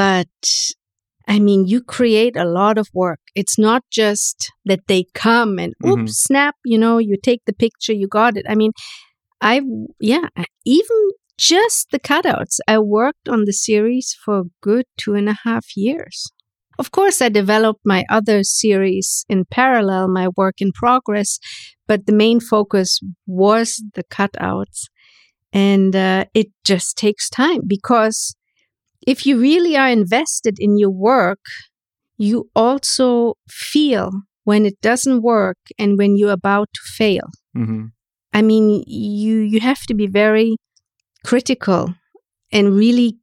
But 0.00 0.28
I 1.28 1.38
mean, 1.38 1.66
you 1.66 1.82
create 1.82 2.36
a 2.36 2.44
lot 2.44 2.78
of 2.78 2.88
work. 2.92 3.20
It's 3.34 3.58
not 3.58 3.82
just 3.90 4.50
that 4.64 4.80
they 4.88 5.04
come 5.14 5.58
and 5.58 5.74
Mhm. 5.82 6.02
oops, 6.02 6.18
snap, 6.18 6.56
you 6.64 6.78
know, 6.78 6.98
you 6.98 7.16
take 7.22 7.42
the 7.46 7.52
picture, 7.52 7.92
you 7.92 8.08
got 8.08 8.36
it. 8.36 8.44
I 8.48 8.54
mean, 8.54 8.72
I, 9.40 9.62
yeah, 10.00 10.28
even 10.64 11.10
just 11.38 11.90
the 11.90 11.98
cutouts. 12.00 12.58
I 12.68 12.78
worked 12.78 13.28
on 13.28 13.44
the 13.44 13.52
series 13.52 14.16
for 14.24 14.40
a 14.40 14.44
good 14.60 14.86
two 14.96 15.14
and 15.14 15.28
a 15.28 15.38
half 15.44 15.76
years. 15.76 16.30
Of 16.78 16.90
course, 16.90 17.20
I 17.22 17.28
developed 17.28 17.80
my 17.84 18.04
other 18.10 18.42
series 18.44 19.24
in 19.28 19.44
parallel, 19.44 20.08
my 20.08 20.28
work 20.36 20.56
in 20.60 20.72
progress, 20.72 21.38
but 21.86 22.06
the 22.06 22.12
main 22.12 22.40
focus 22.40 23.00
was 23.26 23.82
the 23.94 24.04
cutouts. 24.04 24.88
And 25.52 25.94
uh, 25.94 26.24
it 26.34 26.48
just 26.64 26.96
takes 26.96 27.28
time 27.28 27.60
because 27.66 28.34
if 29.06 29.26
you 29.26 29.38
really 29.40 29.76
are 29.76 29.88
invested 29.88 30.56
in 30.58 30.78
your 30.78 30.90
work, 30.90 31.40
you 32.16 32.48
also 32.54 33.34
feel 33.48 34.10
when 34.44 34.66
it 34.66 34.80
doesn't 34.80 35.22
work 35.22 35.58
and 35.78 35.98
when 35.98 36.16
you're 36.16 36.32
about 36.32 36.68
to 36.74 36.80
fail. 36.84 37.28
Mm-hmm. 37.56 37.86
I 38.32 38.42
mean, 38.42 38.82
you 38.86 39.38
you 39.38 39.60
have 39.60 39.82
to 39.86 39.94
be 39.94 40.06
very 40.06 40.56
critical 41.24 41.94
and 42.50 42.76
really 42.76 43.18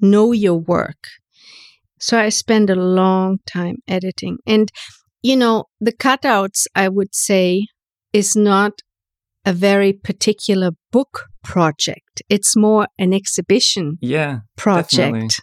know 0.00 0.32
your 0.32 0.56
work. 0.56 0.98
So 1.98 2.18
I 2.18 2.30
spend 2.30 2.70
a 2.70 2.74
long 2.74 3.38
time 3.46 3.76
editing. 3.88 4.38
And 4.46 4.70
you 5.22 5.36
know, 5.36 5.64
the 5.80 5.92
cutouts 5.92 6.66
I 6.74 6.88
would 6.88 7.14
say 7.14 7.66
is 8.12 8.34
not 8.34 8.80
a 9.44 9.52
very 9.52 9.92
particular 9.92 10.70
book 10.90 11.29
project. 11.42 12.22
It's 12.28 12.56
more 12.56 12.86
an 12.98 13.12
exhibition 13.12 13.98
Yeah. 14.00 14.40
project. 14.56 15.40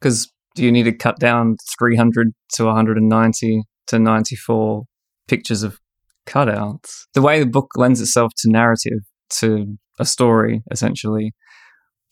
Because 0.00 0.30
do 0.54 0.64
you 0.64 0.72
need 0.72 0.84
to 0.84 0.92
cut 0.92 1.18
down 1.18 1.56
300 1.78 2.32
to 2.54 2.64
190 2.66 3.62
to 3.88 3.98
94 3.98 4.84
pictures 5.28 5.62
of 5.62 5.78
cutouts? 6.26 6.90
The 7.14 7.22
way 7.22 7.40
the 7.40 7.46
book 7.46 7.68
lends 7.76 8.00
itself 8.00 8.32
to 8.38 8.50
narrative, 8.50 9.00
to 9.40 9.76
a 9.98 10.04
story, 10.04 10.62
essentially, 10.70 11.32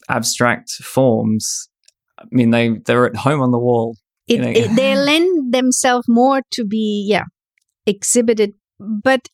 abstract 0.09 0.70
forms. 0.82 1.68
I 2.18 2.24
mean, 2.30 2.50
they 2.50 2.78
they're 2.86 3.06
at 3.06 3.16
home 3.16 3.40
on 3.40 3.50
the 3.50 3.59
wall. 3.59 3.96
It, 4.28 4.34
You 4.36 4.42
know, 4.42 4.48
it- 4.50 4.76
they 4.76 4.94
lend 5.10 5.52
themselves 5.54 6.06
more 6.09 6.42
to 6.52 6.64
be, 6.64 7.06
yeah, 7.09 7.24
exhibited. 7.86 8.52
But 8.78 9.28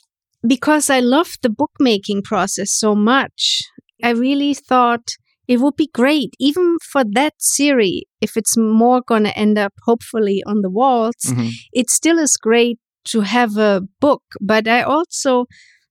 because 0.47 0.89
I 0.91 1.01
love 1.01 1.37
the 1.43 1.51
bookmaking 1.51 2.23
process 2.23 2.71
so 2.73 2.95
much, 2.95 3.61
I 4.03 4.11
really 4.11 4.55
thought 4.55 5.09
it 5.47 5.61
would 5.61 5.77
be 5.77 5.89
great, 5.93 6.35
even 6.39 6.77
for 6.93 7.03
that 7.13 7.35
series, 7.39 8.03
if 8.21 8.37
it's 8.37 8.57
more 8.57 9.01
going 9.01 9.25
to 9.25 9.37
end 9.39 9.59
up 9.59 9.73
hopefully 9.85 10.43
on 10.47 10.61
the 10.63 10.71
walls, 10.71 11.17
Mhm. 11.27 11.51
it 11.73 11.91
still 11.91 12.19
is 12.19 12.37
great 12.37 12.79
to 13.13 13.23
have 13.23 13.57
a 13.57 13.83
book. 14.01 14.23
But 14.41 14.69
I 14.69 14.83
also, 14.83 15.47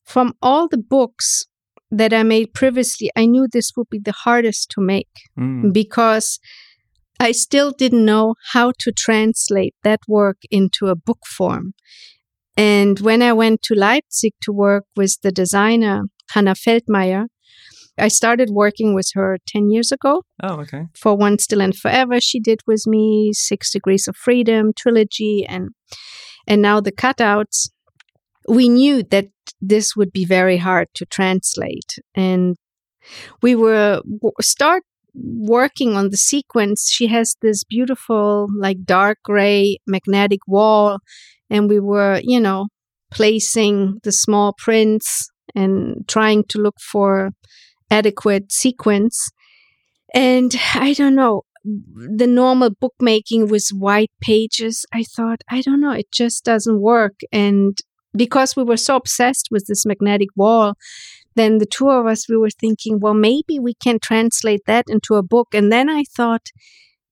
from 0.06 0.34
all 0.42 0.68
the 0.68 0.78
books 0.78 1.46
that 1.90 2.14
I 2.14 2.24
made 2.24 2.54
previously, 2.54 3.10
I 3.16 3.26
knew 3.26 3.48
this 3.52 3.72
would 3.76 3.90
be 3.90 4.00
the 4.00 4.12
hardest 4.26 4.70
to 4.72 4.82
make 4.82 5.10
Mm. 5.40 5.74
because 5.74 6.40
I 7.20 7.32
still 7.32 7.72
didn't 7.72 8.06
know 8.06 8.36
how 8.54 8.74
to 8.80 8.92
translate 8.92 9.74
that 9.84 10.02
work 10.08 10.38
into 10.52 10.88
a 10.88 10.96
book 10.96 11.22
form. 11.26 11.74
And 12.56 13.00
when 13.00 13.22
I 13.24 13.34
went 13.34 13.62
to 13.64 13.74
Leipzig 13.76 14.34
to 14.44 14.52
work 14.52 14.86
with 14.96 15.18
the 15.24 15.32
designer 15.32 16.04
Hannah 16.32 16.56
Feldmeier, 16.56 17.26
I 17.98 18.08
started 18.10 18.50
working 18.52 18.94
with 18.94 19.10
her 19.16 19.38
10 19.48 19.70
years 19.70 19.92
ago 19.92 20.24
Oh, 20.44 20.60
okay. 20.62 20.84
for 20.96 21.16
Once 21.16 21.44
Still 21.44 21.62
and 21.62 21.76
Forever. 21.76 22.20
She 22.22 22.40
did 22.40 22.60
with 22.68 22.84
me 22.86 23.32
Six 23.34 23.72
Degrees 23.72 24.08
of 24.08 24.16
Freedom, 24.16 24.72
Trilogy, 24.78 25.46
and 25.48 25.70
and 26.48 26.62
now 26.62 26.80
the 26.80 26.92
cutouts. 26.92 27.70
We 28.48 28.70
knew 28.70 29.04
that 29.04 29.26
this 29.60 29.96
would 29.96 30.12
be 30.12 30.26
very 30.26 30.58
hard 30.58 30.88
to 30.96 31.06
translate, 31.06 31.96
and 32.16 32.56
we 33.42 33.56
were 33.56 34.02
w- 34.06 34.32
start 34.42 34.84
working 35.14 35.96
on 35.96 36.10
the 36.10 36.18
sequence. 36.18 36.90
She 36.92 37.08
has 37.08 37.36
this 37.42 37.64
beautiful, 37.64 38.48
like 38.58 38.84
dark 38.86 39.18
gray 39.24 39.80
magnetic 39.88 40.40
wall, 40.48 41.00
and 41.50 41.68
we 41.70 41.80
were, 41.80 42.22
you 42.24 42.40
know, 42.40 42.68
placing 43.12 44.00
the 44.04 44.12
small 44.12 44.54
prints 44.58 45.28
and 45.56 46.08
trying 46.08 46.44
to 46.50 46.60
look 46.60 46.76
for 46.92 47.32
adequate 47.90 48.52
sequence. 48.52 49.30
And 50.14 50.56
I 50.74 50.94
don't 50.94 51.16
know, 51.16 51.44
the 51.64 52.28
normal 52.28 52.70
bookmaking 52.70 53.50
with 53.50 53.70
white 53.74 54.12
pages, 54.22 54.86
I 54.94 55.04
thought, 55.04 55.42
I 55.50 55.62
don't 55.62 55.82
know, 55.82 55.92
it 55.92 56.12
just 56.12 56.46
doesn't 56.46 56.80
work. 56.80 57.20
And 57.32 57.78
because 58.16 58.56
we 58.56 58.64
were 58.64 58.78
so 58.78 58.96
obsessed 58.96 59.50
with 59.52 59.66
this 59.68 59.86
magnetic 59.86 60.30
wall, 60.36 60.76
then 61.36 61.60
the 61.60 61.66
two 61.66 61.90
of 61.90 62.06
us, 62.08 62.28
we 62.28 62.38
were 62.38 62.50
thinking, 62.50 63.00
well, 63.00 63.14
maybe 63.14 63.60
we 63.60 63.74
can 63.76 64.00
translate 64.00 64.62
that 64.66 64.86
into 64.88 65.16
a 65.16 65.24
book. 65.24 65.50
And 65.54 65.72
then 65.72 65.90
I 65.90 66.04
thought, 66.16 66.48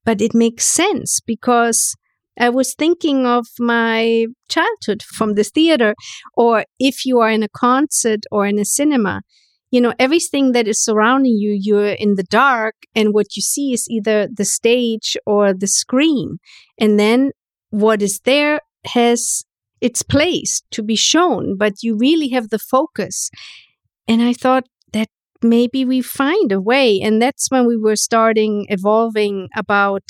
but 0.04 0.22
it 0.22 0.34
makes 0.34 0.66
sense 0.66 1.20
because 1.20 1.96
I 2.40 2.50
was 2.50 2.74
thinking 2.74 3.26
of 3.26 3.48
my 3.60 4.28
childhood 4.50 5.04
from 5.04 5.36
the 5.36 5.44
theater, 5.44 5.96
or 6.36 6.66
if 6.80 7.06
you 7.06 7.20
are 7.20 7.30
in 7.30 7.44
a 7.44 7.50
concert 7.50 8.22
or 8.32 8.46
in 8.46 8.60
a 8.60 8.66
cinema, 8.66 9.22
you 9.76 9.82
know, 9.82 9.94
everything 10.00 10.54
that 10.54 10.70
is 10.70 10.82
surrounding 10.82 11.36
you, 11.36 11.52
you're 11.60 11.96
in 12.06 12.16
the 12.16 12.24
dark, 12.24 12.76
and 12.96 13.14
what 13.14 13.36
you 13.36 13.42
see 13.42 13.74
is 13.74 13.90
either 13.90 14.30
the 14.34 14.46
stage 14.46 15.18
or 15.26 15.54
the 15.54 15.68
screen. 15.68 16.38
And 16.80 16.98
then 16.98 17.32
what 17.72 18.02
is 18.02 18.22
there 18.22 18.62
has 18.86 19.44
its 19.82 20.02
place 20.02 20.62
to 20.72 20.82
be 20.82 20.96
shown, 20.96 21.58
but 21.58 21.84
you 21.84 21.98
really 21.98 22.30
have 22.30 22.52
the 22.52 22.58
focus. 22.58 23.30
And 24.08 24.22
I 24.22 24.32
thought 24.32 24.64
that 24.94 25.10
maybe 25.42 25.84
we 25.84 26.02
find 26.02 26.54
a 26.54 26.62
way. 26.62 27.02
And 27.02 27.22
that's 27.22 27.52
when 27.52 27.68
we 27.68 27.76
were 27.76 27.98
starting 27.98 28.68
evolving 28.70 29.50
about 29.58 30.04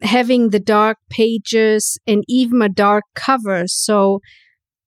having 0.00 0.50
the 0.50 0.60
dark 0.60 0.96
pages 1.10 1.98
and 2.06 2.24
even 2.28 2.62
a 2.62 2.70
dark 2.70 3.04
cover. 3.14 3.64
So 3.66 4.20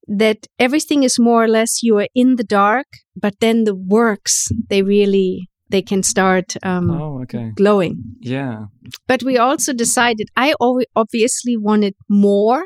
that 0.07 0.47
everything 0.59 1.03
is 1.03 1.17
more 1.19 1.43
or 1.43 1.47
less 1.47 1.81
you 1.83 1.97
are 1.97 2.07
in 2.13 2.35
the 2.35 2.43
dark, 2.43 2.87
but 3.15 3.35
then 3.39 3.63
the 3.63 3.75
works 3.75 4.47
they 4.69 4.81
really 4.83 5.49
they 5.69 5.81
can 5.81 6.03
start 6.03 6.55
um, 6.63 6.91
Oh, 6.91 7.21
okay. 7.23 7.51
glowing. 7.55 8.03
Yeah. 8.19 8.65
But 9.07 9.23
we 9.23 9.37
also 9.39 9.73
decided 9.73 10.27
I 10.35 10.53
obviously 10.95 11.57
wanted 11.57 11.95
more 12.09 12.65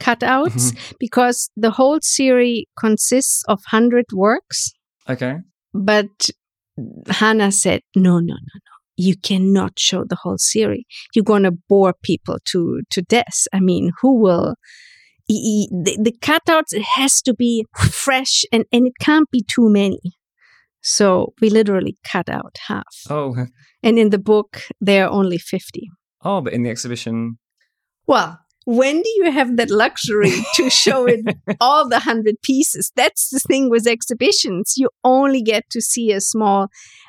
cutouts 0.00 0.74
because 0.98 1.50
the 1.56 1.70
whole 1.70 2.00
series 2.02 2.64
consists 2.76 3.44
of 3.46 3.60
hundred 3.68 4.06
works. 4.12 4.72
Okay. 5.08 5.36
But 5.72 6.30
Hannah 7.08 7.52
said, 7.52 7.82
no, 7.94 8.18
no, 8.18 8.34
no, 8.34 8.34
no. 8.34 8.60
You 8.96 9.16
cannot 9.16 9.78
show 9.78 10.04
the 10.04 10.16
whole 10.22 10.38
series. 10.38 10.84
You're 11.14 11.24
going 11.24 11.44
to 11.44 11.52
bore 11.68 11.94
people 12.02 12.38
to, 12.46 12.82
to 12.90 13.02
death. 13.02 13.46
I 13.52 13.60
mean, 13.60 13.92
who 14.00 14.20
will? 14.20 14.56
The, 15.70 15.98
the 16.02 16.12
cutouts, 16.20 16.72
it 16.72 16.82
has 16.96 17.22
to 17.22 17.34
be 17.34 17.66
fresh 17.76 18.44
and, 18.52 18.64
and 18.72 18.86
it 18.86 18.94
can't 19.00 19.30
be 19.30 19.44
too 19.54 19.68
many. 19.70 20.00
So 20.80 21.32
we 21.40 21.48
literally 21.50 21.96
cut 22.04 22.28
out 22.28 22.56
half. 22.68 22.94
Oh, 23.08 23.46
And 23.82 23.98
in 23.98 24.10
the 24.10 24.18
book, 24.18 24.62
there 24.80 25.06
are 25.06 25.10
only 25.10 25.38
50. 25.38 25.88
oh, 26.24 26.40
but 26.40 26.52
in 26.52 26.62
the 26.64 26.70
exhibition, 26.70 27.38
Well, 28.06 28.38
when 28.64 28.96
do 29.02 29.10
you 29.16 29.30
have 29.32 29.56
that 29.56 29.70
luxury 29.70 30.32
to 30.56 30.70
show 30.70 31.06
it 31.06 31.20
all 31.60 31.88
the 31.88 32.00
hundred 32.00 32.36
pieces? 32.42 32.92
That's 32.94 33.28
the 33.30 33.40
thing 33.40 33.70
with 33.70 33.86
exhibitions. 33.86 34.74
You 34.76 34.88
only 35.02 35.42
get 35.42 35.64
to 35.70 35.80
see 35.80 36.12
a 36.12 36.20
small. 36.20 36.68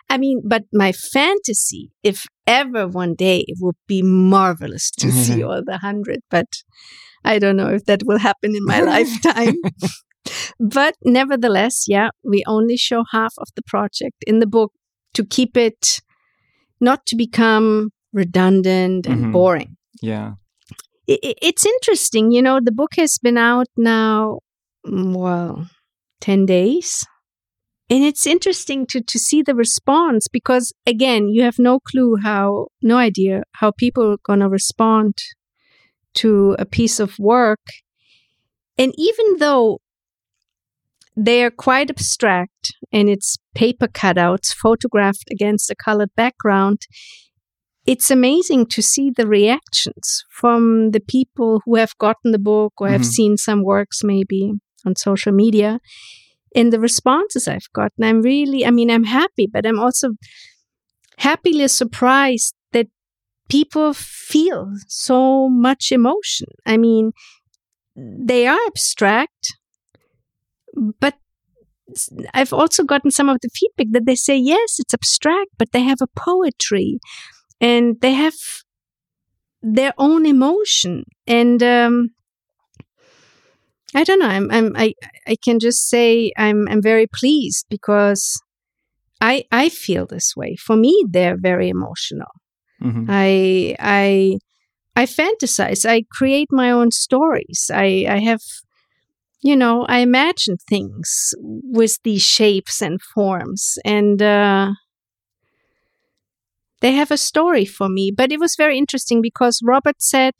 I 0.09 0.17
mean, 0.17 0.41
but 0.47 0.63
my 0.73 0.91
fantasy, 0.91 1.91
if 2.03 2.25
ever 2.47 2.87
one 2.87 3.13
day, 3.15 3.45
it 3.47 3.57
would 3.61 3.75
be 3.87 4.01
marvelous 4.01 4.89
to 4.99 5.11
see 5.11 5.43
all 5.47 5.61
the 5.63 5.77
hundred. 5.77 6.19
But 6.29 6.47
I 7.25 7.39
don't 7.39 7.55
know 7.57 7.69
if 7.69 7.85
that 7.85 8.03
will 8.05 8.19
happen 8.19 8.55
in 8.55 8.65
my 8.65 8.79
lifetime. 8.93 9.55
but 10.59 10.95
nevertheless, 11.03 11.85
yeah, 11.87 12.09
we 12.23 12.43
only 12.47 12.77
show 12.77 13.03
half 13.11 13.33
of 13.37 13.47
the 13.55 13.61
project 13.63 14.17
in 14.27 14.39
the 14.39 14.47
book 14.47 14.71
to 15.13 15.25
keep 15.25 15.55
it 15.57 15.99
not 16.81 17.05
to 17.07 17.15
become 17.15 17.89
redundant 18.13 19.07
and 19.07 19.25
Mhm. 19.25 19.31
boring 19.31 19.75
yeah. 20.01 20.33
i- 21.09 21.19
i- 21.23 21.35
it's 21.41 21.65
interesting. 21.65 22.31
You 22.31 22.41
know, 22.41 22.59
the 22.63 22.71
book 22.71 22.91
has 22.97 23.17
been 23.21 23.37
out 23.37 23.67
now, 23.77 24.39
mm, 24.85 25.15
well, 25.15 25.67
10 26.21 26.45
days. 26.45 27.05
And 27.89 28.03
it's 28.03 28.25
interesting 28.25 28.85
to, 28.87 29.01
to 29.01 29.19
see 29.19 29.41
the 29.41 29.53
response 29.55 30.27
because, 30.31 30.73
again, 30.85 31.27
you 31.29 31.43
have 31.43 31.59
no 31.59 31.79
clue 31.79 32.15
how, 32.23 32.67
no 32.81 32.97
idea 32.97 33.43
how 33.59 33.71
people 33.71 34.11
are 34.13 34.17
going 34.23 34.39
to 34.39 34.49
respond 34.49 35.13
to 36.15 36.55
a 36.59 36.65
piece 36.65 36.99
of 36.99 37.17
work. 37.19 37.61
And 38.77 38.93
even 38.97 39.37
though 39.39 39.79
they 41.15 41.43
are 41.43 41.51
quite 41.51 41.89
abstract 41.89 42.71
and 42.91 43.07
it's 43.09 43.37
paper 43.53 43.87
cutouts 43.87 44.53
photographed 44.53 45.29
against 45.31 45.69
a 45.69 45.75
colored 45.75 46.09
background, 46.15 46.79
it's 47.85 48.09
amazing 48.09 48.65
to 48.67 48.81
see 48.81 49.11
the 49.15 49.27
reactions 49.27 50.23
from 50.31 50.91
the 50.91 50.99
people 51.01 51.61
who 51.65 51.75
have 51.75 51.95
gotten 51.99 52.31
the 52.31 52.39
book 52.39 52.73
or 52.79 52.87
have 52.89 53.01
Mhm. 53.01 53.13
seen 53.17 53.37
some 53.37 53.63
works 53.63 54.03
maybe 54.03 54.53
on 54.85 54.95
social 54.95 55.31
media. 55.33 55.79
and 56.55 56.71
the 56.71 56.79
responses 56.79 57.47
I've 57.47 57.71
gotten. 57.73 58.03
I'm 58.03 58.21
really, 58.21 58.63
I 58.63 58.69
mean, 58.69 58.91
I'm 58.91 59.05
happy, 59.05 59.47
but 59.51 59.65
I'm 59.65 59.79
also 59.79 60.09
happily 61.17 61.67
surprised 61.67 62.53
people 63.49 63.93
feel 63.93 64.73
so 64.87 65.49
much 65.49 65.91
emotion. 65.91 66.47
I 66.65 66.77
mean, 66.77 67.11
they 67.95 68.47
are 68.47 68.59
abstract, 68.67 69.53
but 70.99 71.15
I've 72.33 72.53
also 72.53 72.83
gotten 72.83 73.11
some 73.11 73.29
of 73.29 73.37
the 73.41 73.49
feedback 73.53 73.87
that 73.91 74.05
they 74.05 74.15
say, 74.15 74.37
yes, 74.37 74.77
it's 74.79 74.93
abstract, 74.93 75.51
but 75.57 75.71
they 75.71 75.83
have 75.83 75.99
a 76.01 76.07
poetry 76.19 76.99
and 77.61 77.99
they 78.01 78.13
have 78.13 78.35
their 79.61 79.93
own 79.97 80.25
emotion. 80.25 81.05
And 81.27 81.61
um, 81.63 82.09
I 83.95 84.03
don't 84.03 84.19
know. 84.19 84.27
I'm, 84.27 84.49
I'm, 84.51 84.75
I, 84.75 84.93
I 85.27 85.35
can 85.43 85.59
just 85.59 85.87
say 85.87 86.31
I'm, 86.37 86.67
I'm 86.67 86.81
very 86.81 87.07
pleased 87.07 87.65
because 87.69 88.41
I, 89.21 89.45
I 89.51 89.69
feel 89.69 90.05
this 90.07 90.35
way. 90.35 90.55
For 90.55 90.75
me, 90.75 91.05
they're 91.09 91.37
very 91.37 91.69
emotional. 91.69 92.27
Mm-hmm. 92.83 93.05
I, 93.09 93.75
I, 93.79 94.37
I 94.95 95.05
fantasize. 95.05 95.89
I 95.89 96.03
create 96.11 96.49
my 96.51 96.69
own 96.71 96.91
stories. 96.91 97.71
I, 97.73 98.05
I 98.09 98.19
have, 98.19 98.41
you 99.41 99.55
know, 99.55 99.85
I 99.87 99.99
imagine 99.99 100.57
things 100.69 101.33
with 101.39 101.97
these 102.03 102.21
shapes 102.21 102.81
and 102.81 103.01
forms, 103.01 103.77
and 103.85 104.21
uh, 104.21 104.73
they 106.81 106.91
have 106.91 107.11
a 107.11 107.17
story 107.17 107.65
for 107.65 107.89
me. 107.89 108.11
But 108.15 108.31
it 108.31 108.39
was 108.39 108.55
very 108.57 108.77
interesting 108.77 109.21
because 109.21 109.61
Robert 109.63 110.01
said, 110.01 110.33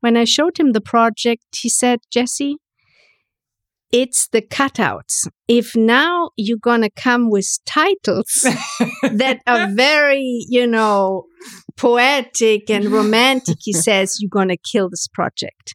when 0.00 0.16
I 0.16 0.24
showed 0.24 0.58
him 0.58 0.72
the 0.72 0.80
project, 0.80 1.44
he 1.52 1.68
said, 1.68 2.00
Jesse, 2.10 2.56
it's 3.92 4.28
the 4.28 4.42
cutouts. 4.42 5.28
If 5.48 5.76
now 5.76 6.30
you're 6.36 6.58
going 6.58 6.82
to 6.82 6.90
come 6.90 7.30
with 7.30 7.58
titles 7.64 8.26
that 9.02 9.40
are 9.46 9.68
very, 9.68 10.44
you 10.48 10.66
know, 10.66 11.26
poetic 11.76 12.68
and 12.70 12.86
romantic, 12.86 13.58
he 13.60 13.72
says, 13.72 14.16
you're 14.20 14.28
going 14.28 14.48
to 14.48 14.56
kill 14.56 14.90
this 14.90 15.06
project. 15.08 15.74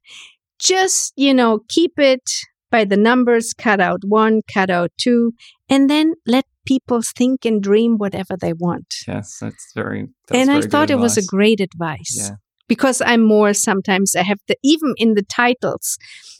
Just, 0.59 1.13
you 1.15 1.33
know, 1.33 1.61
keep 1.69 1.97
it 1.97 2.29
by 2.69 2.85
the 2.85 2.97
numbers, 2.97 3.53
cut 3.53 3.79
out 3.79 4.01
one, 4.05 4.41
cut 4.53 4.69
out 4.69 4.91
two, 4.97 5.33
and 5.69 5.89
then 5.89 6.13
let 6.25 6.45
people 6.65 7.01
think 7.01 7.45
and 7.45 7.61
dream 7.61 7.97
whatever 7.97 8.37
they 8.39 8.53
want. 8.53 8.93
Yes, 9.07 9.37
that's 9.41 9.71
very. 9.73 10.09
That's 10.27 10.39
and 10.39 10.47
very 10.47 10.63
I 10.63 10.67
thought 10.67 10.89
it 10.89 10.99
was 10.99 11.17
a 11.17 11.25
great 11.25 11.59
advice. 11.59 12.15
Yeah 12.17 12.35
because 12.71 13.01
I'm 13.01 13.21
more 13.21 13.53
sometimes 13.53 14.15
I 14.15 14.23
have 14.23 14.39
the 14.47 14.55
even 14.63 14.93
in 14.95 15.15
the 15.15 15.23
titles, 15.23 15.97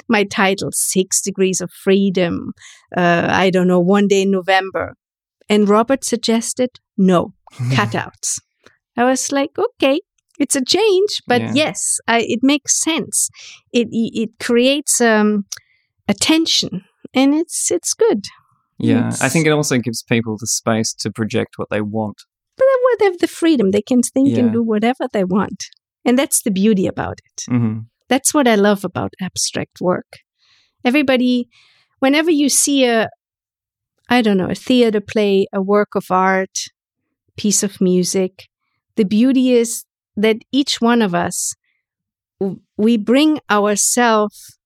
my 0.08 0.24
title 0.24 0.70
Six 0.72 1.22
Degrees 1.22 1.60
of 1.60 1.70
Freedom, 1.70 2.54
uh, 2.96 3.28
I 3.30 3.50
don't 3.50 3.68
know, 3.68 3.82
One 3.82 4.08
Day 4.08 4.22
in 4.22 4.32
November. 4.32 4.94
And 5.50 5.68
Robert 5.68 6.06
suggested 6.06 6.70
no, 6.98 7.34
cutouts. 7.76 8.40
I 8.96 9.04
was 9.04 9.34
like, 9.34 9.60
okay, 9.60 10.00
it's 10.40 10.56
a 10.56 10.64
change, 10.64 11.22
but 11.28 11.42
yeah. 11.42 11.52
yes, 11.54 12.00
I, 12.08 12.22
it 12.22 12.40
makes 12.42 12.80
sense. 12.82 13.30
It 13.74 13.90
it 13.92 14.30
creates 14.40 15.02
um, 15.02 15.44
attention, 16.08 16.86
and 17.14 17.34
it's 17.34 17.70
it's 17.72 17.94
good. 17.94 18.24
Yeah, 18.80 19.10
it's, 19.10 19.22
I 19.22 19.28
think 19.28 19.48
it 19.48 19.52
also 19.52 19.78
gives 19.80 20.02
people 20.02 20.38
the 20.40 20.48
space 20.48 20.94
to 21.02 21.12
project 21.12 21.58
what 21.58 21.70
they 21.70 21.82
want. 21.82 22.20
But 22.56 22.66
they 23.00 23.06
have 23.06 23.20
the 23.20 23.28
freedom; 23.28 23.72
they 23.72 23.82
can 23.82 24.02
think 24.02 24.30
yeah. 24.30 24.40
and 24.40 24.54
do 24.54 24.64
whatever 24.64 25.10
they 25.12 25.26
want. 25.26 25.66
And 26.06 26.18
that's 26.18 26.42
the 26.42 26.52
beauty 26.52 26.88
about 26.88 27.20
it. 27.26 27.44
Mm-hmm. 27.50 27.80
That's 28.10 28.34
what 28.34 28.48
I 28.48 28.56
love 28.56 28.84
about 28.84 29.14
abstract 29.22 29.80
work. 29.80 30.18
Everybody, 30.84 31.48
whenever 32.00 32.32
you 32.32 32.50
see 32.50 32.86
a, 32.86 33.10
I 34.10 34.22
don't 34.22 34.38
know, 34.38 34.50
a 34.50 34.56
theater 34.56 35.00
play, 35.00 35.48
a 35.54 35.62
work 35.62 35.96
of 35.96 36.06
art, 36.10 36.60
piece 37.38 37.64
of 37.64 37.80
music, 37.80 38.48
the 38.96 39.06
beauty 39.06 39.54
is 39.54 39.86
that 40.18 40.38
each 40.52 40.82
one 40.82 41.02
of 41.02 41.16
us, 41.16 41.54
we 42.78 42.98
bring 42.98 43.40
ourselves 43.50 44.58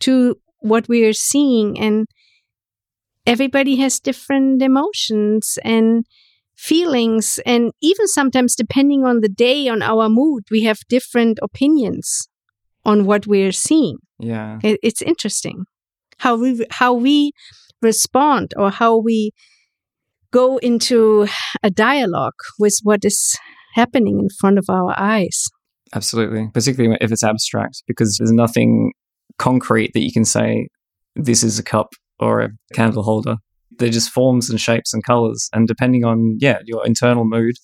to 0.00 0.38
what 0.60 0.88
we 0.88 1.04
are 1.04 1.12
seeing 1.12 1.78
and 1.78 2.06
everybody 3.26 3.76
has 3.76 4.00
different 4.00 4.62
emotions 4.62 5.58
and 5.64 6.06
feelings 6.60 7.40
and 7.46 7.72
even 7.80 8.06
sometimes 8.06 8.54
depending 8.54 9.02
on 9.02 9.20
the 9.20 9.30
day 9.30 9.66
on 9.66 9.80
our 9.80 10.10
mood 10.10 10.44
we 10.50 10.62
have 10.62 10.78
different 10.90 11.38
opinions 11.40 12.28
on 12.84 13.06
what 13.06 13.26
we're 13.26 13.52
seeing. 13.52 13.96
Yeah. 14.18 14.58
It's 14.62 15.00
interesting 15.00 15.64
how 16.18 16.36
we 16.36 16.66
how 16.70 16.92
we 16.92 17.32
respond 17.80 18.52
or 18.58 18.70
how 18.70 18.98
we 18.98 19.32
go 20.32 20.58
into 20.58 21.26
a 21.62 21.70
dialogue 21.70 22.40
with 22.58 22.76
what 22.82 23.04
is 23.06 23.36
happening 23.74 24.18
in 24.20 24.28
front 24.38 24.58
of 24.58 24.66
our 24.68 24.94
eyes. 24.98 25.48
Absolutely. 25.94 26.50
Particularly 26.52 26.98
if 27.00 27.10
it's 27.10 27.24
abstract 27.24 27.82
because 27.86 28.16
there's 28.18 28.32
nothing 28.32 28.92
concrete 29.38 29.92
that 29.94 30.00
you 30.02 30.12
can 30.12 30.26
say 30.26 30.68
this 31.16 31.42
is 31.42 31.58
a 31.58 31.62
cup 31.62 31.88
or 32.18 32.40
a 32.40 32.50
candle 32.74 33.02
holder 33.02 33.36
they're 33.80 33.90
just 33.90 34.10
forms 34.10 34.48
and 34.48 34.60
shapes 34.60 34.94
and 34.94 35.02
colors. 35.02 35.48
And 35.52 35.66
depending 35.66 36.04
on, 36.04 36.36
yeah, 36.38 36.58
your 36.64 36.86
internal 36.86 37.24
mood, 37.24 37.56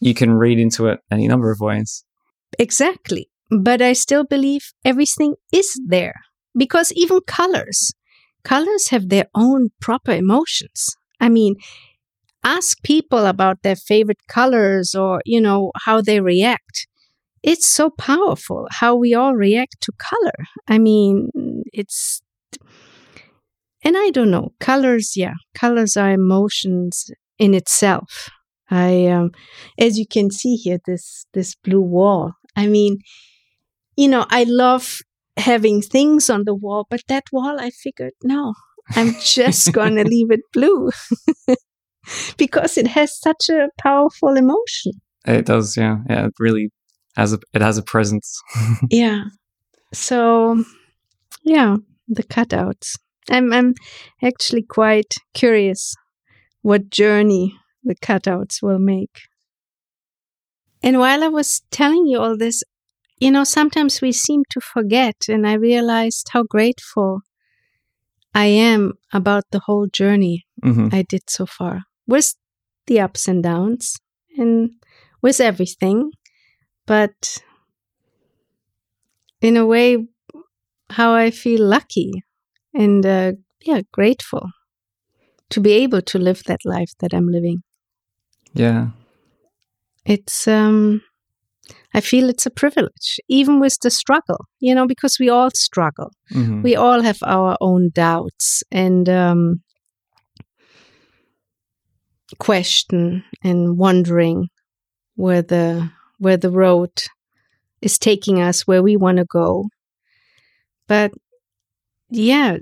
you 0.00 0.12
can 0.12 0.34
read 0.34 0.58
into 0.58 0.88
it 0.88 1.00
any 1.10 1.26
number 1.26 1.50
of 1.50 1.60
ways. 1.60 2.04
Exactly. 2.58 3.30
But 3.50 3.80
I 3.80 3.94
still 3.94 4.24
believe 4.24 4.72
everything 4.84 5.34
is 5.52 5.80
there 5.86 6.14
because 6.56 6.92
even 6.92 7.20
colors, 7.26 7.92
colors 8.42 8.88
have 8.88 9.08
their 9.08 9.26
own 9.34 9.70
proper 9.80 10.12
emotions. 10.12 10.96
I 11.20 11.28
mean, 11.28 11.56
ask 12.42 12.82
people 12.82 13.26
about 13.26 13.62
their 13.62 13.76
favorite 13.76 14.26
colors 14.28 14.94
or, 14.94 15.22
you 15.24 15.40
know, 15.40 15.72
how 15.84 16.00
they 16.00 16.20
react. 16.20 16.86
It's 17.42 17.66
so 17.66 17.90
powerful 17.90 18.66
how 18.70 18.96
we 18.96 19.14
all 19.14 19.34
react 19.34 19.76
to 19.82 19.92
color. 19.98 20.46
I 20.66 20.78
mean, 20.78 21.30
it's 21.72 22.22
and 23.84 23.96
I 23.96 24.10
don't 24.10 24.30
know, 24.30 24.52
colors, 24.60 25.12
yeah, 25.16 25.34
colors 25.54 25.96
are 25.96 26.10
emotions 26.10 27.10
in 27.38 27.54
itself. 27.54 28.30
I, 28.70 29.06
um, 29.06 29.30
as 29.78 29.98
you 29.98 30.06
can 30.06 30.30
see 30.30 30.56
here, 30.56 30.78
this, 30.86 31.26
this 31.34 31.54
blue 31.54 31.82
wall. 31.82 32.32
I 32.56 32.66
mean, 32.66 32.98
you 33.96 34.08
know, 34.08 34.26
I 34.30 34.44
love 34.44 34.98
having 35.36 35.82
things 35.82 36.30
on 36.30 36.44
the 36.44 36.54
wall, 36.54 36.86
but 36.88 37.02
that 37.08 37.24
wall, 37.30 37.60
I 37.60 37.70
figured, 37.70 38.14
no, 38.22 38.54
I'm 38.90 39.14
just 39.20 39.72
going 39.72 39.96
to 39.96 40.04
leave 40.04 40.30
it 40.30 40.40
blue 40.52 40.90
because 42.36 42.78
it 42.78 42.88
has 42.88 43.18
such 43.18 43.48
a 43.50 43.68
powerful 43.78 44.36
emotion. 44.36 44.92
It 45.26 45.46
does, 45.46 45.76
yeah. 45.76 45.98
Yeah, 46.08 46.26
it 46.26 46.34
really 46.38 46.70
has 47.16 47.32
a 47.32 47.38
it 47.52 47.62
has 47.62 47.78
a 47.78 47.82
presence. 47.82 48.40
yeah. 48.90 49.24
So, 49.92 50.64
yeah, 51.42 51.76
the 52.08 52.22
cutouts. 52.22 52.96
I'm 53.30 53.52
I'm 53.52 53.74
actually 54.22 54.62
quite 54.62 55.14
curious 55.32 55.94
what 56.62 56.90
journey 56.90 57.56
the 57.82 57.94
cutouts 57.94 58.62
will 58.62 58.78
make. 58.78 59.20
And 60.82 60.98
while 60.98 61.24
I 61.24 61.28
was 61.28 61.62
telling 61.70 62.06
you 62.06 62.18
all 62.18 62.36
this, 62.36 62.62
you 63.18 63.30
know, 63.30 63.44
sometimes 63.44 64.02
we 64.02 64.12
seem 64.12 64.42
to 64.50 64.60
forget, 64.60 65.16
and 65.28 65.46
I 65.46 65.54
realized 65.54 66.28
how 66.32 66.42
grateful 66.42 67.20
I 68.34 68.46
am 68.46 68.94
about 69.12 69.44
the 69.50 69.60
whole 69.60 69.86
journey 69.86 70.44
mm-hmm. 70.62 70.88
I 70.92 71.02
did 71.02 71.30
so 71.30 71.46
far 71.46 71.82
with 72.06 72.34
the 72.86 73.00
ups 73.00 73.28
and 73.28 73.42
downs 73.42 73.98
and 74.36 74.70
with 75.22 75.40
everything. 75.40 76.10
But 76.86 77.38
in 79.40 79.56
a 79.56 79.64
way, 79.64 80.06
how 80.90 81.14
I 81.14 81.30
feel 81.30 81.64
lucky 81.64 82.24
and 82.74 83.04
uh, 83.06 83.32
yeah, 83.62 83.80
grateful 83.92 84.50
to 85.50 85.60
be 85.60 85.72
able 85.72 86.02
to 86.02 86.18
live 86.18 86.42
that 86.44 86.60
life 86.64 86.92
that 87.00 87.14
I'm 87.14 87.28
living. 87.28 87.62
Yeah. 88.54 88.88
It's 90.04 90.46
um 90.46 91.02
I 91.94 92.00
feel 92.00 92.28
it's 92.28 92.44
a 92.44 92.50
privilege, 92.50 93.20
even 93.28 93.60
with 93.60 93.78
the 93.80 93.90
struggle, 93.90 94.46
you 94.58 94.74
know, 94.74 94.86
because 94.86 95.18
we 95.18 95.28
all 95.28 95.50
struggle. 95.54 96.10
Mm-hmm. 96.32 96.62
We 96.62 96.74
all 96.74 97.02
have 97.02 97.18
our 97.24 97.56
own 97.60 97.90
doubts 97.94 98.62
and 98.72 99.08
um, 99.08 99.62
question 102.38 103.24
and 103.42 103.78
wondering 103.78 104.48
where 105.14 105.42
the 105.42 105.90
where 106.18 106.36
the 106.36 106.50
road 106.50 106.90
is 107.80 107.98
taking 107.98 108.40
us, 108.40 108.66
where 108.66 108.82
we 108.82 108.96
want 108.96 109.18
to 109.18 109.24
go. 109.24 109.68
But 110.88 111.12
yeah, 112.10 112.56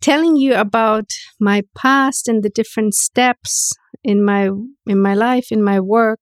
telling 0.00 0.36
you 0.36 0.54
about 0.54 1.10
my 1.40 1.62
past 1.76 2.28
and 2.28 2.42
the 2.42 2.50
different 2.50 2.94
steps 2.94 3.72
in 4.04 4.24
my 4.24 4.50
in 4.86 5.00
my 5.02 5.14
life, 5.14 5.48
in 5.50 5.62
my 5.62 5.80
work, 5.80 6.20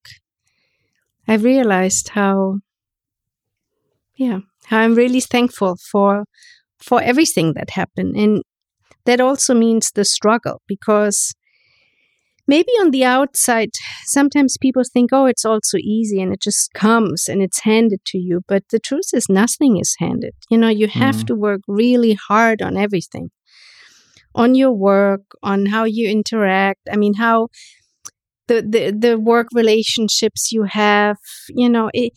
I 1.29 1.35
realized 1.35 2.09
how 2.09 2.61
yeah, 4.17 4.41
how 4.67 4.79
I'm 4.79 4.95
really 4.95 5.21
thankful 5.21 5.77
for 5.91 6.25
for 6.79 7.03
everything 7.03 7.55
that 7.55 7.71
happened. 7.71 8.17
And 8.17 8.43
that 9.07 9.21
also 9.21 9.55
means 9.55 9.93
the 9.93 10.05
struggle 10.05 10.63
because 10.69 11.35
maybe 12.47 12.71
on 12.81 12.91
the 12.91 13.05
outside, 13.05 13.71
sometimes 14.05 14.57
people 14.61 14.83
think, 14.85 15.11
oh, 15.13 15.27
it's 15.27 15.45
all 15.45 15.61
so 15.63 15.79
easy 15.79 16.21
and 16.21 16.33
it 16.33 16.41
just 16.41 16.73
comes 16.75 17.29
and 17.29 17.43
it's 17.43 17.61
handed 17.61 18.01
to 18.07 18.19
you. 18.19 18.43
But 18.49 18.65
the 18.71 18.79
truth 18.79 19.11
is, 19.15 19.29
nothing 19.29 19.79
is 19.79 19.95
handed. 19.99 20.35
You 20.51 20.59
know, 20.59 20.69
you 20.69 20.89
have 20.89 21.17
Mm. 21.17 21.27
to 21.27 21.35
work 21.35 21.61
really 21.69 22.15
hard 22.29 22.63
on 22.63 22.77
everything 22.77 23.31
on 24.35 24.55
your 24.55 24.71
work, 24.73 25.23
on 25.43 25.67
how 25.67 25.85
you 25.85 26.09
interact. 26.11 26.81
I 26.93 26.97
mean, 26.97 27.15
how 27.15 27.49
the, 28.49 28.63
the, 28.63 28.91
the 28.93 29.19
work 29.19 29.49
relationships 29.55 30.53
you 30.53 30.65
have, 30.65 31.17
you 31.49 31.69
know, 31.69 31.91
it, 31.95 32.13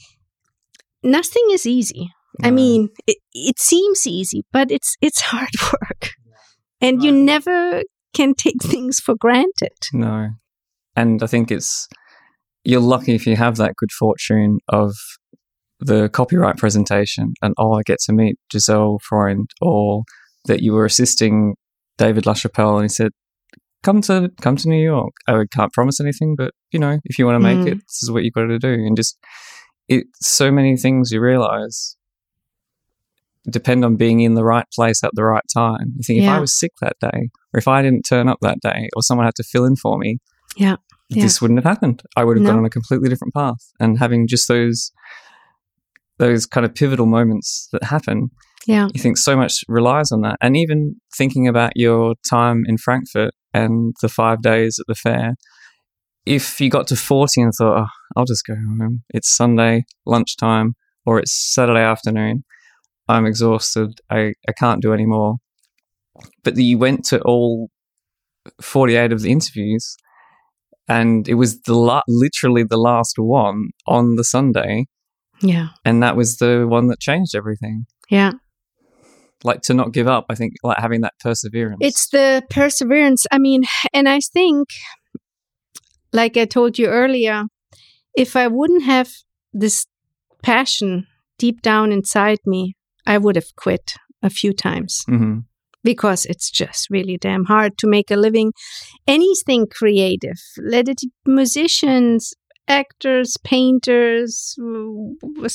nothing 1.03 1.47
is 1.51 1.65
easy. 1.65 2.09
I 2.43 2.51
mean, 2.51 2.89
it, 3.07 3.17
it 3.33 3.59
seems 3.59 4.07
easy, 4.07 4.45
but 4.53 4.71
it's 4.71 4.95
it's 5.01 5.19
hard 5.31 5.49
work, 5.73 6.11
and 6.81 7.03
you 7.03 7.11
never 7.11 7.83
can 8.19 8.33
take 8.33 8.61
things 8.73 8.99
for 8.99 9.15
granted. 9.15 9.77
No. 9.93 10.29
And 10.95 11.23
I 11.23 11.27
think 11.27 11.51
it's 11.51 11.87
you're 12.63 12.81
lucky 12.81 13.15
if 13.15 13.25
you 13.25 13.35
have 13.35 13.55
that 13.57 13.75
good 13.77 13.91
fortune 13.91 14.59
of 14.67 14.93
the 15.79 16.09
copyright 16.09 16.57
presentation 16.57 17.33
and 17.41 17.53
oh 17.57 17.73
I 17.73 17.81
get 17.85 17.99
to 18.05 18.13
meet 18.13 18.35
Gisèle 18.53 18.99
Freund 19.01 19.49
or 19.61 20.03
that 20.45 20.61
you 20.61 20.73
were 20.73 20.85
assisting 20.85 21.55
David 21.97 22.25
LaChapelle 22.25 22.75
and 22.75 22.83
he 22.83 22.89
said 22.89 23.11
come 23.83 24.01
to 24.01 24.29
come 24.41 24.57
to 24.57 24.67
New 24.67 24.83
York. 24.83 25.13
I 25.27 25.45
can't 25.55 25.71
promise 25.71 26.01
anything, 26.01 26.35
but 26.37 26.51
you 26.73 26.79
know, 26.79 26.99
if 27.05 27.17
you 27.17 27.25
want 27.25 27.35
to 27.35 27.47
make 27.49 27.59
Mm. 27.59 27.71
it, 27.71 27.77
this 27.87 28.03
is 28.03 28.11
what 28.11 28.23
you've 28.23 28.33
got 28.33 28.47
to 28.47 28.59
do. 28.59 28.73
And 28.73 28.97
just 28.97 29.17
it 29.87 30.05
so 30.21 30.51
many 30.51 30.75
things 30.75 31.11
you 31.11 31.21
realize 31.21 31.95
depend 33.51 33.83
on 33.85 33.95
being 33.95 34.19
in 34.21 34.33
the 34.35 34.43
right 34.43 34.65
place 34.73 35.03
at 35.03 35.11
the 35.13 35.23
right 35.23 35.43
time. 35.53 35.93
You 35.95 36.03
think 36.05 36.19
if 36.23 36.29
I 36.29 36.39
was 36.39 36.57
sick 36.57 36.71
that 36.81 36.97
day, 36.99 37.29
or 37.53 37.57
if 37.57 37.67
I 37.67 37.81
didn't 37.81 38.03
turn 38.03 38.27
up 38.27 38.37
that 38.41 38.59
day, 38.61 38.89
or 38.95 39.01
someone 39.03 39.25
had 39.25 39.35
to 39.35 39.43
fill 39.43 39.65
in 39.65 39.75
for 39.75 39.97
me, 39.97 40.17
Yeah. 40.57 40.77
Yeah. 41.09 41.23
this 41.23 41.41
wouldn't 41.41 41.57
have 41.57 41.65
happened. 41.65 42.03
I 42.15 42.23
would 42.23 42.37
have 42.37 42.45
gone 42.45 42.59
on 42.59 42.65
a 42.65 42.69
completely 42.69 43.09
different 43.09 43.33
path. 43.33 43.57
And 43.79 43.97
having 43.97 44.27
just 44.27 44.47
those 44.47 44.91
those 46.17 46.45
kind 46.45 46.65
of 46.65 46.75
pivotal 46.75 47.05
moments 47.05 47.69
that 47.71 47.83
happen, 47.83 48.29
Yeah, 48.67 48.89
you 48.93 49.01
think 49.01 49.17
so 49.17 49.35
much 49.37 49.63
relies 49.67 50.11
on 50.11 50.21
that. 50.21 50.37
And 50.41 50.57
even 50.57 50.97
thinking 51.17 51.47
about 51.47 51.71
your 51.75 52.15
time 52.29 52.63
in 52.67 52.77
Frankfurt 52.77 53.33
and 53.53 53.95
the 54.01 54.09
five 54.09 54.41
days 54.41 54.77
at 54.79 54.85
the 54.87 54.95
fair, 54.95 55.35
if 56.25 56.59
you 56.59 56.69
got 56.69 56.87
to 56.87 56.95
40 56.97 57.41
and 57.41 57.53
thought, 57.57 57.83
oh, 57.83 57.87
I'll 58.17 58.25
just 58.25 58.45
go 58.45 58.53
home, 58.55 59.03
it's 59.13 59.35
Sunday 59.35 59.85
lunchtime 60.05 60.75
or 61.05 61.19
it's 61.19 61.31
Saturday 61.33 61.79
afternoon, 61.79 62.43
I'm 63.09 63.25
exhausted, 63.25 63.99
I, 64.09 64.33
I 64.47 64.51
can't 64.57 64.81
do 64.81 64.93
any 64.93 65.05
more. 65.05 65.35
But 66.43 66.57
you 66.57 66.77
went 66.77 67.05
to 67.05 67.21
all 67.21 67.69
48 68.61 69.11
of 69.11 69.21
the 69.21 69.31
interviews 69.31 69.95
and 70.87 71.27
it 71.27 71.35
was 71.35 71.61
the 71.61 71.75
la- 71.75 72.01
literally 72.07 72.63
the 72.63 72.77
last 72.77 73.15
one 73.17 73.69
on 73.87 74.15
the 74.15 74.23
Sunday, 74.23 74.85
yeah, 75.41 75.69
and 75.85 76.01
that 76.03 76.15
was 76.15 76.37
the 76.37 76.65
one 76.67 76.87
that 76.87 76.99
changed 76.99 77.35
everything 77.35 77.85
yeah. 78.09 78.31
like 79.43 79.61
to 79.61 79.73
not 79.73 79.93
give 79.93 80.07
up 80.07 80.25
i 80.29 80.35
think 80.35 80.53
like 80.63 80.77
having 80.77 81.01
that 81.01 81.13
perseverance 81.21 81.77
It's 81.79 82.09
the 82.09 82.43
perseverance. 82.49 83.25
I 83.31 83.37
mean, 83.37 83.63
and 83.93 84.09
I 84.09 84.19
think, 84.19 84.67
like 86.11 86.35
I 86.37 86.45
told 86.45 86.77
you 86.77 86.87
earlier, 86.87 87.43
if 88.15 88.35
I 88.35 88.47
wouldn't 88.47 88.83
have 88.83 89.09
this 89.53 89.85
passion 90.41 91.07
deep 91.37 91.61
down 91.61 91.91
inside 91.91 92.39
me, 92.45 92.75
I 93.05 93.17
would 93.17 93.35
have 93.35 93.55
quit 93.55 93.93
a 94.23 94.29
few 94.29 94.53
times. 94.53 95.03
hmm 95.07 95.39
because 95.81 96.25
it's 96.25 96.51
just 96.51 96.89
really 96.89 97.17
damn 97.17 97.45
hard 97.45 97.77
to 97.77 97.87
make 97.87 98.11
a 98.11 98.17
living. 98.17 98.51
Anything 99.07 99.65
creative 99.65 100.39
let 100.57 100.89
it 100.89 100.99
be 101.01 101.09
musicians 101.25 102.33
actors 102.67 103.37
painters 103.45 104.55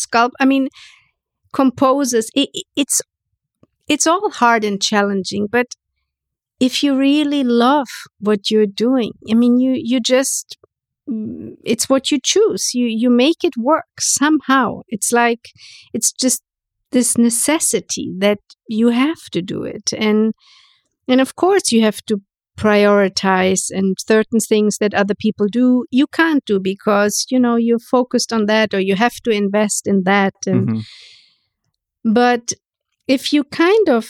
sculpt 0.03 0.31
i 0.41 0.45
mean 0.45 0.69
composers 1.53 2.29
it, 2.35 2.49
it- 2.55 2.67
it's 2.77 3.03
it's 3.89 4.07
all 4.07 4.31
hard 4.31 4.65
and 4.65 4.83
challenging 4.83 5.47
but 5.51 5.67
if 6.61 6.83
you 6.83 6.97
really 6.97 7.45
love 7.45 7.89
what 8.21 8.51
you're 8.51 8.67
doing 8.89 9.13
i 9.31 9.35
mean 9.35 9.59
you 9.61 9.73
you 9.77 10.01
just 10.01 10.57
it's 11.65 11.89
what 11.89 12.11
you 12.11 12.19
choose. 12.23 12.75
You 12.75 12.87
you 12.87 13.11
make 13.11 13.45
it 13.45 13.57
work 13.59 13.85
somehow. 14.01 14.81
It's 14.89 15.13
like 15.13 15.51
it's 15.93 16.13
just 16.13 16.43
this 16.95 17.19
necessity 17.19 18.15
that 18.19 18.39
you 18.69 18.89
have 18.89 19.25
to 19.33 19.43
do 19.43 19.65
it. 19.65 19.93
And 19.93 20.33
and 21.07 21.21
of 21.21 21.35
course 21.35 21.73
you 21.73 21.83
have 21.83 22.01
to 22.07 22.23
prioritize 22.57 23.65
and 23.71 23.97
certain 23.99 24.39
things 24.39 24.79
that 24.79 24.95
other 24.95 25.17
people 25.19 25.47
do 25.51 25.85
you 25.91 26.07
can't 26.07 26.45
do 26.47 26.61
because 26.61 27.27
you 27.29 27.39
know 27.39 27.57
you're 27.57 27.91
focused 27.97 28.33
on 28.33 28.47
that 28.47 28.73
or 28.73 28.81
you 28.81 28.95
have 28.95 29.17
to 29.25 29.31
invest 29.31 29.87
in 29.87 30.05
that. 30.05 30.35
And 30.47 30.71
hmm 30.71 30.81
but 32.07 32.53
if 33.09 33.33
you 33.33 33.45
kind 33.45 33.89
of 33.89 34.09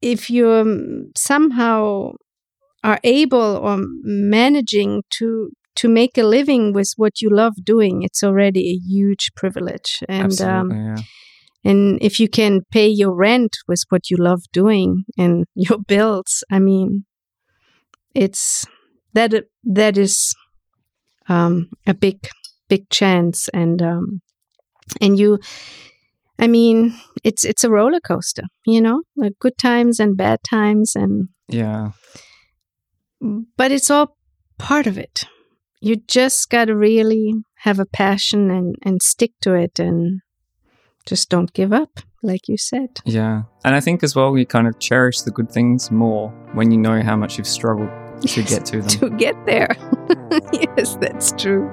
if 0.00 0.30
you 0.30 0.48
um, 0.50 1.10
somehow 1.16 2.12
are 2.84 3.00
able 3.02 3.56
or 3.66 3.76
managing 4.04 5.02
to 5.18 5.50
to 5.74 5.88
make 5.88 6.16
a 6.16 6.22
living 6.22 6.72
with 6.72 6.90
what 6.96 7.20
you 7.20 7.28
love 7.28 7.54
doing 7.64 8.02
it's 8.02 8.22
already 8.22 8.62
a 8.70 8.76
huge 8.92 9.30
privilege. 9.34 9.90
And 10.08 10.40
um, 10.40 10.70
yeah 10.70 11.02
and 11.68 11.98
if 12.02 12.18
you 12.18 12.28
can 12.28 12.62
pay 12.72 12.88
your 12.88 13.14
rent 13.14 13.56
with 13.68 13.82
what 13.90 14.10
you 14.10 14.16
love 14.16 14.42
doing 14.52 15.04
and 15.16 15.44
your 15.54 15.78
bills 15.78 16.42
i 16.50 16.58
mean 16.58 17.04
it's 18.14 18.66
that 19.14 19.32
that 19.64 19.98
is 19.98 20.34
um, 21.28 21.70
a 21.86 21.94
big 21.94 22.28
big 22.68 22.88
chance. 22.90 23.48
And 23.48 23.82
um, 23.82 24.20
and 25.00 25.18
you 25.18 25.38
i 26.38 26.46
mean 26.46 26.94
it's 27.24 27.44
it's 27.44 27.64
a 27.64 27.70
roller 27.70 28.00
coaster 28.00 28.44
you 28.64 28.80
know 28.80 29.02
like 29.16 29.32
good 29.40 29.58
times 29.58 30.00
and 30.00 30.16
bad 30.16 30.38
times 30.48 30.94
and 30.94 31.28
yeah. 31.48 31.90
But 33.56 33.72
it's 33.72 33.90
all 33.90 34.16
part 34.58 34.86
of 34.86 34.96
it. 34.96 35.24
You 35.80 35.96
just 35.96 36.50
got 36.50 36.66
to 36.66 36.76
really 36.76 37.34
have 37.60 37.80
a 37.80 37.86
passion 37.86 38.50
and 38.50 38.76
and 38.82 39.02
stick 39.02 39.32
to 39.42 39.54
it 39.54 39.78
and 39.78 40.20
just 41.08 41.28
don't 41.30 41.52
give 41.54 41.72
up 41.72 42.00
like 42.22 42.48
you 42.48 42.56
said 42.56 43.00
yeah 43.04 43.42
and 43.64 43.74
i 43.74 43.80
think 43.80 44.02
as 44.02 44.14
well 44.14 44.36
you 44.36 44.44
kind 44.44 44.66
of 44.68 44.78
cherish 44.78 45.20
the 45.22 45.30
good 45.30 45.50
things 45.50 45.90
more 45.90 46.28
when 46.52 46.70
you 46.70 46.76
know 46.78 47.00
how 47.02 47.16
much 47.16 47.38
you've 47.38 47.46
struggled 47.46 47.88
to 48.20 48.40
Yes, 48.40 48.50
get 48.50 48.64
to 48.66 48.80
them 48.80 48.88
to 48.88 49.10
get 49.10 49.46
there 49.46 49.76
yes 50.52 50.96
that's 51.00 51.32
true 51.32 51.70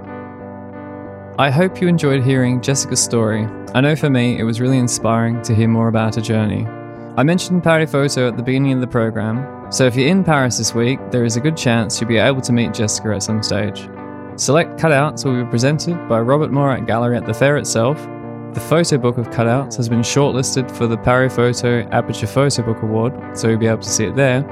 I 1.38 1.50
hope 1.50 1.82
you 1.82 1.90
enjoyed 1.90 2.24
hearing 2.24 2.62
Jessica's 2.62 3.04
story. 3.04 3.46
I 3.74 3.82
know 3.82 3.98
for 3.98 4.10
me, 4.10 4.40
it 4.40 4.44
was 4.44 4.62
really 4.62 4.78
inspiring 4.78 5.42
to 5.42 5.54
hear 5.54 5.68
more 5.68 5.90
about 5.90 6.16
her 6.16 6.22
journey. 6.22 6.66
I 7.18 7.24
mentioned 7.24 7.62
Paris 7.62 7.92
Photo 7.92 8.30
at 8.30 8.38
the 8.38 8.42
beginning 8.44 8.72
of 8.72 8.80
the 8.80 8.88
program, 8.88 9.70
so 9.70 9.86
if 9.86 9.98
you're 9.98 10.08
in 10.08 10.24
Paris 10.24 10.58
this 10.60 10.74
week, 10.74 10.98
there 11.12 11.26
is 11.26 11.36
a 11.36 11.42
good 11.42 11.58
chance 11.58 12.00
you'll 12.00 12.08
be 12.08 12.16
able 12.20 12.40
to 12.40 12.54
meet 12.54 12.74
Jessica 12.74 13.10
at 13.14 13.24
some 13.24 13.44
stage. 13.44 13.90
Select 14.38 14.80
cutouts 14.80 15.26
will 15.26 15.44
be 15.44 15.50
presented 15.50 15.96
by 16.08 16.22
Robert 16.22 16.52
Morat 16.52 16.88
Gallery 16.88 17.18
at 17.18 17.26
the 17.26 17.34
fair 17.34 17.58
itself. 17.58 17.98
The 18.56 18.62
photo 18.62 18.98
book 18.98 19.18
of 19.18 19.30
cutouts 19.32 19.76
has 19.76 19.90
been 19.90 20.00
shortlisted 20.00 20.72
for 20.72 20.88
the 20.88 20.96
Paris 20.96 21.36
Photo 21.36 21.86
Aperture 21.90 22.26
Photo 22.26 22.64
Book 22.64 22.84
Award, 22.84 23.38
so 23.38 23.50
you'll 23.50 23.60
be 23.60 23.68
able 23.68 23.82
to 23.82 23.90
see 23.90 24.06
it 24.06 24.16
there. 24.16 24.48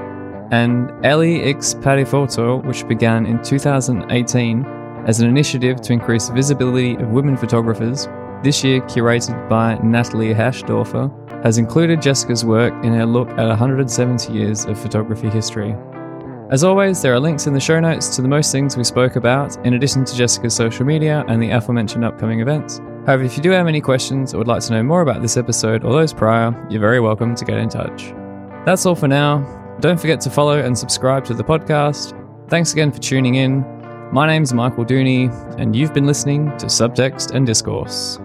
And 0.52 0.90
Elles 1.02 1.40
X 1.42 1.74
Paris 1.80 2.10
Photo, 2.10 2.60
which 2.64 2.86
began 2.86 3.24
in 3.24 3.42
2018, 3.42 4.66
as 5.06 5.20
an 5.20 5.28
initiative 5.30 5.80
to 5.80 5.94
increase 5.94 6.28
visibility 6.28 6.96
of 6.96 7.08
women 7.12 7.34
photographers, 7.34 8.06
this 8.42 8.62
year 8.62 8.82
curated 8.82 9.48
by 9.48 9.76
Nathalie 9.78 10.34
Herschdorfer, 10.34 11.10
has 11.42 11.56
included 11.56 12.02
Jessica's 12.02 12.44
work 12.44 12.74
in 12.84 12.92
her 12.92 13.06
look 13.06 13.30
at 13.30 13.48
170 13.48 14.34
years 14.34 14.66
of 14.66 14.78
photography 14.78 15.30
history. 15.30 15.74
As 16.50 16.62
always, 16.62 17.00
there 17.00 17.14
are 17.14 17.20
links 17.20 17.46
in 17.46 17.54
the 17.54 17.58
show 17.58 17.80
notes 17.80 18.14
to 18.16 18.20
the 18.20 18.28
most 18.28 18.52
things 18.52 18.76
we 18.76 18.84
spoke 18.84 19.16
about, 19.16 19.56
in 19.64 19.72
addition 19.72 20.04
to 20.04 20.14
Jessica's 20.14 20.54
social 20.54 20.84
media 20.84 21.24
and 21.26 21.42
the 21.42 21.48
aforementioned 21.48 22.04
upcoming 22.04 22.40
events. 22.40 22.82
However, 23.06 23.24
if 23.24 23.36
you 23.36 23.42
do 23.42 23.50
have 23.50 23.66
any 23.66 23.82
questions 23.82 24.32
or 24.32 24.38
would 24.38 24.48
like 24.48 24.62
to 24.62 24.72
know 24.72 24.82
more 24.82 25.02
about 25.02 25.20
this 25.20 25.36
episode 25.36 25.84
or 25.84 25.92
those 25.92 26.14
prior, 26.14 26.54
you're 26.70 26.80
very 26.80 27.00
welcome 27.00 27.34
to 27.34 27.44
get 27.44 27.58
in 27.58 27.68
touch. 27.68 28.14
That's 28.64 28.86
all 28.86 28.94
for 28.94 29.08
now. 29.08 29.76
Don't 29.80 30.00
forget 30.00 30.22
to 30.22 30.30
follow 30.30 30.58
and 30.58 30.76
subscribe 30.76 31.24
to 31.26 31.34
the 31.34 31.44
podcast. 31.44 32.18
Thanks 32.48 32.72
again 32.72 32.90
for 32.90 33.00
tuning 33.00 33.34
in. 33.34 33.60
My 34.10 34.26
name's 34.26 34.54
Michael 34.54 34.86
Dooney, 34.86 35.30
and 35.58 35.76
you've 35.76 35.92
been 35.92 36.06
listening 36.06 36.46
to 36.56 36.66
Subtext 36.66 37.32
and 37.32 37.46
Discourse. 37.46 38.18